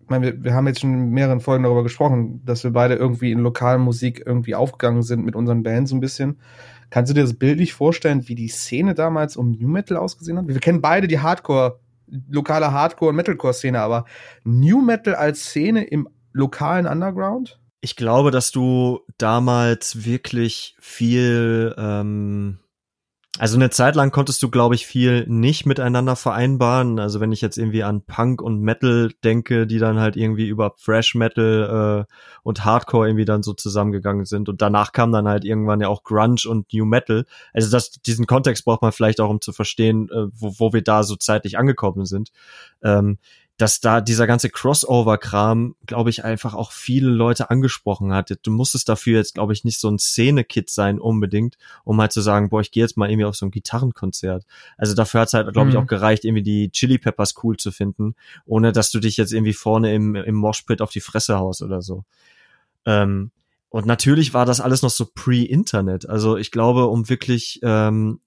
meine, 0.09 0.27
wir, 0.27 0.45
wir 0.45 0.55
haben 0.55 0.67
jetzt 0.67 0.81
schon 0.81 0.93
in 0.93 1.11
mehreren 1.11 1.41
Folgen 1.41 1.65
darüber 1.65 1.83
gesprochen, 1.83 2.43
dass 2.45 2.65
wir 2.65 2.73
beide 2.73 2.95
irgendwie 2.95 3.33
in 3.33 3.41
lokalen 3.41 3.81
Musik 3.81 4.23
irgendwie 4.25 4.55
aufgegangen 4.55 5.03
sind 5.03 5.25
mit 5.25 5.37
unseren 5.37 5.63
Bands 5.63 5.93
ein 5.93 6.01
bisschen. 6.01 6.39
Kannst 6.91 7.11
du 7.11 7.15
dir 7.15 7.23
das 7.23 7.35
bildlich 7.35 7.73
vorstellen, 7.73 8.29
wie 8.29 8.35
die 8.35 8.49
Szene 8.49 8.95
damals 8.95 9.37
um 9.37 9.53
New 9.53 9.69
Metal 9.69 9.97
ausgesehen 9.97 10.39
hat? 10.39 10.49
Wir 10.49 10.61
kennen 10.61 10.81
beide 10.81 11.09
die 11.09 11.19
Hardcore, 11.19 11.81
lokale 12.29 12.73
Hardcore- 12.73 13.11
und 13.11 13.17
Metalcore-Szene, 13.17 13.81
aber 13.81 14.05
New 14.45 14.81
Metal 14.81 15.15
als 15.15 15.45
Szene 15.45 15.85
im 15.85 16.09
lokalen 16.33 16.87
Underground? 16.87 17.59
Ich 17.81 17.97
glaube, 17.97 18.31
dass 18.31 18.51
du 18.51 19.01
damals 19.19 20.05
wirklich 20.05 20.77
viel, 20.81 21.75
ähm, 21.77 22.59
also 23.41 23.57
eine 23.57 23.71
Zeit 23.71 23.97
lang 23.97 24.13
konntest 24.13 24.41
du, 24.45 24.49
glaube 24.49 24.77
ich, 24.77 24.87
viel 24.87 25.27
nicht 25.27 25.67
miteinander 25.67 26.15
vereinbaren. 26.15 27.01
Also 27.01 27.19
wenn 27.19 27.33
ich 27.33 27.41
jetzt 27.41 27.59
irgendwie 27.59 27.83
an 27.83 28.03
Punk 28.03 28.41
und 28.41 28.61
Metal 28.61 29.11
denke, 29.25 29.67
die 29.67 29.79
dann 29.79 29.99
halt 29.99 30.17
irgendwie 30.17 30.47
über 30.47 30.75
Fresh 30.77 31.17
Metal 31.17 32.07
äh, 32.07 32.13
und 32.45 32.65
Hardcore 32.65 33.09
irgendwie 33.09 33.25
dann 33.25 33.43
so 33.43 33.53
zusammengegangen 33.53 34.25
sind. 34.25 34.49
Und 34.49 34.63
danach 34.63 34.93
kam 34.93 35.11
dann 35.11 35.27
halt 35.27 35.45
irgendwann 35.45 35.81
ja 35.81 35.89
auch 35.89 36.05
Grunge 36.05 36.43
und 36.49 36.73
New 36.73 36.85
Metal. 36.85 37.25
Also 37.53 37.73
das, 37.73 37.91
diesen 37.91 38.27
Kontext 38.27 38.65
braucht 38.65 38.83
man 38.83 38.93
vielleicht 38.93 39.21
auch, 39.21 39.31
um 39.31 39.41
zu 39.41 39.53
verstehen, 39.53 40.09
äh, 40.11 40.27
wo, 40.33 40.55
wo 40.59 40.73
wir 40.73 40.83
da 40.83 41.03
so 41.03 41.17
zeitlich 41.17 41.59
angekommen 41.59 42.05
sind. 42.05 42.31
Ähm, 42.85 43.19
dass 43.57 43.79
da 43.81 44.01
dieser 44.01 44.27
ganze 44.27 44.51
Crossover-Kram, 44.51 45.77
glaube 45.87 46.11
ich, 46.11 46.25
einfach 46.25 46.55
auch 46.55 46.73
viele 46.73 47.09
Leute 47.09 47.51
angesprochen 47.51 48.13
hat. 48.13 48.37
Du 48.43 48.51
musstest 48.51 48.89
dafür 48.89 49.19
jetzt, 49.19 49.35
glaube 49.35 49.53
ich, 49.53 49.63
nicht 49.63 49.79
so 49.79 49.89
ein 49.89 49.99
Szene-Kid 50.01 50.69
sein 50.71 50.99
unbedingt, 50.99 51.57
um 51.85 52.01
halt 52.01 52.13
zu 52.13 52.21
sagen, 52.21 52.49
boah, 52.49 52.61
ich 52.61 52.73
gehe 52.73 52.83
jetzt 52.83 52.97
mal 52.97 53.09
irgendwie 53.09 53.27
auf 53.27 53.37
so 53.37 53.47
ein 53.47 53.53
Gitarrenkonzert. 53.53 54.45
Also 54.77 54.95
dafür 54.95 55.21
hat's 55.21 55.35
halt, 55.35 55.53
glaube 55.53 55.69
ich, 55.71 55.77
Mhm. 55.77 55.83
auch 55.83 55.87
gereicht, 55.87 56.25
irgendwie 56.25 56.43
die 56.43 56.71
Chili 56.71 56.99
Peppers 56.99 57.35
cool 57.45 57.57
zu 57.57 57.71
finden, 57.71 58.17
ohne 58.45 58.73
dass 58.73 58.91
du 58.91 58.99
dich 58.99 59.17
jetzt 59.17 59.33
irgendwie 59.33 59.53
vorne 59.53 59.95
im, 59.95 60.17
im 60.17 60.35
Moshpit 60.35 60.83
auf 60.83 60.91
die 60.91 61.01
Fresse 61.01 61.39
haust 61.39 61.63
oder 61.63 61.81
so. 61.81 62.05
Ähm, 62.87 63.31
und 63.69 63.87
natürlich 63.87 64.35
war 64.35 64.47
das 64.47 64.61
alles 64.61 64.83
noch 64.83 64.91
so 64.91 65.07
pre-Internet. 65.15 66.09
Also 66.09 66.37
ich 66.37 66.51
glaube, 66.51 66.87
um 66.87 67.09
wirklich 67.09 67.61
ähm, 67.63 68.21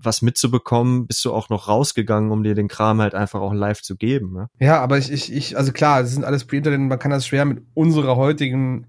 was 0.00 0.22
mitzubekommen, 0.22 1.06
bist 1.06 1.24
du 1.24 1.32
auch 1.32 1.48
noch 1.48 1.68
rausgegangen, 1.68 2.30
um 2.30 2.42
dir 2.42 2.54
den 2.54 2.68
Kram 2.68 3.00
halt 3.00 3.14
einfach 3.14 3.40
auch 3.40 3.52
live 3.52 3.82
zu 3.82 3.96
geben. 3.96 4.32
Ne? 4.32 4.48
Ja, 4.58 4.80
aber 4.80 4.98
ich, 4.98 5.10
ich, 5.10 5.32
ich, 5.32 5.56
also 5.56 5.72
klar, 5.72 6.02
das 6.02 6.12
sind 6.12 6.24
alles 6.24 6.44
Pre-Internet, 6.44 6.80
man 6.80 6.98
kann 6.98 7.10
das 7.10 7.26
schwer 7.26 7.44
mit 7.44 7.62
unserer 7.74 8.16
heutigen 8.16 8.86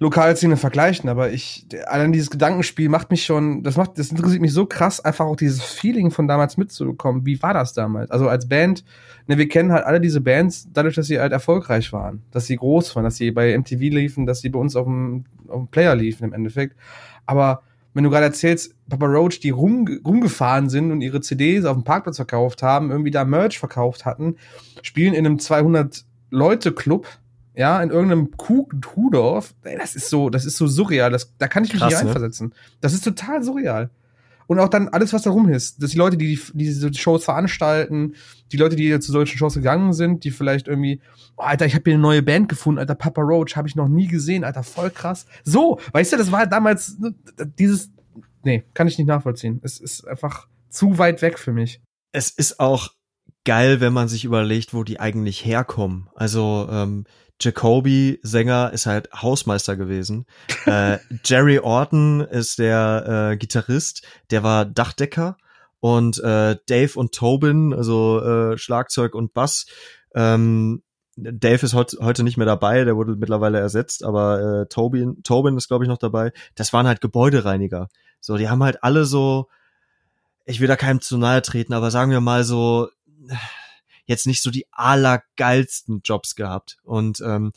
Lokalszene 0.00 0.56
vergleichen, 0.56 1.08
aber 1.08 1.30
ich, 1.30 1.66
allein 1.86 2.12
dieses 2.12 2.30
Gedankenspiel 2.30 2.88
macht 2.88 3.10
mich 3.10 3.24
schon, 3.24 3.62
das 3.62 3.76
macht, 3.76 3.98
das 3.98 4.10
interessiert 4.10 4.42
mich 4.42 4.52
so 4.52 4.66
krass, 4.66 5.00
einfach 5.00 5.24
auch 5.24 5.36
dieses 5.36 5.62
Feeling 5.62 6.10
von 6.10 6.26
damals 6.26 6.56
mitzubekommen. 6.56 7.24
Wie 7.24 7.40
war 7.42 7.54
das 7.54 7.74
damals? 7.74 8.10
Also 8.10 8.28
als 8.28 8.48
Band, 8.48 8.84
ne, 9.26 9.38
wir 9.38 9.48
kennen 9.48 9.72
halt 9.72 9.84
alle 9.84 10.00
diese 10.00 10.20
Bands, 10.20 10.68
dadurch, 10.72 10.96
dass 10.96 11.06
sie 11.06 11.20
halt 11.20 11.32
erfolgreich 11.32 11.92
waren, 11.92 12.22
dass 12.32 12.46
sie 12.46 12.56
groß 12.56 12.94
waren, 12.96 13.04
dass 13.04 13.16
sie 13.16 13.30
bei 13.30 13.56
MTV 13.56 13.80
liefen, 13.80 14.26
dass 14.26 14.40
sie 14.40 14.48
bei 14.48 14.58
uns 14.58 14.74
auf 14.74 14.84
dem, 14.84 15.24
auf 15.48 15.60
dem 15.60 15.68
Player 15.68 15.94
liefen 15.94 16.24
im 16.24 16.32
Endeffekt. 16.32 16.76
Aber 17.24 17.62
wenn 17.94 18.04
du 18.04 18.10
gerade 18.10 18.26
erzählst, 18.26 18.74
Papa 18.88 19.06
Roach, 19.06 19.40
die 19.40 19.50
rum, 19.50 19.86
rumgefahren 20.04 20.68
sind 20.68 20.90
und 20.90 21.00
ihre 21.00 21.20
CDs 21.20 21.64
auf 21.64 21.76
dem 21.76 21.84
Parkplatz 21.84 22.16
verkauft 22.16 22.62
haben, 22.62 22.90
irgendwie 22.90 23.12
da 23.12 23.24
Merch 23.24 23.58
verkauft 23.58 24.04
hatten, 24.04 24.36
spielen 24.82 25.14
in 25.14 25.24
einem 25.24 25.38
200-Leute-Club, 25.38 27.06
ja, 27.54 27.80
in 27.80 27.90
irgendeinem 27.90 28.32
Kuh-Tudorf, 28.36 29.54
ey, 29.62 29.78
das 29.78 29.94
ist 29.94 30.10
so, 30.10 30.28
das 30.28 30.44
ist 30.44 30.56
so 30.56 30.66
surreal, 30.66 31.12
das, 31.12 31.32
da 31.38 31.46
kann 31.46 31.64
ich 31.64 31.72
mich 31.72 31.80
Krass, 31.80 31.92
nicht 31.92 32.02
ne? 32.02 32.06
reinversetzen. 32.08 32.52
Das 32.80 32.92
ist 32.92 33.04
total 33.04 33.42
surreal. 33.44 33.90
Und 34.46 34.58
auch 34.58 34.68
dann 34.68 34.88
alles, 34.88 35.12
was 35.12 35.22
da 35.22 35.30
rum 35.30 35.48
ist. 35.48 35.82
Dass 35.82 35.90
die 35.90 35.98
Leute, 35.98 36.16
die, 36.16 36.38
die 36.52 36.64
diese 36.64 36.92
Shows 36.94 37.24
veranstalten, 37.24 38.14
die 38.52 38.56
Leute, 38.56 38.76
die 38.76 38.98
zu 39.00 39.12
solchen 39.12 39.38
Shows 39.38 39.54
gegangen 39.54 39.92
sind, 39.92 40.24
die 40.24 40.30
vielleicht 40.30 40.68
irgendwie, 40.68 41.00
oh, 41.36 41.42
Alter, 41.42 41.66
ich 41.66 41.74
habe 41.74 41.84
hier 41.84 41.94
eine 41.94 42.02
neue 42.02 42.22
Band 42.22 42.48
gefunden, 42.48 42.78
Alter, 42.78 42.94
Papa 42.94 43.22
Roach, 43.22 43.56
habe 43.56 43.68
ich 43.68 43.76
noch 43.76 43.88
nie 43.88 44.06
gesehen, 44.06 44.44
Alter, 44.44 44.62
voll 44.62 44.90
krass. 44.90 45.26
So, 45.44 45.80
weißt 45.92 46.12
du, 46.12 46.16
das 46.16 46.32
war 46.32 46.46
damals 46.46 46.98
ne, 46.98 47.14
dieses, 47.58 47.90
nee, 48.44 48.64
kann 48.74 48.88
ich 48.88 48.98
nicht 48.98 49.06
nachvollziehen. 49.06 49.60
Es 49.62 49.80
ist 49.80 50.06
einfach 50.06 50.48
zu 50.68 50.98
weit 50.98 51.22
weg 51.22 51.38
für 51.38 51.52
mich. 51.52 51.80
Es 52.12 52.30
ist 52.30 52.60
auch 52.60 52.90
geil, 53.44 53.80
wenn 53.80 53.92
man 53.92 54.08
sich 54.08 54.24
überlegt, 54.24 54.74
wo 54.74 54.84
die 54.84 55.00
eigentlich 55.00 55.44
herkommen. 55.44 56.08
Also 56.14 56.68
ähm, 56.70 57.04
Jacoby, 57.40 58.20
Sänger, 58.22 58.72
ist 58.72 58.86
halt 58.86 59.10
Hausmeister 59.12 59.76
gewesen. 59.76 60.26
äh, 60.66 60.98
Jerry 61.24 61.58
Orton 61.58 62.20
ist 62.20 62.58
der 62.58 63.30
äh, 63.32 63.36
Gitarrist, 63.36 64.06
der 64.30 64.42
war 64.42 64.64
Dachdecker. 64.64 65.36
Und 65.80 66.18
äh, 66.20 66.56
Dave 66.66 66.98
und 66.98 67.12
Tobin, 67.12 67.74
also 67.74 68.22
äh, 68.22 68.56
Schlagzeug 68.56 69.14
und 69.14 69.34
Bass, 69.34 69.66
ähm, 70.14 70.82
Dave 71.16 71.64
ist 71.64 71.74
heut, 71.74 71.96
heute 72.00 72.24
nicht 72.24 72.36
mehr 72.36 72.46
dabei, 72.46 72.84
der 72.84 72.96
wurde 72.96 73.16
mittlerweile 73.16 73.58
ersetzt, 73.58 74.04
aber 74.04 74.62
äh, 74.62 74.66
Tobin, 74.66 75.22
Tobin 75.22 75.56
ist, 75.56 75.68
glaube 75.68 75.84
ich, 75.84 75.88
noch 75.88 75.98
dabei. 75.98 76.32
Das 76.54 76.72
waren 76.72 76.86
halt 76.86 77.00
Gebäudereiniger. 77.00 77.88
So, 78.20 78.36
die 78.36 78.48
haben 78.48 78.62
halt 78.62 78.82
alle 78.82 79.04
so, 79.04 79.48
ich 80.44 80.60
will 80.60 80.68
da 80.68 80.76
keinem 80.76 81.00
zu 81.00 81.18
nahe 81.18 81.42
treten, 81.42 81.72
aber 81.72 81.90
sagen 81.90 82.10
wir 82.10 82.20
mal 82.20 82.44
so, 82.44 82.88
jetzt 84.06 84.26
nicht 84.26 84.42
so 84.42 84.50
die 84.50 84.66
allergeilsten 84.70 86.02
Jobs 86.04 86.34
gehabt. 86.34 86.78
Und 86.84 87.20
ähm, 87.20 87.52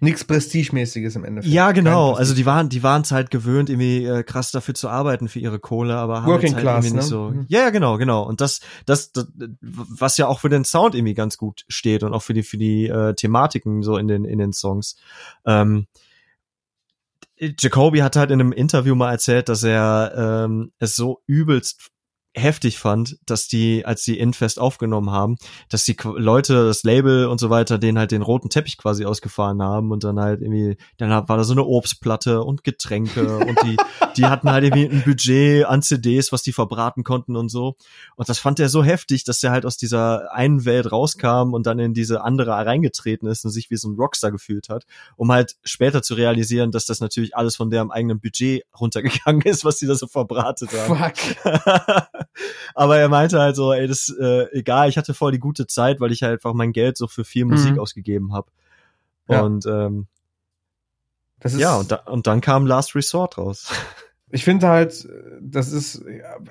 Nichts 0.00 0.24
Prestigemäßiges 0.24 1.16
im 1.16 1.24
Endeffekt. 1.24 1.54
Ja, 1.54 1.72
genau. 1.72 2.12
Also 2.12 2.34
die 2.34 2.44
waren, 2.44 2.68
die 2.68 2.82
waren 2.82 3.02
es 3.02 3.10
halt 3.12 3.30
gewöhnt, 3.30 3.70
irgendwie 3.70 4.04
äh, 4.04 4.22
krass 4.22 4.50
dafür 4.50 4.74
zu 4.74 4.88
arbeiten 4.88 5.28
für 5.28 5.38
ihre 5.38 5.58
Kohle, 5.58 5.96
aber 5.96 6.22
haben 6.22 6.32
Working 6.32 6.54
halt 6.54 6.62
Class, 6.62 6.84
irgendwie 6.84 6.96
nicht 6.98 7.04
ne? 7.04 7.08
so. 7.10 7.30
Mhm. 7.30 7.46
Ja, 7.48 7.60
ja, 7.60 7.70
genau, 7.70 7.96
genau. 7.96 8.22
Und 8.22 8.40
das, 8.40 8.60
das, 8.86 9.12
das, 9.12 9.26
was 9.60 10.16
ja 10.18 10.26
auch 10.26 10.40
für 10.40 10.48
den 10.50 10.64
Sound 10.64 10.94
irgendwie 10.94 11.14
ganz 11.14 11.38
gut 11.38 11.64
steht 11.68 12.02
und 12.02 12.12
auch 12.12 12.22
für 12.22 12.34
die, 12.34 12.42
für 12.42 12.58
die 12.58 12.86
äh, 12.86 13.14
Thematiken 13.14 13.82
so 13.82 13.96
in 13.96 14.08
den, 14.08 14.24
in 14.24 14.38
den 14.38 14.52
Songs. 14.52 14.96
Ähm, 15.46 15.86
Jacoby 17.38 17.98
hat 17.98 18.16
halt 18.16 18.30
in 18.30 18.40
einem 18.40 18.52
Interview 18.52 18.94
mal 18.94 19.10
erzählt, 19.10 19.48
dass 19.48 19.62
er 19.62 20.44
ähm, 20.44 20.72
es 20.78 20.96
so 20.96 21.22
übelst 21.26 21.90
heftig 22.34 22.78
fand, 22.78 23.16
dass 23.26 23.46
die, 23.46 23.86
als 23.86 24.02
die 24.02 24.18
Infest 24.18 24.58
aufgenommen 24.58 25.10
haben, 25.10 25.36
dass 25.68 25.84
die 25.84 25.96
Leute, 26.02 26.66
das 26.66 26.82
Label 26.82 27.26
und 27.26 27.38
so 27.38 27.48
weiter, 27.48 27.78
denen 27.78 27.98
halt 27.98 28.10
den 28.10 28.22
roten 28.22 28.50
Teppich 28.50 28.76
quasi 28.76 29.04
ausgefahren 29.04 29.62
haben 29.62 29.92
und 29.92 30.02
dann 30.04 30.18
halt 30.18 30.42
irgendwie, 30.42 30.76
dann 30.98 31.10
war 31.10 31.36
da 31.36 31.44
so 31.44 31.52
eine 31.52 31.64
Obstplatte 31.64 32.42
und 32.42 32.64
Getränke 32.64 33.38
und 33.38 33.56
die, 33.62 33.76
die 34.16 34.24
hatten 34.26 34.50
halt 34.50 34.64
irgendwie 34.64 34.88
ein 34.88 35.02
Budget 35.04 35.64
an 35.66 35.82
CDs, 35.82 36.32
was 36.32 36.42
die 36.42 36.52
verbraten 36.52 37.04
konnten 37.04 37.36
und 37.36 37.48
so. 37.48 37.76
Und 38.16 38.28
das 38.28 38.38
fand 38.38 38.58
er 38.58 38.68
so 38.68 38.82
heftig, 38.82 39.24
dass 39.24 39.42
er 39.42 39.52
halt 39.52 39.64
aus 39.64 39.76
dieser 39.76 40.32
einen 40.32 40.64
Welt 40.64 40.90
rauskam 40.90 41.54
und 41.54 41.66
dann 41.66 41.78
in 41.78 41.94
diese 41.94 42.22
andere 42.24 42.50
reingetreten 42.50 43.28
ist 43.28 43.44
und 43.44 43.52
sich 43.52 43.70
wie 43.70 43.76
so 43.76 43.88
ein 43.88 43.96
Rockstar 43.96 44.32
gefühlt 44.32 44.68
hat, 44.68 44.86
um 45.16 45.30
halt 45.30 45.54
später 45.62 46.02
zu 46.02 46.14
realisieren, 46.14 46.72
dass 46.72 46.86
das 46.86 47.00
natürlich 47.00 47.36
alles 47.36 47.54
von 47.54 47.70
deren 47.70 47.92
eigenen 47.92 48.18
Budget 48.18 48.64
runtergegangen 48.78 49.42
ist, 49.42 49.64
was 49.64 49.78
die 49.78 49.86
da 49.86 49.94
so 49.94 50.08
verbratet 50.08 50.70
haben. 50.72 50.96
Fuck. 50.96 52.14
Aber 52.74 52.98
er 52.98 53.08
meinte 53.08 53.38
halt 53.40 53.56
so, 53.56 53.72
ey, 53.72 53.86
das 53.86 54.08
äh, 54.20 54.46
egal, 54.52 54.88
ich 54.88 54.96
hatte 54.98 55.14
voll 55.14 55.32
die 55.32 55.38
gute 55.38 55.66
Zeit, 55.66 56.00
weil 56.00 56.12
ich 56.12 56.22
halt 56.22 56.32
einfach 56.34 56.54
mein 56.54 56.72
Geld 56.72 56.96
so 56.96 57.06
für 57.06 57.24
viel 57.24 57.44
Musik 57.44 57.74
Mhm. 57.74 57.80
ausgegeben 57.80 58.32
habe. 58.32 58.50
Ja. 59.28 59.42
Und 59.42 59.66
ähm, 59.66 60.06
Das 61.40 61.54
ist, 61.54 61.60
ja, 61.60 61.76
und, 61.76 61.90
da, 61.90 61.96
und 62.06 62.26
dann 62.26 62.40
kam 62.40 62.66
Last 62.66 62.94
Resort 62.94 63.38
raus. 63.38 63.70
Ich 64.30 64.42
finde 64.44 64.66
halt, 64.66 65.06
das 65.40 65.70
ist, 65.70 66.02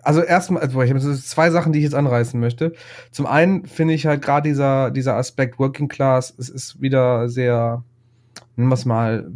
also 0.03 0.21
erstmal, 0.21 0.61
also 0.61 0.81
ich 0.81 0.89
habe 0.89 1.01
zwei 1.01 1.49
Sachen, 1.49 1.73
die 1.73 1.79
ich 1.79 1.83
jetzt 1.83 1.95
anreißen 1.95 2.39
möchte. 2.39 2.71
Zum 3.11 3.25
einen 3.25 3.65
finde 3.65 3.93
ich 3.93 4.05
halt 4.05 4.21
gerade 4.21 4.47
dieser, 4.47 4.89
dieser 4.89 5.15
Aspekt 5.17 5.59
Working 5.59 5.89
Class, 5.89 6.33
es 6.37 6.47
ist 6.47 6.81
wieder 6.81 7.27
sehr, 7.27 7.83
nennen 8.55 8.69
wir 8.69 8.75
es 8.75 8.85
mal, 8.85 9.31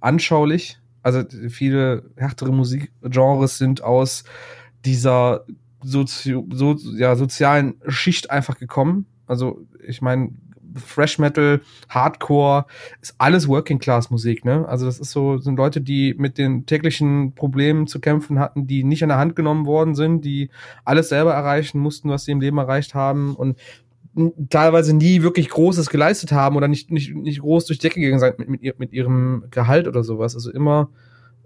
anschaulich. 0.00 0.78
Also 1.02 1.24
viele 1.48 2.04
härtere 2.16 2.52
Musikgenres 2.52 3.58
sind 3.58 3.82
aus 3.82 4.22
dieser 4.84 5.44
Sozio, 5.82 6.46
so, 6.50 6.76
ja, 6.96 7.16
sozialen 7.16 7.74
Schicht 7.86 8.30
einfach 8.30 8.58
gekommen. 8.58 9.06
Also 9.26 9.60
ich 9.86 10.02
meine, 10.02 10.32
Fresh 10.74 11.18
Metal, 11.18 11.60
Hardcore, 11.88 12.66
ist 13.00 13.14
alles 13.18 13.48
Working 13.48 13.78
Class 13.78 14.10
Musik, 14.10 14.44
ne? 14.44 14.66
Also 14.68 14.86
das 14.86 14.98
ist 14.98 15.10
so, 15.10 15.38
sind 15.38 15.56
Leute, 15.56 15.80
die 15.80 16.14
mit 16.18 16.38
den 16.38 16.66
täglichen 16.66 17.34
Problemen 17.34 17.86
zu 17.86 18.00
kämpfen 18.00 18.38
hatten, 18.38 18.66
die 18.66 18.84
nicht 18.84 19.02
an 19.02 19.08
der 19.08 19.18
Hand 19.18 19.36
genommen 19.36 19.66
worden 19.66 19.94
sind, 19.94 20.24
die 20.24 20.50
alles 20.84 21.08
selber 21.08 21.32
erreichen 21.32 21.78
mussten, 21.78 22.10
was 22.10 22.24
sie 22.24 22.32
im 22.32 22.40
Leben 22.40 22.58
erreicht 22.58 22.94
haben 22.94 23.34
und 23.34 23.58
teilweise 24.50 24.94
nie 24.94 25.22
wirklich 25.22 25.48
Großes 25.48 25.90
geleistet 25.90 26.32
haben 26.32 26.56
oder 26.56 26.68
nicht, 26.68 26.90
nicht, 26.90 27.14
nicht 27.14 27.40
groß 27.40 27.66
durch 27.66 27.78
die 27.78 27.88
Decke 27.88 28.00
gegangen 28.00 28.20
sind 28.20 28.38
mit, 28.38 28.48
mit, 28.48 28.78
mit 28.78 28.92
ihrem 28.92 29.44
Gehalt 29.50 29.86
oder 29.86 30.02
sowas. 30.02 30.34
Also 30.34 30.50
immer 30.50 30.90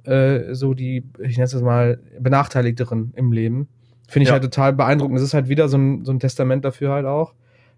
äh, 0.05 0.55
so 0.55 0.73
die, 0.75 1.05
ich 1.23 1.37
nenne 1.37 1.45
es 1.45 1.61
mal, 1.61 2.01
Benachteiligteren 2.19 3.13
im 3.15 3.33
Leben. 3.33 3.69
Finde 4.13 4.25
ich 4.25 4.29
Ja. 4.29 4.35
halt 4.35 4.43
total 4.45 4.75
beeindruckend. 4.75 5.17
Es 5.17 5.23
ist 5.25 5.33
halt 5.33 5.49
wieder 5.49 5.71
so 5.71 5.79
ein, 5.79 6.05
so 6.05 6.13
ein 6.13 6.21
Testament 6.21 6.67
dafür 6.67 6.91
halt 6.93 7.07
auch, 7.07 7.33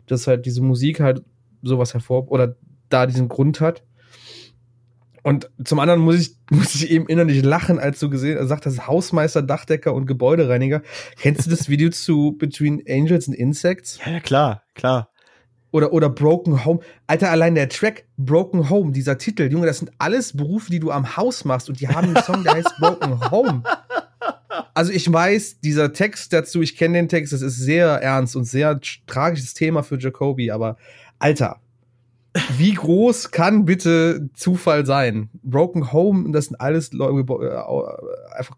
dass 0.08 0.26
halt 0.26 0.46
diese 0.46 0.62
Musik 0.62 0.98
halt 0.98 1.22
sowas 1.62 1.94
hervor 1.94 2.28
oder 2.32 2.56
da 2.88 3.06
diesen 3.06 3.28
Grund 3.28 3.60
hat. 3.60 3.84
Und 5.22 5.48
zum 5.64 5.78
anderen 5.78 6.00
muss 6.00 6.16
ich, 6.16 6.36
muss 6.50 6.74
ich 6.74 6.90
eben 6.90 7.06
innerlich 7.06 7.42
lachen, 7.44 7.78
als 7.78 8.00
du 8.00 8.10
gesehen 8.10 8.36
hast, 8.38 8.48
sagt 8.48 8.66
das 8.66 8.88
Hausmeister, 8.88 9.42
Dachdecker 9.42 9.94
und 9.94 10.06
Gebäudereiniger. 10.06 10.82
Kennst 11.20 11.46
du 11.46 11.50
das 11.50 11.68
Video 11.68 11.90
zu 11.90 12.32
Between 12.36 12.82
Angels 12.88 13.28
and 13.28 13.36
Insects? 13.36 14.00
Ja, 14.04 14.12
ja, 14.14 14.20
klar, 14.20 14.62
klar. 14.74 15.10
Oder, 15.70 15.92
oder 15.92 16.08
Broken 16.10 16.64
Home. 16.64 16.80
Alter, 17.06 17.30
allein 17.30 17.54
der 17.54 17.68
Track 17.68 18.06
Broken 18.16 18.70
Home, 18.70 18.90
dieser 18.90 19.18
Titel, 19.18 19.50
Junge, 19.50 19.66
das 19.66 19.78
sind 19.78 19.92
alles 19.98 20.36
Berufe, 20.36 20.70
die 20.70 20.80
du 20.80 20.90
am 20.90 21.16
Haus 21.16 21.44
machst 21.44 21.68
und 21.68 21.80
die 21.80 21.88
haben 21.88 22.08
einen 22.14 22.22
Song, 22.24 22.42
der 22.42 22.54
heißt 22.54 22.74
Broken 22.80 23.30
Home. 23.30 23.62
Also 24.74 24.92
ich 24.92 25.10
weiß, 25.10 25.60
dieser 25.60 25.92
Text 25.92 26.32
dazu, 26.32 26.62
ich 26.62 26.76
kenne 26.76 26.98
den 26.98 27.08
Text, 27.08 27.32
das 27.32 27.42
ist 27.42 27.56
sehr 27.56 27.86
ernst 27.86 28.36
und 28.36 28.44
sehr 28.44 28.80
tragisches 29.06 29.54
Thema 29.54 29.82
für 29.82 29.98
Jacoby, 29.98 30.50
aber 30.50 30.76
Alter, 31.18 31.60
wie 32.56 32.74
groß 32.74 33.30
kann 33.30 33.64
bitte 33.64 34.28
Zufall 34.34 34.84
sein? 34.84 35.30
Broken 35.44 35.92
Home, 35.92 36.32
das 36.32 36.46
sind 36.46 36.56
alles 36.56 36.92
Leute, 36.92 37.32
äh, 37.32 38.36
einfach 38.36 38.56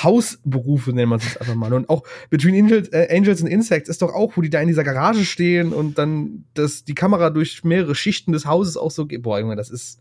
Hausberufe, 0.00 0.92
nennen 0.92 1.10
wir 1.10 1.16
es 1.16 1.36
einfach 1.36 1.56
mal. 1.56 1.72
Und 1.72 1.90
auch 1.90 2.04
Between 2.30 2.54
Angels, 2.54 2.88
äh, 2.92 3.08
Angels 3.10 3.42
and 3.42 3.50
Insects 3.50 3.88
ist 3.88 4.02
doch 4.02 4.14
auch, 4.14 4.36
wo 4.36 4.40
die 4.40 4.50
da 4.50 4.60
in 4.60 4.68
dieser 4.68 4.84
Garage 4.84 5.24
stehen 5.24 5.72
und 5.72 5.98
dann 5.98 6.44
das, 6.54 6.84
die 6.84 6.94
Kamera 6.94 7.30
durch 7.30 7.64
mehrere 7.64 7.96
Schichten 7.96 8.32
des 8.32 8.46
Hauses 8.46 8.76
auch 8.76 8.92
so 8.92 9.06
geht. 9.06 9.22
Boah, 9.22 9.40
Junge, 9.40 9.56
das 9.56 9.70
ist, 9.70 10.00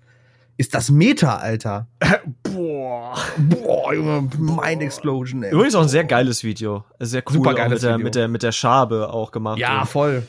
ist 0.57 0.73
das 0.73 0.89
Meta, 0.91 1.37
Alter. 1.37 1.87
Boah. 2.43 3.17
Boah, 3.37 3.93
Junge, 3.93 4.29
Mind 4.37 4.81
Explosion, 4.81 5.43
ey. 5.43 5.51
Übrigens 5.51 5.75
auch 5.75 5.81
ein 5.81 5.87
sehr 5.89 6.03
geiles 6.03 6.43
Video. 6.43 6.85
Sehr 6.99 7.23
cool. 7.27 7.33
Super 7.35 7.53
geiles 7.53 7.81
mit 7.81 7.83
der, 7.83 7.93
Video. 7.95 8.03
mit 8.05 8.15
der, 8.15 8.27
mit 8.27 8.43
der 8.43 8.51
Schabe 8.51 9.11
auch 9.11 9.31
gemacht. 9.31 9.57
Ja, 9.59 9.81
Und- 9.81 9.87
voll. 9.89 10.23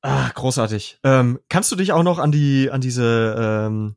Ah, 0.00 0.28
großartig. 0.32 0.98
Ähm, 1.02 1.40
kannst 1.48 1.72
du 1.72 1.76
dich 1.76 1.90
auch 1.92 2.04
noch 2.04 2.18
an 2.20 2.30
die, 2.30 2.70
an 2.70 2.80
diese, 2.80 3.66
ähm, 3.66 3.96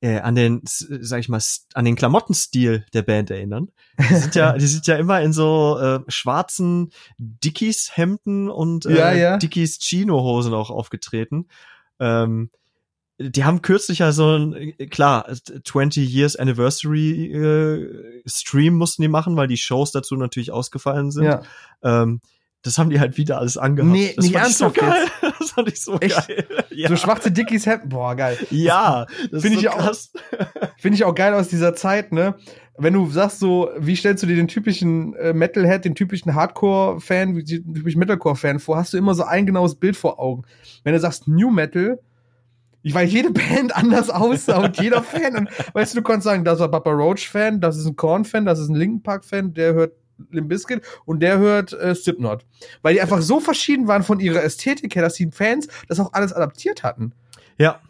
äh, 0.00 0.18
an 0.20 0.34
den, 0.34 0.62
sag 0.64 1.20
ich 1.20 1.28
mal, 1.28 1.40
an 1.74 1.84
den 1.84 1.94
Klamottenstil 1.94 2.86
der 2.94 3.02
Band 3.02 3.30
erinnern? 3.30 3.68
Die 3.98 4.14
sind 4.14 4.34
ja, 4.34 4.52
die 4.58 4.66
sind 4.66 4.86
ja 4.86 4.96
immer 4.96 5.20
in 5.20 5.34
so 5.34 5.78
äh, 5.78 6.00
schwarzen 6.08 6.90
Dickies-Hemden 7.18 8.48
und 8.48 8.86
äh, 8.86 8.96
Ja, 8.96 9.12
ja. 9.12 9.36
Dickies 9.36 9.78
Chino-Hosen 9.78 10.54
auch 10.54 10.70
aufgetreten. 10.70 11.48
Ähm, 12.00 12.50
die 13.18 13.44
haben 13.44 13.62
kürzlich 13.62 14.00
ja 14.00 14.12
so 14.12 14.36
ein, 14.36 14.52
äh, 14.54 14.86
klar, 14.86 15.26
20 15.64 16.12
Years 16.12 16.36
Anniversary 16.36 17.32
äh, 17.32 18.22
Stream 18.26 18.74
mussten 18.74 19.02
die 19.02 19.08
machen, 19.08 19.36
weil 19.36 19.48
die 19.48 19.56
Shows 19.56 19.92
dazu 19.92 20.16
natürlich 20.16 20.52
ausgefallen 20.52 21.10
sind. 21.10 21.24
Ja. 21.24 21.42
Ähm, 21.82 22.20
das 22.62 22.78
haben 22.78 22.90
die 22.90 22.98
halt 22.98 23.16
wieder 23.16 23.38
alles 23.38 23.56
angehabt. 23.58 23.92
Nee, 23.92 24.12
das 24.16 24.24
nicht 24.24 24.34
ich 24.34 24.56
so 24.56 24.64
ernsthaft 24.64 24.76
geil. 24.76 25.06
Das 25.38 25.50
fand 25.50 25.68
ich 25.68 25.80
so 25.80 25.98
Echt? 26.00 26.26
geil. 26.28 26.46
Ja, 26.70 26.88
So 26.88 26.96
schwarze 26.96 27.30
Dickies 27.30 27.64
Hemden. 27.66 27.88
Boah, 27.90 28.14
geil. 28.16 28.36
ja 28.50 29.06
das 29.30 29.42
Find 29.42 29.54
ist 29.54 29.62
ich 29.62 29.68
so 29.70 29.70
auch- 29.70 29.78
krass. 29.78 30.12
Finde 30.78 30.96
ich 30.96 31.04
auch 31.04 31.14
geil 31.14 31.32
aus 31.34 31.48
dieser 31.48 31.74
Zeit, 31.74 32.12
ne? 32.12 32.34
Wenn 32.78 32.92
du 32.92 33.08
sagst 33.10 33.38
so, 33.38 33.70
wie 33.78 33.96
stellst 33.96 34.22
du 34.22 34.26
dir 34.26 34.36
den 34.36 34.48
typischen 34.48 35.14
äh, 35.14 35.32
Metalhead, 35.32 35.84
den 35.86 35.94
typischen 35.94 36.34
Hardcore-Fan, 36.34 37.36
wie 37.36 37.44
den 37.44 37.72
typischen 37.74 37.98
Metalcore-Fan 38.00 38.58
vor, 38.58 38.76
hast 38.76 38.92
du 38.92 38.98
immer 38.98 39.14
so 39.14 39.22
ein 39.24 39.46
genaues 39.46 39.76
Bild 39.76 39.96
vor 39.96 40.18
Augen. 40.18 40.42
Wenn 40.84 40.92
du 40.92 41.00
sagst 41.00 41.26
New 41.28 41.50
Metal, 41.50 41.98
ich 42.86 42.94
weiß, 42.94 43.10
jede 43.10 43.30
Band 43.32 43.74
anders 43.74 44.10
aussah 44.10 44.58
und 44.58 44.80
jeder 44.80 45.02
Fan. 45.02 45.34
Und 45.36 45.48
weißt 45.74 45.92
du, 45.94 45.98
du 45.98 46.04
kannst 46.04 46.24
sagen, 46.24 46.44
das 46.44 46.60
ist 46.60 46.64
ein 46.64 46.70
Papa 46.70 46.90
Roach-Fan, 46.90 47.60
das 47.60 47.76
ist 47.76 47.84
ein 47.86 47.96
Korn-Fan, 47.96 48.46
das 48.46 48.60
ist 48.60 48.68
ein 48.68 48.76
Linkin 48.76 49.02
Park-Fan, 49.02 49.54
der 49.54 49.74
hört 49.74 49.92
Limp 50.30 50.48
Bizkit 50.48 50.82
und 51.04 51.18
der 51.20 51.38
hört 51.38 51.72
äh, 51.72 51.94
Slipknot. 51.96 52.46
Weil 52.82 52.94
die 52.94 53.00
einfach 53.00 53.20
so 53.22 53.40
verschieden 53.40 53.88
waren 53.88 54.04
von 54.04 54.20
ihrer 54.20 54.42
Ästhetik 54.42 54.94
her, 54.94 55.02
dass 55.02 55.14
die 55.14 55.28
Fans 55.32 55.66
das 55.88 55.98
auch 55.98 56.12
alles 56.12 56.32
adaptiert 56.32 56.84
hatten. 56.84 57.12
Ja. 57.58 57.80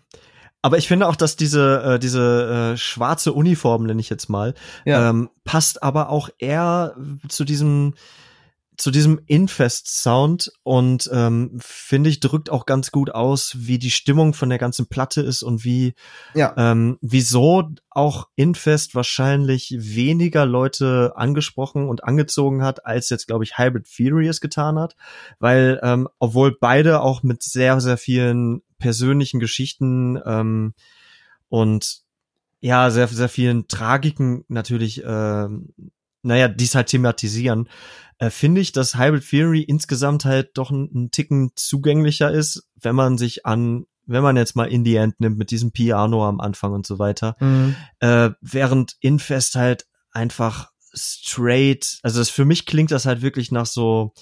Aber 0.63 0.79
ich 0.79 0.89
finde 0.89 1.07
auch, 1.09 1.15
dass 1.17 1.37
diese, 1.37 1.83
äh, 1.85 1.99
diese 1.99 2.73
äh, 2.73 2.77
schwarze 2.79 3.35
Uniform, 3.35 3.85
nenne 3.85 4.01
ich 4.01 4.09
jetzt 4.09 4.29
mal, 4.31 4.55
Ja. 4.87 5.11
ähm, 5.11 5.29
passt 5.45 5.83
aber 5.83 6.09
auch 6.09 6.31
eher 6.39 6.97
zu 7.29 7.45
diesem 7.45 7.93
zu 8.77 8.91
diesem 8.91 9.21
Infest-Sound 9.27 10.53
und 10.63 11.09
ähm, 11.13 11.57
finde 11.59 12.11
ich, 12.11 12.21
drückt 12.21 12.51
auch 12.51 12.67
ganz 12.67 12.91
gut 12.91 13.11
aus, 13.11 13.55
wie 13.59 13.79
die 13.79 13.91
Stimmung 13.91 14.35
von 14.35 14.49
der 14.49 14.59
ganzen 14.59 14.87
Platte 14.87 15.21
ist 15.23 15.43
und 15.43 15.65
wie 15.65 15.95
Ja. 16.35 16.55
ähm, 16.57 16.99
wieso 17.01 17.71
auch 17.91 18.29
Infest 18.37 18.95
wahrscheinlich 18.95 19.75
weniger 19.79 20.45
Leute 20.47 21.13
angesprochen 21.17 21.89
und 21.89 22.05
angezogen 22.05 22.63
hat, 22.63 22.85
als 22.85 23.09
jetzt, 23.09 23.27
glaube 23.27 23.45
ich, 23.45 23.59
Hybrid 23.59 23.89
Fury 23.89 24.29
es 24.29 24.41
getan 24.41 24.79
hat. 24.79 24.97
Weil, 25.39 25.81
ähm, 25.83 26.09
obwohl 26.19 26.57
beide 26.59 27.01
auch 27.01 27.23
mit 27.23 27.43
sehr, 27.43 27.81
sehr 27.81 27.97
vielen 27.97 28.63
persönlichen 28.79 29.41
Geschichten 29.41 30.21
ähm, 30.25 30.75
und 31.49 32.03
ja, 32.61 32.91
sehr, 32.91 33.07
sehr 33.09 33.29
vielen 33.29 33.69
Tragiken 33.69 34.45
natürlich, 34.49 35.03
ähm, 35.07 35.73
naja, 36.27 36.49
dies 36.49 36.75
halt 36.75 36.89
thematisieren, 36.89 37.69
äh, 38.19 38.31
finde 38.31 38.61
ich, 38.61 38.73
dass 38.73 38.99
Hybrid 38.99 39.29
Theory 39.29 39.63
insgesamt 39.63 40.25
halt 40.25 40.51
doch 40.55 40.71
ein, 40.71 40.91
ein 40.95 41.11
Ticken 41.11 41.53
zugänglicher 41.55 42.31
ist, 42.31 42.69
wenn 42.81 42.95
man 42.95 43.19
sich 43.19 43.47
an, 43.47 43.87
wenn 44.07 44.23
man 44.23 44.37
jetzt 44.37 44.57
mal 44.57 44.67
Indie 44.67 44.97
End 44.97 45.21
nimmt 45.21 45.39
mit 45.39 45.51
diesem 45.51 45.73
Piano 45.73 46.27
am 46.27 46.41
Anfang 46.41 46.73
und 46.73 46.87
so 46.87 46.99
weiter, 46.99 47.37
Mhm. 47.41 47.77
äh, 48.01 48.31
während 48.41 48.97
Infest 49.01 49.55
halt 49.55 49.87
einfach 50.11 50.71
straight, 50.95 51.99
also 52.03 52.19
das, 52.21 52.31
für 52.31 52.45
mich 52.45 52.67
klingt 52.67 52.91
das 52.91 53.05
halt 53.05 53.21
wirklich 53.23 53.53
nach 53.53 53.67
so, 53.67 54.13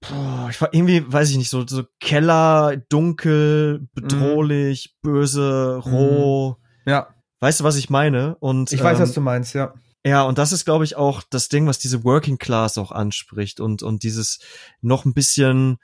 boah, 0.00 0.48
ich 0.50 0.60
war 0.60 0.72
irgendwie, 0.74 1.02
weiß 1.10 1.30
ich 1.30 1.38
nicht, 1.38 1.50
so, 1.50 1.66
so 1.66 1.84
Keller, 2.00 2.76
dunkel, 2.88 3.88
bedrohlich, 3.94 4.94
mhm. 5.02 5.08
böse, 5.10 5.76
roh. 5.84 6.56
Ja. 6.84 7.08
Weißt 7.40 7.60
du, 7.60 7.64
was 7.64 7.76
ich 7.76 7.90
meine? 7.90 8.36
Und 8.40 8.72
ich 8.72 8.82
weiß, 8.82 8.98
ähm, 8.98 9.02
was 9.02 9.12
du 9.12 9.20
meinst, 9.20 9.54
ja. 9.54 9.74
Ja, 10.06 10.22
und 10.22 10.36
das 10.36 10.52
ist, 10.52 10.64
glaube 10.66 10.84
ich, 10.84 10.96
auch 10.96 11.22
das 11.30 11.48
Ding, 11.48 11.66
was 11.66 11.78
diese 11.78 12.04
Working 12.04 12.38
Class 12.38 12.76
auch 12.76 12.92
anspricht 12.92 13.60
und 13.60 13.82
und 13.82 14.02
dieses 14.02 14.38
noch 14.82 15.04
ein 15.04 15.14
bisschen 15.14 15.78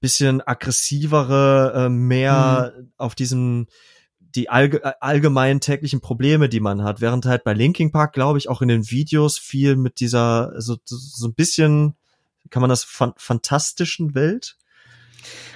bisschen 0.00 0.40
aggressivere, 0.40 1.72
äh, 1.74 1.88
mehr 1.88 2.72
mhm. 2.76 2.92
auf 2.96 3.14
diesem 3.14 3.66
die 4.34 4.48
allge 4.48 5.02
allgemeinen 5.02 5.60
täglichen 5.60 6.00
Probleme, 6.00 6.48
die 6.48 6.60
man 6.60 6.82
hat, 6.82 7.00
während 7.00 7.26
halt 7.26 7.44
bei 7.44 7.52
Linking 7.52 7.92
Park, 7.92 8.14
glaube 8.14 8.38
ich, 8.38 8.48
auch 8.48 8.62
in 8.62 8.68
den 8.68 8.90
Videos 8.90 9.38
viel 9.38 9.76
mit 9.76 10.00
dieser 10.00 10.52
so 10.60 10.76
so 10.84 11.26
ein 11.26 11.34
bisschen 11.34 11.94
kann 12.50 12.62
man 12.62 12.70
das 12.70 12.84
fan 12.84 13.12
fantastischen 13.16 14.14
Welt? 14.14 14.56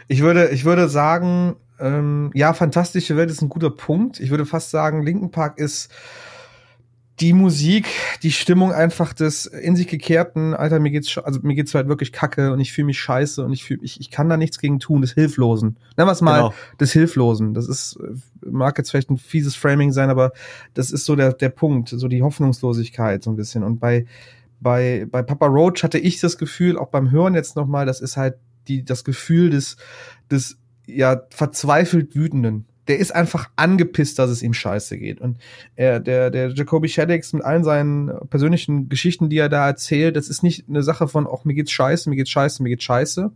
Ich 0.08 0.20
würde 0.20 0.50
ich 0.50 0.64
würde 0.64 0.88
sagen, 0.88 1.56
ähm, 1.78 2.30
ja, 2.34 2.52
fantastische 2.52 3.16
Welt 3.16 3.30
ist 3.30 3.42
ein 3.42 3.48
guter 3.48 3.70
Punkt. 3.70 4.20
Ich 4.20 4.30
würde 4.30 4.46
fast 4.46 4.70
sagen, 4.70 5.02
Linken 5.02 5.30
Park 5.30 5.58
ist 5.58 5.90
die 7.22 7.32
Musik, 7.32 7.86
die 8.24 8.32
Stimmung 8.32 8.72
einfach 8.72 9.12
des 9.12 9.46
in 9.46 9.76
sich 9.76 9.86
gekehrten, 9.86 10.54
Alter, 10.54 10.80
mir 10.80 10.90
geht's, 10.90 11.16
also 11.18 11.38
mir 11.42 11.54
geht's 11.54 11.72
halt 11.72 11.86
wirklich 11.86 12.10
kacke 12.12 12.52
und 12.52 12.58
ich 12.58 12.72
fühle 12.72 12.86
mich 12.86 12.98
scheiße 12.98 13.44
und 13.44 13.52
ich 13.52 13.62
fühle 13.62 13.80
ich, 13.84 14.00
ich 14.00 14.10
kann 14.10 14.28
da 14.28 14.36
nichts 14.36 14.58
gegen 14.58 14.80
tun, 14.80 15.02
des 15.02 15.12
Hilflosen. 15.12 15.76
Nennen 15.96 16.08
wir 16.08 16.12
es 16.12 16.20
mal 16.20 16.38
genau. 16.38 16.54
des 16.80 16.92
Hilflosen. 16.92 17.54
Das 17.54 17.68
ist, 17.68 17.96
mag 18.44 18.76
jetzt 18.76 18.90
vielleicht 18.90 19.08
ein 19.10 19.18
fieses 19.18 19.54
Framing 19.54 19.92
sein, 19.92 20.10
aber 20.10 20.32
das 20.74 20.90
ist 20.90 21.04
so 21.04 21.14
der, 21.14 21.32
der 21.32 21.50
Punkt, 21.50 21.90
so 21.90 22.08
die 22.08 22.22
Hoffnungslosigkeit 22.22 23.22
so 23.22 23.30
ein 23.30 23.36
bisschen. 23.36 23.62
Und 23.62 23.78
bei, 23.78 24.04
bei, 24.58 25.06
bei 25.08 25.22
Papa 25.22 25.46
Roach 25.46 25.84
hatte 25.84 25.98
ich 25.98 26.18
das 26.18 26.38
Gefühl, 26.38 26.76
auch 26.76 26.88
beim 26.88 27.12
Hören 27.12 27.34
jetzt 27.34 27.54
nochmal, 27.54 27.86
das 27.86 28.00
ist 28.00 28.16
halt 28.16 28.34
die, 28.66 28.84
das 28.84 29.04
Gefühl 29.04 29.50
des, 29.50 29.76
des, 30.28 30.58
ja, 30.86 31.22
verzweifelt 31.30 32.16
Wütenden 32.16 32.66
der 32.88 32.98
ist 32.98 33.14
einfach 33.14 33.48
angepisst, 33.56 34.18
dass 34.18 34.30
es 34.30 34.42
ihm 34.42 34.54
scheiße 34.54 34.98
geht. 34.98 35.20
Und 35.20 35.38
er, 35.76 36.00
der, 36.00 36.30
der 36.30 36.48
Jacoby 36.50 36.88
Shaddix 36.88 37.32
mit 37.32 37.44
allen 37.44 37.64
seinen 37.64 38.10
persönlichen 38.28 38.88
Geschichten, 38.88 39.30
die 39.30 39.38
er 39.38 39.48
da 39.48 39.66
erzählt, 39.66 40.16
das 40.16 40.28
ist 40.28 40.42
nicht 40.42 40.68
eine 40.68 40.82
Sache 40.82 41.08
von, 41.08 41.26
auch 41.26 41.44
mir 41.44 41.54
geht's 41.54 41.70
scheiße, 41.70 42.10
mir 42.10 42.16
geht's 42.16 42.30
scheiße, 42.30 42.62
mir 42.62 42.70
geht's 42.70 42.84
scheiße. 42.84 43.30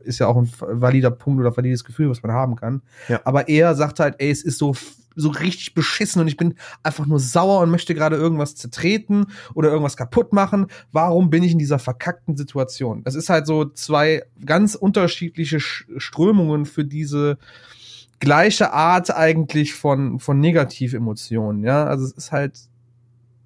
Ist 0.00 0.18
ja 0.18 0.26
auch 0.26 0.36
ein 0.36 0.50
valider 0.60 1.10
Punkt 1.10 1.40
oder 1.40 1.56
valides 1.56 1.84
Gefühl, 1.84 2.10
was 2.10 2.22
man 2.22 2.32
haben 2.32 2.56
kann. 2.56 2.82
Ja. 3.08 3.20
Aber 3.24 3.48
er 3.48 3.74
sagt 3.74 4.00
halt, 4.00 4.16
ey, 4.18 4.30
es 4.30 4.42
ist 4.42 4.58
so 4.58 4.74
so 5.14 5.28
richtig 5.28 5.74
beschissen 5.74 6.20
und 6.20 6.28
ich 6.28 6.36
bin 6.36 6.54
einfach 6.82 7.06
nur 7.06 7.20
sauer 7.20 7.60
und 7.60 7.70
möchte 7.70 7.94
gerade 7.94 8.16
irgendwas 8.16 8.54
zertreten 8.54 9.26
oder 9.54 9.68
irgendwas 9.68 9.96
kaputt 9.96 10.32
machen. 10.32 10.66
Warum 10.90 11.30
bin 11.30 11.42
ich 11.42 11.52
in 11.52 11.58
dieser 11.58 11.78
verkackten 11.78 12.36
Situation? 12.36 13.04
Das 13.04 13.14
ist 13.14 13.28
halt 13.28 13.46
so 13.46 13.66
zwei 13.66 14.24
ganz 14.44 14.74
unterschiedliche 14.74 15.60
Strömungen 15.60 16.66
für 16.66 16.84
diese 16.84 17.38
gleiche 18.22 18.72
Art 18.72 19.12
eigentlich 19.12 19.74
von, 19.74 20.20
von 20.20 20.38
Negativemotionen, 20.38 21.64
ja. 21.64 21.86
Also 21.86 22.04
es 22.04 22.12
ist 22.12 22.30
halt, 22.30 22.56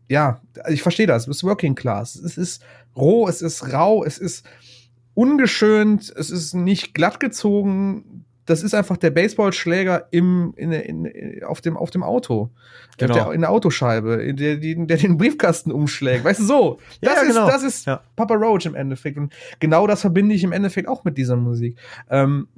ja, 0.06 0.42
ich 0.68 0.82
verstehe 0.82 1.06
das, 1.06 1.26
es 1.26 1.38
ist 1.38 1.44
Working 1.44 1.74
Class. 1.74 2.14
Es 2.14 2.36
ist 2.36 2.62
roh, 2.94 3.26
es 3.26 3.40
ist 3.40 3.72
rau, 3.72 4.04
es 4.04 4.18
ist 4.18 4.46
ungeschönt, 5.14 6.12
es 6.14 6.30
ist 6.30 6.52
nicht 6.52 6.92
glatt 6.92 7.20
gezogen, 7.20 8.15
das 8.46 8.62
ist 8.62 8.74
einfach 8.74 8.96
der 8.96 9.10
Baseballschläger 9.10 10.06
im, 10.12 10.54
in, 10.56 10.72
in, 10.72 11.44
auf, 11.44 11.60
dem, 11.60 11.76
auf 11.76 11.90
dem 11.90 12.02
Auto. 12.02 12.50
Genau. 12.96 13.14
Der, 13.14 13.32
in 13.32 13.40
der 13.42 13.50
Autoscheibe, 13.50 14.32
der, 14.34 14.56
der 14.56 14.96
den 14.96 15.18
Briefkasten 15.18 15.72
umschlägt. 15.72 16.24
Weißt 16.24 16.40
du, 16.40 16.44
so. 16.44 16.78
Das 17.00 17.16
ja, 17.16 17.22
ist, 17.22 17.28
genau. 17.28 17.46
das 17.46 17.62
ist 17.62 17.86
ja. 17.86 18.00
Papa 18.14 18.34
Roach 18.34 18.64
im 18.64 18.74
Endeffekt. 18.74 19.18
Und 19.18 19.32
genau 19.60 19.86
das 19.86 20.00
verbinde 20.00 20.34
ich 20.34 20.44
im 20.44 20.52
Endeffekt 20.52 20.88
auch 20.88 21.04
mit 21.04 21.18
dieser 21.18 21.36
Musik. 21.36 21.76
Ähm, 22.08 22.48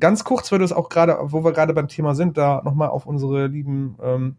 ganz 0.00 0.24
kurz, 0.24 0.50
weil 0.50 0.58
du 0.58 0.64
es 0.64 0.72
auch 0.72 0.88
gerade, 0.88 1.16
wo 1.22 1.44
wir 1.44 1.52
gerade 1.52 1.74
beim 1.74 1.88
Thema 1.88 2.14
sind, 2.14 2.36
da 2.36 2.62
nochmal 2.64 2.88
auf 2.88 3.06
unsere 3.06 3.46
lieben 3.46 3.96
ähm, 4.02 4.36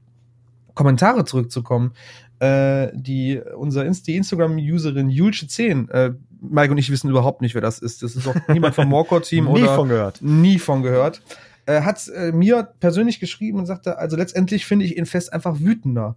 Kommentare 0.73 1.23
zurückzukommen. 1.23 1.93
Äh, 2.39 2.91
die, 2.93 3.41
unser 3.55 3.85
Inst 3.85 4.07
die 4.07 4.17
Instagram-Userin 4.17 5.09
Julche10, 5.09 5.89
äh, 5.89 6.13
Mike 6.41 6.71
und 6.71 6.77
ich 6.77 6.91
wissen 6.91 7.09
überhaupt 7.09 7.41
nicht, 7.41 7.55
wer 7.55 7.61
das 7.61 7.79
ist. 7.79 8.03
Das 8.03 8.15
ist 8.15 8.27
auch 8.27 8.35
niemand 8.49 8.75
vom 8.75 8.89
Morcor-Team 8.89 9.47
oder. 9.49 9.61
Nie 9.61 9.67
von 9.67 9.89
gehört. 9.89 10.21
Nie 10.21 10.59
von 10.59 10.83
gehört. 10.83 11.21
Äh, 11.65 11.81
hat 11.81 12.07
äh, 12.09 12.31
mir 12.31 12.69
persönlich 12.79 13.19
geschrieben 13.19 13.57
und 13.57 13.65
sagte, 13.65 13.97
also 13.97 14.17
letztendlich 14.17 14.65
finde 14.65 14.85
ich 14.85 14.97
ihn 14.97 15.05
fest 15.05 15.31
einfach 15.33 15.59
wütender. 15.59 16.15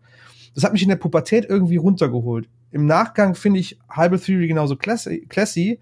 Das 0.54 0.64
hat 0.64 0.72
mich 0.72 0.82
in 0.82 0.88
der 0.88 0.96
Pubertät 0.96 1.46
irgendwie 1.48 1.76
runtergeholt. 1.76 2.48
Im 2.70 2.86
Nachgang 2.86 3.34
finde 3.34 3.60
ich 3.60 3.78
Hybrid 3.88 4.24
Theory 4.24 4.48
genauso 4.48 4.76
classy, 4.76 5.24
classy 5.28 5.78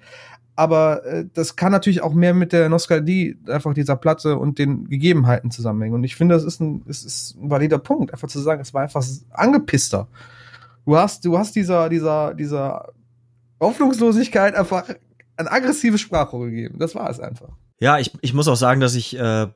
aber 0.56 1.04
äh, 1.04 1.26
das 1.34 1.54
kann 1.54 1.70
natürlich 1.70 2.02
auch 2.02 2.14
mehr 2.14 2.32
mit 2.32 2.52
der 2.52 2.70
Nostalgie 2.70 3.36
einfach 3.46 3.74
dieser 3.74 3.94
Platte 3.94 4.38
und 4.38 4.58
den 4.58 4.88
Gegebenheiten 4.88 5.50
zusammenhängen. 5.50 5.94
Und 5.94 6.04
ich 6.04 6.16
finde, 6.16 6.34
das 6.34 6.44
ist 6.44 6.60
ein, 6.60 6.82
es 6.88 7.04
ist 7.04 7.36
ein 7.36 7.50
valider 7.50 7.78
Punkt, 7.78 8.12
einfach 8.12 8.28
zu 8.28 8.40
sagen, 8.40 8.62
es 8.62 8.72
war 8.72 8.82
einfach 8.82 9.04
angepisster. 9.30 10.08
Du 10.86 10.96
hast, 10.96 11.24
du 11.24 11.38
hast 11.38 11.54
dieser, 11.56 11.90
dieser, 11.90 12.32
dieser 12.32 12.92
Hoffnungslosigkeit 13.60 14.54
einfach 14.54 14.88
ein 15.36 15.46
aggressives 15.46 16.00
Sprachrohr 16.00 16.46
gegeben. 16.46 16.78
Das 16.78 16.94
war 16.94 17.10
es 17.10 17.20
einfach. 17.20 17.50
Ja, 17.78 17.98
ich, 17.98 18.12
ich 18.22 18.32
muss 18.32 18.48
auch 18.48 18.56
sagen, 18.56 18.80
dass 18.80 18.94
ich, 18.94 19.18
äh, 19.18 19.48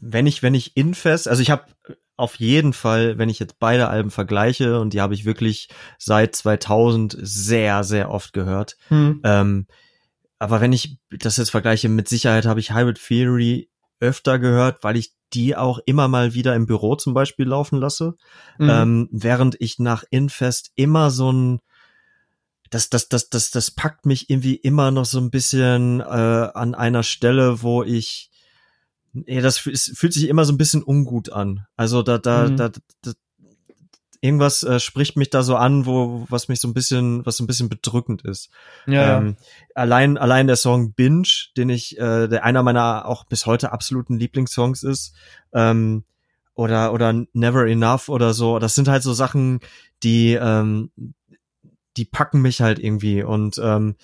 wenn 0.00 0.26
ich, 0.26 0.42
wenn 0.42 0.54
ich 0.54 0.76
Infest, 0.76 1.28
also 1.28 1.40
ich 1.40 1.50
habe 1.50 1.62
auf 2.16 2.36
jeden 2.36 2.72
Fall, 2.72 3.18
wenn 3.18 3.28
ich 3.28 3.38
jetzt 3.38 3.58
beide 3.58 3.88
Alben 3.88 4.10
vergleiche, 4.10 4.80
und 4.80 4.92
die 4.92 5.00
habe 5.00 5.14
ich 5.14 5.24
wirklich 5.24 5.68
seit 5.98 6.36
2000 6.36 7.16
sehr, 7.20 7.84
sehr 7.84 8.10
oft 8.10 8.32
gehört. 8.32 8.76
Hm. 8.88 9.20
Ähm, 9.24 9.66
aber 10.38 10.60
wenn 10.60 10.72
ich 10.72 10.98
das 11.10 11.36
jetzt 11.36 11.50
vergleiche, 11.50 11.88
mit 11.88 12.08
Sicherheit 12.08 12.46
habe 12.46 12.60
ich 12.60 12.74
Hybrid 12.74 13.00
Theory 13.00 13.70
öfter 14.00 14.38
gehört, 14.38 14.82
weil 14.82 14.96
ich 14.96 15.12
die 15.32 15.56
auch 15.56 15.78
immer 15.86 16.08
mal 16.08 16.34
wieder 16.34 16.54
im 16.54 16.66
Büro 16.66 16.96
zum 16.96 17.14
Beispiel 17.14 17.46
laufen 17.46 17.78
lasse, 17.78 18.14
mhm. 18.58 18.68
ähm, 18.68 19.08
während 19.12 19.56
ich 19.60 19.78
nach 19.78 20.04
Infest 20.10 20.72
immer 20.74 21.10
so 21.10 21.32
ein 21.32 21.60
das, 22.70 22.88
das, 22.88 23.08
das, 23.08 23.28
das, 23.28 23.50
das 23.50 23.70
packt 23.70 24.06
mich 24.06 24.30
irgendwie 24.30 24.56
immer 24.56 24.90
noch 24.90 25.04
so 25.04 25.18
ein 25.18 25.30
bisschen 25.30 26.00
äh, 26.00 26.04
an 26.04 26.74
einer 26.74 27.02
Stelle, 27.02 27.62
wo 27.62 27.82
ich, 27.82 28.30
ja, 29.12 29.40
das 29.40 29.58
fühlt 29.58 30.12
sich 30.12 30.28
immer 30.28 30.44
so 30.44 30.52
ein 30.52 30.58
bisschen 30.58 30.82
ungut 30.82 31.30
an. 31.32 31.66
Also 31.76 32.02
da, 32.02 32.18
da, 32.18 32.48
mhm. 32.48 32.56
da, 32.56 32.70
da 33.02 33.12
irgendwas 34.22 34.62
äh, 34.62 34.78
spricht 34.78 35.16
mich 35.16 35.30
da 35.30 35.42
so 35.42 35.56
an, 35.56 35.84
wo 35.84 36.26
was 36.30 36.48
mich 36.48 36.60
so 36.60 36.68
ein 36.68 36.74
bisschen, 36.74 37.26
was 37.26 37.36
so 37.36 37.44
ein 37.44 37.48
bisschen 37.48 37.68
bedrückend 37.68 38.22
ist. 38.22 38.50
Ja. 38.86 39.18
Ähm, 39.18 39.36
allein, 39.74 40.16
allein 40.16 40.46
der 40.46 40.56
Song 40.56 40.92
Binge, 40.94 41.28
den 41.56 41.68
ich, 41.68 41.98
äh, 41.98 42.28
der 42.28 42.44
einer 42.44 42.62
meiner 42.62 43.06
auch 43.06 43.24
bis 43.24 43.46
heute 43.46 43.72
absoluten 43.72 44.18
Lieblingssongs 44.18 44.84
ist, 44.84 45.14
ähm, 45.52 46.04
oder 46.54 46.92
oder 46.92 47.12
Never 47.32 47.66
Enough 47.66 48.08
oder 48.08 48.32
so. 48.32 48.58
Das 48.58 48.74
sind 48.74 48.88
halt 48.88 49.02
so 49.02 49.12
Sachen, 49.12 49.60
die 50.02 50.34
ähm, 50.34 50.90
die 51.96 52.04
packen 52.04 52.40
mich 52.40 52.60
halt 52.60 52.78
irgendwie 52.78 53.22
und 53.22 53.58
ähm, 53.62 53.96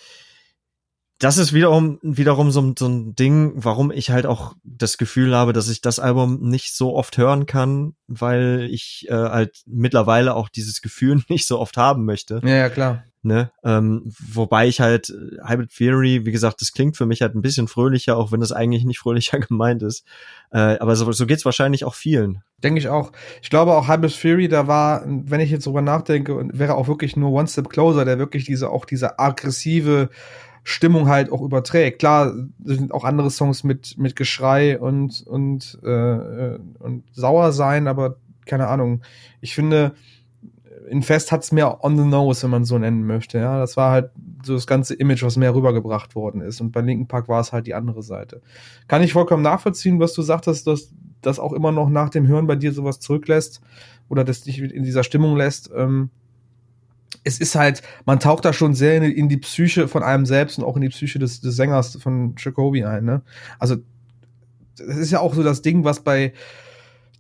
das 1.19 1.37
ist 1.37 1.53
wiederum 1.53 1.99
wiederum 2.03 2.51
so, 2.51 2.75
so 2.79 2.87
ein 2.87 3.15
Ding, 3.17 3.53
warum 3.57 3.91
ich 3.91 4.11
halt 4.11 4.25
auch 4.25 4.55
das 4.63 4.99
Gefühl 4.99 5.35
habe, 5.35 5.53
dass 5.53 5.69
ich 5.69 5.81
das 5.81 5.99
Album 5.99 6.41
nicht 6.41 6.75
so 6.75 6.95
oft 6.95 7.19
hören 7.19 7.47
kann, 7.47 7.95
weil 8.07 8.69
ich 8.71 9.07
äh, 9.09 9.15
halt 9.15 9.63
mittlerweile 9.67 10.35
auch 10.35 10.49
dieses 10.49 10.81
Gefühl 10.81 11.23
nicht 11.29 11.47
so 11.47 11.59
oft 11.59 11.77
haben 11.77 12.05
möchte. 12.05 12.41
Ja, 12.45 12.51
ja 12.51 12.69
klar. 12.69 13.05
Ne? 13.23 13.51
Ähm, 13.65 14.03
wobei 14.33 14.69
ich 14.69 14.81
halt 14.81 15.11
äh, 15.11 15.45
Hybrid 15.45 15.75
Theory, 15.77 16.25
wie 16.25 16.31
gesagt, 16.31 16.61
das 16.61 16.73
klingt 16.73 16.97
für 16.97 17.05
mich 17.05 17.21
halt 17.21 17.35
ein 17.35 17.43
bisschen 17.43 17.67
fröhlicher, 17.67 18.17
auch 18.17 18.31
wenn 18.31 18.39
das 18.39 18.53
eigentlich 18.53 18.85
nicht 18.85 19.01
fröhlicher 19.01 19.41
gemeint 19.41 19.83
ist. 19.83 20.05
Äh, 20.53 20.79
aber 20.79 20.95
so, 20.95 21.11
so 21.11 21.27
geht's 21.27 21.45
wahrscheinlich 21.45 21.85
auch 21.85 21.95
vielen. 21.95 22.43
Denke 22.63 22.79
ich 22.79 22.89
auch. 22.89 23.11
Ich 23.43 23.51
glaube 23.51 23.75
auch 23.75 23.89
Hybrid 23.89 24.17
Theory, 24.21 24.49
da 24.49 24.69
war, 24.69 25.03
wenn 25.05 25.41
ich 25.41 25.51
jetzt 25.51 25.67
drüber 25.67 25.83
nachdenke, 25.83 26.49
wäre 26.53 26.77
auch 26.77 26.87
wirklich 26.87 27.17
nur 27.17 27.33
One 27.33 27.49
Step 27.49 27.69
Closer, 27.69 28.05
der 28.05 28.21
wirklich 28.21 28.45
diese 28.45 28.71
auch 28.71 28.85
diese 28.85 29.19
aggressive 29.19 30.11
Stimmung 30.69 31.09
halt 31.09 31.33
auch 31.33 31.41
überträgt. 31.41 31.99
Klar 31.99 32.35
sind 32.63 32.93
auch 32.93 33.05
andere 33.05 33.31
Songs 33.31 33.65
mit 33.65 33.97
mit 33.97 34.17
Geschrei 34.17 34.79
und 34.79 35.27
und 35.27 35.79
äh, 35.83 36.59
und 36.79 37.05
sauer 37.13 37.53
sein, 37.53 37.89
aber 37.89 38.17
keine 38.45 38.69
Ahnung. 38.69 39.01
Ich 39.41 39.55
finde 39.55 39.95
in 40.91 41.03
Fest 41.03 41.33
hat's 41.33 41.53
mehr 41.53 41.85
on 41.85 41.97
the 41.97 42.05
nose, 42.05 42.43
wenn 42.43 42.51
man 42.51 42.65
so 42.65 42.79
nennen 42.79 43.07
möchte. 43.07 43.39
Ja, 43.39 43.59
das 43.59 43.77
war 43.77 43.93
halt 43.93 44.11
so 44.43 44.55
das 44.55 44.67
ganze 44.67 44.95
Image, 44.95 45.23
was 45.23 45.37
mehr 45.37 45.55
rübergebracht 45.55 46.15
worden 46.15 46.43
ist. 46.43 46.61
Und 46.61 46.73
bei 46.73 46.81
Linken 46.83 47.09
Park 47.09 47.29
war 47.29 47.41
es 47.41 47.53
halt 47.53 47.67
die 47.67 47.75
andere 47.75 48.03
Seite. 48.03 48.43
Kann 48.89 49.03
ich 49.03 49.15
vollkommen 49.15 49.43
nachvollziehen, 49.43 50.01
was 50.01 50.13
du 50.13 50.23
sagtest, 50.23 50.67
dass 50.67 50.93
das 51.23 51.39
auch 51.39 51.53
immer 51.53 51.73
noch 51.73 51.89
nach 51.89 52.11
dem 52.11 52.27
Hören 52.27 52.47
bei 52.47 52.57
dir 52.57 52.73
sowas 52.73 53.01
zurücklässt 53.01 53.61
oder 54.09 54.23
dass 54.23 54.43
dich 54.43 54.61
in 54.61 54.83
dieser 54.83 55.03
Stimmung 55.03 55.37
lässt. 55.37 55.71
Ähm, 55.75 56.11
es 57.25 57.39
ist 57.41 57.55
halt, 57.55 57.83
man 58.07 58.21
taucht 58.21 58.45
da 58.45 58.53
schon 58.53 58.75
sehr 58.75 58.97
in, 58.97 59.03
in, 59.05 59.29
die 59.29 59.37
Psyche 59.37 59.89
von 59.89 60.03
einem 60.03 60.27
selbst 60.27 60.59
und 60.59 60.65
auch 60.65 60.77
in 60.77 60.83
die 60.83 60.89
Psyche 60.89 61.19
des, 61.19 61.41
des 61.41 61.57
Sängers 61.57 61.97
von 62.01 62.35
Jacoby 62.39 62.85
ein. 62.85 63.05
Ne? 63.05 63.23
Also 63.59 63.77
das 64.77 64.97
ist 64.97 65.11
ja 65.11 65.21
auch 65.21 65.35
so 65.35 65.43
das 65.43 65.63
Ding, 65.63 65.85
was 65.85 66.01
bei 66.01 66.33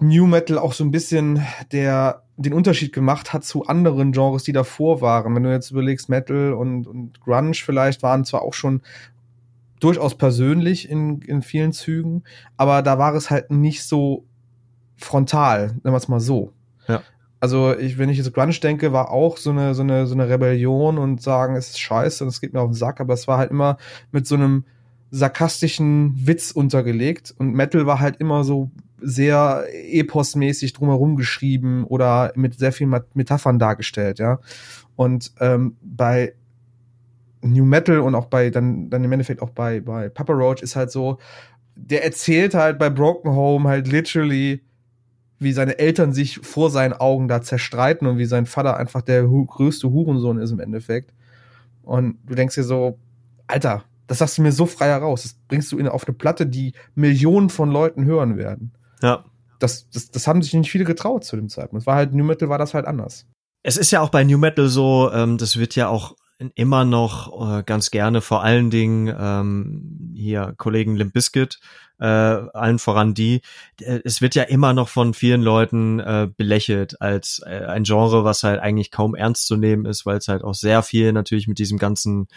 New 0.00 0.26
Metal 0.26 0.58
auch 0.58 0.72
so 0.72 0.84
ein 0.84 0.90
bisschen 0.90 1.44
der 1.72 2.22
den 2.38 2.54
Unterschied 2.54 2.92
gemacht 2.92 3.32
hat 3.32 3.44
zu 3.44 3.66
anderen 3.66 4.12
Genres, 4.12 4.44
die 4.44 4.52
davor 4.52 5.00
waren. 5.00 5.34
Wenn 5.34 5.42
du 5.42 5.50
jetzt 5.50 5.72
überlegst, 5.72 6.08
Metal 6.08 6.52
und, 6.52 6.86
und 6.86 7.20
Grunge 7.20 7.54
vielleicht 7.54 8.04
waren 8.04 8.24
zwar 8.24 8.42
auch 8.42 8.54
schon 8.54 8.80
durchaus 9.80 10.16
persönlich 10.16 10.88
in, 10.88 11.20
in 11.22 11.42
vielen 11.42 11.72
Zügen, 11.72 12.22
aber 12.56 12.82
da 12.82 12.98
war 12.98 13.14
es 13.14 13.30
halt 13.30 13.50
nicht 13.50 13.82
so 13.82 14.24
frontal, 14.96 15.68
nennen 15.68 15.94
wir 15.94 15.96
es 15.96 16.08
mal 16.08 16.20
so. 16.20 16.52
Ja. 16.86 17.02
Also 17.40 17.76
ich, 17.76 17.98
wenn 17.98 18.08
ich 18.08 18.18
jetzt 18.18 18.32
Grunge 18.32 18.52
denke, 18.52 18.92
war 18.92 19.10
auch 19.10 19.36
so 19.36 19.50
eine, 19.50 19.74
so 19.74 19.82
eine, 19.82 20.06
so 20.06 20.14
eine 20.14 20.28
Rebellion 20.28 20.98
und 20.98 21.22
sagen, 21.22 21.54
es 21.54 21.70
ist 21.70 21.80
scheiße 21.80 22.24
und 22.24 22.28
es 22.28 22.40
geht 22.40 22.52
mir 22.52 22.60
auf 22.60 22.70
den 22.70 22.74
Sack, 22.74 23.00
aber 23.00 23.14
es 23.14 23.28
war 23.28 23.38
halt 23.38 23.50
immer 23.50 23.78
mit 24.10 24.26
so 24.26 24.34
einem 24.34 24.64
sarkastischen 25.10 26.14
Witz 26.26 26.50
untergelegt 26.50 27.34
und 27.38 27.54
Metal 27.54 27.86
war 27.86 28.00
halt 28.00 28.16
immer 28.16 28.44
so 28.44 28.70
sehr 29.00 29.64
eposmäßig 29.72 30.72
drumherum 30.72 31.16
geschrieben 31.16 31.84
oder 31.84 32.32
mit 32.34 32.58
sehr 32.58 32.72
vielen 32.72 32.94
Metaphern 33.14 33.58
dargestellt, 33.58 34.18
ja. 34.18 34.40
Und 34.96 35.32
ähm, 35.40 35.76
bei 35.80 36.34
New 37.42 37.64
Metal 37.64 38.00
und 38.00 38.16
auch 38.16 38.26
bei 38.26 38.50
dann 38.50 38.90
dann 38.90 39.04
im 39.04 39.12
Endeffekt 39.12 39.40
auch 39.40 39.50
bei 39.50 39.80
bei 39.80 40.08
Papa 40.08 40.32
Roach 40.32 40.60
ist 40.60 40.74
halt 40.74 40.90
so, 40.90 41.18
der 41.76 42.04
erzählt 42.04 42.54
halt 42.54 42.78
bei 42.78 42.90
Broken 42.90 43.30
Home 43.30 43.68
halt 43.68 43.86
literally 43.86 44.62
wie 45.38 45.52
seine 45.52 45.78
Eltern 45.78 46.12
sich 46.12 46.38
vor 46.38 46.70
seinen 46.70 46.92
Augen 46.92 47.28
da 47.28 47.42
zerstreiten 47.42 48.06
und 48.06 48.18
wie 48.18 48.24
sein 48.24 48.46
Vater 48.46 48.76
einfach 48.76 49.02
der 49.02 49.22
größte 49.24 49.90
Hurensohn 49.90 50.38
ist 50.38 50.50
im 50.50 50.60
Endeffekt. 50.60 51.12
Und 51.82 52.18
du 52.26 52.34
denkst 52.34 52.56
dir 52.56 52.64
so, 52.64 52.98
Alter, 53.46 53.84
das 54.06 54.18
sagst 54.18 54.38
du 54.38 54.42
mir 54.42 54.52
so 54.52 54.66
frei 54.66 54.88
heraus. 54.88 55.22
Das 55.22 55.34
bringst 55.48 55.70
du 55.70 55.78
in, 55.78 55.88
auf 55.88 56.06
eine 56.06 56.14
Platte, 56.14 56.46
die 56.46 56.72
Millionen 56.94 57.50
von 57.50 57.70
Leuten 57.70 58.04
hören 58.04 58.36
werden. 58.36 58.72
Ja. 59.02 59.24
Das, 59.58 59.88
das, 59.90 60.10
das 60.10 60.26
haben 60.26 60.42
sich 60.42 60.54
nicht 60.54 60.70
viele 60.70 60.84
getraut 60.84 61.24
zu 61.24 61.36
dem 61.36 61.48
Zeitpunkt. 61.48 61.82
Es 61.82 61.86
war 61.86 61.96
halt, 61.96 62.14
New 62.14 62.24
Metal 62.24 62.48
war 62.48 62.58
das 62.58 62.74
halt 62.74 62.86
anders. 62.86 63.26
Es 63.62 63.76
ist 63.76 63.90
ja 63.90 64.00
auch 64.00 64.10
bei 64.10 64.24
New 64.24 64.38
Metal 64.38 64.68
so, 64.68 65.10
ähm, 65.12 65.36
das 65.36 65.58
wird 65.58 65.74
ja 65.74 65.88
auch 65.88 66.14
immer 66.54 66.84
noch 66.84 67.58
äh, 67.58 67.62
ganz 67.64 67.90
gerne 67.90 68.20
vor 68.20 68.42
allen 68.42 68.70
Dingen 68.70 69.14
ähm, 69.18 70.12
hier 70.14 70.54
Kollegen 70.56 70.96
Limp 70.96 71.12
Bizkit 71.12 71.58
äh, 72.00 72.04
allen 72.06 72.78
voran 72.78 73.14
die. 73.14 73.42
Äh, 73.80 74.00
es 74.04 74.22
wird 74.22 74.34
ja 74.34 74.44
immer 74.44 74.72
noch 74.72 74.88
von 74.88 75.14
vielen 75.14 75.42
Leuten 75.42 75.98
äh, 75.98 76.28
belächelt 76.36 77.00
als 77.00 77.42
äh, 77.44 77.64
ein 77.66 77.82
Genre, 77.82 78.24
was 78.24 78.42
halt 78.42 78.60
eigentlich 78.60 78.90
kaum 78.90 79.14
ernst 79.14 79.46
zu 79.46 79.56
nehmen 79.56 79.84
ist, 79.84 80.06
weil 80.06 80.18
es 80.18 80.28
halt 80.28 80.44
auch 80.44 80.54
sehr 80.54 80.82
viel 80.82 81.12
natürlich 81.12 81.48
mit 81.48 81.58
diesem 81.58 81.78
ganzen 81.78 82.28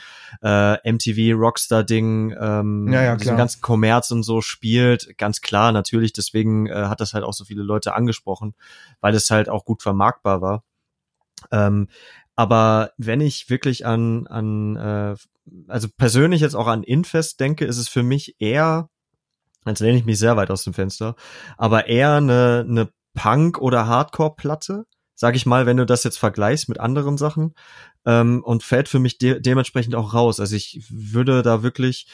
äh, 0.42 0.92
MTV 0.92 1.38
Rockstar 1.38 1.84
Ding, 1.84 2.36
ähm, 2.40 2.92
ja, 2.92 3.04
ja, 3.04 3.16
diesem 3.16 3.38
ganzen 3.38 3.62
Kommerz 3.62 4.12
und 4.12 4.24
so 4.24 4.42
spielt. 4.42 5.18
Ganz 5.18 5.42
klar, 5.42 5.72
natürlich. 5.72 6.14
Deswegen 6.14 6.68
äh, 6.68 6.74
hat 6.74 7.00
das 7.00 7.14
halt 7.14 7.24
auch 7.24 7.34
so 7.34 7.46
viele 7.46 7.64
Leute 7.64 7.94
angesprochen, 7.94 8.56
weil 9.00 9.14
es 9.14 9.30
halt 9.30 9.48
auch 9.50 9.66
gut 9.66 9.84
vermarktbar 9.84 10.42
war. 10.42 10.64
Ähm, 11.52 11.88
aber 12.42 12.92
wenn 12.98 13.22
ich 13.22 13.50
wirklich 13.50 13.86
an, 13.86 14.26
an 14.28 14.76
äh, 14.76 15.16
also 15.68 15.88
persönlich 15.96 16.42
jetzt 16.42 16.56
auch 16.56 16.68
an 16.68 16.84
Infest 16.84 17.40
denke, 17.40 17.66
ist 17.66 17.78
es 17.78 17.88
für 17.88 18.04
mich 18.04 18.36
eher 18.40 18.90
Jetzt 19.66 19.80
lehne 19.80 19.98
ich 19.98 20.06
mich 20.06 20.18
sehr 20.18 20.38
weit 20.38 20.50
aus 20.50 20.64
dem 20.64 20.74
Fenster. 20.74 21.16
Aber 21.58 21.88
eher 21.88 22.14
eine, 22.14 22.66
eine 22.68 22.90
Punk- 23.14 23.60
oder 23.60 23.86
Hardcore-Platte, 23.86 24.86
sag 25.14 25.36
ich 25.36 25.46
mal, 25.46 25.66
wenn 25.66 25.78
du 25.78 25.86
das 25.86 26.04
jetzt 26.04 26.18
vergleichst 26.18 26.68
mit 26.68 26.80
anderen 26.80 27.18
Sachen. 27.18 27.54
Ähm, 28.04 28.44
und 28.44 28.64
fällt 28.64 28.90
für 28.90 28.98
mich 28.98 29.20
de 29.20 29.40
dementsprechend 29.40 29.94
auch 29.94 30.16
raus. 30.16 30.40
Also 30.40 30.56
ich 30.56 30.84
würde 30.90 31.44
da 31.44 31.62
wirklich, 31.62 32.08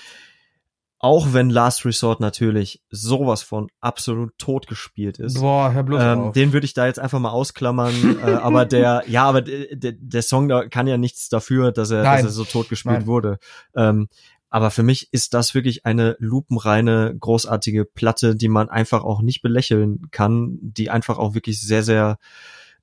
auch 0.99 1.33
wenn 1.33 1.49
Last 1.49 1.85
Resort 1.85 2.19
natürlich 2.19 2.81
sowas 2.89 3.43
von 3.43 3.69
absolut 3.81 4.37
tot 4.37 4.67
gespielt 4.67 5.19
ist, 5.19 5.39
Boah, 5.39 5.71
Herr 5.71 5.83
bloß 5.83 6.01
ähm, 6.01 6.33
den 6.33 6.53
würde 6.53 6.65
ich 6.65 6.73
da 6.73 6.87
jetzt 6.87 6.99
einfach 6.99 7.19
mal 7.19 7.29
ausklammern. 7.29 8.19
äh, 8.23 8.33
aber 8.33 8.65
der, 8.65 9.03
ja, 9.07 9.23
aber 9.25 9.41
der, 9.41 9.93
der 9.93 10.21
Song 10.21 10.47
da 10.47 10.67
kann 10.67 10.87
ja 10.87 10.97
nichts 10.97 11.29
dafür, 11.29 11.71
dass 11.71 11.91
er, 11.91 12.03
dass 12.03 12.23
er 12.23 12.29
so 12.29 12.45
tot 12.45 12.69
gespielt 12.69 12.99
Nein. 12.99 13.07
wurde. 13.07 13.37
Ähm, 13.75 14.07
aber 14.49 14.71
für 14.71 14.83
mich 14.83 15.11
ist 15.11 15.33
das 15.33 15.53
wirklich 15.53 15.85
eine 15.85 16.15
lupenreine, 16.19 17.15
großartige 17.19 17.85
Platte, 17.85 18.35
die 18.35 18.47
man 18.47 18.69
einfach 18.69 19.03
auch 19.03 19.21
nicht 19.21 19.41
belächeln 19.41 20.07
kann, 20.11 20.57
die 20.61 20.89
einfach 20.89 21.17
auch 21.17 21.33
wirklich 21.33 21.61
sehr, 21.61 21.83
sehr 21.83 22.17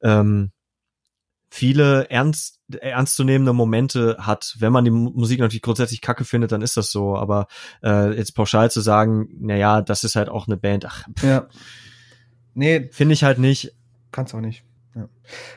ähm, 0.03 0.53
viele 1.55 2.11
ernst, 2.11 2.59
ernstzunehmende 2.81 3.53
Momente 3.53 4.17
hat. 4.19 4.57
Wenn 4.59 4.73
man 4.73 4.85
die 4.85 4.91
Musik 4.91 5.39
natürlich 5.39 5.63
grundsätzlich 5.63 6.01
kacke 6.01 6.25
findet, 6.25 6.51
dann 6.51 6.63
ist 6.63 6.77
das 6.77 6.91
so. 6.91 7.17
Aber 7.17 7.47
äh, 7.81 8.13
jetzt 8.17 8.35
pauschal 8.35 8.73
zu 8.73 8.81
sagen, 8.81 9.29
na 9.39 9.55
ja, 9.55 9.81
das 9.81 10.03
ist 10.03 10.17
halt 10.17 10.29
auch 10.29 10.49
eine 10.49 10.57
Band, 10.57 10.85
ach, 10.85 11.05
pff, 11.17 11.23
ja. 11.23 11.47
Nee. 12.55 12.89
Finde 12.91 13.13
ich 13.13 13.23
halt 13.23 13.39
nicht. 13.39 13.73
Kannst 14.11 14.35
auch 14.35 14.41
nicht. 14.41 14.65
Ja. 14.97 15.09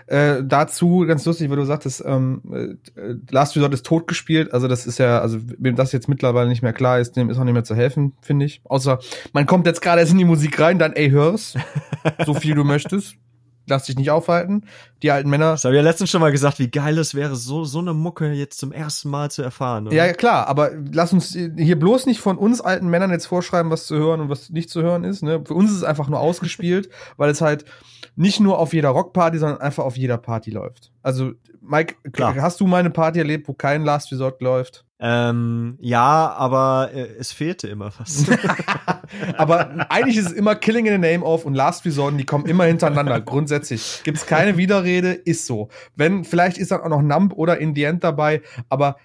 Äh, 0.06 0.44
dazu 0.46 1.00
ganz 1.08 1.26
lustig, 1.26 1.50
weil 1.50 1.58
du 1.58 1.66
sagtest, 1.66 2.04
ähm, 2.06 2.78
äh, 2.96 3.16
Last 3.32 3.56
Resort 3.56 3.74
ist 3.74 3.86
tot 3.86 4.08
gespielt. 4.08 4.54
Also 4.54 4.68
das 4.68 4.86
ist 4.86 5.00
ja, 5.00 5.20
also 5.20 5.40
wem 5.58 5.76
das 5.76 5.92
jetzt 5.94 6.08
mittlerweile 6.08 6.48
nicht 6.48 6.62
mehr 6.62 6.74
klar 6.74 7.00
ist, 7.00 7.14
dem 7.14 7.32
ist 7.32 7.40
auch 7.40 7.44
nicht 7.44 7.54
mehr 7.54 7.64
zu 7.64 7.76
helfen, 7.76 8.14
finde 8.22 8.46
ich. 8.46 8.62
Außer 8.66 9.00
man 9.34 9.48
kommt 9.48 9.66
jetzt 9.66 9.82
gerade 9.82 10.02
erst 10.02 10.12
in 10.12 10.20
die 10.20 10.26
Musik 10.26 10.60
rein, 10.60 10.78
dann 10.78 10.94
ey 10.94 11.10
hör's, 11.10 11.56
so 12.26 12.36
viel 12.36 12.54
du 12.54 12.64
möchtest 12.64 13.18
lass 13.68 13.86
dich 13.86 13.98
nicht 13.98 14.10
aufhalten. 14.10 14.64
Die 15.04 15.12
alten 15.12 15.30
Männer. 15.30 15.52
Das 15.52 15.64
habe 15.64 15.76
ich 15.76 15.78
ja 15.78 15.84
letztens 15.84 16.10
schon 16.10 16.22
mal 16.22 16.32
gesagt, 16.32 16.58
wie 16.60 16.70
geil 16.70 16.98
es 16.98 17.14
wäre, 17.14 17.36
so, 17.36 17.66
so 17.66 17.80
eine 17.80 17.94
Mucke 17.94 18.32
jetzt 18.32 18.60
zum 18.60 18.72
ersten 18.72 19.10
Mal 19.10 19.30
zu 19.30 19.44
erfahren. 19.44 19.88
Oder? 19.88 19.96
Ja, 19.96 20.14
klar, 20.14 20.48
aber 20.48 20.72
lass 20.92 21.14
uns 21.14 21.34
hier 21.34 21.78
bloß 21.78 22.08
nicht 22.08 22.20
von 22.20 22.38
uns 22.38 22.62
alten 22.62 22.88
Männern 22.88 23.12
jetzt 23.12 23.28
vorschreiben, 23.28 23.72
was 23.72 23.86
zu 23.86 23.96
hören 23.96 24.22
und 24.22 24.30
was 24.30 24.50
nicht 24.50 24.70
zu 24.70 24.82
hören 24.82 25.04
ist. 25.04 25.22
Ne? 25.22 25.42
Für 25.46 25.54
uns 25.54 25.70
ist 25.70 25.78
es 25.78 25.84
einfach 25.84 26.10
nur 26.10 26.20
ausgespielt, 26.20 26.90
weil 27.18 27.30
es 27.30 27.42
halt 27.42 27.66
nicht 28.18 28.40
nur 28.40 28.58
auf 28.58 28.74
jeder 28.74 28.90
Rockparty, 28.90 29.38
sondern 29.38 29.62
einfach 29.62 29.86
auf 29.86 29.96
jeder 29.96 30.18
Party 30.18 30.50
läuft. 30.50 30.92
Also, 31.04 31.34
Mike, 31.62 31.96
klar. 32.12 32.36
hast 32.36 32.60
du 32.60 32.66
mal 32.66 32.80
eine 32.80 32.90
Party 32.90 33.20
erlebt, 33.20 33.48
wo 33.48 33.54
kein 33.54 33.84
Last 33.84 34.12
Resort 34.12 34.42
läuft? 34.42 34.86
Ähm, 35.00 35.78
ja, 35.80 36.34
aber 36.36 36.90
äh, 36.92 37.08
es 37.20 37.32
fehlte 37.32 37.68
immer 37.68 37.92
was. 38.00 38.26
aber 39.38 39.92
eigentlich 39.92 40.18
ist 40.18 40.26
es 40.26 40.32
immer 40.32 40.56
Killing 40.56 40.88
in 40.88 40.94
the 40.94 41.12
Name 41.12 41.24
of 41.24 41.46
und 41.46 41.54
Last 41.54 41.86
Resort, 41.86 42.20
die 42.20 42.26
kommen 42.26 42.48
immer 42.48 42.64
hintereinander. 42.64 43.22
Grundsätzlich 43.22 44.02
gibt 44.04 44.18
es 44.18 44.26
keine 44.26 44.58
Widerrede, 44.58 45.12
ist 45.12 45.46
so. 45.46 45.70
Wenn, 45.96 46.24
vielleicht 46.24 46.58
ist 46.58 46.72
dann 46.72 46.82
auch 46.82 46.90
noch 46.90 47.04
Nump 47.04 47.34
oder 47.34 47.60
In 47.60 47.76
the 47.76 47.84
End 47.84 48.04
dabei, 48.04 48.42
aber 48.68 48.98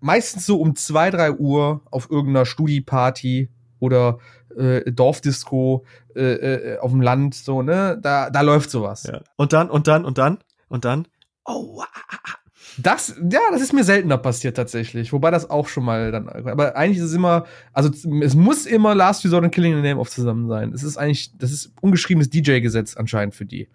meistens 0.00 0.44
so 0.44 0.60
um 0.60 0.76
zwei, 0.76 1.08
drei 1.08 1.32
Uhr 1.32 1.80
auf 1.90 2.10
irgendeiner 2.10 2.44
Studi-Party 2.44 3.48
oder 3.78 4.18
äh, 4.56 4.92
Dorfdisco 4.92 5.84
äh, 6.14 6.20
äh, 6.20 6.78
auf 6.78 6.90
dem 6.90 7.00
Land, 7.00 7.34
so, 7.34 7.62
ne? 7.62 7.98
Da, 8.00 8.30
da 8.30 8.40
läuft 8.40 8.70
sowas. 8.70 9.04
Ja. 9.04 9.20
Und 9.36 9.52
dann, 9.52 9.70
und 9.70 9.86
dann, 9.88 10.04
und 10.04 10.18
dann, 10.18 10.38
und 10.68 10.84
dann, 10.84 11.08
oh, 11.44 11.80
ah, 11.82 11.86
ah, 12.08 12.18
ah. 12.24 12.42
Das, 12.78 13.16
ja, 13.30 13.40
das 13.50 13.60
ist 13.60 13.72
mir 13.72 13.84
seltener 13.84 14.16
passiert 14.18 14.56
tatsächlich. 14.56 15.12
Wobei 15.12 15.30
das 15.30 15.50
auch 15.50 15.68
schon 15.68 15.84
mal 15.84 16.10
dann, 16.10 16.28
aber 16.28 16.74
eigentlich 16.76 16.98
ist 16.98 17.04
es 17.04 17.12
immer, 17.12 17.44
also 17.72 17.90
es 18.22 18.34
muss 18.34 18.66
immer 18.66 18.94
Last 18.94 19.24
Resort 19.24 19.44
und 19.44 19.50
Killing 19.50 19.74
the 19.74 19.86
Name 19.86 20.00
of 20.00 20.08
zusammen 20.08 20.48
sein. 20.48 20.72
Es 20.72 20.82
ist 20.82 20.96
eigentlich, 20.96 21.36
das 21.36 21.52
ist 21.52 21.72
ungeschriebenes 21.80 22.30
DJ-Gesetz 22.30 22.96
anscheinend 22.96 23.34
für 23.34 23.44
die. 23.44 23.68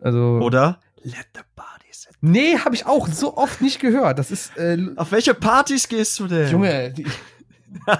Also. 0.00 0.38
Oder? 0.40 0.78
Let 1.02 1.26
the 1.34 1.40
party 1.56 1.86
set. 1.90 2.14
Nee, 2.20 2.58
habe 2.58 2.74
ich 2.74 2.86
auch 2.86 3.08
so 3.08 3.36
oft 3.36 3.60
nicht 3.60 3.80
gehört. 3.80 4.18
Das 4.18 4.30
ist, 4.30 4.56
äh, 4.56 4.78
Auf 4.96 5.10
welche 5.10 5.34
Partys 5.34 5.88
gehst 5.88 6.18
du 6.20 6.28
denn? 6.28 6.50
Junge, 6.50 6.92
die, 6.92 7.06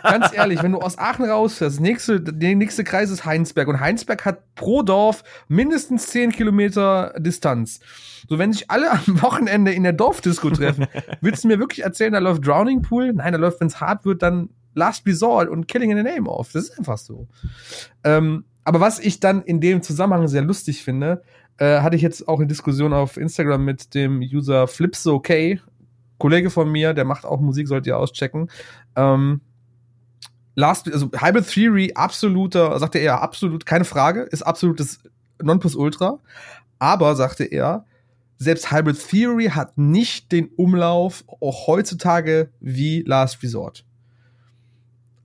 Ganz 0.02 0.32
ehrlich, 0.32 0.62
wenn 0.62 0.72
du 0.72 0.78
aus 0.78 0.98
Aachen 0.98 1.24
rausfährst, 1.24 1.80
nächste, 1.80 2.20
der 2.20 2.54
nächste 2.54 2.84
Kreis 2.84 3.10
ist 3.10 3.24
Heinsberg 3.24 3.68
und 3.68 3.80
Heinsberg 3.80 4.24
hat 4.24 4.54
pro 4.54 4.82
Dorf 4.82 5.24
mindestens 5.48 6.06
10 6.08 6.32
Kilometer 6.32 7.14
Distanz. 7.18 7.80
So, 8.28 8.38
wenn 8.38 8.52
sich 8.52 8.70
alle 8.70 8.90
am 8.90 9.22
Wochenende 9.22 9.72
in 9.72 9.82
der 9.82 9.92
Dorfdisco 9.92 10.50
treffen, 10.50 10.86
willst 11.20 11.44
du 11.44 11.48
mir 11.48 11.58
wirklich 11.58 11.84
erzählen, 11.84 12.12
da 12.12 12.18
läuft 12.18 12.46
Drowning 12.46 12.82
Pool? 12.82 13.12
Nein, 13.12 13.32
da 13.32 13.38
läuft, 13.38 13.60
wenn 13.60 13.68
es 13.68 13.80
hart 13.80 14.04
wird, 14.04 14.22
dann 14.22 14.50
Last 14.74 15.06
Resort 15.06 15.48
und 15.48 15.66
Killing 15.68 15.90
in 15.90 15.96
the 15.96 16.02
Name 16.02 16.28
auf. 16.28 16.52
Das 16.52 16.64
ist 16.64 16.78
einfach 16.78 16.98
so. 16.98 17.28
Ähm, 18.04 18.44
aber 18.64 18.80
was 18.80 18.98
ich 18.98 19.20
dann 19.20 19.42
in 19.42 19.60
dem 19.60 19.82
Zusammenhang 19.82 20.28
sehr 20.28 20.42
lustig 20.42 20.82
finde, 20.84 21.22
äh, 21.58 21.80
hatte 21.80 21.96
ich 21.96 22.02
jetzt 22.02 22.28
auch 22.28 22.38
eine 22.38 22.46
Diskussion 22.46 22.92
auf 22.92 23.16
Instagram 23.16 23.64
mit 23.64 23.94
dem 23.94 24.20
User 24.20 24.68
FlipsOK, 24.68 25.28
Kollege 26.18 26.50
von 26.50 26.70
mir, 26.70 26.94
der 26.94 27.04
macht 27.04 27.24
auch 27.24 27.40
Musik, 27.40 27.68
sollt 27.68 27.86
ihr 27.86 27.98
auschecken. 27.98 28.50
Ähm, 28.96 29.40
Last, 30.58 30.92
also 30.92 31.08
Hybrid 31.16 31.46
Theory, 31.46 31.92
absoluter, 31.94 32.76
sagte 32.80 32.98
er, 32.98 33.22
absolut, 33.22 33.64
keine 33.64 33.84
Frage, 33.84 34.22
ist 34.22 34.42
absolutes 34.42 34.98
Nonplusultra. 35.40 36.18
Aber, 36.80 37.14
sagte 37.14 37.44
er, 37.44 37.84
selbst 38.38 38.72
Hybrid 38.72 38.98
Theory 39.08 39.50
hat 39.50 39.78
nicht 39.78 40.32
den 40.32 40.48
Umlauf 40.48 41.22
auch 41.40 41.68
heutzutage 41.68 42.50
wie 42.58 43.02
Last 43.02 43.40
Resort. 43.44 43.84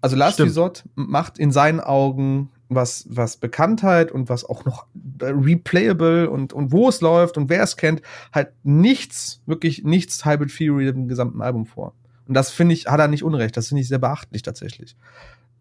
Also 0.02 0.16
Last 0.16 0.36
Stimmt. 0.36 0.50
Resort 0.52 0.84
macht 0.94 1.40
in 1.40 1.52
seinen 1.52 1.80
Augen 1.80 2.52
was, 2.70 3.08
was 3.10 3.38
Bekanntheit 3.38 4.12
und 4.12 4.30
was 4.30 4.46
auch 4.46 4.66
noch 4.66 4.86
replayable 5.20 6.30
und, 6.30 6.54
und 6.54 6.72
wo 6.72 6.90
es 6.90 7.02
läuft 7.02 7.38
und 7.38 7.50
wer 7.50 7.64
es 7.64 7.76
kennt, 7.76 8.04
halt 8.32 8.52
nichts, 8.62 9.42
wirklich 9.48 9.84
nichts 9.84 10.26
Hybrid 10.26 10.56
Theory 10.56 10.90
im 10.90 11.08
gesamten 11.08 11.42
Album 11.42 11.66
vor. 11.66 11.96
Und 12.28 12.34
das 12.34 12.52
finde 12.52 12.74
ich, 12.74 12.88
hat 12.88 13.00
er 13.00 13.08
nicht 13.08 13.24
unrecht. 13.24 13.58
Das 13.58 13.68
finde 13.68 13.82
ich 13.82 13.88
sehr 13.88 14.00
beachtlich 14.00 14.42
tatsächlich. 14.42 14.96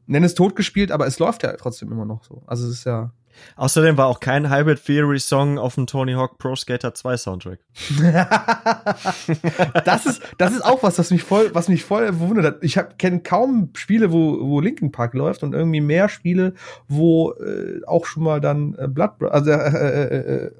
Nenn 0.06 0.24
es 0.24 0.34
totgespielt, 0.34 0.90
aber 0.90 1.06
es 1.06 1.18
läuft 1.18 1.42
ja 1.42 1.52
trotzdem 1.52 1.90
immer 1.92 2.04
noch 2.04 2.24
so. 2.24 2.42
Also 2.46 2.66
es 2.66 2.78
ist 2.78 2.84
ja. 2.84 3.12
Außerdem 3.56 3.96
war 3.96 4.08
auch 4.08 4.20
kein 4.20 4.50
Hybrid 4.50 4.84
Theory 4.84 5.18
Song 5.18 5.58
auf 5.58 5.76
dem 5.76 5.86
Tony 5.86 6.12
Hawk 6.12 6.36
Pro 6.36 6.54
Skater 6.54 6.92
2 6.92 7.16
Soundtrack. 7.16 7.60
das 9.84 10.04
ist 10.04 10.22
das 10.36 10.52
ist 10.52 10.62
auch 10.62 10.82
was, 10.82 10.98
was 10.98 11.10
mich 11.10 11.22
voll 11.22 11.50
was 11.54 11.68
mich 11.68 11.82
voll 11.82 12.04
verwundert 12.04 12.44
hat. 12.44 12.58
Ich 12.62 12.78
kenne 12.98 13.20
kaum 13.20 13.70
Spiele, 13.74 14.12
wo 14.12 14.46
wo 14.46 14.60
Linkin 14.60 14.92
Park 14.92 15.14
läuft 15.14 15.42
und 15.44 15.54
irgendwie 15.54 15.80
mehr 15.80 16.10
Spiele, 16.10 16.52
wo 16.88 17.32
äh, 17.32 17.80
auch 17.86 18.04
schon 18.04 18.22
mal 18.22 18.40
dann 18.40 18.74
äh, 18.74 18.86
Blood 18.86 19.22
also 19.22 19.50
äh, 19.50 19.54
äh, 19.54 20.46
äh, 20.46 20.50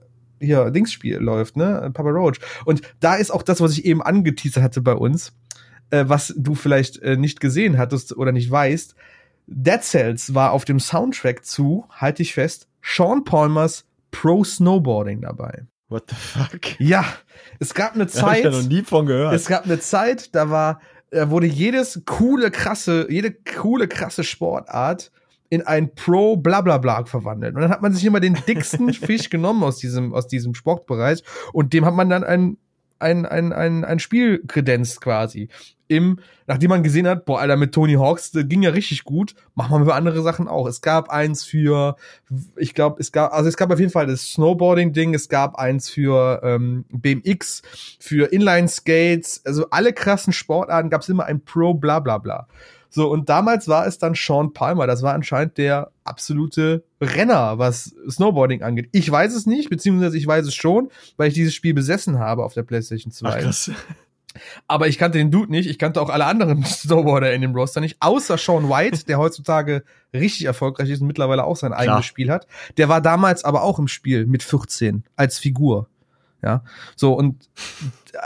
hier 0.42 0.70
Dingsspiel 0.70 1.18
läuft, 1.18 1.56
ne? 1.56 1.90
Papa 1.94 2.10
Roach. 2.10 2.40
Und 2.64 2.82
da 3.00 3.14
ist 3.14 3.30
auch 3.30 3.42
das, 3.42 3.60
was 3.60 3.72
ich 3.72 3.84
eben 3.84 4.02
angeteasert 4.02 4.62
hatte 4.62 4.80
bei 4.80 4.94
uns, 4.94 5.32
äh, 5.92 6.08
was 6.08 6.34
du 6.36 6.54
vielleicht 6.54 6.98
äh, 7.02 7.16
nicht 7.16 7.40
gesehen 7.40 7.78
hattest 7.78 8.16
oder 8.16 8.32
nicht 8.32 8.50
weißt. 8.50 8.96
Dead 9.46 9.82
Cells 9.82 10.34
war 10.34 10.52
auf 10.52 10.64
dem 10.64 10.80
Soundtrack 10.80 11.44
zu, 11.44 11.84
halte 11.90 12.22
ich 12.22 12.34
fest, 12.34 12.68
Sean 12.82 13.24
Palmers 13.24 13.84
Pro 14.10 14.44
Snowboarding 14.44 15.20
dabei. 15.20 15.66
What 15.88 16.04
the 16.08 16.16
fuck? 16.16 16.80
Ja, 16.80 17.04
es 17.58 17.74
gab 17.74 17.94
eine 17.94 18.06
Zeit. 18.06 18.22
Hab 18.24 18.36
ich 18.36 18.44
ja 18.44 18.50
noch 18.50 18.68
nie 18.68 18.82
von 18.82 19.06
gehört. 19.06 19.34
Es 19.34 19.46
gab 19.46 19.64
eine 19.64 19.78
Zeit, 19.78 20.34
da 20.34 20.48
war, 20.50 20.80
da 21.10 21.30
wurde 21.30 21.46
jedes 21.46 22.02
coole, 22.06 22.50
krasse, 22.50 23.06
jede 23.10 23.32
coole, 23.32 23.88
krasse 23.88 24.24
Sportart 24.24 25.12
in 25.50 25.60
ein 25.60 25.94
Pro 25.94 26.38
Blablabla 26.38 27.04
verwandelt. 27.04 27.54
Und 27.54 27.60
dann 27.60 27.70
hat 27.70 27.82
man 27.82 27.92
sich 27.92 28.04
immer 28.06 28.20
den 28.20 28.38
dicksten 28.48 28.92
Fisch 28.94 29.28
genommen 29.28 29.62
aus 29.62 29.76
diesem, 29.76 30.14
aus 30.14 30.26
diesem 30.26 30.54
Sportbereich 30.54 31.22
und 31.52 31.74
dem 31.74 31.84
hat 31.84 31.94
man 31.94 32.08
dann 32.08 32.24
ein, 32.24 32.56
ein, 33.02 33.26
ein, 33.26 33.52
ein, 33.52 33.84
ein 33.84 33.98
Spiel 33.98 34.42
kredenzt 34.46 35.00
quasi. 35.00 35.48
Im, 35.88 36.20
nachdem 36.46 36.70
man 36.70 36.82
gesehen 36.82 37.06
hat, 37.06 37.26
boah, 37.26 37.40
Alter, 37.40 37.56
mit 37.56 37.74
Tony 37.74 37.94
Hawks, 37.94 38.30
das 38.30 38.48
ging 38.48 38.62
ja 38.62 38.70
richtig 38.70 39.04
gut, 39.04 39.34
machen 39.54 39.86
wir 39.86 39.94
andere 39.94 40.22
Sachen 40.22 40.48
auch. 40.48 40.66
Es 40.66 40.80
gab 40.80 41.10
eins 41.10 41.44
für, 41.44 41.96
ich 42.56 42.72
glaube, 42.72 42.96
es 42.98 43.12
gab, 43.12 43.34
also 43.34 43.48
es 43.48 43.58
gab 43.58 43.70
auf 43.70 43.78
jeden 43.78 43.92
Fall 43.92 44.06
das 44.06 44.28
Snowboarding-Ding, 44.32 45.12
es 45.12 45.28
gab 45.28 45.56
eins 45.56 45.90
für 45.90 46.40
ähm, 46.42 46.86
BMX, 46.90 47.62
für 48.00 48.32
Inline-Skates, 48.32 49.42
also 49.44 49.66
alle 49.70 49.92
krassen 49.92 50.32
Sportarten 50.32 50.88
gab 50.88 51.02
es 51.02 51.10
immer 51.10 51.26
ein 51.26 51.44
Pro 51.44 51.74
bla 51.74 52.00
bla 52.00 52.16
bla. 52.16 52.46
So, 52.94 53.10
und 53.10 53.30
damals 53.30 53.68
war 53.68 53.86
es 53.86 53.96
dann 53.96 54.14
Sean 54.14 54.52
Palmer. 54.52 54.86
Das 54.86 55.02
war 55.02 55.14
anscheinend 55.14 55.56
der 55.56 55.90
absolute 56.04 56.84
Renner, 57.00 57.58
was 57.58 57.94
Snowboarding 58.08 58.62
angeht. 58.62 58.90
Ich 58.92 59.10
weiß 59.10 59.34
es 59.34 59.46
nicht, 59.46 59.70
beziehungsweise 59.70 60.18
ich 60.18 60.26
weiß 60.26 60.46
es 60.46 60.54
schon, 60.54 60.90
weil 61.16 61.28
ich 61.28 61.34
dieses 61.34 61.54
Spiel 61.54 61.72
besessen 61.72 62.18
habe 62.18 62.44
auf 62.44 62.52
der 62.52 62.64
PlayStation 62.64 63.10
2. 63.10 63.28
Ach, 63.28 63.38
krass. 63.38 63.70
Aber 64.68 64.88
ich 64.88 64.98
kannte 64.98 65.18
den 65.18 65.30
Dude 65.30 65.50
nicht. 65.50 65.68
Ich 65.68 65.78
kannte 65.78 66.02
auch 66.02 66.10
alle 66.10 66.26
anderen 66.26 66.64
Snowboarder 66.64 67.32
in 67.32 67.40
dem 67.40 67.54
Roster 67.54 67.80
nicht, 67.80 67.96
außer 68.00 68.36
Sean 68.36 68.68
White, 68.68 69.04
der 69.06 69.18
heutzutage 69.18 69.84
richtig 70.12 70.44
erfolgreich 70.44 70.90
ist 70.90 71.00
und 71.00 71.06
mittlerweile 71.06 71.44
auch 71.44 71.56
sein 71.56 71.72
eigenes 71.72 72.04
Spiel 72.04 72.30
hat. 72.30 72.46
Der 72.76 72.90
war 72.90 73.00
damals 73.00 73.42
aber 73.42 73.62
auch 73.62 73.78
im 73.78 73.88
Spiel 73.88 74.26
mit 74.26 74.42
14 74.42 75.04
als 75.16 75.38
Figur. 75.38 75.88
Ja, 76.42 76.62
so 76.96 77.14
und 77.14 77.48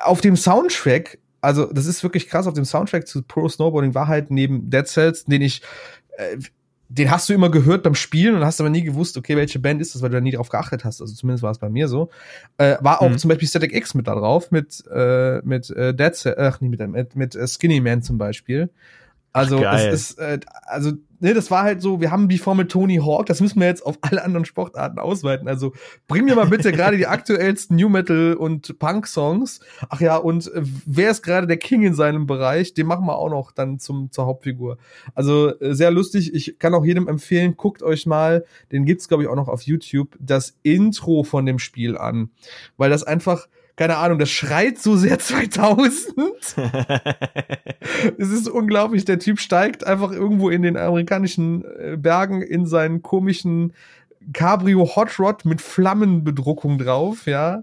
auf 0.02 0.22
dem 0.22 0.36
Soundtrack 0.36 1.18
also 1.46 1.66
das 1.72 1.86
ist 1.86 2.02
wirklich 2.02 2.28
krass. 2.28 2.48
Auf 2.48 2.54
dem 2.54 2.64
Soundtrack 2.64 3.06
zu 3.06 3.22
Pro 3.22 3.48
Snowboarding 3.48 3.94
war 3.94 4.08
halt 4.08 4.32
neben 4.32 4.68
Dead 4.68 4.84
Cells, 4.84 5.24
den 5.26 5.42
ich, 5.42 5.62
äh, 6.18 6.38
den 6.88 7.10
hast 7.10 7.28
du 7.28 7.34
immer 7.34 7.50
gehört 7.50 7.84
beim 7.84 7.94
Spielen 7.94 8.34
und 8.34 8.44
hast 8.44 8.60
aber 8.60 8.68
nie 8.68 8.82
gewusst, 8.82 9.16
okay, 9.16 9.36
welche 9.36 9.60
Band 9.60 9.80
ist 9.80 9.94
das, 9.94 10.02
weil 10.02 10.10
du 10.10 10.16
da 10.16 10.20
nie 10.20 10.32
drauf 10.32 10.48
geachtet 10.48 10.84
hast. 10.84 11.00
Also 11.00 11.14
zumindest 11.14 11.44
war 11.44 11.52
es 11.52 11.58
bei 11.58 11.68
mir 11.68 11.86
so. 11.86 12.10
Äh, 12.58 12.76
war 12.80 13.00
auch 13.00 13.10
mhm. 13.10 13.18
zum 13.18 13.28
Beispiel 13.28 13.46
Static 13.46 13.72
X 13.72 13.94
mit 13.94 14.08
da 14.08 14.16
drauf, 14.16 14.50
mit, 14.50 14.82
äh, 14.92 15.40
mit 15.44 15.70
äh, 15.70 15.94
Dead 15.94 16.14
Cells, 16.14 16.36
ach, 16.36 16.60
nicht 16.60 16.70
mit, 16.70 16.90
mit, 16.90 17.14
mit 17.14 17.36
äh, 17.36 17.46
Skinny 17.46 17.80
Man 17.80 18.02
zum 18.02 18.18
Beispiel. 18.18 18.68
Also 19.32 19.64
Ach, 19.64 19.78
es 19.78 19.92
ist, 19.92 20.18
äh, 20.18 20.40
also 20.62 20.92
ne, 21.20 21.34
das 21.34 21.50
war 21.50 21.62
halt 21.62 21.82
so, 21.82 22.00
wir 22.00 22.10
haben 22.10 22.28
die 22.28 22.38
Formel 22.38 22.66
Tony 22.66 22.96
Hawk, 22.96 23.26
das 23.26 23.40
müssen 23.40 23.60
wir 23.60 23.66
jetzt 23.66 23.84
auf 23.84 23.98
alle 24.00 24.24
anderen 24.24 24.44
Sportarten 24.44 24.98
ausweiten. 24.98 25.48
Also 25.48 25.72
bring 26.08 26.24
mir 26.24 26.34
mal 26.34 26.46
bitte 26.46 26.72
gerade 26.72 26.96
die 26.96 27.06
aktuellsten 27.06 27.76
New 27.76 27.88
Metal 27.88 28.34
und 28.34 28.78
Punk 28.78 29.06
Songs. 29.06 29.60
Ach 29.88 30.00
ja, 30.00 30.16
und 30.16 30.52
äh, 30.52 30.62
wer 30.84 31.10
ist 31.10 31.22
gerade 31.22 31.46
der 31.46 31.58
King 31.58 31.82
in 31.82 31.94
seinem 31.94 32.26
Bereich? 32.26 32.74
Den 32.74 32.86
machen 32.86 33.06
wir 33.06 33.16
auch 33.16 33.30
noch 33.30 33.52
dann 33.52 33.78
zum 33.78 34.10
zur 34.10 34.26
Hauptfigur. 34.26 34.78
Also 35.14 35.58
äh, 35.60 35.74
sehr 35.74 35.90
lustig. 35.90 36.34
Ich 36.34 36.58
kann 36.58 36.74
auch 36.74 36.84
jedem 36.84 37.08
empfehlen, 37.08 37.56
guckt 37.56 37.82
euch 37.82 38.06
mal, 38.06 38.44
den 38.72 38.84
gibt's 38.84 39.08
glaube 39.08 39.22
ich 39.22 39.28
auch 39.28 39.36
noch 39.36 39.48
auf 39.48 39.62
YouTube, 39.62 40.16
das 40.20 40.56
Intro 40.62 41.22
von 41.22 41.46
dem 41.46 41.58
Spiel 41.58 41.96
an, 41.96 42.30
weil 42.76 42.90
das 42.90 43.02
einfach 43.02 43.48
keine 43.76 43.98
Ahnung, 43.98 44.18
das 44.18 44.30
schreit 44.30 44.78
so 44.78 44.96
sehr 44.96 45.18
2000. 45.20 46.16
es 48.18 48.30
ist 48.30 48.48
unglaublich. 48.48 49.04
Der 49.04 49.18
Typ 49.18 49.38
steigt 49.38 49.86
einfach 49.86 50.10
irgendwo 50.12 50.50
in 50.50 50.62
den 50.62 50.76
amerikanischen 50.76 51.64
äh, 51.64 51.96
Bergen 51.96 52.42
in 52.42 52.66
seinen 52.66 53.02
komischen 53.02 53.74
Cabrio 54.32 54.96
Hot 54.96 55.20
Rod 55.20 55.44
mit 55.44 55.60
Flammenbedruckung 55.60 56.78
drauf, 56.78 57.26
ja. 57.26 57.62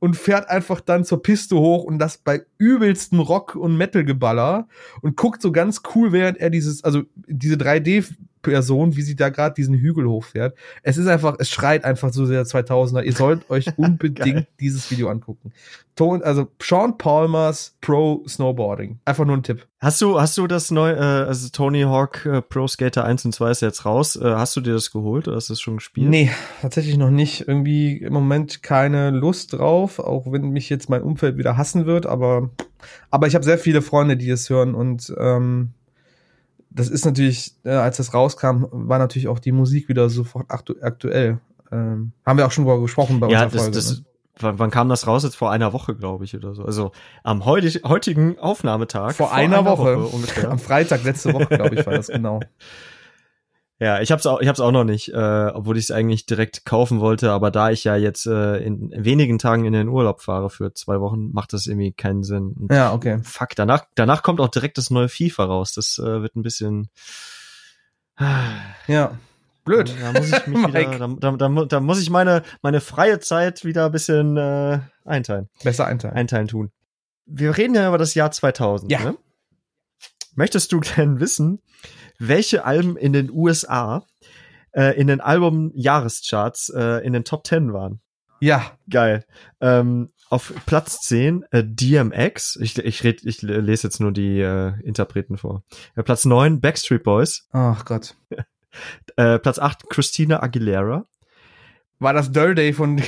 Und 0.00 0.16
fährt 0.16 0.48
einfach 0.48 0.80
dann 0.80 1.04
zur 1.04 1.22
Piste 1.22 1.56
hoch 1.56 1.82
und 1.82 1.98
das 1.98 2.18
bei 2.18 2.44
übelstem 2.58 3.18
Rock- 3.18 3.56
und 3.56 3.76
Metal-Geballer 3.76 4.68
und 5.02 5.16
guckt 5.16 5.42
so 5.42 5.50
ganz 5.50 5.82
cool, 5.94 6.12
während 6.12 6.38
er 6.38 6.50
dieses, 6.50 6.84
also 6.84 7.02
diese 7.26 7.56
3D 7.56 8.04
Person, 8.42 8.96
wie 8.96 9.02
sie 9.02 9.16
da 9.16 9.28
gerade 9.28 9.54
diesen 9.54 9.74
Hügel 9.74 10.06
hochfährt. 10.08 10.56
Es 10.82 10.96
ist 10.96 11.06
einfach, 11.06 11.36
es 11.38 11.50
schreit 11.50 11.84
einfach 11.84 12.12
so 12.12 12.26
sehr 12.26 12.44
2000er. 12.44 13.02
Ihr 13.02 13.12
sollt 13.12 13.48
euch 13.50 13.66
unbedingt 13.76 14.46
dieses 14.60 14.90
Video 14.90 15.08
angucken. 15.08 15.52
Ton, 15.96 16.22
also 16.22 16.46
Sean 16.62 16.96
Palmers 16.96 17.76
Pro 17.80 18.22
Snowboarding. 18.28 19.00
Einfach 19.04 19.24
nur 19.24 19.36
ein 19.36 19.42
Tipp. 19.42 19.66
Hast 19.80 20.00
du, 20.00 20.20
hast 20.20 20.38
du 20.38 20.46
das 20.46 20.70
neu, 20.70 20.90
äh, 20.92 20.96
also 20.96 21.48
Tony 21.50 21.82
Hawk 21.82 22.24
äh, 22.24 22.40
Pro 22.40 22.68
Skater 22.68 23.04
1 23.04 23.24
und 23.24 23.32
2 23.32 23.50
ist 23.50 23.62
jetzt 23.62 23.84
raus. 23.84 24.14
Äh, 24.14 24.24
hast 24.24 24.54
du 24.54 24.60
dir 24.60 24.74
das 24.74 24.92
geholt 24.92 25.26
oder 25.26 25.36
hast 25.36 25.48
du 25.48 25.54
das 25.54 25.60
schon 25.60 25.76
gespielt? 25.76 26.08
Nee, 26.08 26.30
tatsächlich 26.62 26.96
noch 26.98 27.10
nicht. 27.10 27.48
Irgendwie 27.48 27.96
im 27.96 28.12
Moment 28.12 28.62
keine 28.62 29.10
Lust 29.10 29.54
drauf, 29.54 29.98
auch 29.98 30.30
wenn 30.30 30.50
mich 30.50 30.68
jetzt 30.70 30.88
mein 30.88 31.02
Umfeld 31.02 31.36
wieder 31.36 31.56
hassen 31.56 31.86
wird, 31.86 32.06
aber, 32.06 32.50
aber 33.10 33.26
ich 33.26 33.34
habe 33.34 33.44
sehr 33.44 33.58
viele 33.58 33.82
Freunde, 33.82 34.16
die 34.16 34.30
es 34.30 34.48
hören 34.50 34.74
und 34.74 35.12
ähm, 35.18 35.74
das 36.70 36.88
ist 36.88 37.04
natürlich, 37.04 37.54
äh, 37.64 37.70
als 37.70 37.96
das 37.96 38.14
rauskam, 38.14 38.66
war 38.70 38.98
natürlich 38.98 39.28
auch 39.28 39.38
die 39.38 39.52
Musik 39.52 39.88
wieder 39.88 40.08
sofort 40.10 40.50
aktu 40.50 40.74
aktuell. 40.80 41.38
Ähm, 41.70 42.12
haben 42.24 42.38
wir 42.38 42.46
auch 42.46 42.50
schon 42.50 42.64
darüber 42.64 42.82
gesprochen 42.82 43.20
bei 43.20 43.28
ja, 43.28 43.44
unserer 43.44 43.62
Folge. 43.62 43.76
Das, 43.76 43.98
ne? 43.98 44.04
wann, 44.38 44.58
wann 44.58 44.70
kam 44.70 44.88
das 44.88 45.06
raus? 45.06 45.24
Jetzt 45.24 45.36
vor 45.36 45.50
einer 45.50 45.72
Woche, 45.72 45.94
glaube 45.94 46.24
ich, 46.24 46.34
oder 46.36 46.54
so. 46.54 46.64
Also 46.64 46.92
am 47.22 47.44
heutig, 47.44 47.82
heutigen 47.84 48.38
Aufnahmetag. 48.38 49.14
Vor, 49.14 49.28
vor 49.28 49.34
einer, 49.34 49.58
einer, 49.58 49.70
Woche, 49.70 50.00
Woche 50.00 50.16
ungefähr. 50.16 50.50
Am 50.50 50.58
Freitag 50.58 51.04
letzte 51.04 51.32
Woche, 51.32 51.46
glaube 51.46 51.74
ich, 51.74 51.86
war 51.86 51.94
das 51.94 52.08
genau. 52.08 52.40
Ja, 53.80 54.00
ich 54.00 54.10
hab's 54.10 54.26
auch, 54.26 54.40
ich 54.40 54.48
hab's 54.48 54.58
auch 54.58 54.72
noch 54.72 54.82
nicht, 54.82 55.12
äh, 55.12 55.50
obwohl 55.54 55.78
ich 55.78 55.84
es 55.84 55.90
eigentlich 55.92 56.26
direkt 56.26 56.64
kaufen 56.64 56.98
wollte, 56.98 57.30
aber 57.30 57.52
da 57.52 57.70
ich 57.70 57.84
ja 57.84 57.94
jetzt 57.94 58.26
äh, 58.26 58.56
in 58.56 58.90
wenigen 58.92 59.38
Tagen 59.38 59.64
in 59.66 59.72
den 59.72 59.88
Urlaub 59.88 60.20
fahre 60.20 60.50
für 60.50 60.74
zwei 60.74 61.00
Wochen, 61.00 61.30
macht 61.32 61.52
das 61.52 61.68
irgendwie 61.68 61.92
keinen 61.92 62.24
Sinn. 62.24 62.54
Und 62.58 62.72
ja, 62.72 62.92
okay. 62.92 63.20
Fuck, 63.22 63.50
danach, 63.54 63.84
danach 63.94 64.24
kommt 64.24 64.40
auch 64.40 64.48
direkt 64.48 64.78
das 64.78 64.90
neue 64.90 65.08
FIFA 65.08 65.44
raus. 65.44 65.74
Das 65.74 65.98
äh, 65.98 66.22
wird 66.22 66.34
ein 66.34 66.42
bisschen. 66.42 66.88
ja. 68.88 69.12
Blöd. 69.64 69.94
Da, 70.00 70.12
da 70.12 70.18
muss 70.18 70.32
ich 70.32 70.46
mich 70.46 70.58
wieder, 70.66 70.98
da, 70.98 71.36
da, 71.36 71.48
da, 71.48 71.64
da, 71.66 71.80
muss 71.80 72.00
ich 72.00 72.10
meine, 72.10 72.42
meine 72.62 72.80
freie 72.80 73.20
Zeit 73.20 73.64
wieder 73.64 73.86
ein 73.86 73.92
bisschen 73.92 74.36
äh, 74.36 74.80
einteilen. 75.04 75.50
Besser 75.62 75.86
einteilen. 75.86 76.16
Einteilen 76.16 76.48
tun. 76.48 76.72
Wir 77.26 77.56
reden 77.56 77.74
ja 77.74 77.86
über 77.86 77.98
das 77.98 78.14
Jahr 78.14 78.30
2000. 78.30 78.90
Ja. 78.90 79.00
Ne? 79.00 79.18
Möchtest 80.34 80.72
du 80.72 80.80
denn 80.96 81.20
wissen, 81.20 81.60
welche 82.18 82.64
Alben 82.64 82.96
in 82.96 83.12
den 83.12 83.30
USA 83.30 84.04
äh, 84.72 84.98
in 84.98 85.06
den 85.06 85.20
Album-Jahrescharts 85.20 86.70
äh, 86.70 87.04
in 87.04 87.12
den 87.12 87.24
Top 87.24 87.46
10 87.46 87.72
waren. 87.72 88.00
Ja. 88.40 88.72
Geil. 88.88 89.24
Ähm, 89.60 90.10
auf 90.30 90.52
Platz 90.66 91.00
10 91.00 91.44
äh, 91.50 91.64
DMX. 91.64 92.56
Ich, 92.60 92.78
ich, 92.78 93.02
red, 93.04 93.24
ich 93.24 93.42
lese 93.42 93.88
jetzt 93.88 94.00
nur 94.00 94.12
die 94.12 94.40
äh, 94.40 94.72
Interpreten 94.82 95.36
vor. 95.38 95.64
Äh, 95.96 96.02
Platz 96.02 96.24
9 96.24 96.60
Backstreet 96.60 97.02
Boys. 97.02 97.48
Ach 97.52 97.84
Gott. 97.84 98.14
äh, 99.16 99.38
Platz 99.38 99.58
8 99.58 99.88
Christina 99.88 100.42
Aguilera. 100.42 101.06
War 102.00 102.12
das 102.12 102.30
Dirty 102.30 102.54
Day 102.54 102.72
von. 102.72 102.96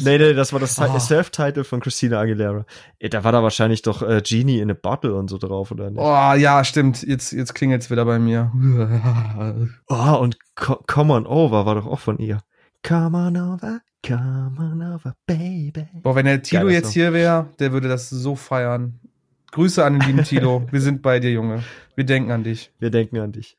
nee, 0.00 0.18
nee, 0.18 0.34
das 0.34 0.52
war 0.52 0.60
das 0.60 0.78
oh. 0.78 0.98
Self-Title 0.98 1.64
von 1.64 1.80
Christina 1.80 2.20
Aguilera. 2.20 2.66
Da 3.00 3.24
war 3.24 3.32
da 3.32 3.42
wahrscheinlich 3.42 3.82
doch 3.82 4.02
äh, 4.02 4.20
Genie 4.24 4.60
in 4.60 4.70
a 4.70 4.74
Bottle 4.74 5.14
und 5.14 5.28
so 5.28 5.38
drauf, 5.38 5.70
oder 5.70 5.90
nicht? 5.90 6.00
Oh, 6.00 6.34
ja, 6.34 6.64
stimmt. 6.64 7.02
Jetzt, 7.02 7.32
jetzt 7.32 7.54
klingelt's 7.54 7.90
wieder 7.90 8.04
bei 8.04 8.18
mir. 8.18 8.52
oh, 9.88 10.14
und 10.20 10.38
Co 10.54 10.82
Come 10.86 11.14
on 11.14 11.26
Over 11.26 11.64
war 11.64 11.76
doch 11.76 11.86
auch 11.86 12.00
von 12.00 12.18
ihr. 12.18 12.40
Come 12.82 13.18
on 13.18 13.36
over, 13.36 13.80
come 14.06 14.56
on 14.58 14.82
over, 14.82 15.14
baby. 15.26 15.88
Boah, 16.02 16.14
wenn 16.14 16.26
der 16.26 16.42
Tilo 16.42 16.68
jetzt 16.68 16.92
hier 16.92 17.12
wäre, 17.12 17.48
der 17.58 17.72
würde 17.72 17.88
das 17.88 18.08
so 18.08 18.36
feiern. 18.36 19.00
Grüße 19.50 19.84
an 19.84 19.94
den 19.98 20.02
lieben 20.02 20.24
Tilo. 20.24 20.66
Wir 20.70 20.80
sind 20.80 21.02
bei 21.02 21.20
dir, 21.20 21.30
Junge. 21.30 21.64
Wir 21.96 22.04
denken 22.04 22.30
an 22.30 22.44
dich. 22.44 22.70
Wir 22.78 22.90
denken 22.90 23.18
an 23.18 23.32
dich. 23.32 23.56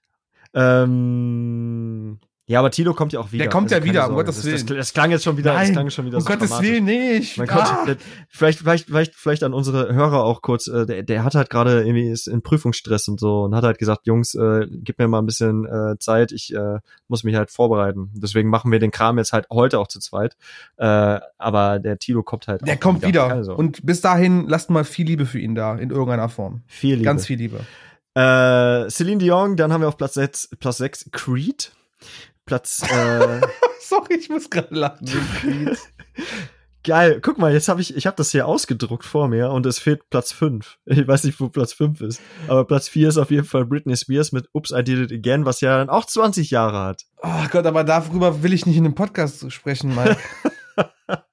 Ähm, 0.53 2.19
Ja, 2.49 2.57
aber 2.57 2.71
Tilo 2.71 2.95
kommt 2.95 3.13
ja 3.13 3.19
auch 3.19 3.31
wieder. 3.31 3.43
Der 3.43 3.51
kommt 3.51 3.71
Also 3.71 3.76
ja 3.76 3.84
wieder, 3.88 4.09
um. 4.09 4.15
Gottes 4.15 4.38
das, 4.38 4.45
Willen. 4.45 4.65
Das, 4.65 4.77
das 4.77 4.93
klang 4.93 5.11
jetzt 5.11 5.23
schon 5.23 5.38
wieder, 5.38 5.53
das 5.53 5.65
Nein, 5.65 5.71
klang 5.73 5.89
schon 5.91 6.07
wieder 6.07 6.17
um 6.17 6.23
so 6.23 6.27
Gottes. 6.30 6.49
Willen 6.61 6.85
nicht. 6.85 7.38
Man 7.38 7.47
Ah. 7.47 7.76
konnte, 7.76 7.97
vielleicht, 8.27 8.57
vielleicht, 8.57 8.85
vielleicht, 8.88 9.13
vielleicht 9.13 9.43
an 9.43 9.53
unsere 9.53 9.93
Hörer 9.93 10.23
auch 10.23 10.41
kurz, 10.41 10.65
äh, 10.67 10.88
der, 10.88 11.03
der 11.03 11.23
hat 11.23 11.35
halt 11.35 11.51
gerade 11.51 11.84
irgendwie 11.84 12.09
ist 12.09 12.27
in 12.27 12.41
Prüfungsstress 12.41 13.07
und 13.07 13.19
so 13.19 13.43
und 13.43 13.53
hat 13.53 13.63
halt 13.63 13.77
gesagt, 13.77 14.07
Jungs, 14.07 14.34
äh, 14.34 14.65
gib 14.67 14.97
mir 14.97 15.07
mal 15.07 15.19
ein 15.19 15.27
bisschen 15.27 15.65
äh, 15.67 15.99
Zeit, 15.99 16.31
ich 16.31 16.51
äh, 16.55 16.80
muss 17.07 17.23
mich 17.23 17.35
halt 17.35 17.51
vorbereiten. 17.51 18.09
Deswegen 18.15 18.49
machen 18.49 18.71
wir 18.71 18.80
den 18.80 18.89
Kram 18.89 19.19
jetzt 19.19 19.31
halt 19.31 19.45
heute 19.51 19.77
auch 19.77 19.88
zu 19.88 19.99
zweit. 19.99 20.35
Äh, 20.77 21.19
aber 21.38 21.77
der 21.77 21.99
Tilo 21.99 22.23
kommt 22.23 22.47
halt. 22.47 22.65
Der 22.65 22.77
kommt 22.77 23.05
wieder. 23.05 23.27
Keine 23.27 23.43
Sorge. 23.43 23.59
Und 23.61 23.85
bis 23.85 24.01
dahin 24.01 24.47
lasst 24.47 24.71
mal 24.71 24.85
viel 24.85 25.05
Liebe 25.05 25.27
für 25.27 25.38
ihn 25.39 25.53
da, 25.53 25.76
in 25.76 25.91
irgendeiner 25.91 26.30
Form. 26.30 26.63
viel 26.65 26.95
Liebe. 26.95 27.05
Ganz 27.05 27.27
viel 27.27 27.38
Liebe. 27.38 27.59
Äh, 28.15 28.89
Celine 28.89 29.19
Dion, 29.19 29.55
dann 29.55 29.71
haben 29.71 29.81
wir 29.81 29.88
auf 29.88 29.97
Platz 29.97 30.15
6, 30.15 30.49
Platz 30.59 30.77
6 30.77 31.11
Creed. 31.11 31.71
Platz 32.49 32.81
äh, 32.91 33.41
Sorry, 33.80 34.15
ich 34.15 34.27
muss 34.27 34.49
gerade 34.49 34.73
lachen. 34.73 35.77
Geil, 36.84 37.19
guck 37.21 37.38
mal, 37.38 37.53
jetzt 37.53 37.69
habe 37.69 37.80
ich, 37.80 37.95
ich 37.95 38.07
habe 38.07 38.17
das 38.17 38.31
hier 38.31 38.47
ausgedruckt 38.47 39.05
vor 39.05 39.27
mir 39.27 39.51
und 39.51 39.67
es 39.67 39.77
fehlt 39.77 40.09
Platz 40.09 40.31
5. 40.31 40.80
Ich 40.85 41.07
weiß 41.07 41.26
nicht, 41.26 41.39
wo 41.39 41.49
Platz 41.49 41.73
5 41.73 42.01
ist. 42.01 42.21
Aber 42.47 42.65
Platz 42.65 42.89
4 42.89 43.09
ist 43.09 43.17
auf 43.17 43.30
jeden 43.30 43.45
Fall 43.45 43.65
Britney 43.65 43.95
Spears 43.95 44.31
mit 44.31 44.49
Oops, 44.53 44.71
I 44.71 44.84
Did 44.84 45.11
It 45.11 45.11
Again, 45.11 45.45
was 45.45 45.61
ja 45.61 45.77
dann 45.77 45.91
auch 45.91 46.05
20 46.05 46.49
Jahre 46.49 46.80
hat. 46.80 47.03
Oh 47.21 47.45
Gott, 47.51 47.67
aber 47.67 47.84
darüber 47.84 48.41
will 48.41 48.53
ich 48.53 48.65
nicht 48.65 48.77
in 48.77 48.85
einem 48.85 48.95
Podcast 48.95 49.51
sprechen, 49.51 49.93
Mike. 49.93 50.17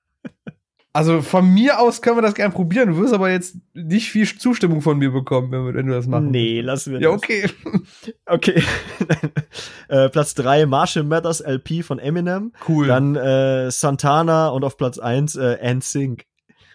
also 0.96 1.22
von 1.22 1.48
mir 1.52 1.78
aus 1.78 2.02
können 2.02 2.16
wir 2.16 2.22
das 2.22 2.34
gerne 2.34 2.52
probieren. 2.54 2.88
Du 2.88 2.96
wirst 2.98 3.14
aber 3.14 3.30
jetzt 3.30 3.56
nicht 3.74 4.10
viel 4.10 4.26
Zustimmung 4.26 4.80
von 4.82 4.98
mir 4.98 5.10
bekommen, 5.12 5.52
wenn, 5.52 5.64
wir- 5.66 5.74
wenn 5.74 5.86
du 5.86 5.92
das 5.92 6.06
machen. 6.06 6.30
Nee, 6.30 6.60
lassen 6.60 6.92
wir 6.94 7.00
Ja, 7.00 7.10
das. 7.12 7.16
okay. 7.18 7.50
Okay. 8.26 8.62
äh, 9.88 10.08
Platz 10.08 10.34
3 10.34 10.66
Marshall 10.66 11.04
Mathers 11.04 11.40
LP 11.40 11.82
von 11.84 11.98
Eminem. 11.98 12.52
Cool. 12.68 12.86
Dann 12.88 13.14
äh, 13.16 13.70
Santana 13.70 14.48
und 14.48 14.64
auf 14.64 14.76
Platz 14.76 14.98
1 14.98 15.36
äh, 15.36 15.74
NSYNC. 15.74 16.24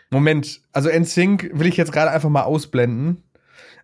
Moment, 0.09 0.61
also 0.73 0.89
NSYNC 0.89 1.51
will 1.53 1.67
ich 1.67 1.77
jetzt 1.77 1.91
gerade 1.91 2.11
einfach 2.11 2.29
mal 2.29 2.43
ausblenden. 2.43 3.23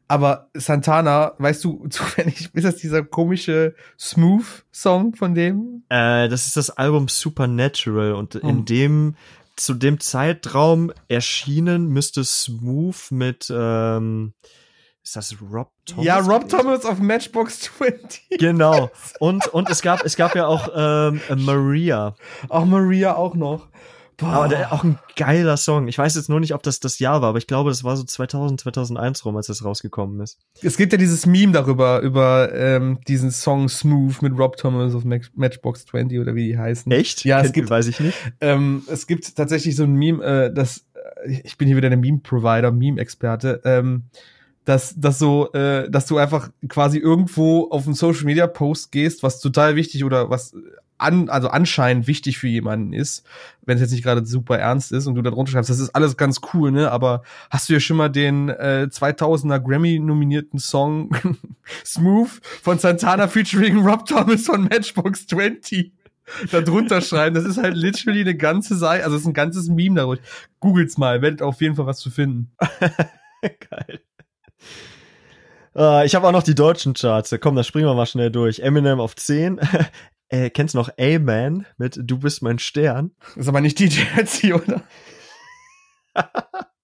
Aber 0.09 0.49
Santana, 0.53 1.33
weißt 1.37 1.63
du 1.65 1.87
zufällig, 1.89 2.49
ist 2.53 2.63
das 2.65 2.75
dieser 2.77 3.03
komische 3.03 3.75
Smooth-Song 3.99 5.15
von 5.15 5.35
dem? 5.35 5.83
Äh, 5.89 6.29
das 6.29 6.47
ist 6.47 6.57
das 6.57 6.69
Album 6.69 7.07
Supernatural 7.07 8.13
und 8.13 8.35
Hm. 8.35 8.49
in 8.49 8.65
dem 8.65 9.15
zu 9.57 9.73
dem 9.73 9.99
Zeitraum 9.99 10.91
erschienen 11.07 11.89
müsste 11.89 12.23
Smooth 12.23 13.11
mit 13.11 13.51
ähm, 13.53 14.33
ist 15.03 15.15
das 15.15 15.35
Rob 15.41 15.71
Thomas? 15.85 16.05
ja, 16.05 16.19
Rob? 16.19 16.49
Thomas 16.49 16.83
auf 16.83 16.99
Matchbox 16.99 17.61
20. 17.77 18.39
Genau. 18.39 18.91
Und 19.19 19.47
und 19.47 19.69
es 19.69 19.81
gab 19.81 20.03
es 20.03 20.17
gab 20.17 20.35
ja 20.35 20.47
auch 20.47 20.69
ähm, 20.75 21.21
Maria. 21.37 22.15
Auch 22.49 22.65
Maria 22.65 23.15
auch 23.15 23.33
noch. 23.33 23.69
Boah. 24.17 24.29
Aber 24.29 24.47
der, 24.47 24.73
auch 24.73 24.83
ein 24.83 24.97
geiler 25.15 25.57
Song. 25.57 25.87
Ich 25.87 25.97
weiß 25.97 26.15
jetzt 26.15 26.27
nur 26.27 26.39
nicht, 26.39 26.53
ob 26.55 26.63
das 26.63 26.79
das 26.79 26.97
Jahr 26.97 27.21
war, 27.21 27.29
aber 27.29 27.37
ich 27.37 27.45
glaube, 27.45 27.69
das 27.69 27.83
war 27.83 27.95
so 27.95 28.03
2000 28.03 28.59
2001 28.61 29.23
rum, 29.25 29.37
als 29.37 29.45
das 29.47 29.63
rausgekommen 29.63 30.19
ist. 30.21 30.39
Es 30.63 30.75
gibt 30.75 30.91
ja 30.91 30.97
dieses 30.97 31.27
Meme 31.27 31.53
darüber, 31.53 31.99
über 32.01 32.51
ähm, 32.53 32.99
diesen 33.07 33.29
Song 33.29 33.69
Smooth 33.69 34.23
mit 34.23 34.37
Rob 34.37 34.57
Thomas 34.57 34.95
auf 34.95 35.03
Match 35.03 35.29
Matchbox 35.35 35.85
20 35.85 36.19
oder 36.19 36.33
wie 36.33 36.47
die 36.47 36.57
heißen. 36.57 36.91
Echt? 36.91 37.25
Ja, 37.25 37.41
es 37.41 37.51
gibt- 37.53 37.69
weiß 37.69 37.87
ich 37.87 37.99
nicht. 37.99 38.17
Ähm, 38.41 38.83
es 38.91 39.05
gibt 39.05 39.35
tatsächlich 39.35 39.75
so 39.75 39.83
ein 39.83 39.93
Meme, 39.93 40.23
äh, 40.23 40.53
das, 40.53 40.85
äh, 41.23 41.39
ich 41.43 41.57
bin 41.57 41.67
hier 41.67 41.77
wieder 41.77 41.89
der 41.89 41.97
Meme-Provider, 41.99 42.71
Meme-Experte, 42.71 43.61
ähm, 43.65 44.05
dass, 44.65 44.95
dass 44.99 45.19
so, 45.19 45.51
äh, 45.53 45.89
dass 45.91 46.07
du 46.07 46.17
einfach 46.17 46.49
quasi 46.67 46.97
irgendwo 46.97 47.69
auf 47.69 47.85
einen 47.85 47.93
Social-Media-Post 47.93 48.91
gehst, 48.91 49.21
was 49.23 49.39
total 49.39 49.75
wichtig 49.75 50.03
oder 50.03 50.29
was 50.31 50.53
an, 50.97 51.29
also 51.29 51.49
anscheinend 51.49 52.07
wichtig 52.07 52.37
für 52.37 52.47
jemanden 52.47 52.93
ist, 52.93 53.25
wenn 53.65 53.75
es 53.75 53.81
jetzt 53.81 53.91
nicht 53.91 54.03
gerade 54.03 54.25
super 54.25 54.57
ernst 54.57 54.91
ist 54.91 55.07
und 55.07 55.15
du 55.15 55.21
da 55.21 55.29
drunter 55.29 55.51
schreibst, 55.51 55.69
das 55.69 55.79
ist 55.79 55.95
alles 55.95 56.17
ganz 56.17 56.41
cool, 56.53 56.71
ne? 56.71 56.91
Aber 56.91 57.23
hast 57.49 57.69
du 57.69 57.73
ja 57.73 57.79
schon 57.79 57.97
mal 57.97 58.09
den 58.09 58.49
äh, 58.49 58.87
2000er 58.89 59.59
Grammy-nominierten 59.59 60.59
Song 60.59 61.15
Smooth 61.85 62.41
von 62.61 62.79
Santana 62.79 63.27
featuring 63.27 63.77
Rob 63.85 64.05
Thomas 64.05 64.45
von 64.45 64.63
Matchbox 64.63 65.27
20 65.27 65.91
da 66.51 66.61
drunter 66.61 67.01
schreiben? 67.01 67.35
Das 67.35 67.45
ist 67.45 67.57
halt 67.57 67.75
literally 67.75 68.21
eine 68.21 68.35
ganze 68.35 68.75
Seite, 68.75 69.03
also 69.03 69.15
es 69.15 69.21
ist 69.21 69.27
ein 69.27 69.33
ganzes 69.33 69.67
Meme 69.67 69.95
darüber. 69.95 70.21
Googelt's 70.59 70.97
mal, 70.97 71.21
werdet 71.21 71.41
auf 71.41 71.61
jeden 71.61 71.75
Fall 71.75 71.85
was 71.85 71.99
zu 71.99 72.09
finden. 72.09 72.51
Geil. 73.41 73.99
Äh, 75.75 76.05
ich 76.05 76.15
habe 76.15 76.27
auch 76.27 76.31
noch 76.31 76.43
die 76.43 76.55
deutschen 76.55 76.93
Charts. 76.93 77.35
Komm, 77.39 77.55
da 77.55 77.63
springen 77.63 77.87
wir 77.87 77.93
mal 77.93 78.05
schnell 78.05 78.31
durch. 78.31 78.59
Eminem 78.59 78.99
auf 78.99 79.15
10. 79.15 79.59
äh, 80.29 80.49
kennst 80.49 80.73
du 80.73 80.79
noch 80.79 80.89
A-Man 80.97 81.65
mit 81.77 81.99
Du 82.03 82.19
bist 82.19 82.41
mein 82.41 82.59
Stern? 82.59 83.11
Das 83.19 83.37
ist 83.37 83.47
aber 83.47 83.61
nicht 83.61 83.79
DJ 83.79 84.01
Etsy, 84.17 84.53
oder? 84.53 84.83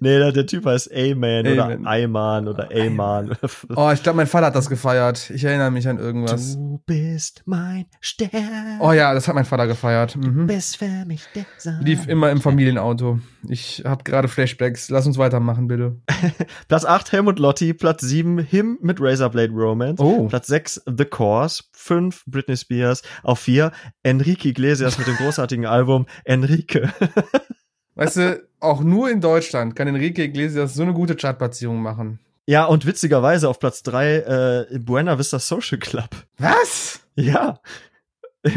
Nee, 0.00 0.32
der, 0.32 0.46
Typ 0.46 0.66
heißt 0.66 0.90
A-Man 0.92 1.46
oder 1.46 1.64
A-Man. 1.64 1.86
Ayman 1.86 2.48
oder 2.48 2.68
A-Man. 2.72 3.36
Oh, 3.76 3.90
ich 3.92 4.02
glaube, 4.02 4.16
mein 4.16 4.26
Vater 4.26 4.46
hat 4.46 4.54
das 4.54 4.68
gefeiert. 4.68 5.30
Ich 5.30 5.44
erinnere 5.44 5.70
mich 5.70 5.88
an 5.88 5.98
irgendwas. 5.98 6.54
Du 6.56 6.80
bist 6.86 7.42
mein 7.46 7.86
Stern. 8.00 8.78
Oh 8.80 8.92
ja, 8.92 9.14
das 9.14 9.28
hat 9.28 9.34
mein 9.34 9.44
Vater 9.44 9.66
gefeiert. 9.66 10.16
Mhm. 10.16 10.46
bist 10.46 10.76
für 10.76 11.04
mich 11.06 11.22
der 11.34 11.46
Sonne. 11.58 11.80
Lief 11.82 12.06
immer 12.08 12.30
im 12.30 12.40
Familienauto. 12.40 13.18
Ich 13.48 13.82
habe 13.84 14.04
gerade 14.04 14.28
Flashbacks. 14.28 14.88
Lass 14.90 15.06
uns 15.06 15.18
weitermachen, 15.18 15.68
bitte. 15.68 16.00
Platz 16.68 16.84
8 16.84 17.12
Helmut 17.12 17.38
Lotti, 17.38 17.74
Platz 17.74 18.02
7 18.02 18.38
Him 18.38 18.78
mit 18.80 19.00
Razorblade 19.00 19.52
Romance. 19.52 20.00
Oh. 20.02 20.26
Platz 20.26 20.46
6 20.48 20.82
The 20.96 21.04
Course, 21.04 21.64
5 21.72 22.24
Britney 22.26 22.56
Spears, 22.56 23.02
auf 23.22 23.38
4 23.40 23.72
Enrique 24.02 24.48
Iglesias 24.48 24.98
mit 24.98 25.06
dem 25.06 25.16
großartigen 25.16 25.66
Album 25.66 26.06
Enrique. 26.24 26.88
Weißt 27.98 28.16
du, 28.16 28.42
auch 28.60 28.80
nur 28.80 29.10
in 29.10 29.20
Deutschland 29.20 29.74
kann 29.76 29.88
Enrique 29.88 30.20
Iglesias 30.22 30.74
so 30.74 30.82
eine 30.82 30.92
gute 30.94 31.16
Chartplatzierung 31.16 31.82
machen. 31.82 32.20
Ja, 32.46 32.64
und 32.64 32.86
witzigerweise 32.86 33.48
auf 33.48 33.58
Platz 33.58 33.82
3 33.82 34.66
äh, 34.72 34.78
Buena 34.78 35.18
Vista 35.18 35.38
Social 35.38 35.78
Club. 35.78 36.08
Was? 36.38 37.00
Ja. 37.16 37.58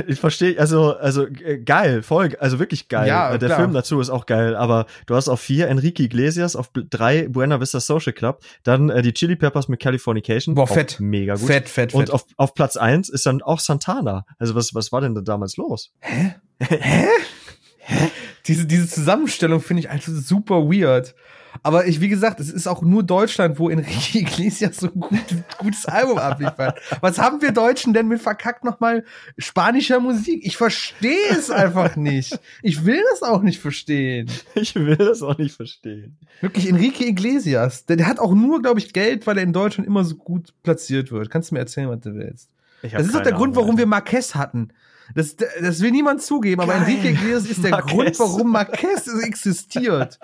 Ich 0.08 0.20
verstehe, 0.20 0.60
also, 0.60 0.96
also 0.96 1.26
äh, 1.26 1.58
geil, 1.58 2.04
voll, 2.04 2.36
also 2.40 2.60
wirklich 2.60 2.88
geil. 2.88 3.08
Ja, 3.08 3.34
Äh, 3.34 3.40
Der 3.40 3.50
klar. 3.50 3.60
Film 3.62 3.74
dazu 3.74 4.00
ist 4.00 4.12
auch 4.12 4.28
geil, 4.28 4.56
aber 4.56 4.86
du 5.08 5.16
hast 5.16 5.28
auf 5.28 5.42
vier 5.42 5.68
Enrique 5.70 6.02
Iglesias, 6.04 6.56
auf 6.56 6.70
drei 6.72 7.28
Buena 7.28 7.60
Vista 7.60 7.80
Social 7.80 8.14
Club, 8.14 8.42
dann 8.64 8.92
äh, 8.92 9.02
die 9.02 9.12
Chili 9.12 9.36
Peppers 9.36 9.68
mit 9.70 9.82
Californication. 9.82 10.54
Boah, 10.54 10.68
fett. 10.68 10.98
Mega 11.00 11.34
gut. 11.34 11.48
Fett, 11.48 11.68
fett, 11.68 11.92
fett. 11.92 11.94
Und 11.96 12.12
auf, 12.12 12.26
auf 12.38 12.54
Platz 12.54 12.78
eins 12.78 13.10
ist 13.10 13.26
dann 13.26 13.42
auch 13.42 13.60
Santana. 13.60 14.26
Also 14.38 14.54
was, 14.54 14.76
was 14.76 14.92
war 14.92 15.02
denn 15.02 15.16
da 15.16 15.22
damals 15.22 15.58
los? 15.58 15.92
Hä? 16.00 16.36
Hä? 16.60 17.08
Diese, 18.48 18.66
diese 18.66 18.88
Zusammenstellung 18.88 19.62
finde 19.62 19.82
ich 19.82 19.90
einfach 19.90 20.12
super 20.12 20.64
weird. 20.70 21.16
Aber 21.64 21.86
ich, 21.86 22.00
wie 22.02 22.08
gesagt, 22.08 22.40
es 22.40 22.50
ist 22.50 22.68
auch 22.68 22.82
nur 22.82 23.04
Deutschland, 23.04 23.60
wo 23.60 23.70
Enrique 23.70 24.16
Iglesias 24.20 24.78
so 24.78 24.88
ein 24.88 25.00
gut, 25.00 25.20
gutes 25.58 25.86
Album 25.86 26.18
abliefert. 26.18 26.80
Was 27.02 27.20
haben 27.20 27.42
wir 27.42 27.52
Deutschen 27.52 27.94
denn 27.94 28.08
mit 28.08 28.22
verkackt 28.22 28.64
nochmal 28.64 29.04
spanischer 29.38 30.00
Musik? 30.00 30.42
Ich 30.46 30.58
verstehe 30.58 31.30
es 31.30 31.50
einfach 31.50 31.96
nicht. 31.96 32.40
Ich 32.62 32.86
will 32.86 33.02
das 33.12 33.22
auch 33.22 33.42
nicht 33.42 33.60
verstehen. 33.60 34.30
Ich 34.56 34.76
will 34.76 34.96
das 34.96 35.22
auch 35.22 35.38
nicht 35.38 35.56
verstehen. 35.56 36.18
Wirklich, 36.40 36.68
Enrique 36.70 37.02
Iglesias, 37.02 37.86
der, 37.86 37.98
der 37.98 38.08
hat 38.08 38.20
auch 38.20 38.34
nur, 38.34 38.62
glaube 38.62 38.80
ich, 38.80 38.94
Geld, 38.94 39.28
weil 39.28 39.38
er 39.38 39.44
in 39.44 39.54
Deutschland 39.54 39.88
immer 39.88 40.04
so 40.04 40.16
gut 40.16 40.54
platziert 40.64 41.12
wird. 41.12 41.30
Kannst 41.30 41.52
du 41.52 41.56
mir 41.56 41.60
erzählen, 41.60 41.90
was 41.90 42.00
du 42.00 42.16
willst? 42.16 42.50
Das 42.82 43.06
ist 43.06 43.14
doch 43.14 43.22
der 43.22 43.34
Grund, 43.34 43.56
warum 43.56 43.78
wir. 43.78 43.86
Marquez 43.86 44.36
hatten. 44.36 44.70
Das, 45.16 45.36
das 45.36 45.82
will 45.82 45.92
niemand 45.92 46.22
zugeben, 46.22 46.62
aber 46.62 46.74
Geil. 46.74 46.84
Enrique 46.84 47.10
Iglesias 47.12 47.46
ist 47.46 47.64
der 47.64 47.72
Marquez. 47.72 48.18
Grund, 48.18 48.20
warum 48.20 48.52
Marquez 48.52 49.08
existiert. 49.24 50.20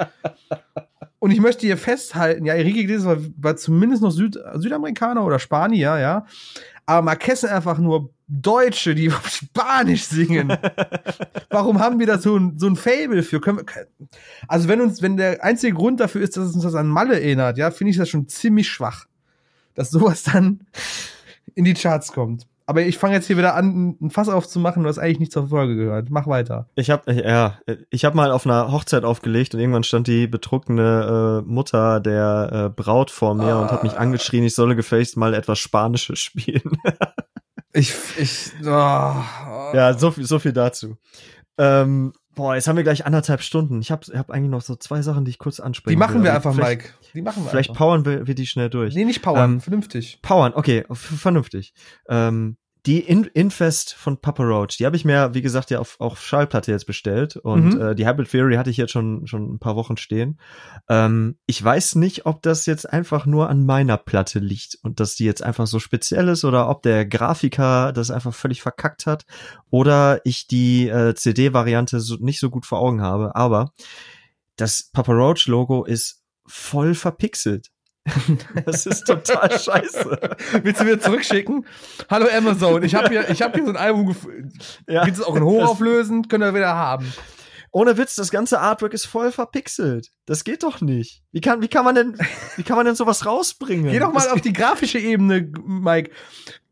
Und 1.19 1.31
ich 1.31 1.39
möchte 1.39 1.65
hier 1.65 1.77
festhalten, 1.77 2.45
ja, 2.45 2.53
Enrique 2.53 2.81
Iglesias 2.81 3.05
war, 3.05 3.17
war 3.37 3.55
zumindest 3.55 4.01
noch 4.01 4.11
Süd, 4.11 4.37
Südamerikaner 4.55 5.25
oder 5.25 5.39
Spanier, 5.39 5.97
ja. 5.97 6.25
Aber 6.85 7.01
Marquez 7.01 7.41
sind 7.41 7.49
einfach 7.49 7.79
nur 7.79 8.11
Deutsche, 8.27 8.95
die 8.95 9.09
auf 9.11 9.27
Spanisch 9.27 10.03
singen. 10.03 10.57
Warum 11.49 11.79
haben 11.79 11.99
wir 11.99 12.07
da 12.07 12.17
so 12.17 12.37
ein, 12.37 12.57
so 12.57 12.67
ein 12.67 12.75
Fable 12.75 13.23
für? 13.23 13.41
Können 13.41 13.59
wir, 13.59 13.87
also 14.47 14.67
wenn 14.67 14.81
uns, 14.81 15.01
wenn 15.01 15.17
der 15.17 15.43
einzige 15.43 15.73
Grund 15.73 15.99
dafür 15.99 16.21
ist, 16.21 16.37
dass 16.37 16.49
es 16.49 16.55
uns 16.55 16.63
das 16.63 16.75
an 16.75 16.87
Malle 16.87 17.15
erinnert, 17.19 17.57
ja, 17.57 17.71
finde 17.71 17.91
ich 17.91 17.97
das 17.97 18.09
schon 18.09 18.27
ziemlich 18.27 18.69
schwach. 18.69 19.05
Dass 19.75 19.91
sowas 19.91 20.23
dann 20.23 20.61
in 21.55 21.65
die 21.65 21.73
Charts 21.73 22.11
kommt. 22.11 22.47
Aber 22.69 22.81
ich 22.81 22.97
fange 22.97 23.13
jetzt 23.15 23.27
hier 23.27 23.37
wieder 23.37 23.55
an, 23.55 23.95
ein 24.01 24.09
Fass 24.11 24.27
aufzumachen, 24.27 24.83
was 24.83 24.99
eigentlich 24.99 25.19
nicht 25.19 25.31
zur 25.31 25.47
Folge 25.47 25.77
gehört. 25.77 26.09
Mach 26.09 26.27
weiter. 26.27 26.67
Ich 26.75 26.89
habe 26.89 27.13
ja, 27.13 27.57
ich 27.89 28.03
habe 28.03 28.15
mal 28.17 28.29
auf 28.31 28.45
einer 28.45 28.73
Hochzeit 28.73 29.05
aufgelegt 29.05 29.53
und 29.53 29.61
irgendwann 29.61 29.83
stand 29.85 30.07
die 30.07 30.27
betrunkene 30.27 31.43
äh, 31.45 31.49
Mutter 31.49 32.01
der 32.01 32.49
äh, 32.51 32.69
Braut 32.69 33.09
vor 33.09 33.35
mir 33.35 33.57
und 33.57 33.71
hat 33.71 33.83
mich 33.83 33.93
Ah. 33.93 33.99
angeschrien, 34.01 34.43
ich 34.43 34.53
solle 34.53 34.75
gefälligst 34.75 35.15
mal 35.15 35.33
etwas 35.33 35.59
Spanisches 35.59 36.19
spielen. 36.27 36.77
Ich, 37.73 37.93
ich, 38.19 38.51
oh, 38.63 38.65
ja, 38.67 39.93
so 39.97 40.11
viel, 40.11 40.25
so 40.25 40.37
viel 40.39 40.51
dazu. 40.53 40.97
Ähm, 41.57 42.11
boah, 42.37 42.55
jetzt 42.55 42.67
haben 42.69 42.77
wir 42.77 42.83
gleich 42.83 43.05
anderthalb 43.05 43.41
Stunden. 43.41 43.81
Ich 43.81 43.91
habe 43.91 44.05
hab 44.17 44.31
eigentlich 44.31 44.49
noch 44.51 44.61
so 44.61 44.75
zwei 44.77 45.01
Sachen, 45.01 45.25
die 45.25 45.31
ich 45.31 45.39
kurz 45.39 45.59
ansprechen 45.59 45.93
Die 45.93 45.97
machen 45.99 46.15
will. 46.15 46.23
wir 46.23 46.33
einfach, 46.35 46.53
Mike. 46.55 46.89
Die 47.13 47.21
machen 47.21 47.43
wir 47.43 47.49
Vielleicht 47.49 47.71
einfach. 47.71 47.79
powern 47.79 48.05
wir, 48.05 48.25
wir 48.27 48.35
die 48.35 48.47
schnell 48.47 48.69
durch. 48.69 48.95
Nee, 48.95 49.03
nicht 49.03 49.21
powern, 49.21 49.53
Ähm, 49.55 49.61
vernünftig. 49.61 50.19
Powern, 50.21 50.53
okay, 50.55 50.85
vernünftig. 50.91 51.73
Ähm, 52.07 52.55
die 52.87 52.99
In 53.01 53.25
Infest 53.25 53.93
von 53.93 54.17
Papa 54.21 54.43
Roach, 54.43 54.77
die 54.77 54.85
habe 54.85 54.95
ich 54.95 55.03
mir, 55.03 55.33
wie 55.33 55.41
gesagt, 55.41 55.69
ja 55.71 55.79
auf, 55.79 55.97
auf 55.99 56.21
Schallplatte 56.23 56.71
jetzt 56.71 56.85
bestellt. 56.85 57.35
Und 57.35 57.73
Mhm. 57.75 57.81
äh, 57.81 57.95
die 57.95 58.07
Hybrid 58.07 58.31
Theory 58.31 58.55
hatte 58.55 58.69
ich 58.69 58.77
jetzt 58.77 58.91
schon, 58.93 59.27
schon 59.27 59.53
ein 59.55 59.59
paar 59.59 59.75
Wochen 59.75 59.97
stehen. 59.97 60.39
Ähm, 60.87 61.37
ich 61.47 61.61
weiß 61.61 61.95
nicht, 61.95 62.25
ob 62.25 62.41
das 62.41 62.65
jetzt 62.65 62.89
einfach 62.89 63.25
nur 63.25 63.49
an 63.49 63.65
meiner 63.65 63.97
Platte 63.97 64.39
liegt 64.39 64.77
und 64.83 65.01
dass 65.01 65.15
die 65.15 65.25
jetzt 65.25 65.43
einfach 65.43 65.67
so 65.67 65.79
speziell 65.79 66.29
ist 66.29 66.45
oder 66.45 66.69
ob 66.69 66.81
der 66.81 67.05
Grafiker 67.05 67.91
das 67.91 68.09
einfach 68.09 68.33
völlig 68.33 68.61
verkackt 68.61 69.05
hat 69.05 69.25
oder 69.69 70.21
ich 70.23 70.47
die 70.47 70.87
äh, 70.87 71.13
CD-Variante 71.13 71.99
so, 71.99 72.15
nicht 72.21 72.39
so 72.39 72.49
gut 72.49 72.65
vor 72.65 72.79
Augen 72.79 73.01
habe. 73.01 73.35
Aber 73.35 73.73
das 74.55 74.89
Papa 74.93 75.11
Roach-Logo 75.11 75.83
ist 75.83 76.23
voll 76.45 76.95
verpixelt. 76.95 77.67
Das 78.65 78.85
ist 78.85 79.05
total 79.05 79.51
scheiße. 79.51 80.19
Willst 80.63 80.81
du 80.81 80.85
wieder 80.85 80.99
zurückschicken? 80.99 81.65
Hallo 82.09 82.27
Amazon, 82.35 82.83
ich 82.83 82.95
habe 82.95 83.09
hier, 83.09 83.29
ich 83.29 83.41
hab 83.41 83.55
hier 83.55 83.65
so 83.65 83.71
ein 83.71 83.77
Album 83.77 84.07
gefunden. 84.07 84.51
Ja. 84.87 85.05
Gibt 85.05 85.17
es 85.17 85.23
auch 85.23 85.35
in 85.35 85.43
hochauflösend? 85.43 86.29
Könnt 86.29 86.43
ihr 86.43 86.53
wieder 86.53 86.75
haben. 86.75 87.11
Ohne 87.71 87.97
Witz, 87.97 88.15
das 88.15 88.31
ganze 88.31 88.59
Artwork 88.59 88.93
ist 88.93 89.05
voll 89.05 89.31
verpixelt. 89.31 90.09
Das 90.25 90.43
geht 90.43 90.63
doch 90.63 90.81
nicht. 90.81 91.21
Wie 91.31 91.41
kann, 91.41 91.61
wie 91.61 91.67
kann 91.67 91.85
man 91.85 91.95
denn, 91.95 92.17
wie 92.55 92.63
kann 92.63 92.77
man 92.77 92.85
denn 92.85 92.95
sowas 92.95 93.25
rausbringen? 93.25 93.91
Geh 93.91 93.99
doch 93.99 94.13
mal 94.13 94.21
das, 94.21 94.31
auf 94.31 94.41
die 94.41 94.53
grafische 94.53 94.99
Ebene, 94.99 95.51
Mike. 95.63 96.11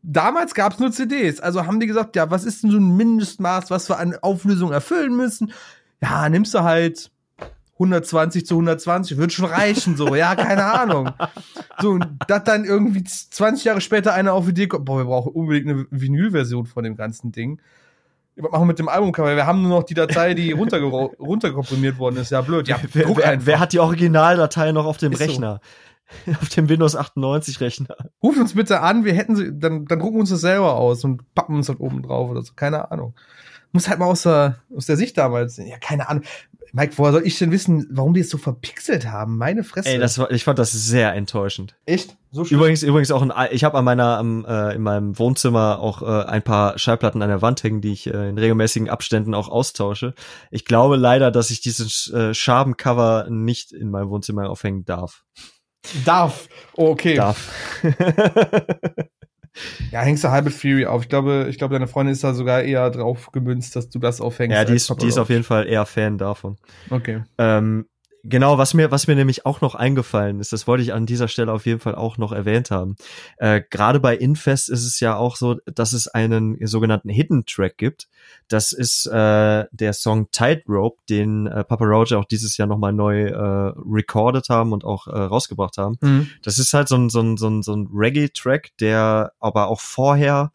Damals 0.02 0.54
gab 0.54 0.72
es 0.72 0.78
nur 0.78 0.90
CDs. 0.90 1.38
Also 1.40 1.66
haben 1.66 1.80
die 1.80 1.86
gesagt, 1.86 2.16
ja, 2.16 2.30
was 2.30 2.44
ist 2.44 2.62
denn 2.62 2.70
so 2.70 2.78
ein 2.78 2.96
Mindestmaß, 2.96 3.70
was 3.70 3.88
wir 3.90 3.98
an 3.98 4.16
Auflösung 4.20 4.72
erfüllen 4.72 5.16
müssen? 5.16 5.52
Ja, 6.00 6.28
nimmst 6.28 6.54
du 6.54 6.62
halt 6.62 7.10
120 7.78 8.46
zu 8.46 8.54
120, 8.54 9.18
wird 9.18 9.32
schon 9.32 9.44
reichen, 9.44 9.96
so, 9.96 10.14
ja, 10.14 10.34
keine 10.34 10.64
Ahnung. 10.64 11.10
So, 11.80 11.90
und 11.90 12.06
dass 12.26 12.44
dann 12.44 12.64
irgendwie 12.64 13.04
20 13.04 13.64
Jahre 13.64 13.80
später 13.80 14.14
einer 14.14 14.32
auf 14.32 14.44
die 14.44 14.50
Idee 14.50 14.66
kommt, 14.66 14.86
boah, 14.86 14.98
wir 14.98 15.04
brauchen 15.04 15.32
unbedingt 15.32 15.68
eine 15.68 15.86
Vinyl-Version 15.90 16.66
von 16.66 16.84
dem 16.84 16.96
ganzen 16.96 17.32
Ding. 17.32 17.60
Was 18.36 18.50
machen 18.50 18.62
wir 18.62 18.66
mit 18.66 18.78
dem 18.78 18.88
Albumcover? 18.88 19.34
Wir 19.36 19.46
haben 19.46 19.62
nur 19.62 19.70
noch 19.70 19.82
die 19.82 19.94
Datei, 19.94 20.34
die 20.34 20.54
runtergero- 20.54 21.16
runterkomprimiert 21.18 21.98
worden 21.98 22.16
ist. 22.18 22.30
Ja, 22.30 22.42
blöd. 22.42 22.68
Ja, 22.68 22.78
wer, 22.92 23.08
wer, 23.16 23.46
wer 23.46 23.60
hat 23.60 23.72
die 23.72 23.78
Originaldatei 23.80 24.72
noch 24.72 24.84
auf 24.86 24.98
dem 24.98 25.12
Ist 25.12 25.18
so. 25.18 25.24
Rechner? 25.24 25.60
auf 26.40 26.48
dem 26.50 26.68
Windows 26.68 26.96
98 26.96 27.60
Rechner. 27.60 27.96
Ruf 28.22 28.38
uns 28.38 28.54
bitte 28.54 28.80
an, 28.80 29.04
wir 29.04 29.12
hätten 29.14 29.36
sie, 29.36 29.50
dann, 29.58 29.86
dann 29.86 29.98
drucken 29.98 30.16
wir 30.16 30.20
uns 30.20 30.30
das 30.30 30.40
selber 30.40 30.76
aus 30.76 31.02
und 31.04 31.34
pappen 31.34 31.56
uns 31.56 31.66
das 31.66 31.80
oben 31.80 32.02
drauf 32.02 32.30
oder 32.30 32.42
so. 32.42 32.52
Keine 32.54 32.90
Ahnung. 32.90 33.14
Muss 33.72 33.88
halt 33.88 33.98
mal 33.98 34.06
aus 34.06 34.22
der, 34.22 34.56
aus 34.74 34.86
der 34.86 34.96
Sicht 34.96 35.18
damals 35.18 35.56
sehen. 35.56 35.66
Ja, 35.66 35.78
keine 35.78 36.08
Ahnung. 36.08 36.22
Mike, 36.76 36.92
woher 36.98 37.12
soll 37.12 37.26
ich 37.26 37.38
denn 37.38 37.50
wissen, 37.52 37.86
warum 37.90 38.12
die 38.12 38.20
es 38.20 38.28
so 38.28 38.36
verpixelt 38.36 39.06
haben? 39.06 39.38
Meine 39.38 39.64
Fresse. 39.64 39.88
Ey, 39.88 39.98
das 39.98 40.18
war, 40.18 40.30
ich 40.30 40.44
fand 40.44 40.58
das 40.58 40.72
sehr 40.72 41.14
enttäuschend. 41.14 41.74
echt 41.86 42.18
so 42.32 42.44
schlimm. 42.44 42.60
Übrigens, 42.60 42.82
übrigens 42.82 43.10
auch 43.12 43.22
ein, 43.22 43.32
ich 43.50 43.64
habe 43.64 43.78
an 43.78 43.84
meiner, 43.86 44.18
am, 44.18 44.44
äh, 44.44 44.74
in 44.74 44.82
meinem 44.82 45.18
Wohnzimmer 45.18 45.78
auch 45.78 46.02
äh, 46.02 46.26
ein 46.26 46.42
paar 46.42 46.78
Schallplatten 46.78 47.22
an 47.22 47.30
der 47.30 47.40
Wand 47.40 47.62
hängen, 47.62 47.80
die 47.80 47.94
ich 47.94 48.08
äh, 48.08 48.28
in 48.28 48.36
regelmäßigen 48.36 48.90
Abständen 48.90 49.32
auch 49.32 49.48
austausche. 49.48 50.12
Ich 50.50 50.66
glaube 50.66 50.96
leider, 50.96 51.30
dass 51.30 51.50
ich 51.50 51.62
dieses 51.62 52.12
äh, 52.12 52.34
Schabencover 52.34 53.28
nicht 53.30 53.72
in 53.72 53.88
meinem 53.88 54.10
Wohnzimmer 54.10 54.50
aufhängen 54.50 54.84
darf. 54.84 55.24
Darf. 56.04 56.46
Okay. 56.74 57.14
Darf. 57.14 57.54
Ja, 59.96 60.02
hängst 60.02 60.24
du 60.24 60.30
Hybrid 60.30 60.52
Fury 60.52 60.84
auf. 60.84 61.04
Ich 61.04 61.08
glaube, 61.08 61.46
ich 61.48 61.56
glaube, 61.56 61.72
deine 61.72 61.86
Freundin 61.86 62.12
ist 62.12 62.22
da 62.22 62.34
sogar 62.34 62.60
eher 62.60 62.90
drauf 62.90 63.32
gemünzt, 63.32 63.76
dass 63.76 63.88
du 63.88 63.98
das 63.98 64.20
aufhängst. 64.20 64.54
ja, 64.54 64.62
die 64.66 64.74
ist, 64.74 64.94
die 65.00 65.06
ist 65.06 65.16
auf 65.16 65.30
jeden 65.30 65.42
Fall 65.42 65.66
eher 65.66 65.86
Fan 65.86 66.18
davon. 66.18 66.58
Okay. 66.90 67.22
Ähm, 67.38 67.86
genau, 68.28 68.58
was 68.58 68.74
mir, 68.74 68.90
was 68.90 69.06
mir 69.06 69.16
nämlich 69.16 69.46
auch 69.46 69.60
noch 69.60 69.74
eingefallen 69.74 70.40
ist, 70.40 70.52
das 70.52 70.66
wollte 70.66 70.82
ich 70.82 70.92
an 70.92 71.06
dieser 71.06 71.28
Stelle 71.28 71.52
auf 71.52 71.66
jeden 71.66 71.80
Fall 71.80 71.94
auch 71.94 72.18
noch 72.18 72.32
erwähnt 72.32 72.70
haben. 72.70 72.96
Äh, 73.38 73.62
Gerade 73.70 74.00
bei 74.00 74.16
Infest 74.16 74.68
ist 74.68 74.84
es 74.84 75.00
ja 75.00 75.16
auch 75.16 75.36
so, 75.36 75.56
dass 75.66 75.92
es 75.92 76.08
einen 76.08 76.56
sogenannten 76.66 77.08
Hidden 77.08 77.46
Track 77.46 77.76
gibt. 77.78 78.08
Das 78.48 78.72
ist 78.72 79.06
äh, 79.06 79.64
der 79.70 79.92
Song 79.92 80.30
Tightrope, 80.30 80.98
den 81.08 81.46
äh, 81.46 81.64
Papa 81.64 81.84
Roach 81.84 82.12
auch 82.12 82.24
dieses 82.24 82.56
Jahr 82.56 82.68
nochmal 82.68 82.92
neu 82.92 83.26
äh, 83.26 83.72
recorded 83.84 84.48
haben 84.48 84.72
und 84.72 84.84
auch 84.84 85.06
äh, 85.06 85.18
rausgebracht 85.18 85.78
haben. 85.78 85.96
Mhm. 86.00 86.28
Das 86.42 86.58
ist 86.58 86.74
halt 86.74 86.88
so 86.88 86.96
ein, 86.96 87.08
so 87.08 87.20
ein, 87.20 87.36
so 87.36 87.48
ein, 87.48 87.62
so 87.62 87.74
ein 87.74 87.88
Reggae-Track, 87.92 88.70
der 88.80 89.32
aber 89.40 89.68
auch 89.68 89.80
vorher, 89.80 90.52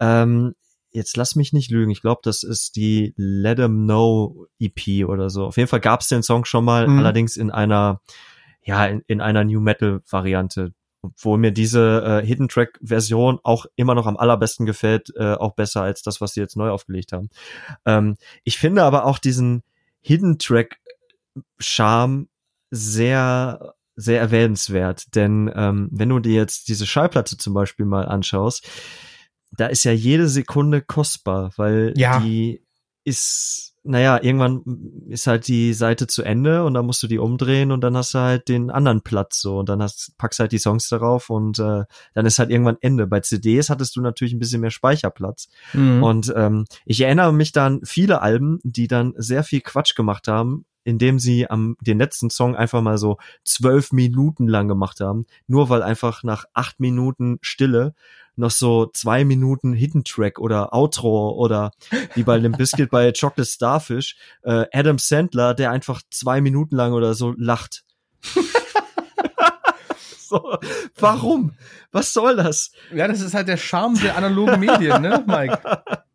ähm, 0.00 0.54
jetzt 0.92 1.16
lass 1.16 1.36
mich 1.36 1.52
nicht 1.52 1.70
lügen, 1.70 1.90
ich 1.90 2.00
glaube, 2.02 2.20
das 2.24 2.42
ist 2.42 2.76
die 2.76 3.12
Let 3.16 3.58
'em 3.60 3.84
Know 3.84 4.46
EP 4.58 5.04
oder 5.06 5.30
so. 5.30 5.46
Auf 5.46 5.56
jeden 5.56 5.68
Fall 5.68 5.80
gab 5.80 6.00
es 6.00 6.08
den 6.08 6.22
Song 6.22 6.44
schon 6.44 6.64
mal, 6.64 6.86
Mhm. 6.88 6.98
allerdings 6.98 7.36
in 7.36 7.50
einer, 7.50 8.00
ja, 8.62 8.86
in, 8.86 9.02
in 9.06 9.20
einer 9.20 9.44
New 9.44 9.60
Metal-Variante. 9.60 10.72
Obwohl 11.02 11.38
mir 11.38 11.50
diese 11.50 12.20
äh, 12.22 12.26
Hidden 12.26 12.48
Track-Version 12.48 13.38
auch 13.42 13.64
immer 13.74 13.94
noch 13.94 14.06
am 14.06 14.18
allerbesten 14.18 14.66
gefällt, 14.66 15.08
äh, 15.16 15.32
auch 15.32 15.54
besser 15.54 15.80
als 15.82 16.02
das, 16.02 16.20
was 16.20 16.34
sie 16.34 16.40
jetzt 16.40 16.56
neu 16.58 16.68
aufgelegt 16.68 17.12
haben. 17.12 17.30
Ähm, 17.86 18.16
ich 18.44 18.58
finde 18.58 18.82
aber 18.84 19.06
auch 19.06 19.18
diesen 19.18 19.62
Hidden 20.02 20.38
Track-Charme 20.38 22.28
sehr 22.70 23.74
sehr 23.96 24.20
erwähnenswert, 24.20 25.14
denn 25.14 25.50
ähm, 25.54 25.88
wenn 25.92 26.08
du 26.08 26.20
dir 26.20 26.32
jetzt 26.34 26.68
diese 26.68 26.86
Schallplatte 26.86 27.36
zum 27.36 27.52
Beispiel 27.52 27.84
mal 27.84 28.06
anschaust, 28.06 28.66
da 29.56 29.66
ist 29.66 29.84
ja 29.84 29.92
jede 29.92 30.28
Sekunde 30.28 30.80
kostbar, 30.82 31.52
weil 31.56 31.92
Ja. 31.96 32.20
die 32.20 32.62
ist, 33.04 33.74
naja, 33.82 34.22
irgendwann 34.22 34.62
ist 35.08 35.26
halt 35.26 35.48
die 35.48 35.72
Seite 35.72 36.06
zu 36.06 36.22
Ende 36.22 36.64
und 36.64 36.74
dann 36.74 36.84
musst 36.84 37.02
du 37.02 37.06
die 37.06 37.18
umdrehen 37.18 37.72
und 37.72 37.80
dann 37.80 37.96
hast 37.96 38.12
du 38.14 38.18
halt 38.18 38.48
den 38.48 38.70
anderen 38.70 39.00
Platz 39.02 39.40
so 39.40 39.58
und 39.58 39.68
dann 39.70 39.82
hast, 39.82 40.12
packst 40.18 40.38
halt 40.38 40.52
die 40.52 40.58
Songs 40.58 40.88
darauf 40.88 41.30
und 41.30 41.58
äh, 41.58 41.84
dann 42.14 42.26
ist 42.26 42.38
halt 42.38 42.50
irgendwann 42.50 42.76
Ende. 42.82 43.06
Bei 43.06 43.20
CDs 43.20 43.70
hattest 43.70 43.96
du 43.96 44.02
natürlich 44.02 44.34
ein 44.34 44.38
bisschen 44.38 44.60
mehr 44.60 44.70
Speicherplatz 44.70 45.48
Mhm. 45.72 46.02
und 46.02 46.32
ähm, 46.36 46.66
ich 46.84 47.00
erinnere 47.00 47.32
mich 47.32 47.52
dann 47.52 47.80
viele 47.84 48.20
Alben, 48.20 48.60
die 48.64 48.86
dann 48.86 49.14
sehr 49.16 49.44
viel 49.44 49.62
Quatsch 49.62 49.94
gemacht 49.96 50.28
haben, 50.28 50.66
indem 50.84 51.18
sie 51.18 51.48
am 51.48 51.76
den 51.80 51.98
letzten 51.98 52.28
Song 52.30 52.54
einfach 52.56 52.82
mal 52.82 52.98
so 52.98 53.16
zwölf 53.44 53.92
Minuten 53.92 54.46
lang 54.46 54.68
gemacht 54.68 55.00
haben, 55.00 55.24
nur 55.46 55.70
weil 55.70 55.82
einfach 55.82 56.22
nach 56.22 56.44
acht 56.52 56.80
Minuten 56.80 57.38
Stille 57.40 57.94
noch 58.40 58.50
so 58.50 58.86
zwei 58.86 59.24
Minuten 59.24 59.72
Hidden 59.72 60.04
Track 60.04 60.38
oder 60.38 60.74
Outro 60.74 61.30
oder 61.30 61.70
wie 62.14 62.22
bei 62.22 62.38
dem 62.38 62.52
Biscuit 62.52 62.90
bei 62.90 63.12
Chocolate 63.18 63.50
Starfish 63.50 64.16
äh, 64.42 64.66
Adam 64.72 64.98
Sandler, 64.98 65.54
der 65.54 65.70
einfach 65.70 66.02
zwei 66.10 66.40
Minuten 66.40 66.76
lang 66.76 66.92
oder 66.92 67.14
so 67.14 67.34
lacht. 67.36 67.84
so, 70.18 70.58
warum? 70.98 71.52
Was 71.92 72.12
soll 72.12 72.36
das? 72.36 72.72
Ja, 72.92 73.06
das 73.06 73.20
ist 73.20 73.34
halt 73.34 73.48
der 73.48 73.56
Charme 73.56 74.00
der 74.00 74.16
analogen 74.16 74.58
Medien, 74.60 75.02
ne, 75.02 75.24
Mike? 75.26 75.58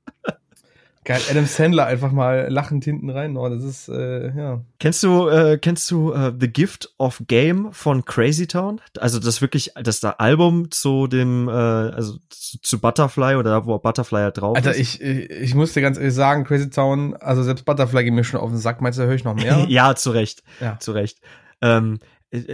Geil, 1.06 1.22
Adam 1.30 1.46
Sandler 1.46 1.86
einfach 1.86 2.12
mal 2.12 2.48
lachend 2.50 2.84
hinten 2.84 3.10
rein. 3.12 3.38
Oh, 3.38 3.48
das 3.48 3.64
ist, 3.64 3.90
äh, 3.90 4.36
ja. 4.36 4.62
Kennst 4.80 5.04
du, 5.04 5.28
äh, 5.30 5.58
kennst 5.58 5.90
du 5.92 6.12
äh, 6.12 6.34
The 6.38 6.48
Gift 6.52 6.94
of 6.98 7.22
Game 7.28 7.72
von 7.72 8.04
Crazy 8.06 8.48
Town? 8.48 8.82
Also 9.00 9.20
das 9.20 9.40
wirklich, 9.40 9.72
das 9.82 10.00
da 10.00 10.12
Album 10.18 10.72
zu 10.72 11.06
dem, 11.08 11.48
äh, 11.48 11.52
also 11.52 12.18
zu, 12.30 12.60
zu 12.60 12.80
Butterfly 12.82 13.36
oder 13.36 13.52
da, 13.52 13.66
wo 13.68 13.78
Butterfly 13.78 14.22
halt 14.22 14.38
drauf 14.42 14.58
Alter, 14.58 14.72
ist. 14.72 14.80
ich, 14.80 15.02
ich, 15.02 15.30
ich 15.30 15.54
muss 15.56 15.74
dir 15.74 15.82
ganz 15.82 15.98
ehrlich 16.00 16.16
sagen, 16.16 16.44
Crazy 16.44 16.72
Town, 16.72 17.16
also 17.16 17.44
selbst 17.44 17.66
Butterfly 17.66 18.04
geht 18.04 18.14
mir 18.14 18.24
schon 18.24 18.40
auf 18.40 18.50
den 18.50 18.58
Sack. 18.58 18.82
Meinst 18.82 18.98
du, 18.98 19.04
höre 19.04 19.14
ich 19.14 19.24
noch 19.24 19.36
mehr? 19.36 19.66
ja, 19.70 19.94
zu 19.96 20.10
Recht, 20.10 20.42
Ja. 20.60 20.80
zu 20.80 20.92
Recht. 20.92 21.20
Ähm, 21.62 22.00
äh, 22.02 22.06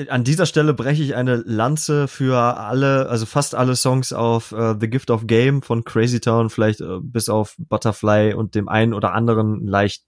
an 0.09 0.23
dieser 0.23 0.45
Stelle 0.45 0.73
breche 0.73 1.03
ich 1.03 1.15
eine 1.15 1.35
Lanze 1.35 2.07
für 2.07 2.37
alle, 2.37 3.09
also 3.09 3.25
fast 3.25 3.55
alle 3.55 3.75
Songs 3.75 4.13
auf 4.13 4.51
äh, 4.51 4.75
The 4.79 4.89
Gift 4.89 5.11
of 5.11 5.27
Game 5.27 5.61
von 5.61 5.83
Crazy 5.83 6.19
Town, 6.19 6.49
vielleicht 6.49 6.81
äh, 6.81 6.99
bis 7.01 7.29
auf 7.29 7.55
Butterfly 7.57 8.33
und 8.33 8.55
dem 8.55 8.67
einen 8.69 8.93
oder 8.93 9.13
anderen 9.13 9.65
leicht 9.67 10.03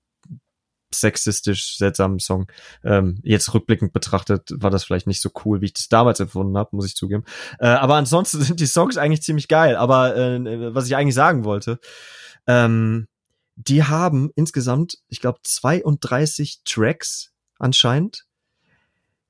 sexistisch 0.94 1.78
seltsamen 1.78 2.20
Song. 2.20 2.48
Ähm, 2.84 3.20
jetzt 3.24 3.54
rückblickend 3.54 3.94
betrachtet 3.94 4.52
war 4.56 4.70
das 4.70 4.84
vielleicht 4.84 5.08
nicht 5.08 5.22
so 5.22 5.32
cool, 5.46 5.62
wie 5.62 5.66
ich 5.66 5.74
das 5.74 5.90
damals 5.90 6.20
empfunden 6.20 6.58
habe, 6.58 6.76
muss 6.76 6.86
ich 6.86 6.96
zugeben. 6.96 7.24
Äh, 7.60 7.68
aber 7.68 7.96
ansonsten 7.96 8.42
sind 8.44 8.60
die 8.60 8.66
Songs 8.66 8.98
eigentlich 8.98 9.24
ziemlich 9.24 9.48
geil. 9.48 9.76
Aber 9.76 10.16
äh, 10.16 10.74
was 10.74 10.86
ich 10.86 10.96
eigentlich 10.96 11.16
sagen 11.16 11.46
wollte, 11.46 11.80
ähm, 12.48 13.08
die 13.56 13.84
haben 13.84 14.32
insgesamt, 14.36 14.98
ich 15.10 15.22
glaube, 15.22 15.40
32 15.44 16.62
Tracks 16.66 17.32
anscheinend. 17.60 18.26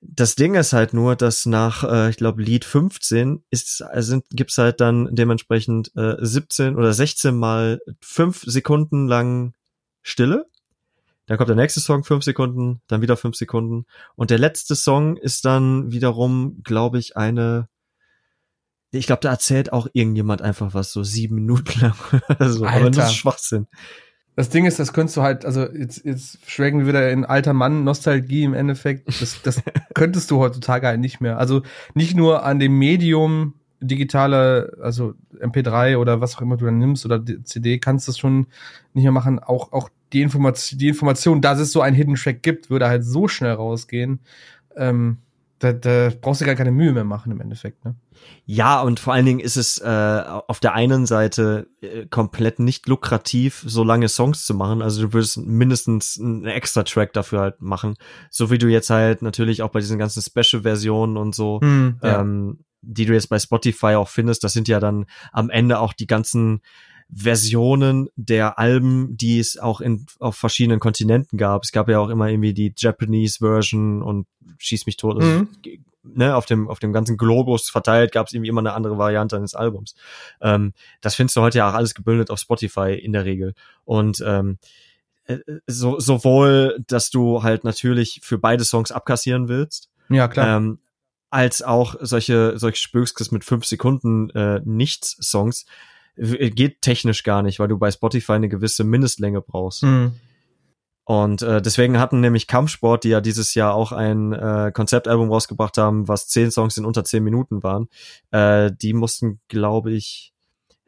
Das 0.06 0.36
Ding 0.36 0.56
ist 0.56 0.74
halt 0.74 0.94
nur, 0.94 1.16
dass 1.16 1.46
nach, 1.46 1.84
äh, 1.84 2.10
ich 2.10 2.18
glaube, 2.18 2.42
Lied 2.42 2.66
15 2.66 3.44
ist, 3.50 3.84
sind, 3.96 4.26
gibt's 4.32 4.58
halt 4.58 4.82
dann 4.82 5.10
dementsprechend 5.16 5.92
äh, 5.96 6.16
17 6.20 6.76
oder 6.76 6.94
16 6.94 7.36
mal 7.36 7.80
fünf 8.02 8.44
Sekunden 8.46 9.08
lang 9.08 9.54
Stille. 10.02 10.46
Dann 11.26 11.38
kommt 11.38 11.50
der 11.50 11.56
nächste 11.56 11.80
Song, 11.80 12.04
fünf 12.04 12.24
Sekunden, 12.24 12.82
dann 12.88 13.02
wieder 13.02 13.16
fünf 13.16 13.36
Sekunden. 13.36 13.86
Und 14.16 14.30
der 14.30 14.40
letzte 14.40 14.76
Song 14.76 15.16
ist 15.16 15.46
dann 15.46 15.92
wiederum, 15.92 16.62
glaube 16.64 17.00
ich, 17.00 17.16
eine. 17.16 17.70
Ich 18.92 19.08
glaube, 19.08 19.22
da 19.22 19.32
erzählt 19.32 19.74
auch 19.74 19.88
irgendjemand 19.94 20.42
einfach 20.42 20.74
was, 20.74 20.92
so 20.92 21.04
sieben 21.04 21.36
Minuten 21.36 21.80
lang 21.80 21.96
oder 22.30 22.50
so. 22.50 22.66
Aber 22.66 22.90
das 22.90 22.98
Alter. 23.00 23.08
ist 23.08 23.16
Schwachsinn. 23.16 23.68
Das 24.36 24.50
Ding 24.50 24.66
ist, 24.66 24.80
das 24.80 24.94
könntest 24.94 25.18
du 25.18 25.22
halt, 25.22 25.46
also 25.46 25.68
jetzt, 25.70 26.06
jetzt 26.06 26.40
schwelgen 26.50 26.80
wir 26.80 26.88
wieder 26.88 27.12
in 27.12 27.24
alter 27.24 27.54
Mann 27.54 27.84
Nostalgie 27.84 28.44
im 28.44 28.54
Endeffekt. 28.54 29.08
Das, 29.22 29.42
das 29.44 29.62
könntest 29.94 30.32
du 30.32 30.40
heutzutage 30.40 30.88
halt 30.88 31.00
nicht 31.00 31.22
mehr. 31.22 31.38
Also 31.38 31.62
nicht 31.94 32.16
nur 32.16 32.44
an 32.44 32.60
dem 32.60 32.78
Medium 32.78 33.54
digitale, 33.80 34.78
also 34.82 35.14
MP3 35.40 35.98
oder 35.98 36.22
was 36.22 36.36
auch 36.36 36.42
immer 36.42 36.58
du 36.58 36.66
dann 36.66 36.78
nimmst 36.78 37.06
oder 37.06 37.24
CD, 37.44 37.78
kannst 37.78 38.08
du 38.08 38.12
das 38.12 38.18
schon 38.18 38.48
nicht 38.94 39.04
mehr 39.04 39.12
machen. 39.12 39.40
Auch, 39.40 39.72
auch 39.72 39.90
die 40.14 40.22
Information, 40.22 40.80
die 40.80 40.88
Information, 40.88 41.42
dass 41.42 41.60
es 41.60 41.72
so 41.72 41.82
einen 41.82 41.96
Hidden 41.96 42.16
Track 42.16 42.42
gibt, 42.42 42.70
würde 42.70 42.88
halt 42.88 43.04
so 43.04 43.28
schnell 43.28 43.54
rausgehen. 43.54 44.20
Ähm, 44.76 45.18
da, 45.64 45.72
da 45.72 46.12
brauchst 46.20 46.42
du 46.42 46.46
gar 46.46 46.56
keine 46.56 46.72
Mühe 46.72 46.92
mehr 46.92 47.06
machen 47.06 47.32
im 47.32 47.40
Endeffekt, 47.40 47.86
ne? 47.86 47.96
Ja, 48.46 48.82
und 48.82 49.00
vor 49.00 49.14
allen 49.14 49.26
Dingen 49.26 49.40
ist 49.40 49.56
es 49.56 49.80
äh, 49.80 50.24
auf 50.48 50.60
der 50.60 50.74
einen 50.74 51.06
Seite 51.06 51.68
äh, 51.82 52.06
komplett 52.06 52.60
nicht 52.60 52.88
lukrativ, 52.88 53.64
so 53.66 53.84
lange 53.84 54.10
Songs 54.10 54.46
zu 54.46 54.54
machen. 54.54 54.82
Also 54.82 55.02
du 55.02 55.14
würdest 55.14 55.38
mindestens 55.38 56.20
einen 56.20 56.46
extra 56.46 56.84
Track 56.84 57.14
dafür 57.14 57.40
halt 57.40 57.62
machen. 57.62 57.96
So 58.30 58.52
wie 58.52 58.58
du 58.58 58.68
jetzt 58.68 58.90
halt 58.90 59.22
natürlich 59.22 59.62
auch 59.62 59.70
bei 59.70 59.80
diesen 59.80 59.98
ganzen 59.98 60.22
Special-Versionen 60.22 61.18
und 61.18 61.34
so, 61.34 61.60
hm, 61.62 62.00
ja. 62.04 62.22
ähm, 62.22 62.60
die 62.82 63.06
du 63.06 63.14
jetzt 63.14 63.30
bei 63.30 63.40
Spotify 63.40 63.96
auch 63.96 64.10
findest, 64.10 64.44
das 64.44 64.54
sind 64.54 64.68
ja 64.68 64.80
dann 64.80 65.06
am 65.32 65.50
Ende 65.50 65.80
auch 65.80 65.94
die 65.94 66.08
ganzen 66.08 66.62
Versionen 67.16 68.10
der 68.16 68.58
Alben, 68.60 69.16
die 69.18 69.40
es 69.40 69.58
auch 69.58 69.82
in, 69.82 70.06
auf 70.20 70.36
verschiedenen 70.36 70.80
Kontinenten 70.80 71.38
gab. 71.38 71.64
Es 71.64 71.72
gab 71.72 71.90
ja 71.90 72.00
auch 72.00 72.10
immer 72.10 72.28
irgendwie 72.30 72.54
die 72.54 72.74
Japanese 72.76 73.40
Version 73.40 74.02
und 74.02 74.28
schieß 74.58 74.86
mich 74.86 74.98
tot. 74.98 75.18
Also, 75.22 75.40
mhm. 75.40 75.50
ne, 76.04 76.36
auf 76.36 76.46
dem, 76.46 76.70
auf 76.70 76.80
dem 76.80 76.94
ganzen 76.94 77.18
Globus 77.18 77.70
verteilt 77.70 78.12
gab 78.12 78.28
es 78.28 78.34
irgendwie 78.34 78.50
immer 78.50 78.62
eine 78.62 78.74
andere 78.74 78.98
Variante 78.98 79.36
eines 79.36 79.54
Albums. 79.54 79.96
Ähm, 80.42 80.74
das 81.02 81.16
findest 81.16 81.38
du 81.38 81.42
heute 81.42 81.60
ja 81.60 81.70
auch 81.70 81.74
alles 81.74 81.94
gebündelt 81.94 82.32
auf 82.32 82.40
Spotify 82.40 82.94
in 82.94 83.14
der 83.14 83.26
Regel. 83.26 83.54
Und 83.86 84.24
ähm, 84.26 84.58
äh, 85.26 85.38
so, 85.68 86.00
sowohl, 86.00 86.84
dass 86.88 87.10
du 87.10 87.44
halt 87.44 87.64
natürlich 87.64 88.22
für 88.24 88.38
beide 88.38 88.64
Songs 88.64 88.92
abkassieren 88.92 89.48
willst. 89.48 89.90
Ja, 90.10 90.28
klar. 90.28 90.58
Ähm, 90.58 90.80
als 91.30 91.64
auch 91.64 91.96
solche, 92.00 92.60
solche 92.60 92.78
Spökskes 92.78 93.32
mit 93.32 93.44
fünf 93.44 93.66
Sekunden 93.66 94.30
äh, 94.32 94.62
Nichts-Songs, 94.66 95.64
äh, 95.64 95.93
geht 96.16 96.82
technisch 96.82 97.24
gar 97.24 97.42
nicht, 97.42 97.60
weil 97.60 97.68
du 97.68 97.78
bei 97.78 97.92
Spotify 97.92 98.34
eine 98.34 98.50
gewisse 98.50 98.84
Mindestlänge 98.84 99.42
brauchst. 99.42 99.84
Mhm. 99.84 100.14
Und 101.06 101.42
äh, 101.42 101.62
deswegen 101.62 102.00
hatten 102.00 102.22
nämlich 102.22 102.48
Kampfsport, 102.48 103.04
die 103.04 103.10
ja 103.10 103.20
dieses 103.20 103.56
Jahr 103.56 103.74
auch 103.74 103.92
ein 103.92 104.32
äh, 104.32 104.72
Konzeptalbum 104.74 105.32
rausgebracht 105.32 105.78
haben, 105.78 106.08
was 106.08 106.28
zehn 106.28 106.50
Songs 106.50 106.78
in 106.78 106.86
unter 106.86 107.04
zehn 107.04 107.24
Minuten 107.24 107.62
waren, 107.62 107.90
äh, 108.32 108.72
die 108.82 108.94
mussten, 108.94 109.42
glaube 109.50 109.92
ich, 109.92 110.33
äh, 110.33 110.33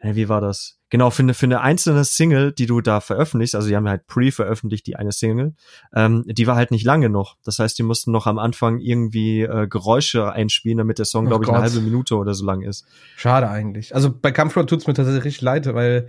wie 0.02 0.30
war 0.30 0.42
das? 0.42 0.78
Genau, 0.90 1.10
für 1.10 1.24
eine, 1.24 1.34
für 1.34 1.48
eine 1.48 1.62
einzelne 1.62 2.04
Single, 2.06 2.52
die 2.52 2.68
du 2.68 2.80
da 2.80 3.02
veröffentlichst, 3.02 3.56
also 3.56 3.68
die 3.68 3.76
haben 3.76 3.90
halt 3.90 4.08
pre-veröffentlicht, 4.08 4.86
die 4.86 4.96
eine 4.96 5.12
Single, 5.12 5.56
ähm, 5.94 6.24
die 6.28 6.48
war 6.48 6.56
halt 6.56 6.72
nicht 6.72 6.86
lange 6.86 7.10
noch. 7.10 7.38
Das 7.44 7.60
heißt, 7.60 7.78
die 7.78 7.84
mussten 7.84 8.12
noch 8.12 8.28
am 8.28 8.38
Anfang 8.38 8.80
irgendwie 8.80 9.42
äh, 9.42 9.68
Geräusche 9.68 10.32
einspielen, 10.32 10.78
damit 10.78 11.00
der 11.00 11.06
Song, 11.06 11.26
oh 11.26 11.30
glaube 11.30 11.46
ich, 11.46 11.50
eine 11.50 11.62
halbe 11.62 11.82
Minute 11.82 12.16
oder 12.16 12.34
so 12.34 12.46
lang 12.46 12.62
ist. 12.62 12.86
Schade 13.16 13.50
eigentlich. 13.50 13.96
Also 13.96 14.14
bei 14.14 14.32
Kampfsport 14.32 14.70
tut's 14.70 14.88
mir 14.88 14.94
tatsächlich 14.94 15.26
richtig 15.26 15.42
leid, 15.42 15.74
weil 15.74 16.08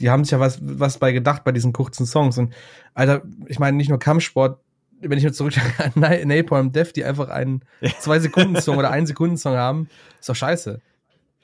die 0.00 0.10
haben 0.10 0.24
sich 0.24 0.32
ja 0.32 0.40
was, 0.40 0.58
was 0.60 0.98
bei 0.98 1.12
gedacht 1.12 1.44
bei 1.44 1.52
diesen 1.52 1.72
kurzen 1.72 2.06
Songs. 2.06 2.38
Und 2.38 2.54
Alter, 2.94 3.22
ich 3.46 3.58
meine, 3.58 3.76
nicht 3.76 3.88
nur 3.88 3.98
Kampfsport, 3.98 4.60
wenn 5.00 5.18
ich 5.18 5.24
mir 5.24 5.32
zurück 5.32 5.54
an 5.78 5.92
Napalm 6.28 6.72
Death, 6.72 6.96
die 6.96 7.04
einfach 7.04 7.28
einen 7.28 7.62
zwei 8.00 8.18
Sekunden 8.18 8.60
Song 8.60 8.78
oder 8.78 8.90
einen 8.90 9.06
Sekunden 9.06 9.36
Song 9.36 9.56
haben, 9.56 9.88
ist 10.18 10.28
doch 10.28 10.36
scheiße. 10.36 10.80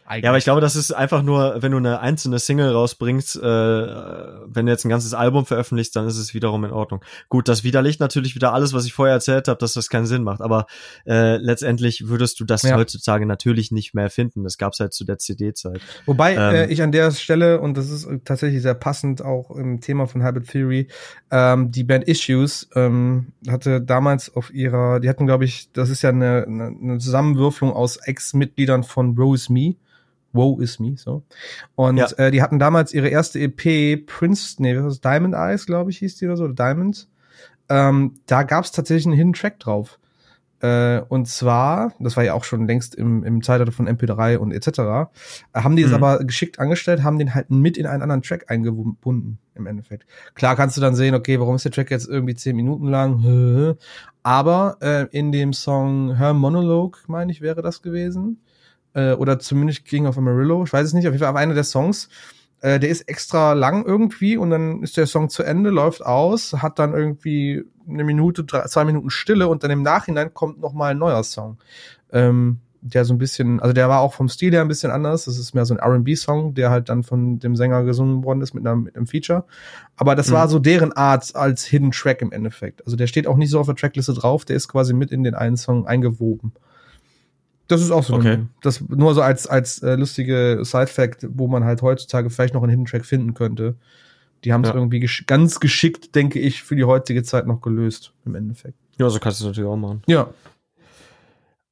Eigentlich. 0.04 0.24
Ja, 0.24 0.30
aber 0.30 0.38
ich 0.38 0.44
glaube, 0.44 0.60
das 0.60 0.74
ist 0.74 0.92
einfach 0.92 1.22
nur, 1.22 1.62
wenn 1.62 1.72
du 1.72 1.78
eine 1.78 2.00
einzelne 2.00 2.38
Single 2.38 2.72
rausbringst, 2.72 3.36
äh, 3.36 3.40
wenn 3.40 4.66
du 4.66 4.72
jetzt 4.72 4.84
ein 4.84 4.88
ganzes 4.88 5.14
Album 5.14 5.46
veröffentlichst, 5.46 5.94
dann 5.94 6.06
ist 6.06 6.18
es 6.18 6.34
wiederum 6.34 6.64
in 6.64 6.72
Ordnung. 6.72 7.04
Gut, 7.28 7.48
das 7.48 7.62
widerlegt 7.62 8.00
natürlich 8.00 8.34
wieder 8.34 8.52
alles, 8.52 8.72
was 8.72 8.84
ich 8.84 8.92
vorher 8.92 9.14
erzählt 9.14 9.46
habe, 9.46 9.58
dass 9.58 9.74
das 9.74 9.88
keinen 9.88 10.06
Sinn 10.06 10.24
macht. 10.24 10.40
Aber 10.40 10.66
äh, 11.06 11.36
letztendlich 11.36 12.08
würdest 12.08 12.40
du 12.40 12.44
das 12.44 12.62
ja. 12.62 12.76
heutzutage 12.76 13.26
natürlich 13.26 13.70
nicht 13.70 13.94
mehr 13.94 14.10
finden. 14.10 14.42
Das 14.42 14.58
gab's 14.58 14.80
halt 14.80 14.92
zu 14.92 15.04
der 15.04 15.18
CD-Zeit. 15.18 15.80
Wobei 16.04 16.34
ähm, 16.34 16.54
äh, 16.54 16.66
ich 16.66 16.82
an 16.82 16.90
der 16.90 17.12
Stelle, 17.12 17.60
und 17.60 17.76
das 17.76 17.88
ist 17.88 18.08
tatsächlich 18.24 18.60
sehr 18.62 18.74
passend 18.74 19.22
auch 19.22 19.50
im 19.52 19.80
Thema 19.80 20.06
von 20.06 20.24
Habit 20.24 20.48
Theory, 20.48 20.88
ähm, 21.30 21.70
die 21.70 21.84
Band 21.84 22.04
Issues 22.04 22.68
ähm, 22.74 23.32
hatte 23.48 23.80
damals 23.80 24.34
auf 24.34 24.52
ihrer, 24.52 25.00
die 25.00 25.08
hatten, 25.08 25.26
glaube 25.26 25.44
ich, 25.44 25.70
das 25.72 25.90
ist 25.90 26.02
ja 26.02 26.10
eine, 26.10 26.44
eine 26.46 26.98
Zusammenwürfelung 26.98 27.72
aus 27.72 27.96
Ex-Mitgliedern 27.96 28.82
von 28.82 29.16
Rose 29.16 29.52
Me. 29.52 29.76
Woe 30.32 30.62
is 30.62 30.78
Me, 30.78 30.96
so. 30.96 31.24
Und 31.74 31.98
ja. 31.98 32.06
äh, 32.16 32.30
die 32.30 32.42
hatten 32.42 32.58
damals 32.58 32.92
ihre 32.94 33.08
erste 33.08 33.38
EP, 33.38 34.06
Prince, 34.06 34.56
nee, 34.62 34.76
was 34.76 34.94
ist 34.94 35.04
Diamond 35.04 35.34
Eyes, 35.34 35.66
glaube 35.66 35.90
ich, 35.90 35.98
hieß 35.98 36.16
die 36.16 36.26
oder 36.26 36.36
so, 36.36 36.44
oder 36.44 36.54
Diamonds. 36.54 37.08
Ähm, 37.68 38.14
da 38.26 38.42
gab 38.42 38.64
es 38.64 38.72
tatsächlich 38.72 39.06
einen 39.06 39.16
Hidden 39.16 39.32
Track 39.34 39.60
drauf. 39.60 39.98
Äh, 40.62 41.00
und 41.08 41.26
zwar, 41.26 41.92
das 41.98 42.16
war 42.16 42.22
ja 42.22 42.34
auch 42.34 42.44
schon 42.44 42.68
längst 42.68 42.94
im, 42.94 43.24
im 43.24 43.42
Zeitalter 43.42 43.72
von 43.72 43.88
MP3 43.88 44.36
und 44.36 44.52
etc., 44.52 44.68
äh, 44.68 45.60
haben 45.60 45.74
die 45.74 45.82
es 45.82 45.88
mhm. 45.88 45.96
aber 45.96 46.24
geschickt 46.24 46.60
angestellt, 46.60 47.02
haben 47.02 47.18
den 47.18 47.34
halt 47.34 47.50
mit 47.50 47.76
in 47.76 47.86
einen 47.86 48.02
anderen 48.02 48.22
Track 48.22 48.48
eingebunden, 48.48 49.38
im 49.56 49.66
Endeffekt. 49.66 50.06
Klar 50.34 50.54
kannst 50.54 50.76
du 50.76 50.80
dann 50.80 50.94
sehen, 50.94 51.16
okay, 51.16 51.40
warum 51.40 51.56
ist 51.56 51.64
der 51.64 51.72
Track 51.72 51.90
jetzt 51.90 52.08
irgendwie 52.08 52.36
zehn 52.36 52.54
Minuten 52.54 52.86
lang? 52.86 53.76
Aber 54.22 54.76
äh, 54.80 55.06
in 55.10 55.32
dem 55.32 55.52
Song 55.52 56.16
Her 56.16 56.32
Monologue, 56.32 57.00
meine 57.08 57.32
ich, 57.32 57.40
wäre 57.40 57.60
das 57.60 57.82
gewesen, 57.82 58.40
äh, 58.94 59.12
oder 59.12 59.38
zumindest 59.38 59.84
King 59.84 60.06
of 60.06 60.18
Amarillo, 60.18 60.64
ich 60.64 60.72
weiß 60.72 60.86
es 60.86 60.92
nicht, 60.92 61.06
auf 61.06 61.12
jeden 61.12 61.20
Fall 61.20 61.28
aber 61.28 61.38
einer 61.38 61.54
der 61.54 61.64
Songs, 61.64 62.08
äh, 62.60 62.78
der 62.78 62.90
ist 62.90 63.02
extra 63.02 63.52
lang 63.52 63.84
irgendwie 63.84 64.36
und 64.36 64.50
dann 64.50 64.82
ist 64.82 64.96
der 64.96 65.06
Song 65.06 65.28
zu 65.28 65.42
Ende, 65.42 65.70
läuft 65.70 66.04
aus, 66.04 66.54
hat 66.54 66.78
dann 66.78 66.94
irgendwie 66.94 67.64
eine 67.88 68.04
Minute, 68.04 68.44
drei, 68.44 68.66
zwei 68.66 68.84
Minuten 68.84 69.10
Stille 69.10 69.48
und 69.48 69.64
dann 69.64 69.70
im 69.70 69.82
Nachhinein 69.82 70.32
kommt 70.32 70.60
noch 70.60 70.72
mal 70.72 70.92
ein 70.92 70.98
neuer 70.98 71.24
Song. 71.24 71.58
Ähm, 72.12 72.60
der 72.84 73.04
so 73.04 73.14
ein 73.14 73.18
bisschen, 73.18 73.60
also 73.60 73.72
der 73.72 73.88
war 73.88 74.00
auch 74.00 74.12
vom 74.12 74.28
Stil 74.28 74.52
her 74.52 74.60
ein 74.60 74.68
bisschen 74.68 74.90
anders. 74.90 75.26
Das 75.26 75.38
ist 75.38 75.54
mehr 75.54 75.64
so 75.64 75.72
ein 75.72 75.78
R&B-Song, 75.78 76.54
der 76.54 76.70
halt 76.70 76.88
dann 76.88 77.04
von 77.04 77.38
dem 77.38 77.54
Sänger 77.54 77.84
gesungen 77.84 78.24
worden 78.24 78.42
ist 78.42 78.54
mit, 78.54 78.66
einer, 78.66 78.74
mit 78.74 78.96
einem 78.96 79.06
Feature. 79.06 79.44
Aber 79.96 80.16
das 80.16 80.28
mhm. 80.28 80.32
war 80.32 80.48
so 80.48 80.58
deren 80.58 80.92
Art 80.92 81.34
als 81.36 81.64
Hidden 81.64 81.92
Track 81.92 82.22
im 82.22 82.32
Endeffekt. 82.32 82.84
Also 82.84 82.96
der 82.96 83.06
steht 83.06 83.28
auch 83.28 83.36
nicht 83.36 83.50
so 83.50 83.60
auf 83.60 83.66
der 83.66 83.76
Trackliste 83.76 84.14
drauf, 84.14 84.44
der 84.44 84.56
ist 84.56 84.66
quasi 84.66 84.94
mit 84.94 85.12
in 85.12 85.22
den 85.22 85.36
einen 85.36 85.56
Song 85.56 85.86
eingewoben. 85.86 86.52
Das 87.68 87.80
ist 87.80 87.90
auch 87.90 88.04
so. 88.04 88.14
Okay. 88.14 88.32
Ein, 88.32 88.50
das 88.62 88.80
nur 88.80 89.14
so 89.14 89.22
als, 89.22 89.46
als 89.46 89.82
äh, 89.82 89.94
lustige 89.94 90.60
Side-Fact, 90.62 91.26
wo 91.30 91.46
man 91.48 91.64
halt 91.64 91.82
heutzutage 91.82 92.28
vielleicht 92.30 92.54
noch 92.54 92.62
einen 92.62 92.70
Hidden 92.70 92.86
Track 92.86 93.06
finden 93.06 93.34
könnte. 93.34 93.76
Die 94.44 94.52
haben 94.52 94.64
es 94.64 94.70
ja. 94.70 94.74
irgendwie 94.74 95.00
gesch 95.00 95.24
ganz 95.26 95.60
geschickt, 95.60 96.14
denke 96.14 96.40
ich, 96.40 96.62
für 96.62 96.74
die 96.74 96.84
heutige 96.84 97.22
Zeit 97.22 97.46
noch 97.46 97.60
gelöst, 97.60 98.12
im 98.24 98.34
Endeffekt. 98.34 98.76
Ja, 98.98 99.08
so 99.08 99.18
kannst 99.18 99.40
du 99.40 99.44
es 99.44 99.48
natürlich 99.48 99.70
auch 99.70 99.76
machen. 99.76 100.02
Ja. 100.06 100.28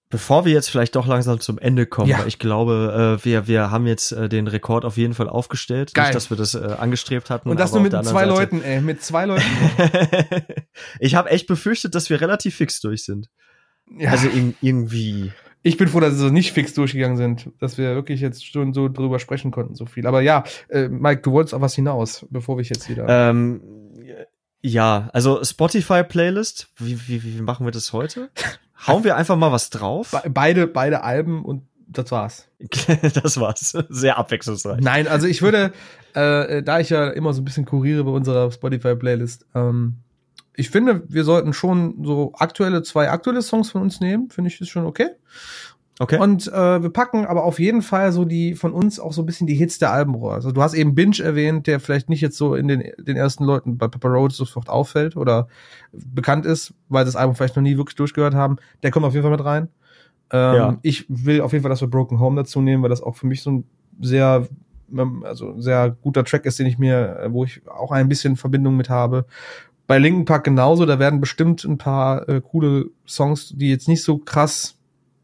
Bevor 0.08 0.44
wir 0.44 0.52
jetzt 0.52 0.68
vielleicht 0.68 0.96
doch 0.96 1.06
langsam 1.06 1.38
zum 1.38 1.56
Ende 1.58 1.86
kommen, 1.86 2.08
ja. 2.08 2.18
weil 2.18 2.26
ich 2.26 2.40
glaube, 2.40 3.18
äh, 3.20 3.24
wir, 3.24 3.46
wir 3.46 3.70
haben 3.70 3.86
jetzt 3.86 4.10
äh, 4.10 4.28
den 4.28 4.48
Rekord 4.48 4.84
auf 4.84 4.96
jeden 4.96 5.14
Fall 5.14 5.28
aufgestellt. 5.28 5.94
Geil. 5.94 6.06
Nicht, 6.06 6.16
dass 6.16 6.30
wir 6.30 6.36
das 6.36 6.54
äh, 6.54 6.76
angestrebt 6.78 7.30
hatten. 7.30 7.48
Und 7.48 7.60
das 7.60 7.72
nur 7.72 7.80
mit 7.80 7.92
zwei 7.92 8.02
Seite. 8.02 8.28
Leuten, 8.28 8.62
ey, 8.62 8.80
mit 8.80 9.02
zwei 9.04 9.26
Leuten. 9.26 9.44
ich 10.98 11.14
habe 11.14 11.30
echt 11.30 11.46
befürchtet, 11.46 11.94
dass 11.94 12.10
wir 12.10 12.20
relativ 12.20 12.56
fix 12.56 12.80
durch 12.80 13.04
sind. 13.04 13.28
Ja. 13.98 14.10
Also 14.10 14.28
in, 14.28 14.56
irgendwie. 14.60 15.32
Ich 15.62 15.76
bin 15.76 15.88
froh, 15.88 16.00
dass 16.00 16.14
sie 16.14 16.20
so 16.20 16.30
nicht 16.30 16.52
fix 16.52 16.72
durchgegangen 16.72 17.16
sind, 17.16 17.50
dass 17.58 17.76
wir 17.76 17.94
wirklich 17.94 18.20
jetzt 18.20 18.46
schon 18.46 18.72
so 18.72 18.88
drüber 18.88 19.18
sprechen 19.18 19.50
konnten, 19.50 19.74
so 19.74 19.84
viel. 19.84 20.06
Aber 20.06 20.22
ja, 20.22 20.44
äh, 20.68 20.88
Mike, 20.88 21.20
du 21.22 21.32
wolltest 21.32 21.54
auf 21.54 21.60
was 21.60 21.74
hinaus, 21.74 22.26
bevor 22.30 22.56
wir 22.56 22.64
jetzt 22.64 22.88
wieder. 22.88 23.06
Ähm, 23.08 23.60
ja, 24.62 25.10
also 25.12 25.42
Spotify-Playlist, 25.42 26.68
wie, 26.78 26.98
wie, 27.08 27.22
wie 27.24 27.42
machen 27.42 27.66
wir 27.66 27.72
das 27.72 27.92
heute? 27.92 28.30
Hauen 28.86 29.04
wir 29.04 29.16
einfach 29.16 29.36
mal 29.36 29.52
was 29.52 29.68
drauf? 29.68 30.10
Be 30.10 30.30
beide, 30.30 30.66
beide 30.66 31.02
Alben 31.02 31.44
und 31.44 31.64
das 31.86 32.10
war's. 32.10 32.48
das 33.22 33.38
war's. 33.38 33.76
Sehr 33.88 34.16
abwechslungsreich. 34.16 34.80
Nein, 34.80 35.08
also 35.08 35.26
ich 35.26 35.42
würde, 35.42 35.72
äh, 36.14 36.62
da 36.62 36.80
ich 36.80 36.88
ja 36.88 37.08
immer 37.10 37.34
so 37.34 37.42
ein 37.42 37.44
bisschen 37.44 37.66
kuriere 37.66 38.04
bei 38.04 38.10
unserer 38.10 38.50
Spotify-Playlist, 38.50 39.46
ähm, 39.54 39.96
ich 40.54 40.70
finde, 40.70 41.02
wir 41.08 41.24
sollten 41.24 41.52
schon 41.52 42.04
so 42.04 42.32
aktuelle, 42.34 42.82
zwei 42.82 43.10
aktuelle 43.10 43.42
Songs 43.42 43.70
von 43.70 43.82
uns 43.82 44.00
nehmen. 44.00 44.30
Finde 44.30 44.50
ich, 44.50 44.60
ist 44.60 44.68
schon 44.68 44.86
okay. 44.86 45.08
Okay. 46.00 46.18
Und 46.18 46.48
äh, 46.48 46.82
wir 46.82 46.88
packen 46.88 47.26
aber 47.26 47.44
auf 47.44 47.58
jeden 47.60 47.82
Fall 47.82 48.10
so 48.10 48.24
die 48.24 48.54
von 48.54 48.72
uns 48.72 48.98
auch 48.98 49.12
so 49.12 49.20
ein 49.20 49.26
bisschen 49.26 49.46
die 49.46 49.54
Hits 49.54 49.78
der 49.78 49.92
Alben 49.92 50.14
raus. 50.14 50.36
Also 50.36 50.50
du 50.50 50.62
hast 50.62 50.72
eben 50.72 50.94
Binge 50.94 51.18
erwähnt, 51.22 51.66
der 51.66 51.78
vielleicht 51.78 52.08
nicht 52.08 52.22
jetzt 52.22 52.38
so 52.38 52.54
in 52.54 52.68
den, 52.68 52.84
den 52.98 53.18
ersten 53.18 53.44
Leuten 53.44 53.76
bei 53.76 53.86
Pepper 53.86 54.08
Road 54.08 54.32
sofort 54.32 54.70
auffällt 54.70 55.14
oder 55.14 55.48
bekannt 55.92 56.46
ist, 56.46 56.72
weil 56.88 57.04
das 57.04 57.16
Album 57.16 57.34
vielleicht 57.34 57.56
noch 57.56 57.62
nie 57.62 57.76
wirklich 57.76 57.96
durchgehört 57.96 58.34
haben. 58.34 58.56
Der 58.82 58.90
kommt 58.90 59.04
auf 59.04 59.12
jeden 59.12 59.24
Fall 59.24 59.30
mit 59.30 59.44
rein. 59.44 59.68
Ähm, 60.32 60.54
ja. 60.54 60.78
Ich 60.80 61.04
will 61.10 61.42
auf 61.42 61.52
jeden 61.52 61.62
Fall, 61.62 61.70
dass 61.70 61.82
wir 61.82 61.88
Broken 61.88 62.18
Home 62.18 62.36
dazu 62.36 62.62
nehmen, 62.62 62.82
weil 62.82 62.90
das 62.90 63.02
auch 63.02 63.16
für 63.16 63.26
mich 63.26 63.42
so 63.42 63.50
ein 63.50 63.64
sehr 64.00 64.48
also 65.22 65.60
sehr 65.60 65.90
guter 65.90 66.24
Track 66.24 66.46
ist, 66.46 66.58
den 66.58 66.66
ich 66.66 66.78
mir, 66.78 67.28
wo 67.30 67.44
ich 67.44 67.62
auch 67.68 67.92
ein 67.92 68.08
bisschen 68.08 68.36
Verbindung 68.36 68.76
mit 68.76 68.88
habe. 68.88 69.26
Bei 69.90 69.98
Linken 69.98 70.24
Park 70.24 70.44
genauso, 70.44 70.86
da 70.86 71.00
werden 71.00 71.20
bestimmt 71.20 71.64
ein 71.64 71.76
paar 71.76 72.28
äh, 72.28 72.40
coole 72.40 72.90
Songs, 73.08 73.52
die 73.56 73.70
jetzt 73.70 73.88
nicht 73.88 74.04
so 74.04 74.18
krass 74.18 74.76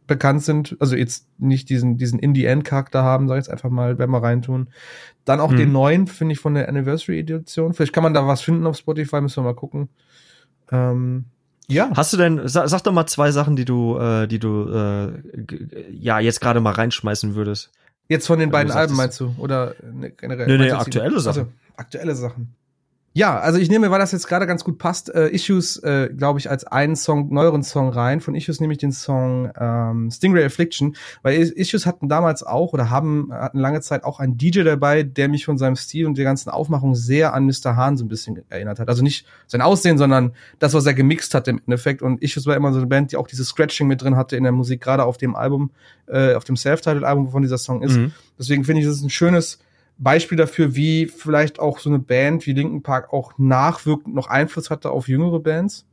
bekannt 0.08 0.42
sind, 0.42 0.76
also 0.80 0.96
jetzt 0.96 1.28
nicht 1.38 1.70
diesen, 1.70 1.98
diesen 1.98 2.18
Indie-End-Charakter 2.18 3.04
haben, 3.04 3.28
sag 3.28 3.36
ich 3.36 3.44
jetzt 3.44 3.52
einfach 3.52 3.70
mal, 3.70 3.98
wenn 3.98 4.10
wir 4.10 4.20
reintun. 4.20 4.66
Dann 5.24 5.38
auch 5.38 5.50
hm. 5.50 5.56
den 5.56 5.70
neuen, 5.70 6.08
finde 6.08 6.32
ich, 6.32 6.40
von 6.40 6.54
der 6.54 6.68
Anniversary-Edition. 6.68 7.74
Vielleicht 7.74 7.92
kann 7.92 8.02
man 8.02 8.12
da 8.12 8.26
was 8.26 8.40
finden 8.40 8.66
auf 8.66 8.76
Spotify, 8.76 9.20
müssen 9.20 9.36
wir 9.36 9.50
mal 9.50 9.54
gucken. 9.54 9.88
Ähm, 10.72 11.26
Ja. 11.68 11.92
Hast 11.94 12.12
du 12.12 12.16
denn, 12.16 12.48
sag, 12.48 12.68
sag 12.68 12.82
doch 12.82 12.92
mal 12.92 13.06
zwei 13.06 13.30
Sachen, 13.30 13.54
die 13.54 13.66
du, 13.66 13.96
äh, 13.98 14.26
die 14.26 14.40
du 14.40 14.68
äh, 14.68 15.92
ja 15.92 16.18
jetzt 16.18 16.40
gerade 16.40 16.58
mal 16.58 16.72
reinschmeißen 16.72 17.36
würdest. 17.36 17.70
Jetzt 18.08 18.26
von 18.26 18.40
den 18.40 18.50
beiden 18.50 18.72
Alben 18.72 18.96
meinst 18.96 19.20
du? 19.20 19.32
Oder 19.38 19.76
ne, 19.92 20.10
generell? 20.10 20.48
Nee, 20.48 20.58
nee, 20.58 20.72
aktuelle 20.72 21.20
Sachen. 21.20 21.38
Also, 21.38 21.52
aktuelle 21.76 22.16
Sachen. 22.16 22.56
Ja, 23.16 23.38
also 23.38 23.58
ich 23.58 23.70
nehme, 23.70 23.90
weil 23.90 23.98
das 23.98 24.12
jetzt 24.12 24.28
gerade 24.28 24.46
ganz 24.46 24.62
gut 24.62 24.76
passt, 24.76 25.08
äh, 25.08 25.28
Issues, 25.28 25.78
äh, 25.78 26.10
glaube 26.14 26.38
ich, 26.38 26.50
als 26.50 26.64
einen 26.64 26.96
Song, 26.96 27.32
neueren 27.32 27.62
Song 27.62 27.88
rein. 27.88 28.20
Von 28.20 28.34
Issues 28.34 28.60
nehme 28.60 28.74
ich 28.74 28.78
den 28.78 28.92
Song 28.92 29.50
ähm, 29.58 30.10
Stingray 30.10 30.44
Affliction, 30.44 30.94
weil 31.22 31.40
Is- 31.40 31.50
Issues 31.50 31.86
hatten 31.86 32.10
damals 32.10 32.42
auch 32.42 32.74
oder 32.74 32.90
haben 32.90 33.32
hatten 33.32 33.58
lange 33.58 33.80
Zeit 33.80 34.04
auch 34.04 34.20
einen 34.20 34.36
DJ 34.36 34.64
dabei, 34.64 35.02
der 35.02 35.28
mich 35.28 35.46
von 35.46 35.56
seinem 35.56 35.76
Stil 35.76 36.04
und 36.04 36.18
der 36.18 36.26
ganzen 36.26 36.50
Aufmachung 36.50 36.94
sehr 36.94 37.32
an 37.32 37.46
Mr. 37.46 37.74
Hahn 37.74 37.96
so 37.96 38.04
ein 38.04 38.08
bisschen 38.08 38.42
erinnert 38.50 38.80
hat. 38.80 38.90
Also 38.90 39.02
nicht 39.02 39.24
sein 39.46 39.62
Aussehen, 39.62 39.96
sondern 39.96 40.32
das, 40.58 40.74
was 40.74 40.84
er 40.84 40.92
gemixt 40.92 41.32
hat 41.32 41.48
im 41.48 41.58
Endeffekt. 41.64 42.02
Und 42.02 42.20
Issues 42.22 42.44
war 42.44 42.54
immer 42.54 42.70
so 42.72 42.80
eine 42.80 42.86
Band, 42.86 43.12
die 43.12 43.16
auch 43.16 43.28
dieses 43.28 43.48
Scratching 43.48 43.86
mit 43.88 44.02
drin 44.02 44.16
hatte 44.16 44.36
in 44.36 44.42
der 44.42 44.52
Musik, 44.52 44.82
gerade 44.82 45.04
auf 45.04 45.16
dem 45.16 45.36
Album, 45.36 45.70
äh, 46.06 46.34
auf 46.34 46.44
dem 46.44 46.58
Self-Titled-Album, 46.58 47.28
wovon 47.28 47.40
dieser 47.40 47.56
Song 47.56 47.80
ist. 47.80 47.96
Mhm. 47.96 48.12
Deswegen 48.38 48.64
finde 48.64 48.82
ich, 48.82 48.86
das 48.86 48.96
ist 48.96 49.02
ein 49.04 49.08
schönes 49.08 49.58
Beispiel 49.98 50.36
dafür, 50.36 50.76
wie 50.76 51.06
vielleicht 51.06 51.58
auch 51.58 51.78
so 51.78 51.88
eine 51.88 51.98
Band 51.98 52.46
wie 52.46 52.52
Linkin 52.52 52.82
Park 52.82 53.12
auch 53.12 53.32
nachwirkend 53.38 54.14
noch 54.14 54.28
Einfluss 54.28 54.70
hatte 54.70 54.90
auf 54.90 55.08
jüngere 55.08 55.40
Bands. 55.40 55.86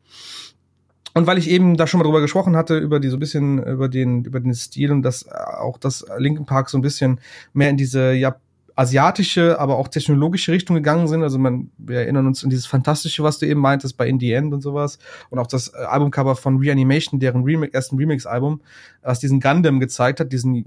Und 1.14 1.28
weil 1.28 1.38
ich 1.38 1.50
eben 1.50 1.78
da 1.78 1.86
schon 1.86 2.00
mal 2.00 2.06
drüber 2.06 2.22
gesprochen 2.22 2.56
hatte, 2.56 2.78
über 2.78 3.00
die 3.00 3.10
so 3.10 3.18
ein 3.18 3.20
bisschen, 3.20 3.64
über 3.64 3.88
den, 3.88 4.26
über 4.26 4.40
den 4.40 4.54
Stil 4.56 4.92
und 4.92 5.04
das 5.04 5.24
äh, 5.24 5.30
auch 5.32 5.78
das 5.78 6.06
Linkin 6.18 6.46
Park 6.46 6.70
so 6.70 6.78
ein 6.78 6.82
bisschen 6.82 7.20
mehr 7.54 7.70
in 7.70 7.78
diese, 7.78 8.14
ja, 8.14 8.36
asiatische, 8.76 9.60
aber 9.60 9.78
auch 9.78 9.88
technologische 9.88 10.52
Richtung 10.52 10.76
gegangen 10.76 11.08
sind. 11.08 11.24
Also 11.24 11.38
man, 11.38 11.70
wir 11.78 12.00
erinnern 12.00 12.28
uns 12.28 12.44
an 12.44 12.50
dieses 12.50 12.66
Fantastische, 12.66 13.24
was 13.24 13.40
du 13.40 13.46
eben 13.46 13.60
meintest 13.60 13.98
bei 13.98 14.08
In 14.08 14.20
the 14.20 14.32
End 14.32 14.54
und 14.54 14.62
sowas. 14.62 14.98
Und 15.30 15.40
auch 15.40 15.48
das 15.48 15.74
Albumcover 15.74 16.36
von 16.36 16.58
Reanimation, 16.58 17.20
deren 17.20 17.44
Remix, 17.44 17.74
ersten 17.74 17.98
Remix-Album, 17.98 18.62
was 19.02 19.20
diesen 19.20 19.40
Gundam 19.40 19.80
gezeigt 19.80 20.20
hat, 20.20 20.32
diesen 20.32 20.66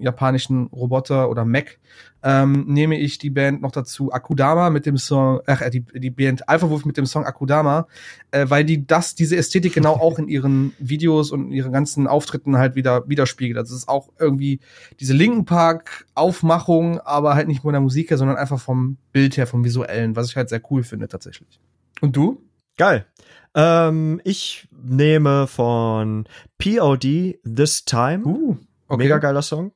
japanischen 0.00 0.66
Roboter 0.66 1.30
oder 1.30 1.44
Mech, 1.44 1.78
ähm, 2.22 2.64
nehme 2.66 2.98
ich 2.98 3.18
die 3.18 3.30
Band 3.30 3.62
noch 3.62 3.70
dazu 3.70 4.12
Akudama 4.12 4.70
mit 4.70 4.86
dem 4.86 4.98
Song, 4.98 5.40
ach, 5.46 5.60
äh, 5.60 5.70
die, 5.70 5.80
die 5.82 6.10
Band 6.10 6.48
Alpha 6.48 6.68
Wolf 6.68 6.84
mit 6.84 6.96
dem 6.96 7.06
Song 7.06 7.24
Akudama, 7.24 7.86
äh, 8.30 8.46
weil 8.48 8.64
die 8.64 8.86
das, 8.86 9.14
diese 9.14 9.36
Ästhetik 9.36 9.74
genau 9.74 9.94
auch 9.94 10.18
in 10.18 10.28
ihren 10.28 10.72
Videos 10.78 11.30
und 11.30 11.52
ihren 11.52 11.72
ganzen 11.72 12.06
Auftritten 12.06 12.58
halt 12.58 12.74
wieder 12.74 13.08
widerspiegelt. 13.08 13.58
Also 13.58 13.74
es 13.74 13.82
ist 13.82 13.88
auch 13.88 14.08
irgendwie 14.18 14.60
diese 14.98 15.14
Linken 15.14 15.44
Park 15.44 16.06
Aufmachung, 16.14 17.00
aber 17.00 17.34
halt 17.34 17.48
nicht 17.48 17.62
nur 17.62 17.70
in 17.70 17.74
der 17.74 17.80
Musik 17.82 18.10
her, 18.10 18.18
sondern 18.18 18.36
einfach 18.36 18.58
vom 18.58 18.96
Bild 19.12 19.36
her, 19.36 19.46
vom 19.46 19.64
visuellen, 19.64 20.16
was 20.16 20.28
ich 20.30 20.36
halt 20.36 20.48
sehr 20.48 20.62
cool 20.70 20.82
finde 20.82 21.08
tatsächlich. 21.08 21.60
Und 22.00 22.16
du? 22.16 22.42
Geil. 22.76 23.06
Ähm, 23.54 24.20
ich 24.24 24.68
nehme 24.70 25.46
von 25.46 26.28
POD 26.58 27.38
This 27.44 27.84
Time. 27.84 28.24
Uh, 28.24 28.56
Mega 28.96 29.18
geiler 29.18 29.42
Song. 29.42 29.72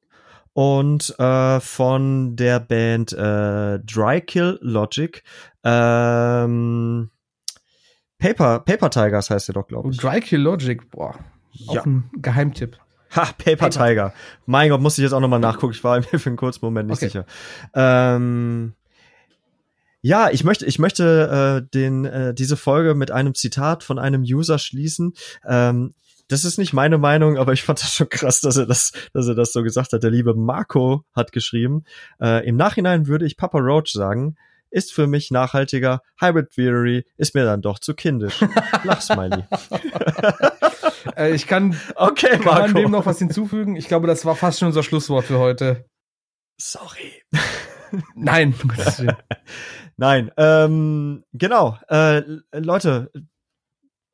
Und 0.54 1.18
äh, 1.18 1.60
von 1.60 2.36
der 2.36 2.60
Band 2.60 3.12
äh, 3.12 3.78
Dry 3.80 4.20
Kill 4.20 4.58
Logic. 4.60 5.22
Ähm, 5.64 7.10
Paper, 8.18 8.60
Paper 8.60 8.90
Tigers 8.90 9.30
heißt 9.30 9.48
der 9.48 9.54
doch, 9.54 9.66
glaube 9.66 9.90
ich. 9.90 9.96
Dry 9.96 10.20
Kill 10.20 10.40
Logic, 10.40 10.90
boah, 10.90 11.14
auch 11.68 11.74
Ja. 11.74 11.82
ein 11.84 12.10
Geheimtipp. 12.16 12.78
Ha, 13.16 13.24
Paper, 13.36 13.56
Paper. 13.56 13.70
Tiger. 13.70 14.14
Mein 14.46 14.70
Gott, 14.70 14.80
musste 14.80 15.00
ich 15.00 15.04
jetzt 15.04 15.12
auch 15.12 15.20
nochmal 15.20 15.40
nachgucken. 15.40 15.72
Ich 15.72 15.82
war 15.84 15.98
mir 16.12 16.18
für 16.18 16.30
einen 16.30 16.36
kurzen 16.36 16.64
Moment 16.64 16.88
nicht 16.88 16.98
Okay. 16.98 17.06
sicher. 17.06 17.26
Ähm, 17.74 18.74
ja, 20.00 20.30
ich 20.30 20.44
möchte, 20.44 20.66
ich 20.66 20.78
möchte 20.78 21.62
äh, 21.64 21.70
den, 21.74 22.04
äh, 22.04 22.34
diese 22.34 22.56
Folge 22.56 22.94
mit 22.94 23.10
einem 23.10 23.34
Zitat 23.34 23.84
von 23.84 23.98
einem 23.98 24.22
User 24.22 24.58
schließen. 24.58 25.12
Ähm, 25.46 25.94
das 26.32 26.44
ist 26.44 26.58
nicht 26.58 26.72
meine 26.72 26.98
Meinung, 26.98 27.36
aber 27.38 27.52
ich 27.52 27.62
fand 27.62 27.80
das 27.80 27.94
schon 27.94 28.08
krass, 28.08 28.40
dass 28.40 28.56
er 28.56 28.66
das, 28.66 28.92
dass 29.12 29.28
er 29.28 29.34
das 29.34 29.52
so 29.52 29.62
gesagt 29.62 29.92
hat. 29.92 30.02
Der 30.02 30.10
liebe 30.10 30.34
Marco 30.34 31.04
hat 31.14 31.32
geschrieben: 31.32 31.84
äh, 32.20 32.46
Im 32.46 32.56
Nachhinein 32.56 33.06
würde 33.06 33.26
ich 33.26 33.36
Papa 33.36 33.58
Roach 33.58 33.92
sagen. 33.92 34.36
Ist 34.74 34.94
für 34.94 35.06
mich 35.06 35.30
nachhaltiger. 35.30 36.00
Hybrid 36.18 36.48
Theory 36.52 37.04
ist 37.18 37.34
mir 37.34 37.44
dann 37.44 37.60
doch 37.60 37.78
zu 37.78 37.92
kindisch. 37.92 38.40
Lachsmiley. 38.84 39.44
Äh, 41.16 41.34
ich 41.34 41.48
kann, 41.48 41.76
Okay, 41.96 42.38
kann 42.38 42.44
Marco. 42.44 42.74
dem 42.78 42.90
noch 42.92 43.06
was 43.06 43.18
hinzufügen. 43.18 43.74
Ich 43.74 43.88
glaube, 43.88 44.06
das 44.06 44.24
war 44.24 44.36
fast 44.36 44.60
schon 44.60 44.68
unser 44.68 44.84
Schlusswort 44.84 45.24
für 45.24 45.38
heute. 45.38 45.84
Sorry. 46.58 47.22
Nein. 48.14 48.54
Nein, 49.96 50.30
ähm, 50.36 51.24
genau. 51.32 51.76
Äh, 51.88 52.22
Leute, 52.52 53.10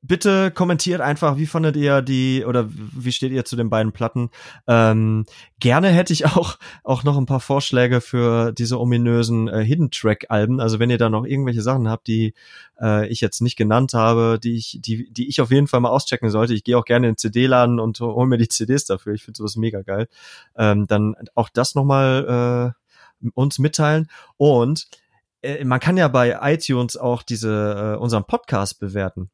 bitte 0.08 0.50
kommentiert 0.50 1.00
einfach, 1.00 1.36
wie 1.36 1.46
fandet 1.46 1.76
ihr 1.76 2.02
die 2.02 2.44
oder 2.44 2.68
wie 2.68 3.12
steht 3.12 3.30
ihr 3.30 3.44
zu 3.44 3.54
den 3.54 3.70
beiden 3.70 3.92
Platten? 3.92 4.30
Ähm, 4.66 5.26
gerne 5.60 5.90
hätte 5.90 6.12
ich 6.12 6.26
auch 6.26 6.58
auch 6.82 7.04
noch 7.04 7.16
ein 7.16 7.26
paar 7.26 7.40
Vorschläge 7.40 8.00
für 8.00 8.52
diese 8.52 8.80
ominösen 8.80 9.46
äh, 9.48 9.62
Hidden 9.62 9.90
Track 9.90 10.26
Alben. 10.30 10.60
Also 10.60 10.78
wenn 10.80 10.90
ihr 10.90 10.98
da 10.98 11.10
noch 11.10 11.24
irgendwelche 11.24 11.62
Sachen 11.62 11.88
habt, 11.88 12.08
die 12.08 12.34
äh, 12.80 13.06
ich 13.08 13.20
jetzt 13.20 13.40
nicht 13.42 13.56
genannt 13.56 13.94
habe, 13.94 14.40
die 14.42 14.56
ich 14.56 14.78
die 14.80 15.12
die 15.12 15.28
ich 15.28 15.40
auf 15.40 15.50
jeden 15.50 15.68
Fall 15.68 15.80
mal 15.80 15.90
auschecken 15.90 16.30
sollte. 16.30 16.54
Ich 16.54 16.64
gehe 16.64 16.76
auch 16.76 16.84
gerne 16.86 17.06
in 17.06 17.12
den 17.12 17.18
CD-Laden 17.18 17.78
und 17.78 18.00
hol 18.00 18.26
mir 18.26 18.38
die 18.38 18.48
CDs 18.48 18.86
dafür. 18.86 19.14
Ich 19.14 19.22
finde 19.22 19.38
sowas 19.38 19.56
mega 19.56 19.82
geil. 19.82 20.08
Ähm, 20.56 20.86
dann 20.86 21.14
auch 21.34 21.50
das 21.50 21.74
noch 21.74 21.84
mal 21.84 22.74
äh, 23.22 23.28
uns 23.34 23.58
mitteilen 23.58 24.08
und 24.36 24.88
äh, 25.42 25.64
man 25.64 25.80
kann 25.80 25.96
ja 25.96 26.08
bei 26.08 26.38
iTunes 26.40 26.96
auch 26.96 27.22
diese 27.22 27.94
äh, 27.96 28.00
unseren 28.00 28.24
Podcast 28.24 28.80
bewerten. 28.80 29.30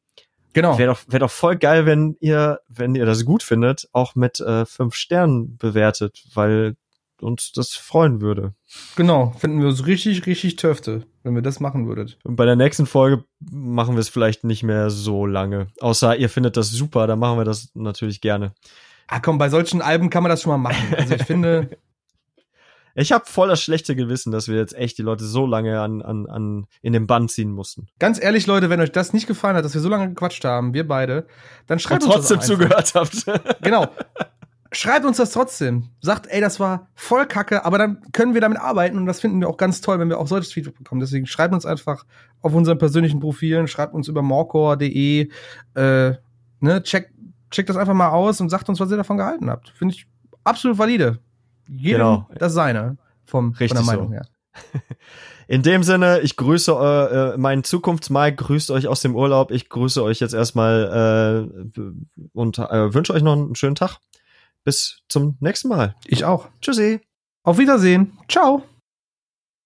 Genau. 0.55 0.77
Wäre 0.77 0.93
doch, 0.93 1.01
wär 1.09 1.19
doch 1.19 1.29
voll 1.29 1.57
geil, 1.57 1.85
wenn 1.85 2.15
ihr, 2.21 2.61
wenn 2.69 2.95
ihr 2.95 3.05
das 3.05 3.25
gut 3.25 3.43
findet, 3.43 3.89
auch 3.91 4.15
mit 4.15 4.39
äh, 4.39 4.65
fünf 4.65 4.95
Sternen 4.95 5.57
bewertet, 5.57 6.23
weil 6.33 6.77
uns 7.19 7.51
das 7.51 7.73
freuen 7.73 8.21
würde. 8.21 8.53
Genau. 8.95 9.33
Finden 9.37 9.59
wir 9.59 9.67
uns 9.67 9.85
richtig, 9.85 10.25
richtig 10.25 10.55
töfte, 10.55 11.03
wenn 11.23 11.35
wir 11.35 11.41
das 11.41 11.59
machen 11.59 11.87
würdet. 11.87 12.17
Und 12.23 12.37
bei 12.37 12.45
der 12.45 12.55
nächsten 12.55 12.85
Folge 12.85 13.25
machen 13.51 13.95
wir 13.95 13.99
es 13.99 14.07
vielleicht 14.07 14.45
nicht 14.45 14.63
mehr 14.63 14.89
so 14.89 15.25
lange. 15.25 15.67
Außer 15.81 16.15
ihr 16.15 16.29
findet 16.29 16.55
das 16.55 16.71
super, 16.71 17.05
dann 17.05 17.19
machen 17.19 17.37
wir 17.37 17.45
das 17.45 17.71
natürlich 17.73 18.21
gerne. 18.21 18.53
Ah, 19.07 19.19
komm, 19.19 19.37
bei 19.37 19.49
solchen 19.49 19.81
Alben 19.81 20.09
kann 20.09 20.23
man 20.23 20.29
das 20.29 20.41
schon 20.41 20.51
mal 20.51 20.69
machen. 20.69 20.95
Also 20.95 21.15
ich 21.15 21.23
finde, 21.23 21.69
Ich 22.97 23.11
habe 23.11 23.25
voll 23.25 23.49
das 23.49 23.61
schlechte 23.61 23.95
Gewissen, 23.95 24.31
dass 24.31 24.47
wir 24.47 24.55
jetzt 24.55 24.73
echt 24.73 24.97
die 24.97 25.01
Leute 25.01 25.25
so 25.25 25.45
lange 25.45 25.81
an, 25.81 26.01
an, 26.01 26.27
an 26.27 26.65
in 26.81 26.93
den 26.93 27.07
Bann 27.07 27.27
ziehen 27.27 27.51
mussten. 27.51 27.87
ganz 27.99 28.21
ehrlich, 28.23 28.47
Leute, 28.47 28.69
wenn 28.69 28.79
euch 28.79 28.91
das 28.93 29.11
nicht 29.11 29.27
gefallen 29.27 29.57
hat, 29.57 29.65
dass 29.65 29.73
wir 29.73 29.81
so 29.81 29.89
lange 29.89 30.07
gequatscht 30.09 30.45
haben, 30.45 30.73
wir 30.73 30.87
beide, 30.87 31.27
dann 31.67 31.75
Und 31.75 31.79
schreibt 31.81 32.03
trotzdem 32.03 32.37
uns 32.37 32.47
das 32.47 32.47
doch 32.47 32.69
einfach. 32.95 33.11
zugehört 33.11 33.25
habt. 33.35 33.55
Genau. 33.61 33.87
Schreibt 34.71 35.05
uns 35.05 35.17
das 35.17 35.31
trotzdem. 35.31 35.89
Sagt, 36.01 36.27
ey, 36.27 36.41
das 36.41 36.59
war 36.59 36.87
voll 36.95 37.25
kacke, 37.27 37.63
aber 37.63 37.77
dann 37.77 38.01
können 38.11 38.33
wir 38.33 38.41
damit 38.41 38.59
arbeiten 38.59 38.97
und 38.97 39.05
das 39.05 39.21
finden 39.21 39.39
wir 39.39 39.47
auch 39.47 39.57
ganz 39.57 39.79
toll, 39.79 39.99
wenn 39.99 40.09
wir 40.09 40.19
auch 40.19 40.27
solches 40.27 40.51
Feedback 40.51 40.77
bekommen. 40.77 40.99
Deswegen 40.99 41.25
schreibt 41.27 41.53
uns 41.53 41.65
einfach 41.65 42.05
auf 42.41 42.53
unseren 42.53 42.77
persönlichen 42.77 43.19
Profilen, 43.19 43.67
schreibt 43.67 43.93
uns 43.93 44.07
über 44.09 44.21
morcor.de, 44.21 45.29
äh, 45.75 46.13
ne, 46.59 46.83
checkt, 46.83 47.11
checkt 47.51 47.69
das 47.69 47.77
einfach 47.77 47.93
mal 47.93 48.09
aus 48.09 48.41
und 48.41 48.49
sagt 48.49 48.67
uns, 48.67 48.79
was 48.79 48.91
ihr 48.91 48.97
davon 48.97 49.17
gehalten 49.17 49.49
habt. 49.49 49.69
Finde 49.69 49.93
ich 49.95 50.07
absolut 50.43 50.77
valide. 50.77 51.19
Jedem 51.67 51.97
Genau. 51.99 52.29
das 52.37 52.53
seine 52.53 52.97
vom, 53.25 53.49
Richtig 53.51 53.69
von 53.69 53.77
der 53.77 53.83
so. 53.85 53.91
Meinung 53.91 54.11
her. 54.11 54.27
In 55.47 55.61
dem 55.61 55.83
Sinne, 55.83 56.21
ich 56.21 56.37
grüße 56.37 56.71
äh, 56.71 57.33
äh, 57.33 57.37
meinen 57.37 57.63
Zukunftsmike, 57.63 58.35
grüßt 58.37 58.71
euch 58.71 58.87
aus 58.87 59.01
dem 59.01 59.15
Urlaub. 59.15 59.51
Ich 59.51 59.69
grüße 59.69 60.01
euch 60.01 60.19
jetzt 60.19 60.33
erstmal 60.33 61.49
äh, 61.77 61.81
und 62.33 62.57
äh, 62.57 62.93
wünsche 62.93 63.13
euch 63.13 63.21
noch 63.21 63.33
einen 63.33 63.55
schönen 63.55 63.75
Tag. 63.75 63.99
Bis 64.63 65.01
zum 65.07 65.37
nächsten 65.41 65.67
Mal. 65.67 65.93
Ich 66.07 66.25
auch. 66.25 66.47
Tschüssi. 66.61 67.01
Auf 67.43 67.59
Wiedersehen. 67.59 68.17
Ciao. 68.27 68.63